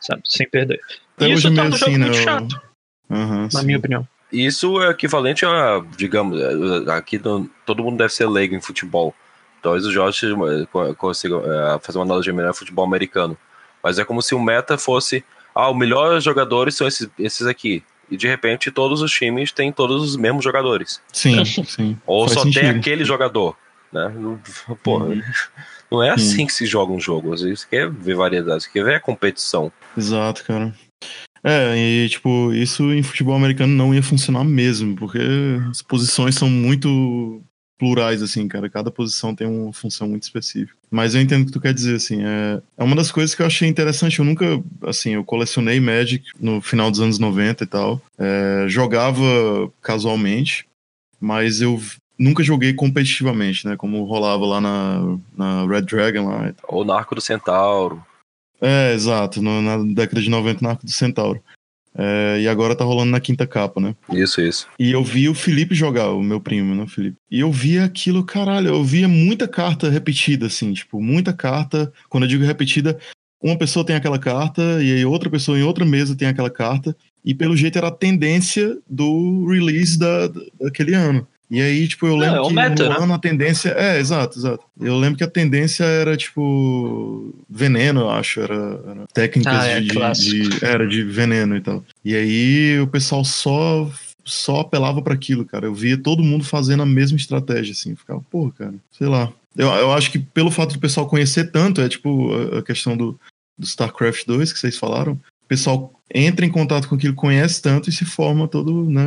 Sabe? 0.00 0.22
Sem 0.24 0.48
perder. 0.48 0.80
Até 1.16 1.28
E 1.28 1.32
isso 1.32 1.50
meio 1.50 1.62
o 1.68 1.72
jogo 1.72 1.84
assim, 1.84 1.92
né? 1.98 2.06
muito 2.06 2.18
eu- 2.18 2.22
chato, 2.24 2.60
Aham, 3.10 3.42
na 3.52 3.60
sim. 3.60 3.66
minha 3.66 3.78
opinião. 3.78 4.08
Isso 4.34 4.80
é 4.82 4.90
equivalente 4.90 5.44
a, 5.46 5.82
digamos, 5.96 6.40
aqui 6.88 7.18
no- 7.18 7.48
todo 7.64 7.82
mundo 7.82 7.96
deve 7.98 8.12
ser 8.12 8.26
leigo 8.28 8.54
em 8.54 8.60
futebol. 8.60 9.14
Talvez 9.62 9.86
o 9.86 9.92
Jorge 9.92 10.26
consiga 10.98 11.36
eh, 11.36 11.78
fazer 11.82 11.98
uma 11.98 12.04
analogia 12.04 12.32
melhor 12.32 12.48
ao 12.48 12.54
futebol 12.54 12.84
americano. 12.84 13.36
Mas 13.82 13.98
é 13.98 14.04
como 14.04 14.20
se 14.20 14.34
o 14.34 14.40
meta 14.40 14.76
fosse, 14.76 15.24
ah, 15.54 15.70
os 15.70 15.76
melhores 15.76 16.22
jogadores 16.24 16.74
são 16.74 16.86
esses, 16.86 17.08
esses 17.18 17.46
aqui. 17.46 17.82
E 18.10 18.16
de 18.16 18.26
repente 18.28 18.70
todos 18.70 19.00
os 19.00 19.10
times 19.12 19.52
têm 19.52 19.72
todos 19.72 20.02
os 20.02 20.16
mesmos 20.16 20.44
jogadores. 20.44 21.00
Sim, 21.12 21.44
sim. 21.44 21.98
Ou 22.06 22.26
Faz 22.26 22.34
só 22.34 22.42
tem 22.44 22.52
sentido. 22.52 22.76
aquele 22.78 23.04
jogador. 23.04 23.56
Né? 23.90 24.12
Pô, 24.82 24.98
Uhum. 24.98 25.22
não 25.90 26.02
é 26.02 26.10
assim 26.10 26.38
Sim. 26.38 26.46
que 26.46 26.52
se 26.52 26.66
joga 26.66 26.92
um 26.92 27.00
jogo. 27.00 27.30
Você 27.30 27.54
quer 27.70 27.88
ver 27.88 28.14
variedade, 28.16 28.64
você 28.64 28.70
quer 28.70 28.84
ver 28.84 28.96
a 28.96 29.00
competição. 29.00 29.72
Exato, 29.96 30.44
cara. 30.44 30.74
É, 31.44 31.76
e 31.76 32.08
tipo, 32.08 32.52
isso 32.54 32.90
em 32.90 33.02
futebol 33.02 33.34
americano 33.34 33.74
não 33.74 33.94
ia 33.94 34.02
funcionar 34.02 34.42
mesmo, 34.44 34.96
porque 34.96 35.18
as 35.70 35.82
posições 35.82 36.34
são 36.34 36.48
muito 36.48 37.42
plurais, 37.78 38.22
assim, 38.22 38.48
cara. 38.48 38.70
Cada 38.70 38.90
posição 38.90 39.34
tem 39.34 39.46
uma 39.46 39.72
função 39.72 40.08
muito 40.08 40.22
específica. 40.22 40.74
Mas 40.90 41.14
eu 41.14 41.20
entendo 41.20 41.42
o 41.42 41.46
que 41.46 41.52
tu 41.52 41.60
quer 41.60 41.74
dizer, 41.74 41.96
assim. 41.96 42.24
É, 42.24 42.62
é 42.78 42.84
uma 42.84 42.96
das 42.96 43.12
coisas 43.12 43.34
que 43.34 43.42
eu 43.42 43.46
achei 43.46 43.68
interessante. 43.68 44.18
Eu 44.18 44.24
nunca, 44.24 44.62
assim, 44.86 45.10
eu 45.10 45.24
colecionei 45.24 45.78
Magic 45.80 46.24
no 46.40 46.62
final 46.62 46.90
dos 46.90 47.00
anos 47.00 47.18
90 47.18 47.62
e 47.62 47.66
tal. 47.66 48.00
É, 48.18 48.64
jogava 48.68 49.22
casualmente, 49.82 50.66
mas 51.20 51.60
eu 51.60 51.78
nunca 52.18 52.42
joguei 52.42 52.72
competitivamente, 52.72 53.66
né? 53.66 53.76
Como 53.76 54.04
rolava 54.04 54.46
lá 54.46 54.60
na, 54.60 55.18
na 55.36 55.66
Red 55.66 55.82
Dragon 55.82 56.28
lá. 56.28 56.54
Ou 56.68 56.84
Narco 56.84 57.14
do 57.14 57.20
Centauro. 57.20 58.02
É, 58.64 58.94
exato, 58.94 59.42
no- 59.42 59.60
na 59.60 59.76
década 59.94 60.22
de 60.22 60.30
90 60.30 60.62
na 60.62 60.70
Arco 60.70 60.86
do 60.86 60.90
Centauro. 60.90 61.42
É, 61.96 62.40
e 62.40 62.48
agora 62.48 62.74
tá 62.74 62.82
rolando 62.84 63.12
na 63.12 63.20
quinta 63.20 63.46
capa, 63.46 63.80
né? 63.80 63.94
Isso, 64.12 64.40
isso. 64.40 64.66
E 64.78 64.90
eu 64.90 65.04
vi 65.04 65.28
o 65.28 65.34
Felipe 65.34 65.74
jogar, 65.74 66.10
o 66.10 66.22
meu 66.22 66.40
primo, 66.40 66.74
né, 66.74 66.86
Felipe. 66.88 67.16
E 67.30 67.38
eu 67.40 67.52
via 67.52 67.84
aquilo, 67.84 68.24
caralho, 68.24 68.68
eu 68.68 68.82
via 68.82 69.06
muita 69.06 69.46
carta 69.46 69.88
repetida, 69.88 70.46
assim, 70.46 70.72
tipo, 70.72 71.00
muita 71.00 71.32
carta. 71.32 71.92
Quando 72.08 72.24
eu 72.24 72.28
digo 72.28 72.42
repetida, 72.44 72.98
uma 73.40 73.56
pessoa 73.56 73.84
tem 73.86 73.94
aquela 73.94 74.18
carta, 74.18 74.82
e 74.82 74.92
aí 74.92 75.04
outra 75.04 75.30
pessoa 75.30 75.56
em 75.58 75.62
outra 75.62 75.84
mesa 75.84 76.16
tem 76.16 76.26
aquela 76.26 76.50
carta. 76.50 76.96
E 77.24 77.32
pelo 77.32 77.56
jeito 77.56 77.78
era 77.78 77.88
a 77.88 77.92
tendência 77.92 78.76
do 78.90 79.46
release 79.46 79.96
da, 79.98 80.28
daquele 80.60 80.94
ano. 80.94 81.26
E 81.50 81.60
aí, 81.60 81.86
tipo, 81.86 82.06
eu 82.06 82.16
lembro 82.16 82.44
é 82.44 82.48
que 82.48 82.54
meta, 82.54 82.84
no 82.84 82.90
né? 82.90 82.96
ano 83.00 83.14
a 83.14 83.18
tendência. 83.18 83.70
É, 83.70 83.98
exato, 84.00 84.38
exato. 84.38 84.64
Eu 84.80 84.98
lembro 84.98 85.18
que 85.18 85.24
a 85.24 85.30
tendência 85.30 85.84
era, 85.84 86.16
tipo, 86.16 87.34
veneno, 87.48 88.00
eu 88.02 88.10
acho. 88.10 88.40
Era, 88.40 88.54
era 88.54 89.06
técnicas 89.12 89.54
Ah, 89.54 89.66
é, 89.66 89.80
de, 89.80 89.88
de- 89.88 90.64
Era 90.64 90.86
de 90.86 91.02
veneno 91.04 91.56
e 91.56 91.60
tal. 91.60 91.84
E 92.04 92.14
aí 92.16 92.80
o 92.80 92.86
pessoal 92.86 93.24
só 93.24 93.90
só 94.24 94.60
apelava 94.60 95.02
pra 95.02 95.12
aquilo, 95.12 95.44
cara. 95.44 95.66
Eu 95.66 95.74
via 95.74 95.98
todo 95.98 96.22
mundo 96.24 96.44
fazendo 96.44 96.82
a 96.82 96.86
mesma 96.86 97.18
estratégia, 97.18 97.72
assim. 97.72 97.94
Ficava, 97.94 98.22
porra, 98.30 98.52
cara, 98.58 98.74
sei 98.90 99.06
lá. 99.06 99.30
Eu, 99.54 99.68
eu 99.68 99.92
acho 99.92 100.10
que 100.10 100.18
pelo 100.18 100.50
fato 100.50 100.72
do 100.72 100.80
pessoal 100.80 101.06
conhecer 101.06 101.50
tanto, 101.52 101.80
é 101.82 101.88
tipo 101.90 102.30
a, 102.54 102.58
a 102.60 102.62
questão 102.62 102.96
do, 102.96 103.20
do 103.58 103.66
StarCraft 103.66 104.24
2 104.26 104.50
que 104.52 104.58
vocês 104.58 104.78
falaram. 104.78 105.20
O 105.44 105.48
pessoal 105.48 105.92
entra 106.12 106.44
em 106.46 106.50
contato 106.50 106.88
com 106.88 106.94
aquilo, 106.94 107.14
conhece 107.14 107.60
tanto 107.60 107.88
e 107.88 107.92
se 107.92 108.04
forma 108.04 108.48
todo, 108.48 108.84
né, 108.88 109.06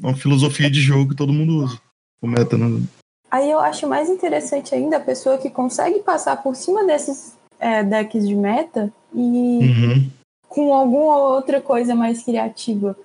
uma 0.00 0.14
filosofia 0.16 0.70
de 0.70 0.80
jogo 0.80 1.10
que 1.10 1.16
todo 1.16 1.32
mundo 1.32 1.64
usa. 1.64 1.78
O 2.22 2.26
meta, 2.26 2.56
né? 2.56 2.82
Aí 3.30 3.50
eu 3.50 3.58
acho 3.58 3.86
mais 3.88 4.08
interessante 4.08 4.74
ainda 4.74 4.96
a 4.96 5.00
pessoa 5.00 5.36
que 5.38 5.50
consegue 5.50 6.00
passar 6.00 6.42
por 6.42 6.54
cima 6.56 6.84
desses 6.86 7.36
é, 7.58 7.82
decks 7.82 8.26
de 8.26 8.34
meta 8.34 8.92
e 9.14 9.18
Uhum. 9.62 10.10
com 10.48 10.72
alguma 10.72 11.18
outra 11.18 11.60
coisa 11.60 11.94
mais 11.94 12.22
criativa. 12.22 12.96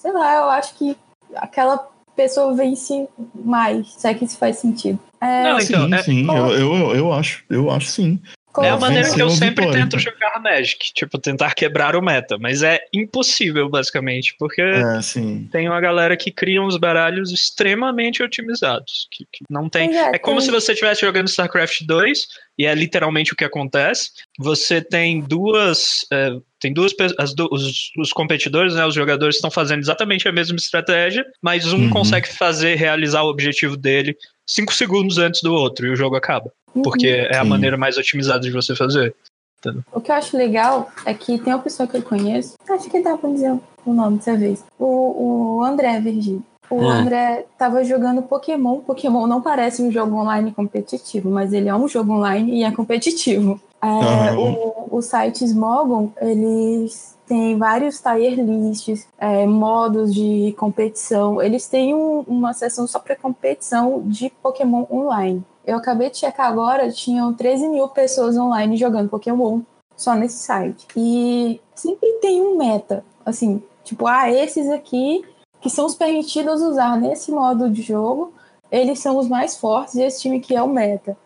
Sei 0.00 0.12
lá, 0.12 0.34
eu 0.36 0.50
acho 0.50 0.74
que 0.74 0.96
aquela 1.36 1.88
pessoa 2.14 2.54
vence 2.54 3.08
mais, 3.34 3.92
se 3.94 4.08
é 4.08 4.14
que 4.14 4.24
isso 4.24 4.36
faz 4.38 4.58
sentido. 4.58 4.98
É, 5.20 5.42
Não, 5.44 5.58
então, 5.60 5.86
sim, 5.86 5.94
é- 5.94 6.02
sim, 6.02 6.26
eu, 6.26 6.48
eu, 6.52 6.96
eu 6.96 7.12
acho, 7.12 7.44
eu 7.48 7.70
acho 7.70 7.88
sim. 7.88 8.20
Como 8.56 8.66
É 8.66 8.70
a 8.70 8.76
maneira 8.78 9.12
que 9.12 9.20
eu 9.20 9.28
sempre 9.30 9.66
vitória. 9.66 9.82
tento 9.84 9.98
jogar 10.00 10.40
Magic, 10.42 10.92
tipo, 10.94 11.18
tentar 11.18 11.54
quebrar 11.54 11.94
o 11.94 12.02
meta, 12.02 12.36
mas 12.40 12.62
é 12.62 12.80
impossível, 12.92 13.68
basicamente, 13.68 14.34
porque 14.38 14.62
É, 14.62 15.00
sim. 15.02 15.48
tem 15.52 15.68
uma 15.68 15.80
galera 15.80 16.16
que 16.16 16.30
cria 16.30 16.62
uns 16.62 16.76
baralhos 16.76 17.30
extremamente 17.30 18.22
otimizados, 18.22 19.06
que, 19.10 19.24
que 19.30 19.44
não 19.50 19.68
tem... 19.68 19.96
É, 19.96 20.16
É 20.16 20.18
como 20.18 20.38
tem- 20.38 20.46
se 20.46 20.50
você 20.50 20.72
estivesse 20.72 21.02
jogando 21.02 21.28
StarCraft 21.28 21.82
2, 21.82 22.26
e 22.58 22.64
é 22.66 22.74
literalmente 22.74 23.32
o 23.32 23.36
que 23.36 23.44
acontece, 23.44 24.10
você 24.38 24.80
tem 24.80 25.20
duas... 25.20 26.06
é, 26.12 26.30
tem 26.58 26.72
duas 26.72 26.94
as 27.18 27.34
os, 27.50 27.90
os 27.98 28.12
competidores, 28.12 28.74
né, 28.74 28.86
os 28.86 28.94
jogadores 28.94 29.36
estão 29.36 29.50
fazendo 29.50 29.80
exatamente 29.80 30.26
a 30.26 30.32
mesma 30.32 30.56
estratégia, 30.56 31.24
mas 31.42 31.70
um 31.72 31.82
Uhum. 31.82 31.90
consegue 31.90 32.28
fazer, 32.32 32.76
realizar 32.76 33.22
o 33.22 33.28
objetivo 33.28 33.76
dele 33.76 34.16
cinco 34.46 34.72
segundos 34.72 35.18
antes 35.18 35.42
do 35.42 35.52
outro, 35.52 35.86
e 35.86 35.90
o 35.90 35.96
jogo 35.96 36.16
acaba. 36.16 36.50
Porque 36.82 37.06
é 37.08 37.36
a 37.38 37.42
Sim. 37.42 37.48
maneira 37.48 37.76
mais 37.76 37.96
otimizada 37.96 38.40
de 38.40 38.50
você 38.50 38.74
fazer. 38.74 39.14
entendeu? 39.58 39.82
O 39.92 40.00
que 40.00 40.10
eu 40.10 40.14
acho 40.16 40.36
legal 40.36 40.88
é 41.04 41.12
que 41.14 41.38
tem 41.38 41.52
uma 41.52 41.62
pessoa 41.62 41.86
que 41.86 41.96
eu 41.96 42.02
conheço, 42.02 42.54
acho 42.68 42.88
que 42.90 43.00
dá 43.02 43.16
pra 43.16 43.30
dizer 43.30 43.58
o 43.84 43.92
nome 43.92 44.18
dessa 44.18 44.36
vez. 44.36 44.64
O, 44.78 45.56
o 45.58 45.64
André 45.64 46.00
Virgílio. 46.00 46.42
O 46.68 46.80
Hum. 46.82 46.90
André 46.90 47.46
tava 47.56 47.84
jogando 47.84 48.22
Pokémon. 48.22 48.80
Pokémon 48.80 49.26
não 49.28 49.40
parece 49.40 49.80
um 49.82 49.90
jogo 49.92 50.16
online 50.16 50.52
competitivo, 50.52 51.30
mas 51.30 51.52
ele 51.52 51.68
é 51.68 51.74
um 51.74 51.86
jogo 51.88 52.12
online 52.12 52.60
e 52.60 52.64
é 52.64 52.72
competitivo. 52.72 53.60
É, 53.80 53.86
Aham. 53.86 54.36
o, 54.38 54.96
o 54.96 55.02
site 55.02 55.44
Smogon, 55.44 56.10
eles 56.20 57.16
têm 57.26 57.56
vários 57.56 58.00
tier 58.00 58.34
lists, 58.44 59.06
é, 59.18 59.46
modos 59.46 60.12
de 60.14 60.54
competição. 60.58 61.40
Eles 61.40 61.66
têm 61.68 61.94
um- 61.94 62.24
uma 62.26 62.52
seção 62.52 62.86
só 62.86 62.98
para 62.98 63.14
competição 63.14 64.02
de 64.04 64.30
Pokémon 64.42 64.86
online. 64.90 65.44
Eu 65.66 65.76
acabei 65.78 66.08
de 66.08 66.18
checar 66.18 66.46
agora, 66.46 66.92
tinham 66.92 67.34
13 67.34 67.68
mil 67.68 67.88
pessoas 67.88 68.36
online 68.36 68.76
jogando 68.76 69.08
Pokémon 69.08 69.62
só 69.96 70.14
nesse 70.14 70.38
site. 70.38 70.86
E 70.96 71.60
sempre 71.74 72.08
tem 72.20 72.40
um 72.40 72.56
meta, 72.56 73.04
assim, 73.24 73.60
tipo, 73.82 74.06
ah, 74.06 74.30
esses 74.30 74.70
aqui 74.70 75.24
que 75.60 75.68
são 75.68 75.86
os 75.86 75.94
permitidos 75.94 76.62
usar 76.62 77.00
nesse 77.00 77.32
modo 77.32 77.68
de 77.68 77.82
jogo, 77.82 78.32
eles 78.70 79.00
são 79.00 79.16
os 79.16 79.26
mais 79.26 79.56
fortes 79.56 79.94
e 79.96 80.02
esse 80.02 80.20
time 80.20 80.38
que 80.38 80.54
é 80.54 80.62
o 80.62 80.68
meta. 80.68 81.16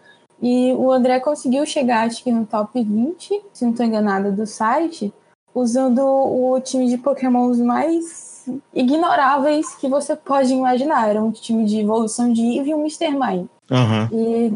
E 0.40 0.72
o 0.72 0.90
André 0.90 1.20
conseguiu 1.20 1.66
chegar, 1.66 2.06
acho 2.06 2.24
que 2.24 2.32
no 2.32 2.46
top 2.46 2.82
20, 2.82 3.42
se 3.52 3.64
não 3.64 3.72
estou 3.72 3.84
enganada, 3.84 4.32
do 4.32 4.46
site, 4.46 5.12
usando 5.54 6.00
o 6.00 6.58
time 6.60 6.88
de 6.88 6.96
Pokémons 6.96 7.58
mais 7.58 8.29
ignoráveis 8.74 9.74
que 9.76 9.88
você 9.88 10.14
pode 10.16 10.52
imaginar. 10.52 11.08
Era 11.08 11.22
um 11.22 11.30
time 11.30 11.64
de 11.64 11.80
evolução 11.80 12.32
de 12.32 12.42
Eevee 12.42 12.70
e 12.70 12.74
um 12.74 12.80
Mr. 12.80 13.10
Mime. 13.10 13.48
Aham. 13.70 14.08
E 14.12 14.52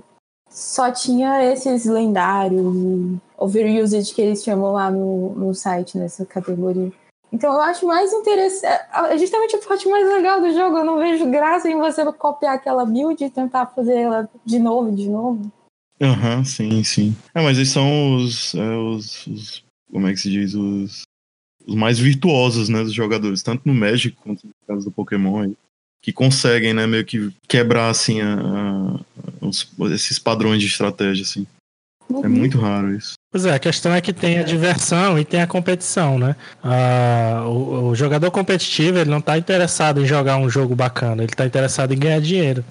só 0.51 0.91
tinha 0.91 1.45
esses 1.53 1.85
lendários 1.85 2.77
e 2.77 3.17
overused 3.39 4.15
que 4.15 4.23
eles 4.23 4.43
chamam 4.45 4.73
lá 4.73 4.91
no, 4.91 5.31
no 5.35 5.55
site, 5.55 5.99
nessa 5.99 6.25
categoria. 6.25 6.93
Então 7.33 7.53
eu 7.53 7.61
acho 7.63 7.85
mais 7.87 8.13
interessante. 8.13 8.81
É 9.11 9.19
justamente 9.19 9.57
a 9.57 9.59
parte 9.59 9.89
mais 9.89 10.07
legal 10.07 10.41
do 10.41 10.53
jogo. 10.53 10.79
Eu 10.79 10.85
não 10.85 10.99
vejo 10.99 11.29
graça 11.31 11.69
em 11.69 11.77
você 11.79 12.05
copiar 12.13 12.55
aquela 12.55 12.85
build 12.87 13.25
e 13.25 13.31
tentar 13.31 13.67
fazer 13.67 13.99
ela 13.99 14.29
de 14.45 14.59
novo, 14.61 14.93
de 14.93 15.09
novo. 15.09 15.51
Aham, 16.01 16.45
sim, 16.45 16.83
sim. 16.85 17.17
É, 17.35 17.41
mas 17.43 17.57
eles 17.57 17.71
são 17.71 18.17
os, 18.17 18.55
é, 18.55 18.77
os, 18.77 19.27
os- 19.27 19.65
Como 19.91 20.07
é 20.07 20.13
que 20.13 20.19
se 20.21 20.31
diz? 20.31 20.55
Os, 20.55 21.03
os 21.67 21.75
mais 21.75 21.99
virtuosos, 21.99 22.69
né? 22.69 22.83
Dos 22.83 22.93
jogadores, 22.93 23.43
tanto 23.43 23.63
no 23.65 23.75
Magic 23.75 24.17
quanto 24.23 24.47
no 24.47 24.53
caso 24.67 24.85
do 24.85 24.91
Pokémon 24.91 25.43
aí. 25.43 25.53
Que 26.03 26.13
conseguem, 26.13 26.75
né? 26.75 26.87
Meio 26.87 27.05
que 27.05 27.31
quebrar, 27.49 27.89
assim, 27.89 28.21
a- 28.21 28.35
a- 28.39 29.01
os- 29.47 29.67
esses 29.93 30.19
padrões 30.19 30.61
de 30.61 30.67
estratégia, 30.67 31.23
assim. 31.23 31.47
É 32.23 32.29
muito 32.29 32.59
raro 32.59 32.95
isso. 32.95 33.15
Pois 33.33 33.47
é, 33.47 33.55
a 33.55 33.59
questão 33.59 33.93
é 33.95 34.01
que 34.01 34.13
tem 34.13 34.39
a 34.39 34.43
diversão 34.43 35.19
e 35.19 35.25
tem 35.25 35.41
a 35.41 35.47
competição, 35.47 36.19
né? 36.19 36.37
Ah, 36.63 37.45
o, 37.47 37.89
o 37.89 37.95
jogador 37.95 38.31
competitivo, 38.31 38.99
ele 38.99 39.11
não 39.11 39.21
tá 39.23 39.39
interessado 39.39 40.03
em 40.03 40.07
jogar 40.07 40.37
um 40.37 40.49
jogo 40.51 40.77
bacana, 40.77 41.23
ele 41.23 41.33
tá 41.33 41.47
interessado 41.47 41.93
em 41.95 41.99
ganhar 41.99 42.21
dinheiro. 42.21 42.63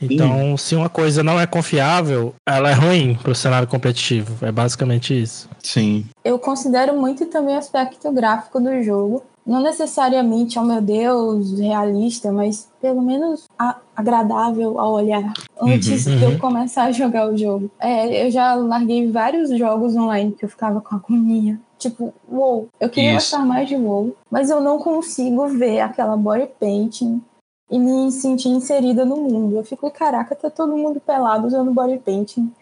Então, 0.00 0.56
se 0.56 0.74
uma 0.74 0.88
coisa 0.88 1.22
não 1.22 1.38
é 1.40 1.46
confiável, 1.46 2.34
ela 2.46 2.70
é 2.70 2.74
ruim 2.74 3.14
pro 3.22 3.34
cenário 3.34 3.66
competitivo. 3.68 4.44
É 4.46 4.52
basicamente 4.52 5.20
isso. 5.20 5.48
Sim. 5.62 6.06
Eu 6.24 6.38
considero 6.38 6.96
muito 6.98 7.26
também 7.26 7.54
o 7.54 7.58
aspecto 7.58 8.10
gráfico 8.12 8.60
do 8.60 8.82
jogo. 8.82 9.22
Não 9.46 9.62
necessariamente, 9.62 10.58
oh 10.58 10.62
meu 10.62 10.80
Deus, 10.82 11.58
realista, 11.58 12.30
mas 12.30 12.68
pelo 12.82 13.00
menos 13.00 13.44
a- 13.58 13.76
agradável 13.96 14.78
ao 14.78 14.92
olhar 14.92 15.32
antes 15.60 16.06
Uhum, 16.06 16.16
de 16.18 16.24
uhum. 16.26 16.32
eu 16.32 16.38
começar 16.38 16.84
a 16.84 16.92
jogar 16.92 17.30
o 17.32 17.36
jogo. 17.36 17.70
É, 17.80 18.26
eu 18.26 18.30
já 18.30 18.54
larguei 18.54 19.10
vários 19.10 19.48
jogos 19.58 19.96
online 19.96 20.32
que 20.38 20.44
eu 20.44 20.48
ficava 20.50 20.80
com 20.82 20.94
agonia. 20.96 21.58
Tipo, 21.78 22.12
WoW. 22.30 22.68
Eu 22.80 22.90
queria 22.90 23.16
Isso. 23.16 23.30
gostar 23.30 23.46
mais 23.46 23.68
de 23.68 23.76
WoW, 23.76 24.14
mas 24.30 24.50
eu 24.50 24.60
não 24.60 24.78
consigo 24.78 25.46
ver 25.48 25.80
aquela 25.80 26.16
body 26.16 26.48
painting 26.60 27.22
e 27.70 27.78
me 27.78 28.10
sentir 28.10 28.48
inserida 28.48 29.04
no 29.04 29.16
mundo. 29.16 29.56
Eu 29.56 29.64
fico, 29.64 29.90
caraca, 29.90 30.34
tá 30.34 30.50
todo 30.50 30.76
mundo 30.76 31.00
pelado 31.00 31.46
usando 31.46 31.72
body 31.72 31.98
painting. 31.98 32.52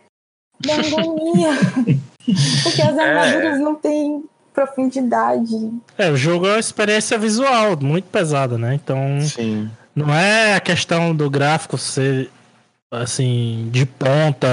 Dá 0.61 0.75
agonia. 0.75 1.51
Porque 2.63 2.83
as 2.83 2.99
armaduras 2.99 3.61
não 3.61 3.75
têm 3.75 4.25
profundidade. 4.53 5.71
É, 5.97 6.11
o 6.11 6.17
jogo 6.17 6.47
é 6.47 6.53
uma 6.53 6.61
experiência 6.61 7.19
visual 7.19 7.77
muito 7.81 8.07
pesada, 8.07 8.57
né? 8.57 8.75
Então, 8.75 9.21
Sim. 9.21 9.71
não 9.95 10.13
é 10.13 10.55
a 10.55 10.61
questão 10.61 11.15
do 11.15 11.29
gráfico 11.31 11.77
ser 11.77 12.31
assim 12.97 13.69
de 13.73 13.85
ponta, 13.87 14.49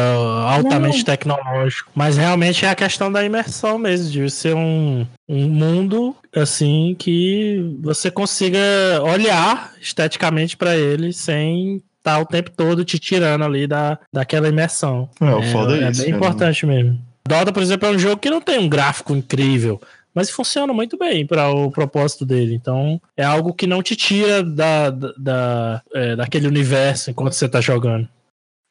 altamente 0.48 0.98
Não. 1.00 1.04
tecnológico, 1.06 1.92
mas 1.96 2.18
realmente 2.18 2.66
é 2.66 2.70
a 2.70 2.76
questão 2.76 3.12
da 3.12 3.24
imersão 3.24 3.78
mesmo, 3.78 4.10
de 4.12 4.30
ser 4.30 4.56
um, 4.56 5.06
um 5.28 5.48
mundo 5.50 6.16
assim 6.36 6.96
que 6.98 7.76
você 7.82 8.10
consiga 8.12 8.60
olhar 9.04 9.74
esteticamente 9.82 10.58
para 10.58 10.76
ele 10.78 11.14
sem 11.14 11.82
estar 11.98 12.20
o 12.20 12.26
tempo 12.26 12.52
todo 12.52 12.84
te 12.84 13.00
tirando 13.00 13.44
ali 13.46 13.66
da, 13.68 13.98
daquela 14.12 14.50
imersão. 14.50 15.10
É, 15.22 15.26
o 15.36 15.42
foda 15.44 15.78
é 15.78 15.84
é 15.86 15.90
isso, 15.92 16.02
bem 16.02 16.12
cara. 16.12 16.18
importante 16.26 16.66
mesmo. 16.66 17.00
Dota, 17.28 17.54
por 17.54 17.64
exemplo, 17.64 17.88
é 17.88 17.92
um 17.92 18.00
jogo 18.00 18.18
que 18.18 18.30
não 18.30 18.42
tem 18.42 18.60
um 18.60 18.68
gráfico 18.68 19.16
incrível, 19.16 19.80
mas 20.14 20.30
funciona 20.30 20.74
muito 20.74 20.98
bem 20.98 21.26
para 21.26 21.50
o 21.50 21.72
propósito 21.72 22.26
dele. 22.26 22.54
Então, 22.54 23.00
é 23.16 23.24
algo 23.24 23.54
que 23.54 23.66
não 23.66 23.82
te 23.82 23.96
tira 23.96 24.44
da, 24.44 24.90
da, 24.90 25.14
da- 25.18 25.82
é, 25.94 26.16
daquele 26.18 26.48
universo 26.48 27.10
enquanto 27.12 27.32
você 27.34 27.48
tá 27.48 27.62
jogando. 27.62 28.08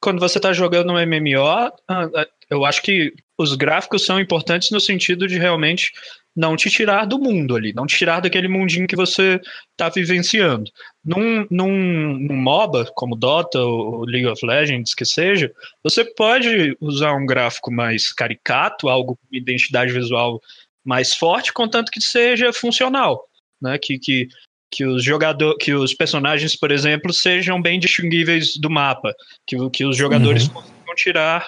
Quando 0.02 0.18
você 0.18 0.40
tá 0.40 0.52
jogando 0.52 0.92
um 0.92 1.06
MMO, 1.06 1.46
ah, 1.46 1.72
ah, 1.88 2.26
eu 2.50 2.64
acho 2.64 2.82
que 2.82 3.14
os 3.38 3.54
gráficos 3.54 4.04
são 4.04 4.20
importantes 4.20 4.70
no 4.70 4.80
sentido 4.80 5.28
de 5.28 5.38
realmente 5.38 5.92
não 6.34 6.56
te 6.56 6.70
tirar 6.70 7.04
do 7.04 7.18
mundo 7.18 7.54
ali, 7.54 7.72
não 7.72 7.86
te 7.86 7.96
tirar 7.96 8.20
daquele 8.20 8.48
mundinho 8.48 8.86
que 8.86 8.96
você 8.96 9.40
tá 9.76 9.88
vivenciando. 9.88 10.70
Num, 11.04 11.46
num, 11.50 12.18
num 12.18 12.36
MOBA, 12.36 12.90
como 12.94 13.14
Dota 13.14 13.60
ou 13.60 14.04
League 14.04 14.26
of 14.26 14.44
Legends, 14.44 14.94
que 14.94 15.04
seja, 15.04 15.52
você 15.82 16.04
pode 16.04 16.76
usar 16.80 17.14
um 17.14 17.26
gráfico 17.26 17.70
mais 17.70 18.12
caricato, 18.12 18.88
algo 18.88 19.16
com 19.16 19.36
identidade 19.36 19.92
visual 19.92 20.40
mais 20.84 21.14
forte, 21.14 21.52
contanto 21.52 21.92
que 21.92 22.00
seja 22.00 22.52
funcional, 22.52 23.28
né? 23.60 23.78
Que, 23.78 23.98
que, 23.98 24.28
que 24.72 24.86
os 24.86 25.04
jogador, 25.04 25.56
que 25.58 25.74
os 25.74 25.92
personagens, 25.92 26.56
por 26.56 26.70
exemplo, 26.72 27.12
sejam 27.12 27.60
bem 27.60 27.78
distinguíveis 27.78 28.56
do 28.56 28.70
mapa, 28.70 29.12
que, 29.46 29.56
que 29.70 29.84
os 29.84 29.96
jogadores 29.96 30.48
consigam 30.48 30.94
tirar, 30.96 31.46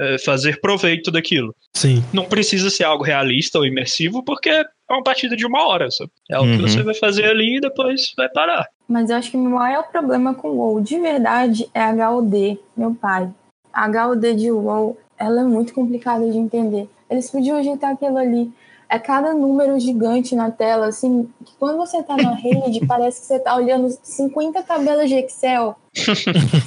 eh, 0.00 0.16
fazer 0.18 0.60
proveito 0.60 1.10
daquilo. 1.12 1.54
Sim. 1.72 2.02
Não 2.12 2.24
precisa 2.24 2.68
ser 2.68 2.82
algo 2.82 3.04
realista 3.04 3.58
ou 3.58 3.64
imersivo, 3.64 4.24
porque 4.24 4.48
é 4.50 4.64
uma 4.90 5.04
partida 5.04 5.36
de 5.36 5.46
uma 5.46 5.66
hora, 5.68 5.88
sabe? 5.90 6.10
É 6.28 6.34
algo 6.34 6.50
Uhum. 6.50 6.56
que 6.56 6.62
você 6.62 6.82
vai 6.82 6.94
fazer 6.94 7.26
ali 7.26 7.58
e 7.58 7.60
depois 7.60 8.12
vai 8.16 8.28
parar. 8.28 8.66
Mas 8.88 9.08
eu 9.08 9.16
acho 9.16 9.30
que 9.30 9.36
o 9.36 9.40
maior 9.40 9.84
problema 9.84 10.34
com 10.34 10.48
o 10.48 10.56
WoW 10.56 10.80
de 10.80 10.98
verdade 10.98 11.68
é 11.72 11.80
a 11.80 12.10
HUD, 12.10 12.58
meu 12.76 12.92
pai. 12.94 13.30
A 13.72 13.86
HUD 14.08 14.34
de 14.34 14.50
WoW, 14.50 14.98
ela 15.16 15.42
é 15.42 15.44
muito 15.44 15.72
complicada 15.72 16.28
de 16.28 16.36
entender. 16.38 16.88
Eles 17.08 17.30
podiam 17.30 17.56
ajeitar 17.58 17.92
aquilo 17.92 18.18
ali. 18.18 18.50
É 18.94 18.98
cada 19.00 19.34
número 19.34 19.78
gigante 19.80 20.36
na 20.36 20.52
tela, 20.52 20.86
assim, 20.86 21.28
que 21.44 21.52
quando 21.58 21.78
você 21.78 22.00
tá 22.00 22.16
na 22.16 22.32
rede, 22.32 22.78
parece 22.86 23.22
que 23.22 23.26
você 23.26 23.40
tá 23.40 23.56
olhando 23.56 23.88
50 23.90 24.62
tabelas 24.62 25.08
de 25.08 25.16
Excel. 25.16 25.76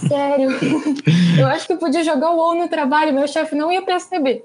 Sério. 0.10 0.50
Eu 1.40 1.48
acho 1.48 1.66
que 1.68 1.74
eu 1.74 1.78
podia 1.78 2.04
jogar 2.04 2.32
o 2.32 2.36
WoW 2.36 2.56
no 2.56 2.68
trabalho, 2.68 3.14
meu 3.14 3.28
chefe 3.28 3.56
não 3.56 3.72
ia 3.72 3.82
perceber. 3.82 4.44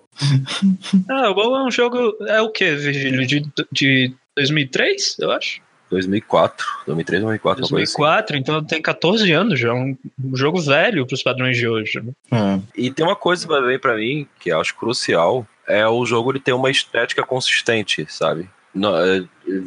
Ah, 1.08 1.30
o 1.30 1.34
WoW 1.34 1.56
é 1.56 1.64
um 1.64 1.70
jogo. 1.70 2.14
É 2.28 2.40
o 2.40 2.50
que, 2.50 2.72
Virgílio? 2.74 3.26
De, 3.26 3.46
de 3.72 4.14
2003, 4.36 5.16
eu 5.18 5.30
acho? 5.32 5.60
2004, 5.90 6.66
2003, 6.86 7.22
2004, 7.22 7.64
uma 7.64 7.68
coisa 7.68 7.84
assim. 7.84 8.02
2004, 8.02 8.36
então 8.36 8.64
tem 8.64 8.80
14 8.80 9.32
anos 9.32 9.58
já. 9.58 9.72
Um, 9.72 9.96
um 10.22 10.36
jogo 10.36 10.60
velho 10.60 11.06
pros 11.06 11.22
padrões 11.22 11.56
de 11.56 11.66
hoje. 11.66 12.00
Né? 12.00 12.12
É. 12.30 12.60
E 12.76 12.90
tem 12.90 13.04
uma 13.04 13.16
coisa 13.16 13.46
pra 13.46 13.60
ver 13.60 13.80
pra 13.80 13.96
mim 13.96 14.26
que 14.40 14.50
eu 14.50 14.60
acho 14.60 14.76
crucial, 14.76 15.46
é 15.66 15.86
o 15.86 16.04
jogo 16.04 16.32
ele 16.32 16.40
ter 16.40 16.52
uma 16.52 16.70
estética 16.70 17.22
consistente, 17.22 18.06
sabe? 18.08 18.48
É, 18.74 19.24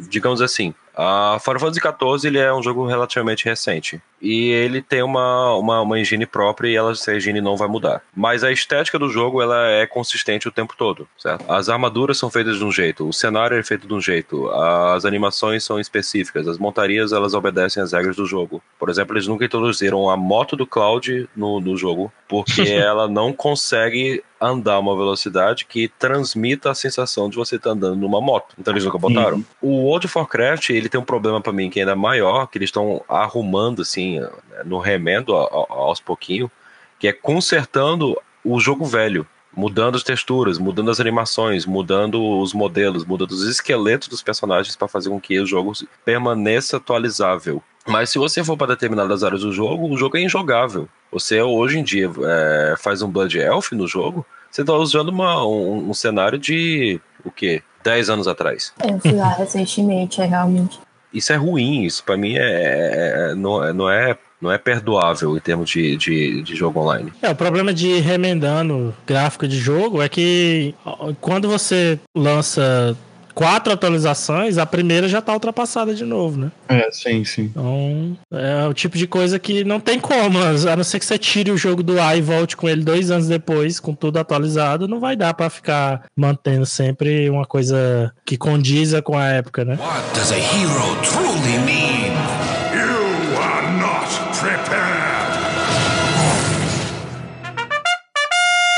digamos 0.08 0.42
assim, 0.42 0.74
a 0.96 1.38
Final 1.40 1.60
Fantasy 1.60 1.80
XIV 1.80 2.28
ele 2.28 2.38
é 2.38 2.52
um 2.52 2.62
jogo 2.62 2.86
relativamente 2.86 3.44
recente. 3.44 4.00
E 4.20 4.50
ele 4.50 4.80
tem 4.80 5.02
uma, 5.02 5.54
uma, 5.56 5.80
uma 5.80 6.00
engine 6.00 6.26
própria 6.26 6.68
e 6.68 6.76
ela, 6.76 6.92
essa 6.92 7.14
engine 7.14 7.40
não 7.40 7.56
vai 7.56 7.68
mudar. 7.68 8.02
Mas 8.14 8.42
a 8.42 8.50
estética 8.50 8.98
do 8.98 9.08
jogo 9.08 9.42
ela 9.42 9.68
é 9.68 9.86
consistente 9.86 10.48
o 10.48 10.52
tempo 10.52 10.74
todo, 10.76 11.08
certo? 11.18 11.44
As 11.50 11.68
armaduras 11.68 12.18
são 12.18 12.30
feitas 12.30 12.58
de 12.58 12.64
um 12.64 12.72
jeito, 12.72 13.08
o 13.08 13.12
cenário 13.12 13.58
é 13.58 13.62
feito 13.62 13.86
de 13.86 13.94
um 13.94 14.00
jeito, 14.00 14.48
as 14.50 15.04
animações 15.04 15.64
são 15.64 15.78
específicas, 15.78 16.48
as 16.48 16.58
montarias 16.58 17.12
elas 17.12 17.34
obedecem 17.34 17.82
às 17.82 17.92
regras 17.92 18.16
do 18.16 18.26
jogo. 18.26 18.62
Por 18.78 18.88
exemplo, 18.88 19.14
eles 19.14 19.26
nunca 19.26 19.44
introduziram 19.44 20.08
a 20.08 20.16
moto 20.16 20.56
do 20.56 20.66
Cloud 20.66 21.28
no, 21.36 21.60
no 21.60 21.76
jogo, 21.76 22.12
porque 22.28 22.62
ela 22.72 23.08
não 23.08 23.32
consegue 23.32 24.22
andar 24.40 24.78
uma 24.78 24.96
velocidade 24.96 25.64
que 25.64 25.88
transmita 25.98 26.70
a 26.70 26.74
sensação 26.74 27.28
de 27.28 27.36
você 27.36 27.56
estar 27.56 27.70
andando 27.70 27.96
numa 27.96 28.20
moto. 28.20 28.54
Então 28.58 28.72
eles 28.72 28.84
nunca 28.84 28.98
botaram. 28.98 29.44
O 29.60 29.84
World 29.84 30.06
of 30.06 30.18
Warcraft, 30.18 30.70
ele 30.70 30.88
tem 30.88 31.00
um 31.00 31.04
problema 31.04 31.40
pra 31.40 31.52
mim 31.52 31.70
que 31.70 31.80
é 31.80 31.82
ainda 31.82 31.96
maior, 31.96 32.46
que 32.46 32.58
eles 32.58 32.68
estão 32.68 33.02
arrumando 33.08 33.82
assim, 33.82 34.05
no 34.64 34.78
remendo 34.78 35.36
a- 35.36 35.44
a- 35.44 35.66
aos 35.74 36.00
pouquinho, 36.00 36.50
que 36.98 37.08
é 37.08 37.12
consertando 37.12 38.16
o 38.44 38.58
jogo 38.60 38.84
velho. 38.84 39.26
mudando 39.58 39.96
as 39.96 40.02
texturas, 40.02 40.58
mudando 40.58 40.90
as 40.90 41.00
animações, 41.00 41.64
mudando 41.64 42.40
os 42.40 42.52
modelos, 42.52 43.06
mudando 43.06 43.30
os 43.30 43.42
esqueletos 43.48 44.06
dos 44.06 44.22
personagens 44.22 44.76
para 44.76 44.86
fazer 44.86 45.08
com 45.08 45.18
que 45.18 45.40
o 45.40 45.46
jogo 45.46 45.72
permaneça 46.04 46.76
atualizável. 46.76 47.62
Mas 47.86 48.10
se 48.10 48.18
você 48.18 48.44
for 48.44 48.54
para 48.58 48.74
determinadas 48.74 49.24
áreas 49.24 49.40
do 49.40 49.50
jogo, 49.52 49.88
o 49.88 49.96
jogo 49.96 50.18
é 50.18 50.20
injogável. 50.20 50.86
Você 51.10 51.40
hoje 51.40 51.78
em 51.78 51.82
dia 51.82 52.10
é, 52.24 52.74
faz 52.76 53.00
um 53.00 53.08
Blood 53.08 53.38
Elf 53.38 53.72
no 53.72 53.88
jogo, 53.88 54.26
você 54.50 54.60
está 54.60 54.74
usando 54.74 55.08
uma, 55.08 55.42
um, 55.46 55.88
um, 55.88 55.94
cenário 55.94 56.38
de 56.38 57.00
o 57.24 57.30
quê? 57.30 57.62
10 57.82 58.10
anos 58.10 58.28
atrás. 58.28 58.74
Eu 58.86 59.00
fui 59.00 59.12
lá 59.12 59.30
recentemente, 59.30 60.20
é 60.20 60.26
realmente. 60.26 60.78
Isso 61.16 61.32
é 61.32 61.36
ruim, 61.36 61.84
isso 61.84 62.04
para 62.04 62.16
mim 62.16 62.36
é, 62.36 62.42
é, 62.42 63.30
é, 63.30 63.34
não, 63.34 63.64
é, 63.64 63.72
não 63.72 63.90
é 63.90 64.16
não 64.38 64.52
é 64.52 64.58
perdoável 64.58 65.34
em 65.34 65.40
termos 65.40 65.70
de, 65.70 65.96
de, 65.96 66.42
de, 66.42 66.54
jogo 66.54 66.78
online. 66.80 67.10
É, 67.22 67.30
o 67.30 67.34
problema 67.34 67.72
de 67.72 68.00
remendando 68.00 68.94
gráfico 69.06 69.48
de 69.48 69.58
jogo 69.58 70.02
é 70.02 70.10
que 70.10 70.74
quando 71.22 71.48
você 71.48 71.98
lança 72.14 72.94
quatro 73.36 73.70
atualizações, 73.70 74.56
a 74.56 74.64
primeira 74.64 75.06
já 75.06 75.20
tá 75.20 75.34
ultrapassada 75.34 75.94
de 75.94 76.06
novo, 76.06 76.38
né? 76.40 76.50
É, 76.70 76.90
sim, 76.90 77.22
sim. 77.22 77.50
Então, 77.50 78.16
é 78.32 78.66
o 78.66 78.72
tipo 78.72 78.96
de 78.96 79.06
coisa 79.06 79.38
que 79.38 79.62
não 79.62 79.78
tem 79.78 80.00
como, 80.00 80.38
a 80.38 80.74
não 80.74 80.82
ser 80.82 80.98
que 80.98 81.04
você 81.04 81.18
tire 81.18 81.50
o 81.50 81.58
jogo 81.58 81.82
do 81.82 82.00
ar 82.00 82.16
e 82.16 82.22
volte 82.22 82.56
com 82.56 82.66
ele 82.66 82.82
dois 82.82 83.10
anos 83.10 83.28
depois, 83.28 83.78
com 83.78 83.94
tudo 83.94 84.18
atualizado, 84.18 84.88
não 84.88 84.98
vai 84.98 85.14
dar 85.14 85.34
para 85.34 85.50
ficar 85.50 86.06
mantendo 86.16 86.64
sempre 86.64 87.28
uma 87.28 87.44
coisa 87.44 88.10
que 88.24 88.38
condiza 88.38 89.02
com 89.02 89.18
a 89.18 89.26
época, 89.26 89.66
né? 89.66 89.76
What 89.78 90.14
does 90.14 90.32
a 90.32 90.38
hero 90.38 90.96
truly 91.02 91.58
mean? 91.66 92.16
You 92.72 93.38
are 93.38 93.70
not 93.78 94.08
prepared. 94.40 95.36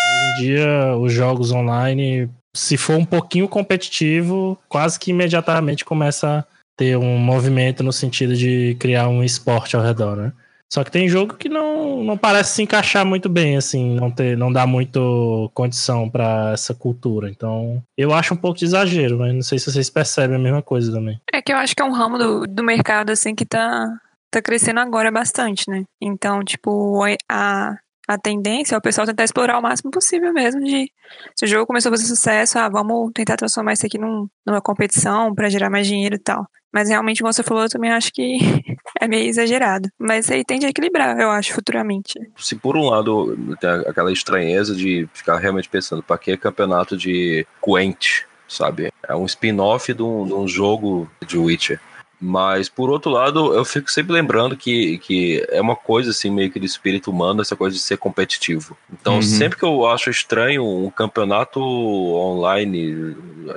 Hoje 0.02 0.42
em 0.42 0.42
dia, 0.42 0.96
os 0.96 1.12
jogos 1.12 1.52
online 1.52 2.28
se 2.58 2.76
for 2.76 2.96
um 2.96 3.04
pouquinho 3.04 3.48
competitivo, 3.48 4.58
quase 4.68 4.98
que 4.98 5.12
imediatamente 5.12 5.84
começa 5.84 6.40
a 6.40 6.44
ter 6.76 6.96
um 6.96 7.16
movimento 7.16 7.84
no 7.84 7.92
sentido 7.92 8.34
de 8.34 8.76
criar 8.80 9.08
um 9.08 9.22
esporte 9.22 9.76
ao 9.76 9.82
redor, 9.82 10.16
né? 10.16 10.32
Só 10.70 10.84
que 10.84 10.90
tem 10.90 11.08
jogo 11.08 11.34
que 11.34 11.48
não, 11.48 12.02
não 12.02 12.18
parece 12.18 12.56
se 12.56 12.62
encaixar 12.62 13.06
muito 13.06 13.28
bem, 13.28 13.56
assim, 13.56 13.94
não, 13.94 14.10
ter, 14.10 14.36
não 14.36 14.52
dá 14.52 14.66
muito 14.66 15.50
condição 15.54 16.10
para 16.10 16.50
essa 16.52 16.74
cultura. 16.74 17.30
Então, 17.30 17.82
eu 17.96 18.12
acho 18.12 18.34
um 18.34 18.36
pouco 18.36 18.58
de 18.58 18.66
exagero, 18.66 19.18
mas 19.18 19.34
não 19.34 19.40
sei 19.42 19.58
se 19.58 19.72
vocês 19.72 19.88
percebem 19.88 20.36
a 20.36 20.40
mesma 20.40 20.60
coisa 20.60 20.92
também. 20.92 21.18
É 21.32 21.40
que 21.40 21.52
eu 21.52 21.56
acho 21.56 21.74
que 21.74 21.80
é 21.80 21.84
um 21.84 21.92
ramo 21.92 22.18
do, 22.18 22.46
do 22.46 22.62
mercado, 22.64 23.10
assim, 23.10 23.34
que 23.34 23.46
tá, 23.46 23.88
tá 24.30 24.42
crescendo 24.42 24.80
agora 24.80 25.10
bastante, 25.10 25.64
né? 25.70 25.84
Então, 26.02 26.44
tipo, 26.44 27.02
a, 27.30 27.78
a 28.08 28.16
tendência 28.16 28.74
é 28.74 28.78
o 28.78 28.80
pessoal 28.80 29.06
tentar 29.06 29.24
explorar 29.24 29.58
o 29.58 29.62
máximo 29.62 29.90
possível 29.90 30.32
mesmo 30.32 30.64
de 30.64 30.90
se 31.36 31.44
o 31.44 31.48
jogo 31.48 31.66
começou 31.66 31.90
a 31.90 31.92
fazer 31.92 32.06
sucesso, 32.06 32.58
ah, 32.58 32.68
vamos 32.68 33.12
tentar 33.12 33.36
transformar 33.36 33.74
isso 33.74 33.84
aqui 33.84 33.98
num, 33.98 34.26
numa 34.46 34.62
competição 34.62 35.34
para 35.34 35.50
gerar 35.50 35.68
mais 35.68 35.86
dinheiro 35.86 36.14
e 36.16 36.18
tal. 36.18 36.46
Mas 36.72 36.88
realmente, 36.88 37.20
como 37.20 37.32
você 37.32 37.42
falou, 37.42 37.62
eu 37.62 37.68
também 37.68 37.90
acho 37.90 38.12
que 38.12 38.38
é 39.00 39.06
meio 39.06 39.28
exagerado. 39.28 39.88
Mas 39.98 40.30
aí 40.30 40.44
tende 40.44 40.66
a 40.66 40.70
equilibrar, 40.70 41.18
eu 41.18 41.30
acho, 41.30 41.52
futuramente. 41.52 42.18
Se 42.36 42.56
por 42.56 42.76
um 42.76 42.88
lado 42.88 43.36
tem 43.60 43.70
aquela 43.86 44.12
estranheza 44.12 44.74
de 44.74 45.08
ficar 45.12 45.36
realmente 45.38 45.68
pensando, 45.68 46.02
para 46.02 46.18
que 46.18 46.36
campeonato 46.36 46.96
de 46.96 47.46
Quent, 47.62 48.24
sabe? 48.46 48.92
É 49.06 49.14
um 49.14 49.26
spin-off 49.26 49.92
de, 49.92 50.02
um, 50.02 50.26
de 50.26 50.34
um 50.34 50.48
jogo 50.48 51.10
de 51.26 51.38
Witcher. 51.38 51.80
Mas, 52.20 52.68
por 52.68 52.90
outro 52.90 53.12
lado, 53.12 53.54
eu 53.54 53.64
fico 53.64 53.88
sempre 53.90 54.12
lembrando 54.12 54.56
que, 54.56 54.98
que 54.98 55.46
é 55.50 55.60
uma 55.60 55.76
coisa, 55.76 56.10
assim, 56.10 56.30
meio 56.30 56.50
que 56.50 56.58
do 56.58 56.66
espírito 56.66 57.12
humano, 57.12 57.42
essa 57.42 57.54
coisa 57.54 57.76
de 57.76 57.82
ser 57.82 57.96
competitivo. 57.96 58.76
Então, 58.92 59.16
uhum. 59.16 59.22
sempre 59.22 59.56
que 59.56 59.64
eu 59.64 59.86
acho 59.86 60.10
estranho 60.10 60.66
um 60.66 60.90
campeonato 60.90 61.60
online 61.60 63.14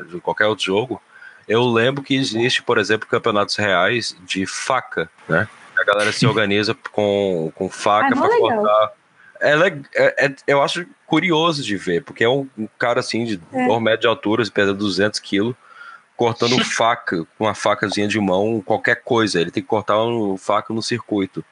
de 0.10 0.20
qualquer 0.22 0.46
outro 0.46 0.64
jogo, 0.64 1.02
eu 1.48 1.64
lembro 1.64 2.04
que 2.04 2.16
existe, 2.16 2.62
por 2.62 2.78
exemplo, 2.78 3.08
campeonatos 3.08 3.56
reais 3.56 4.16
de 4.26 4.46
faca, 4.46 5.10
né? 5.28 5.48
A 5.80 5.84
galera 5.84 6.12
se 6.12 6.26
organiza 6.28 6.76
com, 6.92 7.52
com 7.56 7.68
faca 7.68 8.14
ah, 8.14 8.18
para 8.18 8.38
cortar. 8.38 8.92
É, 9.42 9.54
é, 9.96 10.26
é, 10.26 10.36
eu 10.46 10.62
acho 10.62 10.86
curioso 11.08 11.64
de 11.64 11.76
ver, 11.76 12.04
porque 12.04 12.24
é 12.24 12.30
um, 12.30 12.48
um 12.56 12.68
cara 12.78 13.00
assim 13.00 13.26
de 13.26 13.42
é. 13.52 13.66
2 13.66 13.82
metros 13.82 14.02
de 14.02 14.08
altura, 14.08 14.44
pesa 14.54 14.72
200 14.72 15.20
quilos 15.20 15.56
cortando 16.22 16.62
faca, 16.64 17.26
com 17.36 17.46
uma 17.46 17.56
facazinha 17.56 18.08
de 18.08 18.20
mão, 18.20 18.62
qualquer 18.64 19.02
coisa. 19.04 19.42
Ele 19.42 19.50
tem 19.50 19.64
que 19.64 19.68
cortar 19.68 20.00
um 20.06 20.38
faca 20.38 20.72
no 20.72 20.84
circuito. 20.84 21.44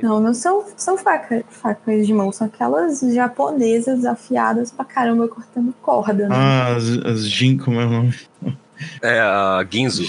Não, 0.00 0.20
não 0.20 0.32
são, 0.32 0.64
são 0.76 0.96
faca, 0.96 1.44
facas 1.48 2.06
de 2.06 2.14
mão, 2.14 2.30
são 2.30 2.46
aquelas 2.46 3.00
japonesas 3.00 4.04
afiadas 4.04 4.70
pra 4.70 4.84
caramba 4.84 5.26
cortando 5.26 5.74
corda. 5.82 6.28
Né? 6.28 6.36
Ah, 6.36 6.76
as, 6.76 6.88
as 7.04 7.28
Jin, 7.28 7.56
como 7.56 7.80
é 7.80 7.84
o 7.84 7.90
nome? 7.90 8.14
É, 9.02 9.18
a 9.18 9.66
Ginzo. 9.68 10.04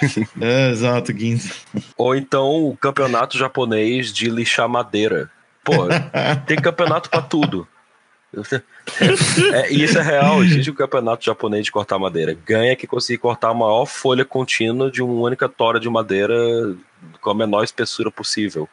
é, 0.40 0.70
exato, 0.70 1.12
Ginzo. 1.12 1.52
Ou 1.96 2.16
então 2.16 2.68
o 2.68 2.76
campeonato 2.76 3.36
japonês 3.36 4.12
de 4.12 4.30
lixar 4.30 4.68
madeira. 4.68 5.30
Pô, 5.62 5.72
tem 6.46 6.56
campeonato 6.56 7.10
para 7.10 7.20
tudo. 7.20 7.68
É, 9.52 9.72
e 9.72 9.84
isso 9.84 9.98
é 9.98 10.02
real, 10.02 10.42
existe 10.42 10.70
o 10.70 10.74
campeonato 10.74 11.24
japonês 11.24 11.66
de 11.66 11.72
cortar 11.72 11.98
madeira. 11.98 12.36
Ganha 12.46 12.74
que 12.74 12.86
conseguir 12.86 13.18
cortar 13.18 13.50
a 13.50 13.54
maior 13.54 13.84
folha 13.84 14.24
contínua 14.24 14.90
de 14.90 15.02
uma 15.02 15.12
única 15.12 15.48
tora 15.48 15.78
de 15.78 15.88
madeira 15.88 16.34
com 17.20 17.30
a 17.30 17.34
menor 17.34 17.62
espessura 17.62 18.10
possível. 18.10 18.68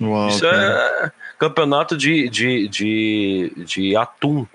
Uau, 0.00 0.28
isso 0.28 0.40
cara. 0.40 0.56
é 0.56 1.12
campeonato 1.38 1.96
de, 1.96 2.28
de, 2.28 2.68
de, 2.68 3.52
de 3.66 3.96
atum. 3.96 4.46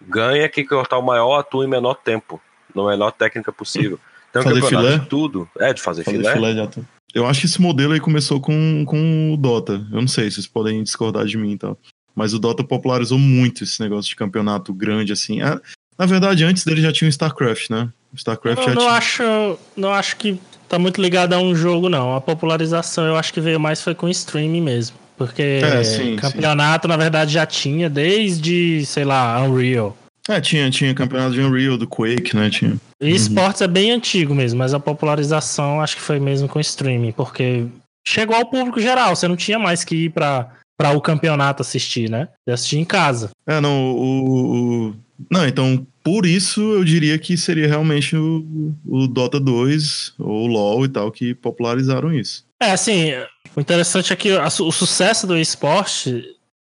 Ganha 0.00 0.48
que 0.48 0.64
cortar 0.64 0.98
o 0.98 1.02
maior 1.02 1.38
atum 1.38 1.62
em 1.62 1.68
menor 1.68 1.94
tempo, 1.94 2.40
na 2.74 2.86
menor 2.86 3.10
técnica 3.10 3.52
possível. 3.52 3.98
Então, 4.30 4.42
fazer 4.42 4.62
filé? 4.62 4.98
de 4.98 5.06
tudo. 5.06 5.48
É, 5.58 5.74
de 5.74 5.82
fazer, 5.82 6.04
fazer 6.04 6.18
filé. 6.18 6.32
filé 6.32 6.52
de 6.54 6.60
atum. 6.60 6.84
Eu 7.12 7.26
acho 7.26 7.40
que 7.40 7.46
esse 7.46 7.60
modelo 7.60 7.92
aí 7.92 8.00
começou 8.00 8.40
com, 8.40 8.84
com 8.86 9.34
o 9.34 9.36
Dota. 9.36 9.84
Eu 9.92 10.00
não 10.00 10.08
sei, 10.08 10.30
vocês 10.30 10.46
podem 10.46 10.82
discordar 10.82 11.26
de 11.26 11.36
mim 11.36 11.52
e 11.52 11.58
tal. 11.58 11.76
Mas 12.14 12.34
o 12.34 12.38
Dota 12.38 12.64
popularizou 12.64 13.18
muito 13.18 13.64
esse 13.64 13.80
negócio 13.80 14.08
de 14.08 14.16
campeonato 14.16 14.72
grande, 14.72 15.12
assim. 15.12 15.42
É, 15.42 15.60
na 15.98 16.06
verdade, 16.06 16.44
antes 16.44 16.64
dele 16.64 16.80
já 16.80 16.92
tinha 16.92 17.06
o 17.06 17.10
StarCraft, 17.10 17.70
né? 17.70 17.88
O 18.12 18.16
StarCraft 18.16 18.58
eu 18.58 18.64
já 18.64 18.74
não 18.74 18.82
tinha... 18.82 18.92
acho, 18.92 19.58
não 19.76 19.92
acho 19.92 20.16
que 20.16 20.40
tá 20.68 20.78
muito 20.78 21.00
ligado 21.00 21.32
a 21.32 21.38
um 21.38 21.54
jogo, 21.54 21.88
não. 21.88 22.14
A 22.14 22.20
popularização 22.20 23.04
eu 23.04 23.16
acho 23.16 23.32
que 23.32 23.40
veio 23.40 23.60
mais 23.60 23.82
foi 23.82 23.94
com 23.94 24.08
streaming 24.08 24.62
mesmo. 24.62 24.96
Porque 25.16 25.60
é, 25.62 25.84
sim, 25.84 26.16
campeonato, 26.16 26.86
sim. 26.86 26.88
na 26.88 26.96
verdade, 26.96 27.34
já 27.34 27.44
tinha 27.44 27.90
desde, 27.90 28.84
sei 28.86 29.04
lá, 29.04 29.42
Unreal. 29.42 29.94
É, 30.26 30.40
tinha, 30.40 30.70
tinha 30.70 30.94
campeonato 30.94 31.34
de 31.34 31.40
Unreal, 31.40 31.76
do 31.76 31.86
Quake, 31.86 32.34
né? 32.34 32.48
Tinha. 32.48 32.76
E 33.00 33.10
esportes 33.10 33.60
uhum. 33.60 33.66
é 33.66 33.68
bem 33.68 33.90
antigo 33.90 34.34
mesmo, 34.34 34.58
mas 34.58 34.72
a 34.72 34.80
popularização 34.80 35.80
acho 35.80 35.96
que 35.96 36.02
foi 36.02 36.18
mesmo 36.18 36.48
com 36.48 36.60
streaming, 36.60 37.12
porque 37.12 37.66
chegou 38.06 38.36
ao 38.36 38.46
público 38.46 38.80
geral, 38.80 39.14
você 39.14 39.28
não 39.28 39.36
tinha 39.36 39.58
mais 39.58 39.84
que 39.84 40.06
ir 40.06 40.10
pra 40.10 40.50
para 40.80 40.92
o 40.92 41.00
campeonato 41.02 41.60
assistir, 41.60 42.08
né? 42.08 42.28
De 42.46 42.54
assistir 42.54 42.78
em 42.78 42.86
casa. 42.86 43.32
É, 43.46 43.60
não, 43.60 43.92
o, 43.92 44.86
o, 44.88 44.94
Não, 45.30 45.46
então, 45.46 45.86
por 46.02 46.24
isso 46.24 46.58
eu 46.72 46.82
diria 46.82 47.18
que 47.18 47.36
seria 47.36 47.68
realmente 47.68 48.16
o, 48.16 48.72
o 48.86 49.06
Dota 49.06 49.38
2 49.38 50.14
ou 50.18 50.44
o 50.44 50.46
LoL 50.46 50.86
e 50.86 50.88
tal 50.88 51.12
que 51.12 51.34
popularizaram 51.34 52.10
isso. 52.14 52.46
É, 52.58 52.70
assim, 52.70 53.10
o 53.54 53.60
interessante 53.60 54.10
é 54.10 54.16
que 54.16 54.32
o 54.32 54.72
sucesso 54.72 55.26
do 55.26 55.36
esporte 55.36 56.24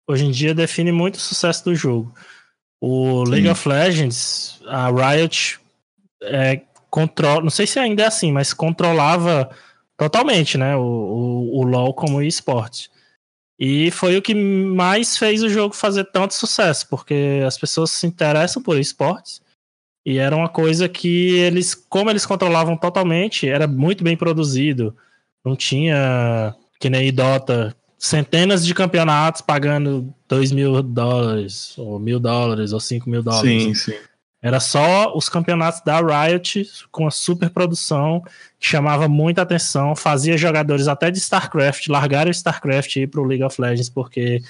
hoje 0.06 0.24
em 0.24 0.30
dia 0.30 0.54
define 0.54 0.92
muito 0.92 1.16
o 1.16 1.20
sucesso 1.20 1.64
do 1.64 1.74
jogo. 1.74 2.14
O 2.80 3.24
League 3.24 3.46
Sim. 3.46 3.50
of 3.50 3.68
Legends, 3.68 4.60
a 4.68 4.88
Riot 4.88 5.58
é, 6.22 6.60
controla, 6.88 7.42
não 7.42 7.50
sei 7.50 7.66
se 7.66 7.80
ainda 7.80 8.04
é 8.04 8.06
assim, 8.06 8.30
mas 8.30 8.54
controlava 8.54 9.50
totalmente, 9.96 10.56
né, 10.56 10.76
o, 10.76 10.80
o, 10.80 11.58
o 11.58 11.62
LoL 11.64 11.92
como 11.92 12.22
esporte. 12.22 12.88
E 13.58 13.90
foi 13.90 14.16
o 14.16 14.22
que 14.22 14.34
mais 14.34 15.16
fez 15.16 15.42
o 15.42 15.48
jogo 15.48 15.74
fazer 15.74 16.04
tanto 16.04 16.34
sucesso, 16.34 16.86
porque 16.88 17.42
as 17.46 17.56
pessoas 17.56 17.90
se 17.90 18.06
interessam 18.06 18.62
por 18.62 18.78
esportes. 18.78 19.40
E 20.04 20.18
era 20.18 20.36
uma 20.36 20.48
coisa 20.48 20.88
que 20.88 21.34
eles, 21.38 21.74
como 21.74 22.10
eles 22.10 22.26
controlavam 22.26 22.76
totalmente, 22.76 23.48
era 23.48 23.66
muito 23.66 24.04
bem 24.04 24.16
produzido. 24.16 24.94
Não 25.44 25.56
tinha, 25.56 26.54
que 26.78 26.90
nem 26.90 27.12
Dota, 27.12 27.74
centenas 27.98 28.64
de 28.64 28.74
campeonatos 28.74 29.40
pagando 29.40 30.14
2 30.28 30.52
mil 30.52 30.82
dólares, 30.82 31.76
ou 31.78 31.98
mil 31.98 32.20
dólares, 32.20 32.72
ou 32.72 32.80
5 32.80 33.08
mil 33.08 33.22
dólares. 33.22 33.62
Sim, 33.62 33.74
sim. 33.74 33.96
Era 34.46 34.60
só 34.60 35.12
os 35.12 35.28
campeonatos 35.28 35.80
da 35.80 35.98
Riot 35.98 36.70
com 36.92 37.04
a 37.04 37.10
super 37.10 37.50
produção 37.50 38.22
que 38.60 38.68
chamava 38.68 39.08
muita 39.08 39.42
atenção, 39.42 39.96
fazia 39.96 40.38
jogadores 40.38 40.86
até 40.86 41.10
de 41.10 41.18
StarCraft 41.18 41.88
largarem 41.88 42.30
o 42.30 42.30
StarCraft 42.30 42.94
e 42.94 43.00
ir 43.00 43.06
para 43.08 43.20
o 43.20 43.24
League 43.24 43.42
of 43.42 43.60
Legends 43.60 43.88
porque 43.88 44.40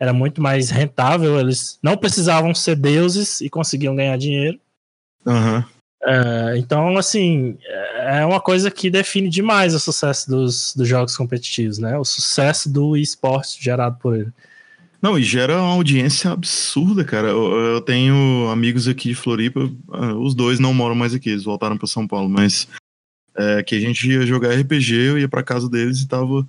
era 0.00 0.10
muito 0.10 0.40
mais 0.40 0.70
rentável, 0.70 1.38
eles 1.38 1.78
não 1.82 1.98
precisavam 1.98 2.54
ser 2.54 2.76
deuses 2.76 3.42
e 3.42 3.50
conseguiam 3.50 3.94
ganhar 3.94 4.16
dinheiro. 4.16 4.58
Uhum. 5.26 5.62
É, 6.02 6.56
então, 6.56 6.96
assim, 6.96 7.58
é 8.06 8.24
uma 8.24 8.40
coisa 8.40 8.70
que 8.70 8.88
define 8.88 9.28
demais 9.28 9.74
o 9.74 9.78
sucesso 9.78 10.30
dos, 10.30 10.74
dos 10.74 10.88
jogos 10.88 11.14
competitivos, 11.14 11.76
né? 11.76 11.98
O 11.98 12.06
sucesso 12.06 12.72
do 12.72 12.96
esporte 12.96 13.62
gerado 13.62 13.98
por 14.00 14.16
ele. 14.16 14.32
Não, 15.02 15.18
e 15.18 15.22
gera 15.24 15.60
uma 15.60 15.72
audiência 15.72 16.30
absurda, 16.30 17.04
cara. 17.04 17.28
Eu, 17.28 17.52
eu 17.52 17.80
tenho 17.80 18.48
amigos 18.48 18.86
aqui 18.86 19.08
de 19.08 19.14
Floripa, 19.16 19.68
ah, 19.90 20.14
os 20.14 20.32
dois 20.32 20.60
não 20.60 20.72
moram 20.72 20.94
mais 20.94 21.12
aqui, 21.12 21.30
eles 21.30 21.42
voltaram 21.42 21.76
para 21.76 21.88
São 21.88 22.06
Paulo, 22.06 22.28
mas 22.28 22.68
é, 23.34 23.64
que 23.64 23.74
a 23.74 23.80
gente 23.80 24.08
ia 24.08 24.24
jogar 24.24 24.54
RPG, 24.54 24.94
eu 24.94 25.18
ia 25.18 25.28
pra 25.28 25.42
casa 25.42 25.68
deles 25.68 26.00
e 26.00 26.06
tava 26.06 26.46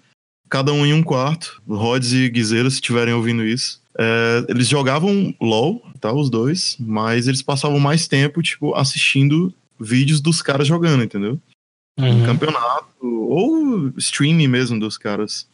cada 0.48 0.72
um 0.72 0.86
em 0.86 0.94
um 0.94 1.02
quarto, 1.02 1.62
Rods 1.68 2.14
e 2.14 2.30
Guizeira, 2.30 2.70
se 2.70 2.76
estiverem 2.76 3.14
ouvindo 3.14 3.44
isso. 3.44 3.82
É, 3.98 4.46
eles 4.48 4.68
jogavam 4.68 5.34
LOL, 5.42 5.82
tá, 6.00 6.14
os 6.14 6.30
dois, 6.30 6.78
mas 6.80 7.28
eles 7.28 7.42
passavam 7.42 7.80
mais 7.80 8.08
tempo, 8.08 8.40
tipo, 8.44 8.76
assistindo 8.76 9.52
vídeos 9.80 10.22
dos 10.22 10.44
caras 10.44 10.68
jogando, 10.68 11.04
entendeu? 11.04 11.40
Uhum. 12.00 12.24
Campeonato, 12.24 12.86
ou 13.02 13.92
streaming 13.98 14.48
mesmo 14.48 14.80
dos 14.80 14.98
caras. 14.98 15.48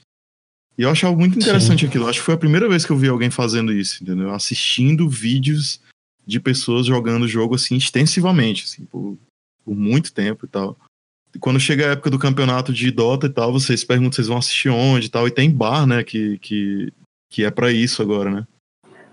E 0.79 0.83
eu 0.83 0.89
achava 0.89 1.13
muito 1.13 1.37
interessante 1.37 1.85
aquilo. 1.85 2.07
Acho 2.07 2.19
que 2.19 2.25
foi 2.25 2.35
a 2.35 2.37
primeira 2.37 2.69
vez 2.69 2.85
que 2.85 2.91
eu 2.93 2.95
vi 2.95 3.09
alguém 3.09 3.29
fazendo 3.29 3.69
isso, 3.73 4.01
entendeu? 4.01 4.33
Assistindo 4.33 5.09
vídeos 5.09 5.81
de 6.25 6.39
pessoas 6.39 6.85
jogando 6.85 7.23
o 7.23 7.27
jogo 7.27 7.55
assim 7.55 7.75
extensivamente, 7.75 8.63
assim, 8.63 8.85
por, 8.85 9.17
por 9.65 9.75
muito 9.75 10.13
tempo 10.13 10.45
e 10.45 10.47
tal. 10.47 10.77
E 11.35 11.37
quando 11.37 11.59
chega 11.59 11.85
a 11.85 11.91
época 11.91 12.09
do 12.09 12.17
campeonato 12.17 12.71
de 12.71 12.89
Dota 12.91 13.27
e 13.27 13.29
tal, 13.29 13.51
vocês 13.51 13.83
perguntam 13.83 14.13
vocês 14.13 14.29
vão 14.29 14.37
assistir 14.37 14.69
onde 14.69 15.07
e 15.07 15.09
tal. 15.09 15.27
E 15.27 15.31
tem 15.31 15.51
bar, 15.51 15.85
né, 15.85 16.01
que, 16.01 16.37
que, 16.37 16.93
que 17.29 17.43
é 17.43 17.51
para 17.51 17.69
isso 17.73 18.01
agora, 18.01 18.31
né? 18.31 18.47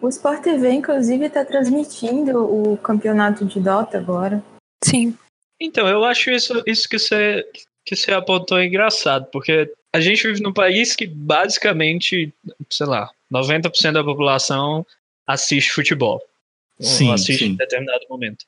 O 0.01 0.09
Sport 0.09 0.45
TV, 0.45 0.71
inclusive, 0.71 1.29
tá 1.29 1.45
transmitindo 1.45 2.45
o 2.45 2.77
campeonato 2.77 3.45
de 3.45 3.59
Dota 3.59 3.99
agora. 3.99 4.41
Sim. 4.85 5.19
Então, 5.61 5.89
eu 5.89 6.05
acho 6.05 6.31
isso, 6.31 6.63
isso 6.65 6.89
que 6.89 6.97
você 6.97 7.45
que 7.87 7.95
você 7.95 8.13
apontou 8.13 8.61
engraçado, 8.61 9.27
porque 9.31 9.73
a 9.93 10.01
gente 10.01 10.27
vive 10.27 10.43
num 10.43 10.53
país 10.53 10.97
que 10.97 11.07
basicamente, 11.07 12.35
sei 12.69 12.87
lá, 12.87 13.09
90% 13.33 13.93
da 13.93 14.05
população 14.05 14.85
assiste 15.27 15.71
futebol. 15.71 16.21
Sim, 16.81 17.13
assiste 17.13 17.45
sim. 17.45 17.51
em 17.53 17.57
determinado 17.57 18.05
momento. 18.11 18.45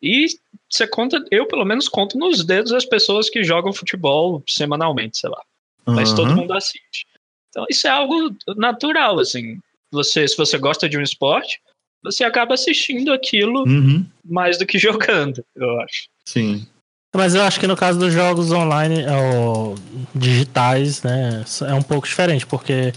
E 0.00 0.26
você 0.70 0.86
conta, 0.86 1.22
eu 1.30 1.46
pelo 1.46 1.64
menos 1.64 1.88
conto 1.88 2.16
nos 2.16 2.44
dedos 2.44 2.72
as 2.72 2.84
pessoas 2.84 3.28
que 3.28 3.42
jogam 3.42 3.72
futebol 3.72 4.42
semanalmente, 4.46 5.18
sei 5.18 5.30
lá. 5.30 5.42
Mas 5.84 6.12
todo 6.12 6.28
Aham. 6.28 6.36
mundo 6.36 6.52
assiste. 6.54 7.06
Então 7.50 7.66
isso 7.68 7.86
é 7.86 7.90
algo 7.90 8.34
natural, 8.56 9.18
assim. 9.18 9.58
Você, 9.90 10.26
se 10.26 10.36
você 10.36 10.58
gosta 10.58 10.88
de 10.88 10.96
um 10.96 11.02
esporte, 11.02 11.60
você 12.02 12.24
acaba 12.24 12.54
assistindo 12.54 13.12
aquilo 13.12 13.64
Uhum, 13.64 14.06
mais 14.24 14.58
do 14.58 14.66
que 14.66 14.78
jogando, 14.78 15.44
eu 15.56 15.80
acho. 15.80 16.08
sim. 16.24 16.66
Mas 17.16 17.34
eu 17.34 17.42
acho 17.42 17.58
que 17.58 17.66
no 17.66 17.76
caso 17.76 17.98
dos 17.98 18.12
jogos 18.12 18.52
online 18.52 19.04
ou 19.08 19.74
digitais, 20.14 21.02
né, 21.02 21.44
é 21.66 21.74
um 21.74 21.82
pouco 21.82 22.06
diferente, 22.06 22.46
porque 22.46 22.92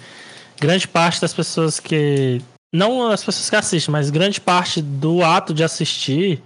grande 0.60 0.88
parte 0.88 1.22
das 1.22 1.34
pessoas 1.34 1.80
que. 1.80 2.42
Não 2.72 3.10
as 3.10 3.24
pessoas 3.24 3.50
que 3.50 3.56
assistem, 3.56 3.92
mas 3.92 4.12
grande 4.12 4.40
parte 4.40 4.80
do 4.80 5.24
ato 5.24 5.56
de 5.56 5.64
assistir 5.64 6.40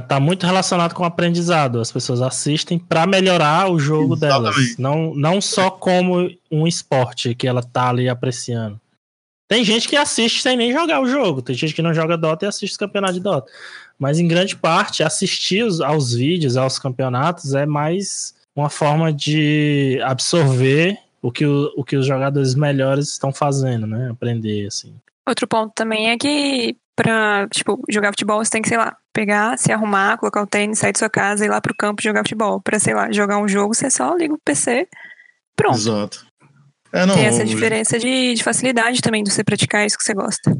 está 0.00 0.20
muito 0.20 0.46
relacionado 0.46 0.94
com 0.94 1.02
o 1.02 1.06
aprendizado. 1.06 1.80
As 1.80 1.90
pessoas 1.90 2.22
assistem 2.22 2.78
para 2.78 3.04
melhorar 3.04 3.68
o 3.68 3.76
jogo 3.76 4.14
delas. 4.14 4.54
Exatamente. 4.56 4.80
Não, 4.80 5.12
não 5.16 5.40
só 5.40 5.68
como 5.68 6.30
um 6.52 6.68
esporte 6.68 7.34
que 7.34 7.48
ela 7.48 7.64
tá 7.64 7.88
ali 7.88 8.08
apreciando. 8.08 8.80
Tem 9.48 9.64
gente 9.64 9.88
que 9.88 9.96
assiste 9.96 10.42
sem 10.42 10.56
nem 10.56 10.72
jogar 10.72 11.00
o 11.00 11.08
jogo. 11.08 11.40
Tem 11.40 11.54
gente 11.54 11.74
que 11.74 11.82
não 11.82 11.94
joga 11.94 12.16
Dota 12.16 12.44
e 12.44 12.48
assiste 12.48 12.72
os 12.72 12.76
campeonatos 12.76 13.16
de 13.16 13.22
Dota. 13.22 13.50
Mas 13.98 14.18
em 14.18 14.28
grande 14.28 14.54
parte, 14.56 15.02
assistir 15.02 15.64
os- 15.64 15.80
aos 15.80 16.12
vídeos, 16.14 16.56
aos 16.56 16.78
campeonatos, 16.78 17.54
é 17.54 17.64
mais 17.66 18.34
uma 18.54 18.68
forma 18.70 19.12
de 19.12 20.00
absorver 20.04 20.98
o 21.22 21.30
que, 21.32 21.44
o, 21.46 21.72
o 21.76 21.84
que 21.84 21.96
os 21.96 22.06
jogadores 22.06 22.54
melhores 22.54 23.08
estão 23.10 23.32
fazendo, 23.32 23.86
né? 23.86 24.10
Aprender, 24.10 24.66
assim. 24.66 24.94
Outro 25.28 25.46
ponto 25.48 25.72
também 25.74 26.10
é 26.10 26.16
que 26.16 26.76
pra, 26.94 27.46
tipo, 27.48 27.82
jogar 27.90 28.12
futebol 28.12 28.42
você 28.42 28.50
tem 28.50 28.62
que, 28.62 28.68
sei 28.68 28.78
lá, 28.78 28.96
pegar, 29.12 29.58
se 29.58 29.72
arrumar, 29.72 30.16
colocar 30.18 30.42
o 30.42 30.46
tênis, 30.46 30.78
sair 30.78 30.92
de 30.92 30.98
sua 30.98 31.10
casa 31.10 31.44
e 31.44 31.48
ir 31.48 31.50
lá 31.50 31.60
pro 31.60 31.74
campo 31.76 32.02
jogar 32.02 32.20
futebol. 32.20 32.60
Pra, 32.60 32.78
sei 32.78 32.94
lá, 32.94 33.10
jogar 33.12 33.38
um 33.38 33.48
jogo, 33.48 33.74
você 33.74 33.90
só 33.90 34.14
liga 34.14 34.32
o 34.34 34.38
PC, 34.44 34.86
pronto. 35.56 35.76
Exato. 35.76 36.26
É, 36.92 37.04
não, 37.04 37.14
Tem 37.14 37.26
essa 37.26 37.44
diferença 37.44 37.98
de, 37.98 38.34
de 38.34 38.42
facilidade 38.44 39.00
também 39.02 39.22
de 39.24 39.30
você 39.32 39.42
praticar 39.42 39.84
isso 39.84 39.98
que 39.98 40.04
você 40.04 40.14
gosta. 40.14 40.56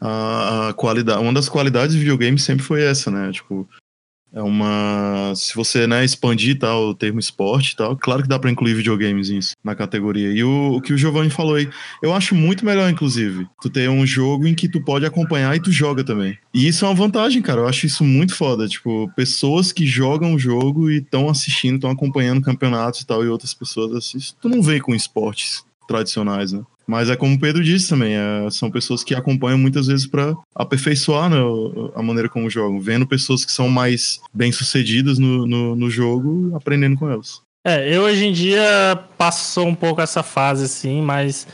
A, 0.00 0.68
a 0.68 0.72
qualidade, 0.72 1.20
uma 1.20 1.32
das 1.32 1.48
qualidades 1.48 1.94
de 1.94 2.00
videogame 2.00 2.38
sempre 2.38 2.64
foi 2.64 2.82
essa, 2.82 3.10
né? 3.10 3.30
Tipo, 3.32 3.68
é 4.32 4.40
uma. 4.40 5.32
Se 5.34 5.54
você 5.54 5.86
né, 5.86 6.04
expandir 6.04 6.58
tal, 6.58 6.88
o 6.88 6.94
termo 6.94 7.18
esporte 7.18 7.74
tal, 7.74 7.96
claro 7.96 8.22
que 8.22 8.28
dá 8.28 8.38
pra 8.38 8.50
incluir 8.50 8.74
videogames 8.74 9.28
nisso, 9.28 9.56
na 9.62 9.74
categoria. 9.74 10.32
E 10.32 10.44
o, 10.44 10.76
o 10.76 10.80
que 10.80 10.92
o 10.92 10.98
Giovanni 10.98 11.30
falou 11.30 11.56
aí, 11.56 11.68
eu 12.00 12.14
acho 12.14 12.34
muito 12.34 12.64
melhor, 12.64 12.88
inclusive, 12.88 13.46
tu 13.60 13.68
ter 13.68 13.90
um 13.90 14.06
jogo 14.06 14.46
em 14.46 14.54
que 14.54 14.68
tu 14.68 14.80
pode 14.82 15.04
acompanhar 15.04 15.56
e 15.56 15.60
tu 15.60 15.72
joga 15.72 16.04
também. 16.04 16.38
E 16.54 16.68
isso 16.68 16.84
é 16.84 16.88
uma 16.88 16.94
vantagem, 16.94 17.42
cara. 17.42 17.62
Eu 17.62 17.68
acho 17.68 17.86
isso 17.86 18.04
muito 18.04 18.34
foda. 18.34 18.68
Tipo, 18.68 19.10
pessoas 19.16 19.72
que 19.72 19.84
jogam 19.84 20.34
o 20.34 20.38
jogo 20.38 20.90
e 20.90 20.98
estão 20.98 21.28
assistindo, 21.28 21.74
estão 21.76 21.90
acompanhando 21.90 22.40
campeonatos 22.40 23.00
e 23.00 23.06
tal, 23.06 23.24
e 23.24 23.28
outras 23.28 23.52
pessoas 23.52 23.92
assistem. 23.94 24.38
Tu 24.40 24.48
não 24.48 24.62
vê 24.62 24.80
com 24.80 24.94
esportes 24.94 25.64
tradicionais, 25.88 26.52
né? 26.52 26.62
Mas 26.90 27.08
é 27.08 27.14
como 27.14 27.36
o 27.36 27.38
Pedro 27.38 27.62
disse 27.62 27.88
também, 27.88 28.16
é, 28.16 28.50
são 28.50 28.68
pessoas 28.68 29.04
que 29.04 29.14
acompanham 29.14 29.56
muitas 29.56 29.86
vezes 29.86 30.08
para 30.08 30.34
aperfeiçoar 30.52 31.30
né, 31.30 31.36
a 31.94 32.02
maneira 32.02 32.28
como 32.28 32.50
jogam, 32.50 32.80
vendo 32.80 33.06
pessoas 33.06 33.44
que 33.44 33.52
são 33.52 33.68
mais 33.68 34.20
bem-sucedidas 34.34 35.16
no, 35.16 35.46
no, 35.46 35.76
no 35.76 35.88
jogo, 35.88 36.50
aprendendo 36.56 36.96
com 36.96 37.08
elas. 37.08 37.42
É, 37.64 37.94
eu 37.94 38.02
hoje 38.02 38.26
em 38.26 38.32
dia 38.32 38.98
passou 39.16 39.68
um 39.68 39.74
pouco 39.74 40.00
essa 40.00 40.24
fase, 40.24 40.64
assim, 40.64 41.00
mas 41.00 41.46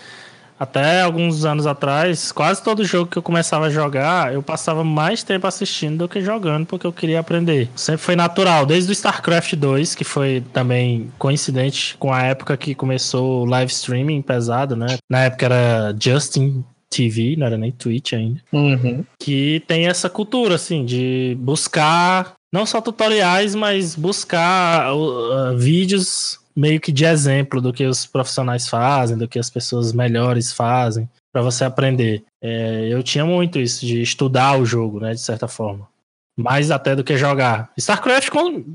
até 0.59 1.03
alguns 1.03 1.45
anos 1.45 1.67
atrás, 1.67 2.33
quase 2.33 2.63
todo 2.63 2.85
jogo 2.85 3.11
que 3.11 3.19
eu 3.19 3.23
começava 3.23 3.67
a 3.67 3.71
jogar, 3.71 4.33
eu 4.33 4.43
passava 4.43 4.83
mais 4.83 5.23
tempo 5.23 5.47
assistindo 5.47 5.99
do 5.99 6.09
que 6.09 6.21
jogando, 6.21 6.67
porque 6.67 6.87
eu 6.87 6.93
queria 6.93 7.21
aprender. 7.21 7.69
Sempre 7.77 8.03
foi 8.03 8.17
natural, 8.17 8.65
desde 8.65 8.91
o 8.91 8.93
StarCraft 8.93 9.55
2, 9.55 9.95
que 9.95 10.05
foi 10.05 10.43
também 10.53 11.11
coincidente 11.19 11.97
com 11.99 12.13
a 12.13 12.23
época 12.23 12.57
que 12.57 12.75
começou 12.75 13.43
o 13.43 13.45
live 13.45 13.71
streaming 13.71 14.23
pesado, 14.23 14.75
né? 14.75 14.99
Na 15.09 15.25
época 15.25 15.47
era 15.47 15.95
Justin 16.01 16.65
TV, 16.89 17.37
não 17.37 17.47
era 17.47 17.59
nem 17.59 17.73
Twitch 17.73 18.13
ainda 18.13 18.41
que 19.19 19.63
tem 19.67 19.87
essa 19.87 20.09
cultura, 20.09 20.55
assim, 20.55 20.85
de 20.85 21.37
buscar 21.41 22.35
não 22.53 22.65
só 22.65 22.81
tutoriais, 22.81 23.55
mas 23.55 23.95
buscar 23.95 24.95
uh, 24.95 25.53
uh, 25.53 25.59
vídeos 25.59 26.39
meio 26.57 26.81
que 26.81 26.91
de 26.91 27.05
exemplo 27.05 27.61
do 27.61 27.73
que 27.73 27.85
os 27.85 28.07
profissionais 28.07 28.69
fazem, 28.69 29.19
do 29.19 29.29
que 29.29 29.39
as 29.39 29.51
pessoas 29.51 29.93
melhores 29.93 30.53
fazem, 30.53 31.09
para 31.33 31.43
você 31.43 31.65
aprender. 31.65 32.25
É, 32.43 32.89
eu 32.89 33.03
tinha 33.03 33.27
muito 33.27 33.59
isso, 33.59 33.85
de 33.85 34.01
estudar 34.01 34.59
o 34.59 34.65
jogo, 34.65 34.99
né, 35.01 35.13
de 35.13 35.21
certa 35.21 35.47
forma. 35.47 35.87
Mais 36.39 36.71
até 36.71 36.97
do 36.97 37.05
que 37.05 37.17
jogar. 37.17 37.71
StarCraft, 37.77 38.31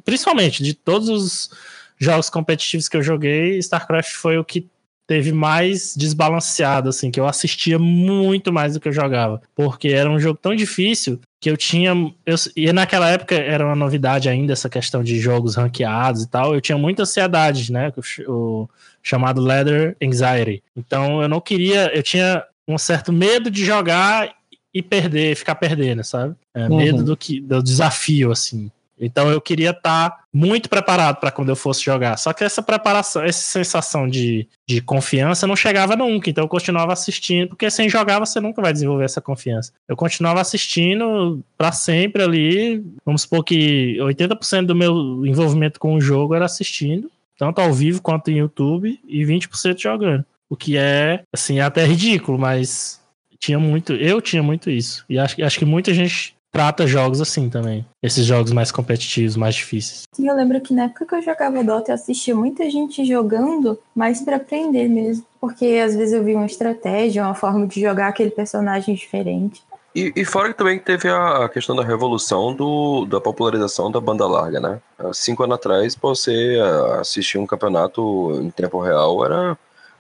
principalmente, 0.06 0.64
de 0.64 0.74
todos 0.74 1.10
os 1.10 1.50
jogos 1.98 2.30
competitivos 2.30 2.88
que 2.88 2.98
eu 2.98 3.04
joguei, 3.04 3.58
StarCraft 3.58 4.14
foi 4.14 4.38
o 4.38 4.46
que 4.46 4.68
teve 5.12 5.34
mais 5.34 5.94
desbalanceado, 5.94 6.88
assim, 6.88 7.12
que 7.12 7.20
eu 7.20 7.28
assistia 7.28 7.78
muito 7.78 8.54
mais 8.54 8.76
do 8.76 8.80
que 8.80 8.88
eu 8.88 8.94
jogava. 8.94 9.42
Porque 9.54 9.90
era 9.90 10.10
um 10.10 10.18
jogo 10.18 10.40
tão 10.42 10.56
difícil 10.56 11.20
que 11.38 11.50
eu 11.50 11.58
tinha. 11.58 11.92
Eu, 12.26 12.36
e 12.56 12.72
naquela 12.72 13.10
época 13.10 13.36
era 13.36 13.66
uma 13.66 13.76
novidade 13.76 14.30
ainda 14.30 14.54
essa 14.54 14.70
questão 14.70 15.04
de 15.04 15.20
jogos 15.20 15.56
ranqueados 15.56 16.24
e 16.24 16.30
tal. 16.30 16.56
Eu 16.56 16.62
tinha 16.62 16.78
muita 16.78 17.02
ansiedade, 17.02 17.74
né? 17.74 17.92
O, 18.26 18.32
o 18.32 18.70
chamado 19.04 19.42
Leather 19.42 19.98
Anxiety. 20.02 20.64
Então 20.78 21.22
eu 21.22 21.28
não 21.28 21.42
queria. 21.42 21.94
Eu 21.94 22.02
tinha 22.02 22.42
um 22.66 22.78
certo 22.78 23.12
medo 23.12 23.52
de 23.52 23.66
jogar 23.66 24.34
e 24.74 24.82
perder, 24.82 25.36
ficar 25.36 25.56
perdendo, 25.56 26.06
sabe? 26.06 26.36
É, 26.56 26.70
Uhum. 26.70 26.78
Medo 26.78 27.04
do, 27.04 27.18
que, 27.18 27.42
do 27.42 27.62
desafio, 27.62 28.32
assim. 28.32 28.72
Então 29.02 29.32
eu 29.32 29.42
queria 29.42 29.72
estar 29.72 30.22
muito 30.32 30.70
preparado 30.70 31.20
para 31.20 31.32
quando 31.32 31.50
eu 31.50 31.56
fosse 31.56 31.84
jogar. 31.84 32.18
Só 32.18 32.32
que 32.32 32.44
essa 32.44 32.62
preparação, 32.62 33.24
essa 33.24 33.42
sensação 33.42 34.08
de, 34.08 34.48
de 34.68 34.80
confiança 34.80 35.48
não 35.48 35.56
chegava 35.56 35.96
nunca. 35.96 36.30
Então 36.30 36.44
eu 36.44 36.48
continuava 36.48 36.94
assistindo, 36.94 37.50
porque 37.50 37.70
sem 37.72 37.90
jogar 37.90 38.20
você 38.20 38.40
nunca 38.40 38.62
vai 38.62 38.72
desenvolver 38.72 39.06
essa 39.06 39.20
confiança. 39.20 39.74
Eu 39.88 39.96
continuava 39.96 40.40
assistindo 40.40 41.44
para 41.58 41.72
sempre 41.72 42.22
ali. 42.22 42.86
Vamos 43.04 43.24
supor 43.24 43.44
que 43.44 43.98
80% 44.00 44.68
do 44.68 44.76
meu 44.76 45.26
envolvimento 45.26 45.80
com 45.80 45.96
o 45.96 46.02
jogo 46.02 46.36
era 46.36 46.46
assistindo, 46.46 47.10
tanto 47.38 47.60
ao 47.60 47.74
vivo 47.74 48.02
quanto 48.02 48.30
em 48.30 48.38
YouTube, 48.38 49.00
e 49.08 49.26
20% 49.26 49.80
jogando. 49.80 50.24
O 50.48 50.56
que 50.56 50.78
é, 50.78 51.24
assim, 51.34 51.60
até 51.60 51.84
ridículo, 51.86 52.38
mas 52.38 53.02
tinha 53.40 53.58
muito. 53.58 53.94
Eu 53.94 54.22
tinha 54.22 54.44
muito 54.44 54.70
isso. 54.70 55.04
E 55.10 55.18
acho, 55.18 55.44
acho 55.44 55.58
que 55.58 55.66
muita 55.66 55.94
gente 55.94 56.36
trata 56.52 56.86
jogos 56.86 57.22
assim 57.22 57.50
também. 57.50 57.86
Esses 58.04 58.26
jogos 58.26 58.52
mais 58.52 58.72
competitivos, 58.72 59.36
mais 59.36 59.56
difíceis. 59.56 60.04
Sim, 60.12 60.28
eu 60.28 60.36
lembro 60.36 60.60
que 60.62 60.74
na 60.74 60.84
época 60.84 61.06
que 61.06 61.16
eu 61.16 61.22
jogava 61.22 61.64
Dota, 61.64 61.92
eu 61.92 61.96
assistia 61.96 62.36
muita 62.36 62.70
gente 62.70 63.06
jogando, 63.06 63.80
mais 63.96 64.22
pra 64.22 64.36
aprender 64.36 64.88
mesmo. 64.88 65.26
Porque 65.40 65.82
às 65.84 65.96
vezes 65.96 66.14
eu 66.14 66.24
vi 66.24 66.36
uma 66.36 66.46
estratégia, 66.46 67.24
uma 67.24 67.34
forma 67.34 67.66
de 67.66 67.80
jogar 67.80 68.10
aquele 68.10 68.32
personagem 68.32 68.94
diferente. 68.94 69.64
E, 69.94 70.14
e 70.16 70.24
fora 70.24 70.50
que 70.50 70.58
também 70.58 70.80
teve 70.80 71.10
a, 71.10 71.50
questão 71.50 71.76
da 71.76 71.84
revolução 71.84 72.54
do, 72.54 73.06
da 73.06 73.20
popularização 73.20 73.92
da 73.92 74.00
banda 74.00 74.26
larga, 74.26 74.60
né? 74.60 74.82
Há 74.98 75.14
cinco 75.14 75.44
anos 75.44 75.56
atrás, 75.56 75.96
pra 75.96 76.10
você 76.10 76.58
ah, 76.62 77.02
assistir 77.02 77.38
um 77.38 77.46
campeonato 77.46 78.40
em 78.42 78.50
tempo 78.52 78.80
real 78.80 79.26
era 79.26 79.58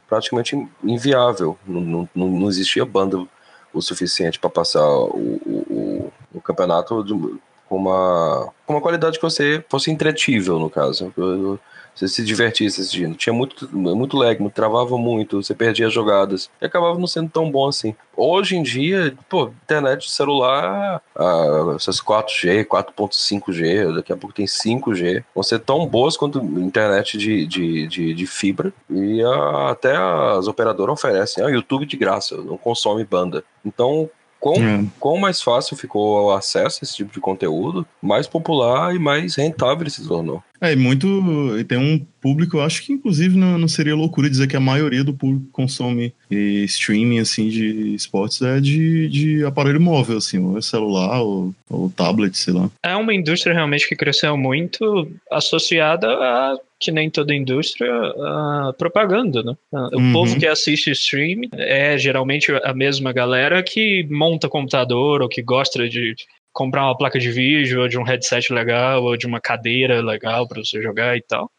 praticamente 0.07 0.55
inviável. 0.83 1.57
Não, 1.67 2.07
não, 2.15 2.27
não 2.27 2.49
existia 2.49 2.85
banda 2.85 3.25
o 3.73 3.81
suficiente 3.81 4.39
para 4.39 4.49
passar 4.49 4.85
o, 4.85 5.39
o 5.45 5.60
campeonato 6.51 7.03
de, 7.03 7.13
com, 7.67 7.77
uma, 7.77 8.49
com 8.65 8.73
uma 8.73 8.81
qualidade 8.81 9.17
que 9.17 9.23
você 9.23 9.63
fosse 9.69 9.89
entretível, 9.89 10.59
no 10.59 10.69
caso. 10.69 11.11
Você 11.95 12.07
se 12.07 12.23
divertisse 12.23 12.81
assistindo. 12.81 13.15
Tinha 13.15 13.33
muito, 13.33 13.69
muito 13.75 14.17
lag, 14.17 14.37
travava 14.49 14.97
muito, 14.97 15.43
você 15.43 15.53
perdia 15.53 15.89
jogadas. 15.89 16.49
E 16.61 16.65
acabava 16.65 16.97
não 16.97 17.07
sendo 17.07 17.29
tão 17.29 17.51
bom 17.51 17.67
assim. 17.67 17.95
Hoje 18.15 18.55
em 18.55 18.63
dia, 18.63 19.13
pô, 19.29 19.51
internet 19.63 20.09
celular, 20.09 21.01
ah, 21.15 21.73
essas 21.75 22.01
4G, 22.01 22.65
4.5G, 22.65 23.95
daqui 23.95 24.13
a 24.13 24.17
pouco 24.17 24.35
tem 24.35 24.45
5G, 24.45 25.23
vão 25.33 25.43
ser 25.43 25.59
tão 25.59 25.85
boas 25.85 26.15
quanto 26.15 26.39
internet 26.39 27.17
de, 27.17 27.45
de, 27.45 27.87
de, 27.87 28.13
de 28.13 28.27
fibra. 28.27 28.73
E 28.89 29.21
a, 29.23 29.71
até 29.71 29.95
as 29.95 30.47
operadoras 30.47 30.93
oferecem, 30.93 31.43
ah, 31.43 31.49
YouTube 31.49 31.85
de 31.85 31.97
graça, 31.97 32.37
não 32.37 32.57
consome 32.57 33.03
banda. 33.03 33.43
Então, 33.65 34.09
Quão, 34.41 34.55
é. 34.55 34.83
quão 34.99 35.17
mais 35.17 35.39
fácil 35.39 35.77
ficou 35.77 36.25
o 36.25 36.31
acesso 36.31 36.79
a 36.81 36.83
esse 36.83 36.95
tipo 36.95 37.13
de 37.13 37.19
conteúdo, 37.19 37.85
mais 38.01 38.25
popular 38.25 38.93
e 38.95 38.97
mais 38.97 39.35
rentável 39.35 39.83
ele 39.83 39.91
se 39.91 40.05
tornou. 40.05 40.43
É, 40.61 40.75
muito. 40.75 41.57
E 41.57 41.63
tem 41.63 41.77
um 41.77 42.05
público, 42.21 42.57
eu 42.57 42.61
acho 42.61 42.83
que 42.83 42.93
inclusive 42.93 43.35
não, 43.35 43.57
não 43.57 43.67
seria 43.67 43.95
loucura 43.95 44.29
dizer 44.29 44.47
que 44.47 44.55
a 44.55 44.59
maioria 44.59 45.03
do 45.03 45.13
público 45.13 45.47
que 45.47 45.51
consome 45.51 46.13
streaming 46.29 47.19
assim, 47.19 47.49
de 47.49 47.95
esportes 47.95 48.41
é 48.43 48.59
de, 48.61 49.09
de 49.09 49.43
aparelho 49.43 49.81
móvel, 49.81 50.17
assim, 50.17 50.37
ou 50.37 50.57
é 50.57 50.61
celular, 50.61 51.19
ou, 51.19 51.53
ou 51.67 51.89
tablet, 51.89 52.37
sei 52.37 52.53
lá. 52.53 52.69
É 52.85 52.95
uma 52.95 53.13
indústria 53.13 53.55
realmente 53.55 53.89
que 53.89 53.95
cresceu 53.95 54.37
muito 54.37 55.11
associada 55.31 56.07
a 56.07 56.57
que 56.81 56.91
nem 56.91 57.11
toda 57.11 57.35
indústria, 57.35 57.93
a 57.93 58.73
propaganda, 58.75 59.43
né? 59.43 59.53
O 59.71 59.97
uhum. 59.97 60.13
povo 60.13 60.39
que 60.39 60.47
assiste 60.47 60.89
stream 60.89 61.41
é 61.53 61.95
geralmente 61.95 62.51
a 62.63 62.73
mesma 62.73 63.13
galera 63.13 63.61
que 63.61 64.07
monta 64.09 64.49
computador 64.49 65.21
ou 65.21 65.29
que 65.29 65.43
gosta 65.43 65.87
de 65.87 66.15
comprar 66.53 66.85
uma 66.85 66.97
placa 66.97 67.19
de 67.19 67.31
vídeo 67.31 67.81
ou 67.81 67.87
de 67.87 67.97
um 67.97 68.03
headset 68.03 68.51
legal 68.53 69.03
ou 69.03 69.17
de 69.17 69.25
uma 69.25 69.39
cadeira 69.39 70.01
legal 70.01 70.47
para 70.47 70.63
você 70.63 70.81
jogar 70.81 71.17
e 71.17 71.21
tal. 71.21 71.49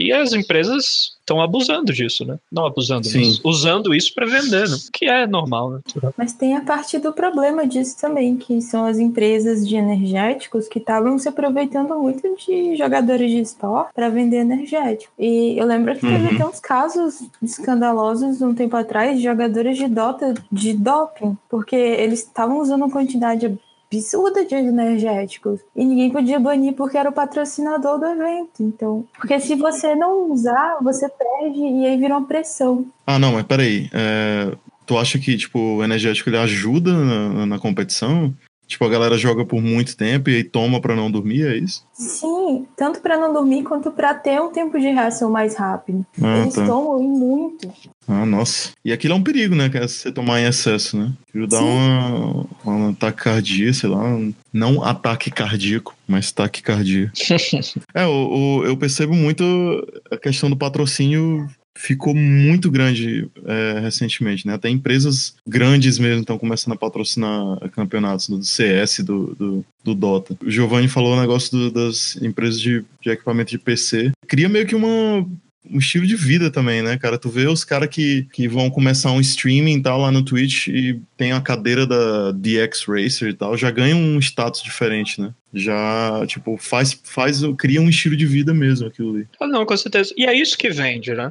E 0.00 0.12
as 0.12 0.32
empresas 0.32 1.18
estão 1.20 1.42
abusando 1.42 1.92
disso, 1.92 2.24
né? 2.24 2.38
Não 2.50 2.64
abusando, 2.64 3.06
Sim. 3.06 3.18
mas 3.18 3.40
usando 3.44 3.94
isso 3.94 4.14
para 4.14 4.24
vender, 4.24 4.66
né? 4.66 4.76
que 4.92 5.04
é 5.04 5.26
normal, 5.26 5.70
né? 5.70 5.80
Mas 6.16 6.32
tem 6.32 6.56
a 6.56 6.62
parte 6.62 6.98
do 6.98 7.12
problema 7.12 7.66
disso 7.66 8.00
também, 8.00 8.36
que 8.36 8.62
são 8.62 8.86
as 8.86 8.98
empresas 8.98 9.68
de 9.68 9.76
energéticos 9.76 10.68
que 10.68 10.78
estavam 10.78 11.18
se 11.18 11.28
aproveitando 11.28 11.98
muito 11.98 12.22
de 12.36 12.76
jogadores 12.76 13.30
de 13.30 13.40
esporte 13.40 13.92
para 13.94 14.08
vender 14.08 14.38
energético. 14.38 15.12
E 15.18 15.58
eu 15.58 15.66
lembro 15.66 15.94
que 15.94 16.00
teve 16.00 16.28
uhum. 16.28 16.34
até 16.34 16.46
uns 16.46 16.60
casos 16.60 17.22
escandalosos 17.42 18.40
um 18.40 18.54
tempo 18.54 18.76
atrás 18.76 19.18
de 19.18 19.24
jogadores 19.24 19.76
de 19.76 19.86
Dota 19.86 20.32
de 20.50 20.72
doping, 20.72 21.36
porque 21.48 21.76
eles 21.76 22.20
estavam 22.20 22.58
usando 22.60 22.82
uma 22.82 22.90
quantidade 22.90 23.58
absurda 23.92 24.44
de 24.44 24.54
energéticos. 24.54 25.60
E 25.74 25.84
ninguém 25.84 26.10
podia 26.10 26.38
banir 26.38 26.74
porque 26.74 26.96
era 26.96 27.10
o 27.10 27.12
patrocinador 27.12 27.98
do 27.98 28.06
evento. 28.06 28.62
Então, 28.62 29.04
porque 29.16 29.38
se 29.40 29.56
você 29.56 29.94
não 29.96 30.30
usar, 30.30 30.78
você 30.80 31.08
perde 31.08 31.60
e 31.60 31.86
aí 31.86 31.96
vira 31.96 32.16
uma 32.16 32.26
pressão. 32.26 32.86
Ah, 33.06 33.18
não, 33.18 33.32
mas 33.32 33.42
peraí. 33.44 33.90
É, 33.92 34.52
tu 34.86 34.96
acha 34.96 35.18
que, 35.18 35.36
tipo, 35.36 35.58
o 35.58 35.84
energético 35.84 36.30
ele 36.30 36.38
ajuda 36.38 36.92
na, 36.92 37.46
na 37.46 37.58
competição? 37.58 38.32
Tipo, 38.70 38.84
a 38.84 38.88
galera 38.88 39.18
joga 39.18 39.44
por 39.44 39.60
muito 39.60 39.96
tempo 39.96 40.30
e 40.30 40.36
aí 40.36 40.44
toma 40.44 40.80
para 40.80 40.94
não 40.94 41.10
dormir, 41.10 41.44
é 41.44 41.56
isso? 41.56 41.84
Sim, 41.92 42.68
tanto 42.76 43.00
para 43.00 43.18
não 43.18 43.32
dormir 43.32 43.64
quanto 43.64 43.90
para 43.90 44.14
ter 44.14 44.40
um 44.40 44.52
tempo 44.52 44.78
de 44.78 44.86
reação 44.86 45.28
mais 45.28 45.56
rápido. 45.56 46.06
Ah, 46.22 46.42
Eles 46.42 46.54
tá. 46.54 46.64
tomam 46.64 47.02
muito. 47.02 47.68
Ah, 48.06 48.24
nossa. 48.24 48.70
E 48.84 48.92
aquilo 48.92 49.14
é 49.14 49.16
um 49.16 49.24
perigo, 49.24 49.56
né? 49.56 49.68
Que 49.68 49.78
é 49.78 49.88
você 49.88 50.12
tomar 50.12 50.40
em 50.40 50.44
excesso, 50.46 50.96
né? 50.96 51.12
Aquilo 51.28 51.48
dá 51.48 51.60
uma, 51.60 52.46
uma 52.64 52.94
taquicardia, 52.94 53.74
sei 53.74 53.90
lá. 53.90 54.04
Não 54.52 54.84
ataque 54.84 55.32
cardíaco, 55.32 55.92
mas 56.06 56.30
taquicardia. 56.30 57.10
é, 57.92 58.06
o, 58.06 58.60
o, 58.60 58.64
eu 58.64 58.76
percebo 58.76 59.14
muito 59.14 59.42
a 60.12 60.16
questão 60.16 60.48
do 60.48 60.56
patrocínio 60.56 61.48
ficou 61.80 62.14
muito 62.14 62.70
grande 62.70 63.26
é, 63.46 63.80
recentemente, 63.80 64.46
né? 64.46 64.54
Até 64.54 64.68
empresas 64.68 65.34
grandes 65.46 65.98
mesmo 65.98 66.20
estão 66.20 66.38
começando 66.38 66.74
a 66.74 66.76
patrocinar 66.76 67.58
campeonatos 67.70 68.28
do 68.28 68.42
CS, 68.42 69.00
do, 69.00 69.34
do, 69.34 69.64
do 69.82 69.94
Dota. 69.94 70.36
O 70.44 70.50
Giovanni 70.50 70.88
falou 70.88 71.16
o 71.16 71.20
negócio 71.20 71.50
do, 71.50 71.70
das 71.70 72.16
empresas 72.20 72.60
de, 72.60 72.84
de 73.00 73.10
equipamento 73.10 73.50
de 73.50 73.58
PC. 73.58 74.12
Cria 74.28 74.48
meio 74.48 74.66
que 74.66 74.74
uma 74.74 75.26
um 75.70 75.78
estilo 75.78 76.06
de 76.06 76.16
vida 76.16 76.50
também, 76.50 76.82
né, 76.82 76.98
cara? 76.98 77.18
Tu 77.18 77.28
vê 77.28 77.46
os 77.46 77.64
caras 77.64 77.88
que, 77.88 78.26
que 78.32 78.48
vão 78.48 78.70
começar 78.70 79.12
um 79.12 79.20
streaming 79.20 79.76
e 79.76 79.82
tal 79.82 80.00
lá 80.00 80.10
no 80.10 80.24
Twitch 80.24 80.68
e 80.68 80.98
tem 81.16 81.32
a 81.32 81.40
cadeira 81.40 81.86
da 81.86 82.32
DX 82.32 82.84
Racer 82.88 83.28
e 83.28 83.34
tal, 83.34 83.56
já 83.56 83.70
ganha 83.70 83.94
um 83.94 84.18
status 84.18 84.62
diferente, 84.62 85.20
né? 85.20 85.32
Já, 85.52 86.24
tipo, 86.26 86.56
faz, 86.56 86.98
faz, 87.04 87.40
cria 87.58 87.80
um 87.80 87.90
estilo 87.90 88.16
de 88.16 88.26
vida 88.26 88.54
mesmo 88.54 88.88
aquilo 88.88 89.14
ali. 89.14 89.28
Ah, 89.38 89.46
não, 89.46 89.66
com 89.66 89.76
certeza. 89.76 90.14
E 90.16 90.24
é 90.24 90.34
isso 90.34 90.56
que 90.56 90.70
vende, 90.70 91.12
né? 91.14 91.30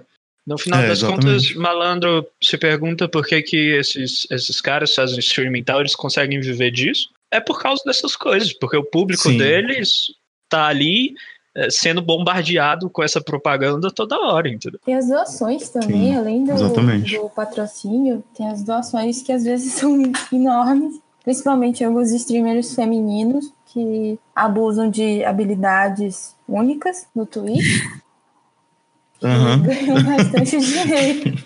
No 0.49 0.57
final 0.57 0.81
é, 0.81 0.88
das 0.88 0.97
exatamente. 0.97 1.26
contas, 1.27 1.53
malandro 1.53 2.27
se 2.41 2.57
pergunta 2.57 3.07
por 3.07 3.23
que, 3.23 3.39
que 3.43 3.77
esses, 3.77 4.26
esses 4.31 4.59
caras 4.59 4.95
fazem 4.95 5.19
streaming 5.19 5.59
e 5.59 5.63
tal, 5.63 5.80
eles 5.80 5.95
conseguem 5.95 6.41
viver 6.41 6.71
disso. 6.71 7.07
É 7.30 7.39
por 7.39 7.61
causa 7.61 7.84
dessas 7.85 8.15
coisas, 8.15 8.51
porque 8.51 8.76
o 8.76 8.84
público 8.84 9.30
Sim. 9.30 9.38
deles 9.38 10.07
tá 10.49 10.65
ali 10.65 11.13
é, 11.55 11.69
sendo 11.69 12.01
bombardeado 12.01 12.89
com 12.89 13.03
essa 13.03 13.21
propaganda 13.21 13.91
toda 13.91 14.17
hora, 14.17 14.49
entendeu? 14.49 14.80
Tem 14.84 14.95
as 14.95 15.07
doações 15.07 15.69
também, 15.69 16.13
Sim, 16.13 16.15
além 16.15 16.43
do, 16.43 16.55
do, 16.55 17.30
patrocínio, 17.30 18.23
tem 18.35 18.49
as 18.49 18.63
doações 18.63 19.21
que 19.21 19.31
às 19.31 19.43
vezes 19.43 19.73
são 19.77 20.01
enormes, 20.34 20.99
principalmente 21.23 21.84
alguns 21.84 22.09
streamers 22.09 22.73
femininos 22.73 23.53
que 23.67 24.17
abusam 24.35 24.89
de 24.89 25.23
habilidades 25.23 26.35
únicas 26.47 27.05
no 27.15 27.27
Twitch 27.27 27.84
Uhum. 29.22 29.64
Ganhou 29.64 30.04
bastante 30.04 30.58
dinheiro. 30.60 31.38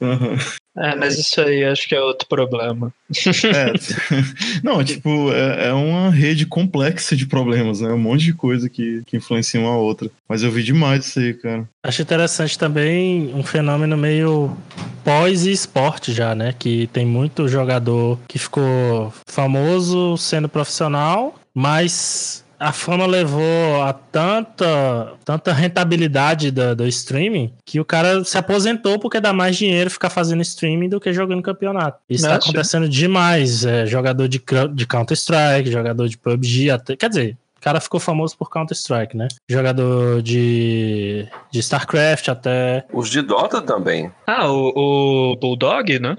Uhum. 0.00 0.36
É, 0.76 0.94
mas 0.94 1.18
isso 1.18 1.40
aí 1.40 1.64
acho 1.64 1.88
que 1.88 1.94
é 1.94 2.00
outro 2.00 2.26
problema. 2.28 2.92
É. 3.10 3.72
Não, 4.62 4.82
tipo, 4.84 5.32
é, 5.32 5.68
é, 5.68 5.72
uma 5.72 6.10
rede 6.10 6.46
complexa 6.46 7.16
de 7.16 7.26
problemas, 7.26 7.80
né? 7.80 7.92
Um 7.92 7.98
monte 7.98 8.24
de 8.24 8.32
coisa 8.32 8.68
que, 8.68 9.02
que 9.04 9.16
influencia 9.16 9.60
uma 9.60 9.70
a 9.70 9.76
outra. 9.76 10.08
Mas 10.28 10.42
eu 10.42 10.50
vi 10.50 10.62
demais 10.62 11.06
isso 11.06 11.18
aí, 11.18 11.34
cara. 11.34 11.68
Acho 11.84 12.02
interessante 12.02 12.58
também 12.58 13.34
um 13.34 13.42
fenômeno 13.42 13.96
meio 13.96 14.56
pós-esporte 15.04 16.12
já, 16.12 16.34
né? 16.34 16.54
Que 16.58 16.86
tem 16.92 17.04
muito 17.04 17.48
jogador 17.48 18.18
que 18.28 18.38
ficou 18.38 19.12
famoso 19.28 20.16
sendo 20.16 20.48
profissional, 20.48 21.34
mas 21.52 22.44
a 22.60 22.72
fama 22.72 23.06
levou 23.06 23.82
a 23.82 23.90
tanta, 23.94 25.14
tanta 25.24 25.50
rentabilidade 25.50 26.50
do, 26.50 26.76
do, 26.76 26.86
streaming 26.86 27.54
que 27.64 27.80
o 27.80 27.84
cara 27.86 28.22
se 28.22 28.36
aposentou 28.36 28.98
porque 28.98 29.18
dá 29.18 29.32
mais 29.32 29.56
dinheiro 29.56 29.90
ficar 29.90 30.10
fazendo 30.10 30.42
streaming 30.42 30.90
do 30.90 31.00
que 31.00 31.10
jogando 31.10 31.42
campeonato. 31.42 31.98
Isso 32.08 32.26
está 32.26 32.36
acontecendo 32.36 32.86
demais. 32.86 33.64
É, 33.64 33.86
jogador 33.86 34.28
de, 34.28 34.42
de 34.74 34.86
Counter-Strike, 34.86 35.70
jogador 35.70 36.06
de 36.06 36.18
PUBG, 36.18 36.70
até, 36.70 36.94
quer 36.96 37.08
dizer, 37.08 37.38
o 37.56 37.60
cara 37.62 37.80
ficou 37.80 37.98
famoso 37.98 38.36
por 38.36 38.50
Counter-Strike, 38.50 39.16
né? 39.16 39.28
Jogador 39.48 40.20
de, 40.20 41.26
de 41.50 41.60
StarCraft 41.60 42.28
até. 42.28 42.84
Os 42.92 43.08
de 43.08 43.22
Dota 43.22 43.62
também. 43.62 44.12
Ah, 44.26 44.50
o, 44.50 45.32
o 45.32 45.36
Bulldog, 45.36 45.98
né? 45.98 46.18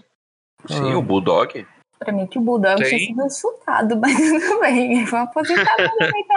Sim, 0.68 0.92
ah. 0.92 0.98
o 0.98 1.04
Bulldog. 1.04 1.66
Pra 2.04 2.12
mim, 2.12 2.26
que 2.26 2.40
o 2.40 2.42
Bulldog 2.42 2.84
tinha 2.84 2.98
sido 2.98 3.30
chutado, 3.30 3.96
mas 4.02 4.18
tudo 4.18 4.60
bem. 4.60 5.06
Foi 5.06 5.20
uma 5.20 5.26
aposentada 5.26 5.92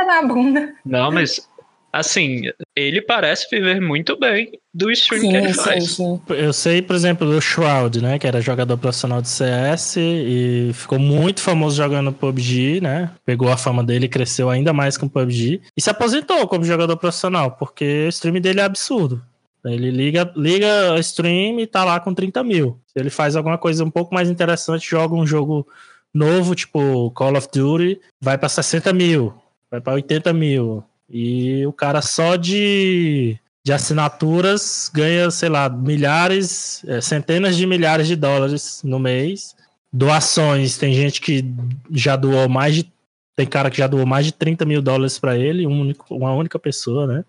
na 0.07 0.23
bunda. 0.23 0.75
Não, 0.85 1.11
mas 1.11 1.49
assim, 1.91 2.43
ele 2.77 3.01
parece 3.01 3.49
viver 3.51 3.81
muito 3.81 4.19
bem 4.19 4.59
do 4.75 4.91
stream 4.91 5.23
sim, 5.23 5.31
que 5.31 5.37
ele 5.37 5.55
faz. 5.55 5.93
Sim, 5.93 6.21
sim. 6.27 6.35
Eu 6.35 6.53
sei, 6.53 6.83
por 6.83 6.95
exemplo, 6.95 7.27
do 7.27 7.41
Shroud, 7.41 8.03
né? 8.03 8.19
Que 8.19 8.27
era 8.27 8.43
jogador 8.43 8.77
profissional 8.77 9.23
de 9.23 9.29
CS 9.29 9.97
e 9.97 10.71
ficou 10.75 10.99
muito 10.99 11.41
famoso 11.41 11.77
jogando 11.77 12.13
PUBG, 12.13 12.83
né? 12.83 13.13
Pegou 13.25 13.51
a 13.51 13.57
fama 13.57 13.83
dele 13.83 14.05
e 14.05 14.11
cresceu 14.11 14.51
ainda 14.51 14.75
mais 14.75 14.99
com 14.99 15.09
PUBG. 15.09 15.63
E 15.75 15.81
se 15.81 15.89
aposentou 15.89 16.47
como 16.47 16.65
jogador 16.65 16.99
profissional, 16.99 17.53
porque 17.53 18.05
o 18.05 18.09
stream 18.09 18.39
dele 18.39 18.61
é 18.61 18.65
absurdo. 18.65 19.23
Ele 19.65 19.91
liga, 19.91 20.31
liga 20.37 20.93
a 20.93 21.01
stream 21.01 21.59
e 21.59 21.67
tá 21.67 21.85
lá 21.85 21.99
com 21.99 22.13
30 22.13 22.45
mil. 22.45 22.79
Se 22.95 23.01
ele 23.03 23.11
faz 23.11 23.35
alguma 23.35 23.59
coisa 23.59 23.85
um 23.85 23.91
pouco 23.91 24.15
mais 24.15 24.31
interessante, 24.31 24.89
joga 24.89 25.17
um 25.17 25.27
jogo 25.27 25.67
novo, 26.15 26.55
tipo 26.55 27.11
Call 27.11 27.37
of 27.37 27.49
Duty, 27.53 28.01
vai 28.21 28.39
para 28.39 28.49
60 28.49 28.93
mil, 28.93 29.35
vai 29.69 29.81
para 29.81 29.95
80 29.95 30.33
mil. 30.33 30.85
E 31.11 31.67
o 31.67 31.73
cara 31.73 32.01
só 32.01 32.37
de, 32.37 33.37
de 33.65 33.73
assinaturas 33.73 34.91
ganha, 34.95 35.29
sei 35.31 35.49
lá, 35.49 35.69
milhares, 35.69 36.85
é, 36.87 37.01
centenas 37.01 37.57
de 37.57 37.67
milhares 37.67 38.07
de 38.07 38.15
dólares 38.15 38.81
no 38.85 39.01
mês. 39.01 39.57
Doações, 39.93 40.79
tem 40.79 40.95
gente 40.95 41.21
que 41.21 41.45
já 41.91 42.15
doou 42.15 42.49
mais 42.49 42.77
de. 42.77 42.93
Tem 43.37 43.47
cara 43.47 43.69
que 43.69 43.79
já 43.79 43.89
doou 43.89 44.07
mais 44.07 44.25
de 44.25 44.33
30 44.33 44.65
mil 44.65 44.81
dólares 44.81 45.19
para 45.19 45.37
ele, 45.37 45.67
um 45.67 45.81
único, 45.81 46.15
uma 46.15 46.33
única 46.33 46.59
pessoa, 46.59 47.07
né? 47.09 47.25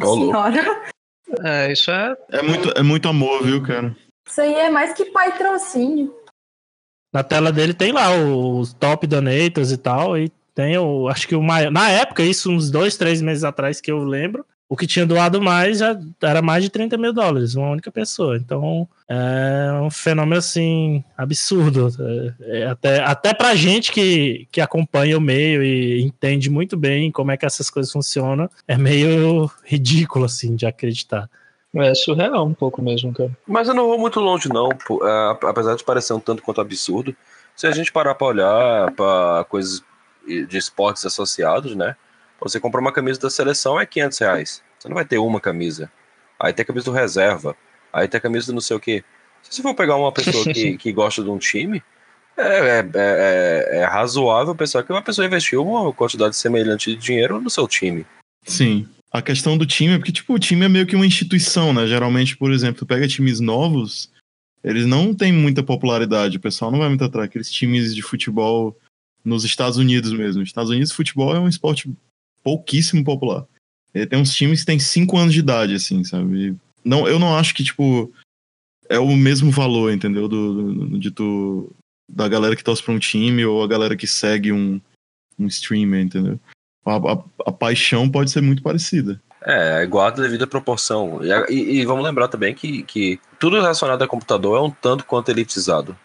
Nossa 0.00 0.20
senhora. 0.20 0.82
É, 1.44 1.72
isso 1.72 1.90
é. 1.90 2.16
É 2.30 2.42
muito, 2.42 2.70
é 2.76 2.82
muito 2.82 3.08
amor, 3.08 3.44
viu, 3.44 3.62
cara? 3.62 3.94
Isso 4.26 4.40
aí 4.40 4.54
é 4.54 4.70
mais 4.70 4.92
que 4.92 5.06
patrocínio. 5.06 6.14
Na 7.12 7.22
tela 7.22 7.52
dele 7.52 7.72
tem 7.72 7.92
lá 7.92 8.14
os 8.14 8.74
top 8.74 9.06
donators 9.06 9.72
e 9.72 9.76
tal, 9.76 10.18
e 10.18 10.30
tem 10.54 10.76
o, 10.76 11.08
acho 11.08 11.28
que 11.28 11.36
o 11.36 11.42
maior, 11.42 11.70
na 11.70 11.88
época, 11.88 12.22
isso 12.22 12.50
uns 12.50 12.70
dois, 12.70 12.96
três 12.96 13.22
meses 13.22 13.44
atrás 13.44 13.80
que 13.80 13.90
eu 13.90 14.02
lembro, 14.04 14.44
o 14.68 14.76
que 14.76 14.86
tinha 14.86 15.06
doado 15.06 15.40
mais 15.40 15.78
já 15.78 15.98
era 16.20 16.42
mais 16.42 16.64
de 16.64 16.70
30 16.70 16.96
mil 16.96 17.12
dólares, 17.12 17.54
uma 17.54 17.70
única 17.70 17.90
pessoa. 17.92 18.36
Então 18.36 18.88
é 19.08 19.80
um 19.80 19.90
fenômeno 19.90 20.38
assim 20.38 21.04
absurdo. 21.16 21.88
É, 22.40 22.62
é 22.62 22.66
até, 22.66 23.00
até 23.00 23.32
pra 23.32 23.54
gente 23.54 23.92
que, 23.92 24.48
que 24.50 24.60
acompanha 24.60 25.16
o 25.16 25.20
meio 25.20 25.62
e 25.62 26.02
entende 26.02 26.50
muito 26.50 26.76
bem 26.76 27.12
como 27.12 27.30
é 27.30 27.36
que 27.36 27.46
essas 27.46 27.70
coisas 27.70 27.92
funcionam, 27.92 28.50
é 28.66 28.76
meio 28.76 29.48
ridículo 29.64 30.24
assim 30.24 30.56
de 30.56 30.66
acreditar. 30.66 31.30
É 31.74 31.94
surreal 31.94 32.46
um 32.46 32.54
pouco 32.54 32.80
mesmo, 32.80 33.12
cara. 33.12 33.36
Mas 33.46 33.68
eu 33.68 33.74
não 33.74 33.86
vou 33.86 33.98
muito 33.98 34.20
longe, 34.20 34.48
não. 34.48 34.68
pô. 34.70 35.06
É, 35.06 35.38
apesar 35.42 35.76
de 35.76 35.84
parecer 35.84 36.12
um 36.12 36.20
tanto 36.20 36.42
quanto 36.42 36.60
absurdo, 36.60 37.14
se 37.54 37.66
a 37.66 37.70
gente 37.70 37.92
parar 37.92 38.14
pra 38.14 38.26
olhar 38.26 38.92
pra 38.92 39.44
coisas 39.48 39.82
de 40.26 40.56
esportes 40.56 41.04
associados, 41.04 41.74
né? 41.74 41.96
Você 42.40 42.60
compra 42.60 42.80
uma 42.80 42.92
camisa 42.92 43.20
da 43.20 43.30
seleção 43.30 43.80
é 43.80 43.86
500 43.86 44.18
reais. 44.18 44.62
Você 44.78 44.88
não 44.88 44.94
vai 44.94 45.04
ter 45.04 45.18
uma 45.18 45.40
camisa. 45.40 45.90
Aí 46.38 46.52
tem 46.52 46.62
a 46.62 46.66
camisa 46.66 46.84
do 46.84 46.92
reserva. 46.92 47.56
Aí 47.92 48.06
tem 48.08 48.18
a 48.18 48.20
camisa 48.20 48.46
do 48.46 48.54
não 48.54 48.60
sei 48.60 48.76
o 48.76 48.80
quê. 48.80 49.02
Se 49.42 49.56
você 49.56 49.62
for 49.62 49.74
pegar 49.74 49.96
uma 49.96 50.12
pessoa 50.12 50.44
que, 50.44 50.76
que 50.78 50.92
gosta 50.92 51.22
de 51.22 51.30
um 51.30 51.38
time, 51.38 51.82
é, 52.36 52.80
é, 52.80 52.90
é, 52.94 53.78
é 53.78 53.84
razoável 53.84 54.54
pensar 54.54 54.82
que 54.82 54.92
uma 54.92 55.02
pessoa 55.02 55.26
investiu 55.26 55.66
uma 55.66 55.92
quantidade 55.92 56.36
semelhante 56.36 56.94
de 56.94 57.00
dinheiro 57.00 57.40
no 57.40 57.48
seu 57.48 57.66
time. 57.66 58.04
Sim. 58.44 58.86
A 59.16 59.22
questão 59.22 59.56
do 59.56 59.64
time 59.64 59.94
é 59.94 59.96
porque, 59.96 60.12
tipo, 60.12 60.34
o 60.34 60.38
time 60.38 60.66
é 60.66 60.68
meio 60.68 60.86
que 60.86 60.94
uma 60.94 61.06
instituição, 61.06 61.72
né? 61.72 61.86
Geralmente, 61.86 62.36
por 62.36 62.52
exemplo, 62.52 62.80
tu 62.80 62.84
pega 62.84 63.08
times 63.08 63.40
novos, 63.40 64.12
eles 64.62 64.84
não 64.84 65.14
têm 65.14 65.32
muita 65.32 65.62
popularidade. 65.62 66.36
O 66.36 66.40
pessoal 66.40 66.70
não 66.70 66.80
vai 66.80 66.90
muito 66.90 67.02
atrás. 67.02 67.26
Aqueles 67.26 67.50
times 67.50 67.94
de 67.94 68.02
futebol 68.02 68.78
nos 69.24 69.42
Estados 69.42 69.78
Unidos 69.78 70.12
mesmo. 70.12 70.40
Nos 70.40 70.50
Estados 70.50 70.70
Unidos, 70.70 70.92
futebol 70.92 71.34
é 71.34 71.40
um 71.40 71.48
esporte 71.48 71.90
pouquíssimo 72.44 73.02
popular. 73.02 73.46
Tem 73.94 74.18
uns 74.18 74.34
times 74.34 74.60
que 74.60 74.66
têm 74.66 74.78
5 74.78 75.16
anos 75.16 75.32
de 75.32 75.40
idade, 75.40 75.74
assim, 75.74 76.04
sabe? 76.04 76.48
E 76.48 76.54
não, 76.84 77.08
eu 77.08 77.18
não 77.18 77.34
acho 77.38 77.54
que, 77.54 77.64
tipo, 77.64 78.12
é 78.86 78.98
o 78.98 79.16
mesmo 79.16 79.50
valor, 79.50 79.94
entendeu? 79.94 80.28
Do, 80.28 80.98
do, 81.10 81.72
da 82.06 82.28
galera 82.28 82.54
que 82.54 82.62
torce 82.62 82.82
pra 82.82 82.92
um 82.92 82.98
time 82.98 83.46
ou 83.46 83.64
a 83.64 83.66
galera 83.66 83.96
que 83.96 84.06
segue 84.06 84.52
um, 84.52 84.78
um 85.38 85.46
streamer, 85.46 86.04
entendeu? 86.04 86.38
A, 86.86 86.96
a, 86.96 87.18
a 87.48 87.52
paixão 87.52 88.08
pode 88.08 88.30
ser 88.30 88.40
muito 88.40 88.62
parecida. 88.62 89.20
É, 89.44 89.80
é 89.80 89.82
igual 89.82 90.06
a 90.06 90.10
devida 90.10 90.46
proporção. 90.46 91.20
E, 91.22 91.52
e, 91.52 91.80
e 91.80 91.84
vamos 91.84 92.04
lembrar 92.04 92.28
também 92.28 92.54
que, 92.54 92.82
que 92.84 93.20
tudo 93.38 93.56
relacionado 93.60 94.02
a 94.02 94.08
computador 94.08 94.56
é 94.58 94.60
um 94.62 94.70
tanto 94.70 95.04
quanto 95.04 95.28
elitizado. 95.30 95.96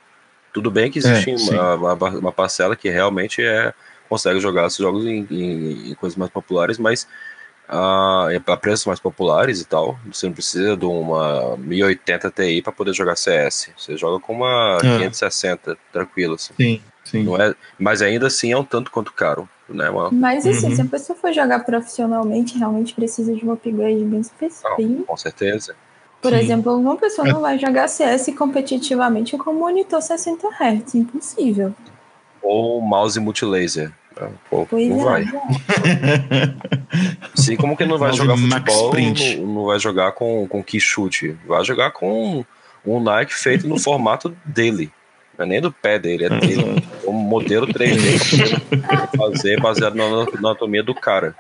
Tudo 0.53 0.70
bem 0.70 0.91
que 0.91 0.99
existe 0.99 1.30
É, 1.32 1.36
uma, 1.53 1.94
uma, 1.94 2.10
uma 2.10 2.32
parcela 2.32 2.76
que 2.76 2.90
realmente 2.90 3.41
é 3.41 3.74
consegue 4.10 4.41
jogar 4.41 4.68
esses 4.68 4.78
jogos 4.80 5.06
em, 5.06 5.26
em- 5.32 5.91
em 5.91 5.95
coisas 5.95 6.18
mais 6.18 6.30
populares, 6.30 6.78
mas 6.78 7.08
ah, 7.70 8.28
a 8.45 8.58
preços 8.58 8.86
mais 8.86 8.99
populares 8.99 9.62
e 9.62 9.66
tal, 9.66 9.98
você 10.06 10.26
não 10.26 10.34
precisa 10.34 10.76
de 10.76 10.84
uma 10.86 11.56
1080 11.56 12.30
Ti 12.30 12.62
para 12.62 12.74
poder 12.74 12.94
jogar 12.94 13.16
CS. 13.16 13.72
Você 13.78 13.95
joga 13.95 14.20
com 14.20 14.34
uma 14.34 14.78
É. 14.84 14.98
560, 14.98 15.78
tranquilo. 15.94 16.34
Assim. 16.36 16.53
Sim, 16.58 16.82
sim. 17.06 17.24
Não 17.24 17.41
é, 17.41 17.56
mas 17.80 18.02
ainda 18.02 18.28
assim 18.28 18.52
é 18.52 18.58
um 18.58 18.64
tanto 18.66 18.91
quanto 18.91 19.14
caro. 19.14 19.48
Né? 19.73 19.89
Uma, 19.89 20.10
Mas 20.11 20.45
assim, 20.45 20.68
Uhum. 20.69 20.76
se 20.76 20.81
a 20.81 20.85
pessoa 20.85 21.18
for 21.18 21.34
jogar 21.34 21.60
profissionalmente, 21.65 22.57
realmente 22.57 22.93
precisa 22.93 23.34
de 23.35 23.45
um 23.45 23.52
upgrade 23.52 24.03
bem 24.03 24.19
específico. 24.22 25.03
com 25.07 25.18
certeza. 25.18 25.76
Por 26.22 26.31
Sim. 26.34 26.39
exemplo, 26.39 26.76
uma 26.77 26.95
pessoa 26.98 27.27
não 27.27 27.41
vai 27.41 27.57
jogar 27.57 27.88
CS 27.88 28.27
competitivamente 28.38 29.35
com 29.38 29.53
monitor 29.53 30.02
60 30.02 30.48
Hz. 30.49 30.95
Impossível. 30.95 31.73
Ou 32.43 32.80
mouse 32.81 33.19
multilaser. 33.19 33.91
né? 34.19 34.30
Pô, 34.49 34.68
Pois 34.69 34.88
não 34.89 35.02
é. 35.02 35.03
vai. 35.03 35.26
Assim 37.34 37.56
como 37.56 37.76
que 37.76 37.85
não 37.85 37.98
vai 37.98 38.14
jogar 38.14 38.38
futebol, 38.38 38.93
não, 38.93 39.48
não 39.53 39.65
vai 39.65 39.80
jogar 39.80 40.11
com, 40.11 40.48
com 40.48 40.64
key 40.64 40.80
shoot. 40.80 41.38
Vai 41.48 41.64
jogar 41.64 41.91
com 41.91 42.45
um 42.85 42.99
Nike 43.02 43.34
feito 43.34 43.68
no 43.68 43.80
formato 43.80 44.35
dele. 44.45 44.91
Não 45.42 45.46
é 45.46 45.50
nem 45.50 45.62
do 45.62 45.72
pé 45.72 45.98
dele, 45.98 46.26
é 46.26 46.30
dele. 46.30 46.84
Um 47.08 47.14
modelo 47.14 47.66
3D 47.68 48.80
pra 48.88 49.08
poder 49.08 49.18
fazer 49.18 49.60
baseado 49.60 49.96
na 49.96 50.04
anatomia 50.38 50.84
do 50.84 50.94
cara. 50.94 51.36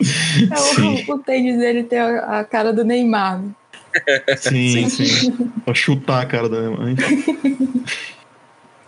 É 0.00 0.56
Sim. 0.56 1.04
o, 1.08 1.14
o 1.14 1.18
tênis 1.18 1.58
dele 1.58 1.84
tem 1.84 1.98
a, 1.98 2.40
a 2.40 2.44
cara 2.44 2.72
do 2.72 2.84
Neymar. 2.84 3.40
né? 3.40 3.50
Sim, 4.36 4.88
sim. 4.88 5.50
pra 5.64 5.74
chutar 5.74 6.22
a 6.22 6.26
cara 6.26 6.48
da 6.48 6.70
mãe. 6.70 6.96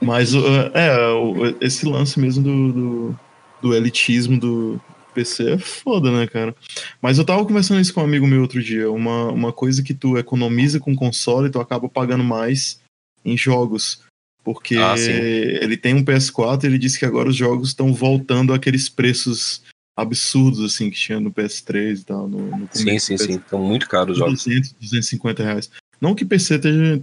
Mas 0.01 0.35
uh, 0.35 0.71
é, 0.75 1.09
o- 1.13 1.57
esse 1.61 1.87
lance 1.87 2.19
mesmo 2.19 2.43
do, 2.43 2.73
do, 2.73 3.19
do 3.63 3.75
elitismo 3.75 4.39
do 4.39 4.81
PC 5.15 5.53
é 5.53 5.59
foda, 5.59 6.11
né, 6.11 6.27
cara? 6.27 6.55
Mas 7.03 7.19
eu 7.19 7.25
tava 7.25 7.45
conversando 7.45 7.81
isso 7.81 7.93
com 7.95 8.01
um 8.01 8.05
amigo 8.05 8.27
meu 8.27 8.41
outro 8.43 8.63
dia. 8.63 8.91
Uma, 8.91 9.31
uma 9.31 9.53
coisa 9.53 9.83
que 9.83 9.95
tu 9.95 10.17
economiza 10.17 10.81
com 10.81 10.95
console, 10.97 11.51
tu 11.51 11.61
acaba 11.61 11.89
pagando 11.89 12.25
mais 12.25 12.80
em 13.25 13.37
jogos. 13.37 14.03
Porque 14.43 14.77
Ah, 14.77 14.95
ele 14.99 15.77
tem 15.77 15.95
um 15.95 16.05
PS4 16.05 16.65
e 16.65 16.67
ele 16.67 16.79
disse 16.79 16.99
que 16.99 17.05
agora 17.05 17.29
os 17.29 17.37
jogos 17.37 17.69
estão 17.69 17.93
voltando 17.93 18.55
àqueles 18.55 18.89
preços 18.89 19.63
absurdos, 19.97 20.65
assim, 20.65 20.91
que 20.91 20.97
tinha 20.97 21.21
no 21.21 21.31
PS3 21.31 22.01
e 22.01 22.05
tal. 22.05 22.27
No, 22.27 22.57
no 22.57 22.69
Sim, 22.73 22.99
sim, 22.99 23.19
sim. 23.19 23.37
Estão 23.37 23.63
muito 23.63 23.87
caros 23.89 24.13
os 24.13 24.19
jogos. 24.19 24.45
200, 24.45 24.73
250 24.81 25.43
reais. 25.43 25.71
Não 26.01 26.15
que 26.15 26.25
PC 26.25 26.55
esteja 26.55 27.03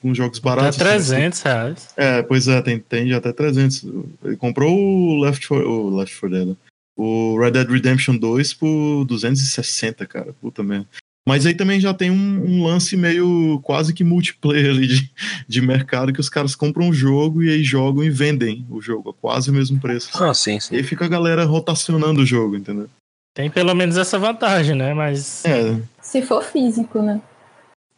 com 0.00 0.14
jogos 0.14 0.38
Até 0.38 0.44
baratos. 0.44 0.78
300 0.78 1.42
reais. 1.42 1.88
É, 1.96 2.22
pois 2.22 2.46
é, 2.46 2.62
tem, 2.62 2.78
tem 2.78 3.12
até 3.12 3.32
300. 3.32 3.84
Ele 4.24 4.36
comprou 4.36 4.72
o 4.72 5.20
Left 5.20 5.48
4, 5.48 5.68
o 5.68 5.96
Left 5.96 6.20
4 6.20 6.38
Dead, 6.38 6.56
o 6.96 7.38
Red 7.40 7.50
Dead 7.50 7.68
Redemption 7.68 8.16
2 8.16 8.54
por 8.54 9.04
260, 9.04 10.06
cara. 10.06 10.32
Puta 10.40 10.62
merda. 10.62 10.86
Mas 11.26 11.44
aí 11.44 11.54
também 11.54 11.80
já 11.80 11.92
tem 11.92 12.10
um, 12.10 12.44
um 12.46 12.64
lance 12.64 12.96
meio 12.96 13.60
quase 13.64 13.92
que 13.92 14.04
multiplayer 14.04 14.70
ali 14.70 14.86
de, 14.86 15.10
de 15.48 15.60
mercado 15.60 16.12
que 16.12 16.20
os 16.20 16.28
caras 16.28 16.54
compram 16.54 16.88
um 16.88 16.92
jogo 16.92 17.42
e 17.42 17.50
aí 17.50 17.64
jogam 17.64 18.04
e 18.04 18.10
vendem 18.10 18.64
o 18.70 18.80
jogo 18.80 19.10
a 19.10 19.14
quase 19.14 19.50
o 19.50 19.52
mesmo 19.52 19.80
preço. 19.80 20.10
Ah, 20.22 20.32
sim, 20.32 20.56
E 20.56 20.60
sim. 20.60 20.76
aí 20.76 20.82
fica 20.84 21.04
a 21.04 21.08
galera 21.08 21.44
rotacionando 21.44 22.20
o 22.20 22.26
jogo, 22.26 22.56
entendeu? 22.56 22.88
Tem 23.34 23.50
pelo 23.50 23.74
menos 23.74 23.96
essa 23.98 24.18
vantagem, 24.18 24.76
né? 24.76 24.94
Mas 24.94 25.44
É, 25.44 25.78
Se 26.00 26.22
for 26.22 26.42
físico, 26.42 27.02
né? 27.02 27.20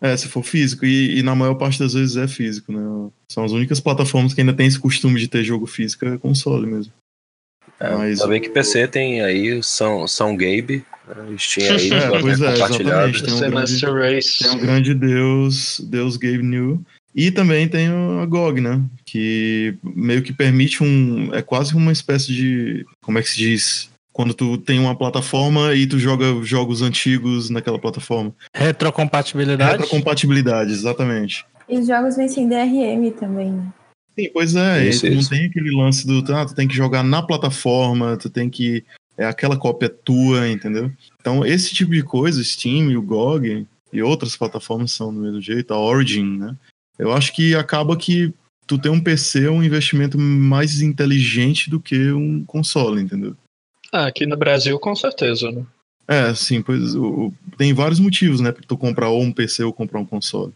É, 0.00 0.16
se 0.16 0.28
for 0.28 0.42
físico, 0.42 0.86
e, 0.86 1.18
e 1.18 1.22
na 1.22 1.34
maior 1.34 1.54
parte 1.54 1.78
das 1.78 1.92
vezes 1.92 2.16
é 2.16 2.26
físico, 2.26 2.72
né? 2.72 3.10
São 3.30 3.44
as 3.44 3.52
únicas 3.52 3.80
plataformas 3.80 4.32
que 4.32 4.40
ainda 4.40 4.54
tem 4.54 4.66
esse 4.66 4.78
costume 4.78 5.20
de 5.20 5.28
ter 5.28 5.44
jogo 5.44 5.66
físico, 5.66 6.06
é 6.06 6.16
console 6.16 6.66
mesmo. 6.66 6.92
É, 7.80 7.90
Mas 7.94 8.20
Ainda 8.20 8.26
bem 8.28 8.40
o- 8.40 8.42
que 8.42 8.48
PC 8.50 8.88
tem 8.88 9.22
aí 9.22 9.62
São, 9.62 10.06
São 10.08 10.36
Gabe, 10.36 10.84
né? 11.06 11.36
Steam 11.38 11.76
aí, 11.76 11.92
É, 11.92 12.20
pois 12.20 12.40
é, 12.40 12.52
compartilhado. 12.52 13.08
exatamente. 13.10 13.22
Tem 13.22 13.34
um 13.34 13.38
grande-. 13.50 14.38
Tem 14.38 14.50
um 14.50 14.58
grande 14.58 14.94
Deus, 14.94 15.80
Deus 15.88 16.16
Gabe 16.16 16.42
New. 16.42 16.82
E 17.14 17.30
também 17.30 17.66
tem 17.68 17.90
o- 17.90 18.20
a 18.20 18.26
GOG, 18.26 18.60
né? 18.60 18.80
Que 19.04 19.74
meio 19.82 20.22
que 20.22 20.32
permite 20.32 20.82
um. 20.82 21.30
É 21.34 21.40
quase 21.42 21.74
uma 21.74 21.90
espécie 21.92 22.32
de. 22.32 22.84
Como 23.00 23.18
é 23.18 23.22
que 23.22 23.30
se 23.30 23.36
diz? 23.36 23.88
Quando 24.12 24.34
tu 24.34 24.58
tem 24.58 24.80
uma 24.80 24.96
plataforma 24.96 25.72
e 25.74 25.86
tu 25.86 25.98
joga 25.98 26.26
jogos 26.42 26.82
antigos 26.82 27.48
naquela 27.50 27.78
plataforma. 27.78 28.32
retrocompatibilidade. 28.52 29.70
Retrocompatibilidade, 29.72 30.72
exatamente. 30.72 31.44
E 31.68 31.78
os 31.78 31.86
jogos 31.86 32.16
vêm 32.16 32.28
sem 32.28 32.48
DRM 32.48 33.10
também, 33.12 33.52
né? 33.52 33.66
Sim, 34.18 34.30
pois 34.32 34.56
é, 34.56 34.88
Isso, 34.88 35.06
e 35.06 35.10
tu 35.10 35.14
não 35.14 35.20
isso. 35.20 35.30
tem 35.30 35.46
aquele 35.46 35.70
lance 35.76 36.04
do 36.06 36.24
ah, 36.34 36.44
tu 36.44 36.54
tem 36.54 36.66
que 36.66 36.74
jogar 36.74 37.04
na 37.04 37.22
plataforma, 37.22 38.16
tu 38.16 38.28
tem 38.28 38.50
que. 38.50 38.84
É 39.16 39.24
aquela 39.24 39.56
cópia 39.56 39.88
tua, 39.88 40.48
entendeu? 40.48 40.90
Então, 41.20 41.44
esse 41.44 41.74
tipo 41.74 41.92
de 41.92 42.02
coisa, 42.02 42.42
Steam, 42.42 42.96
o 42.96 43.02
GOG 43.02 43.66
e 43.92 44.02
outras 44.02 44.36
plataformas 44.36 44.92
são 44.92 45.12
do 45.12 45.20
mesmo 45.20 45.40
jeito, 45.40 45.72
a 45.74 45.78
Origin, 45.78 46.38
né? 46.38 46.56
Eu 46.98 47.12
acho 47.12 47.32
que 47.32 47.54
acaba 47.54 47.96
que 47.96 48.32
tu 48.66 48.78
ter 48.78 48.88
um 48.88 49.00
PC 49.00 49.46
é 49.46 49.50
um 49.50 49.62
investimento 49.62 50.18
mais 50.18 50.80
inteligente 50.80 51.68
do 51.70 51.80
que 51.80 52.12
um 52.12 52.44
console, 52.44 53.00
entendeu? 53.00 53.36
Ah, 53.92 54.06
aqui 54.06 54.26
no 54.26 54.36
Brasil, 54.36 54.78
com 54.78 54.94
certeza, 54.94 55.50
né? 55.50 55.64
É, 56.06 56.34
sim, 56.34 56.62
pois 56.62 56.94
o- 56.94 57.32
tem 57.56 57.72
vários 57.74 57.98
motivos, 58.00 58.40
né, 58.40 58.50
pra 58.52 58.62
tu 58.66 58.76
comprar 58.76 59.08
ou 59.10 59.22
um 59.22 59.32
PC 59.32 59.62
ou 59.64 59.72
comprar 59.72 60.00
um 60.00 60.06
console. 60.06 60.52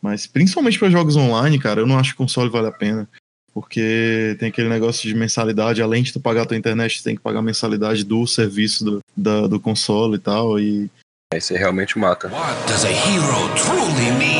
Mas 0.00 0.26
principalmente 0.26 0.78
para 0.78 0.90
jogos 0.90 1.16
online, 1.16 1.58
cara, 1.58 1.80
eu 1.80 1.86
não 1.86 1.98
acho 1.98 2.12
que 2.12 2.16
console 2.18 2.50
vale 2.50 2.68
a 2.68 2.72
pena. 2.72 3.08
Porque 3.52 4.36
tem 4.38 4.50
aquele 4.50 4.68
negócio 4.68 5.08
de 5.08 5.14
mensalidade, 5.14 5.82
além 5.82 6.02
de 6.02 6.12
tu 6.12 6.20
pagar 6.20 6.42
a 6.42 6.46
tua 6.46 6.56
internet, 6.56 6.98
tu 6.98 7.04
tem 7.04 7.16
que 7.16 7.22
pagar 7.22 7.40
a 7.40 7.42
mensalidade 7.42 8.04
do 8.04 8.24
serviço 8.26 8.84
do, 8.84 9.00
da- 9.16 9.46
do 9.48 9.58
console 9.58 10.14
e 10.16 10.18
tal. 10.20 10.60
E 10.60 10.88
Aí 11.32 11.40
você 11.40 11.58
realmente 11.58 11.98
mata. 11.98 12.28
What 12.28 12.66
does 12.68 12.84
a 12.84 12.90
hero 12.90 13.54
truly 13.56 14.12
mean? 14.18 14.37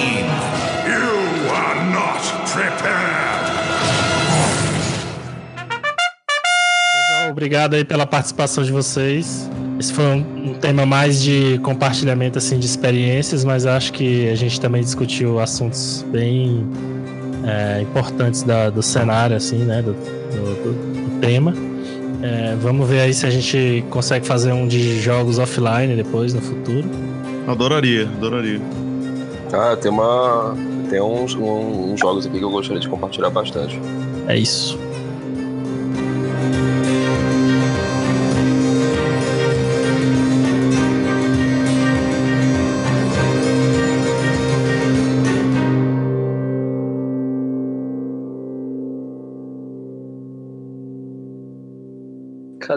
Obrigado 7.38 7.74
aí 7.74 7.84
pela 7.84 8.04
participação 8.04 8.64
de 8.64 8.72
vocês. 8.72 9.48
esse 9.78 9.92
foi 9.92 10.04
um, 10.04 10.50
um, 10.50 10.54
tema 10.54 10.84
mais 10.84 11.22
de 11.22 11.58
compartilhamento 11.58 12.36
assim 12.36 12.58
de 12.58 12.66
experiências, 12.66 13.44
mas 13.44 13.64
acho 13.64 13.92
que 13.92 14.28
a 14.28 14.34
gente 14.34 14.60
também 14.60 14.82
discutiu 14.82 15.38
assuntos 15.38 16.04
bem 16.10 16.66
é, 17.46 17.80
importantes 17.80 18.42
da, 18.42 18.70
do 18.70 18.82
cenário, 18.82 19.36
assim, 19.36 19.58
né, 19.58 19.80
do, 19.80 19.92
do, 19.92 21.10
do 21.10 21.20
tema. 21.20 21.54
É, 22.20 22.56
vamos 22.60 22.88
ver 22.88 23.02
aí 23.02 23.14
se 23.14 23.24
a 23.24 23.30
gente 23.30 23.84
consegue 23.88 24.26
fazer 24.26 24.50
um 24.50 24.66
de 24.66 25.00
jogos 25.00 25.38
offline 25.38 25.94
depois 25.94 26.34
no 26.34 26.40
futuro. 26.40 26.90
Adoraria, 27.46 28.02
adoraria. 28.02 28.60
Ah, 29.52 29.76
tem 29.80 29.92
uma. 29.92 30.56
Tem 30.90 31.00
uns, 31.00 31.36
um, 31.36 31.92
uns 31.92 32.00
jogos 32.00 32.26
aqui 32.26 32.38
que 32.38 32.44
eu 32.44 32.50
gostaria 32.50 32.80
de 32.80 32.88
compartilhar 32.88 33.30
bastante. 33.30 33.80
É 34.26 34.36
isso. 34.36 34.76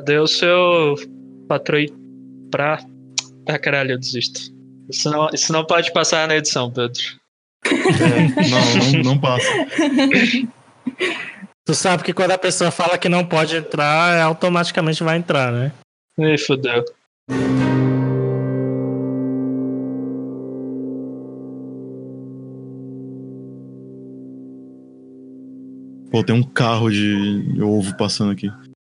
Cadê 0.02 0.18
o 0.18 0.26
seu 0.26 0.96
patrão 1.48 1.86
pra. 2.50 2.84
Ah, 3.48 3.60
caralho, 3.60 3.92
eu 3.92 4.00
desisto. 4.00 4.52
Isso 4.90 5.12
não, 5.12 5.30
isso 5.32 5.54
não 5.54 5.64
pode 5.64 5.94
passar 5.94 6.28
na 6.28 6.38
edição, 6.38 6.72
Pedro. 6.72 7.00
É, 7.68 8.50
não, 8.50 9.04
não, 9.04 9.04
não 9.12 9.20
passa. 9.20 9.48
Tu 11.64 11.76
sabe 11.76 12.04
que 12.04 12.14
quando 12.14 12.32
a 12.32 12.38
pessoa 12.40 12.72
fala 12.72 12.98
que 12.98 13.08
não 13.08 13.24
pode 13.24 13.56
entrar, 13.56 14.20
automaticamente 14.24 15.04
vai 15.04 15.18
entrar, 15.18 15.52
né? 15.52 15.72
Ih, 16.18 16.36
fodeu. 16.40 16.84
Pô, 26.10 26.24
tem 26.24 26.36
um 26.36 26.42
carro 26.42 26.90
de 26.90 27.62
ovo 27.62 27.96
passando 27.96 28.32
aqui. 28.32 28.50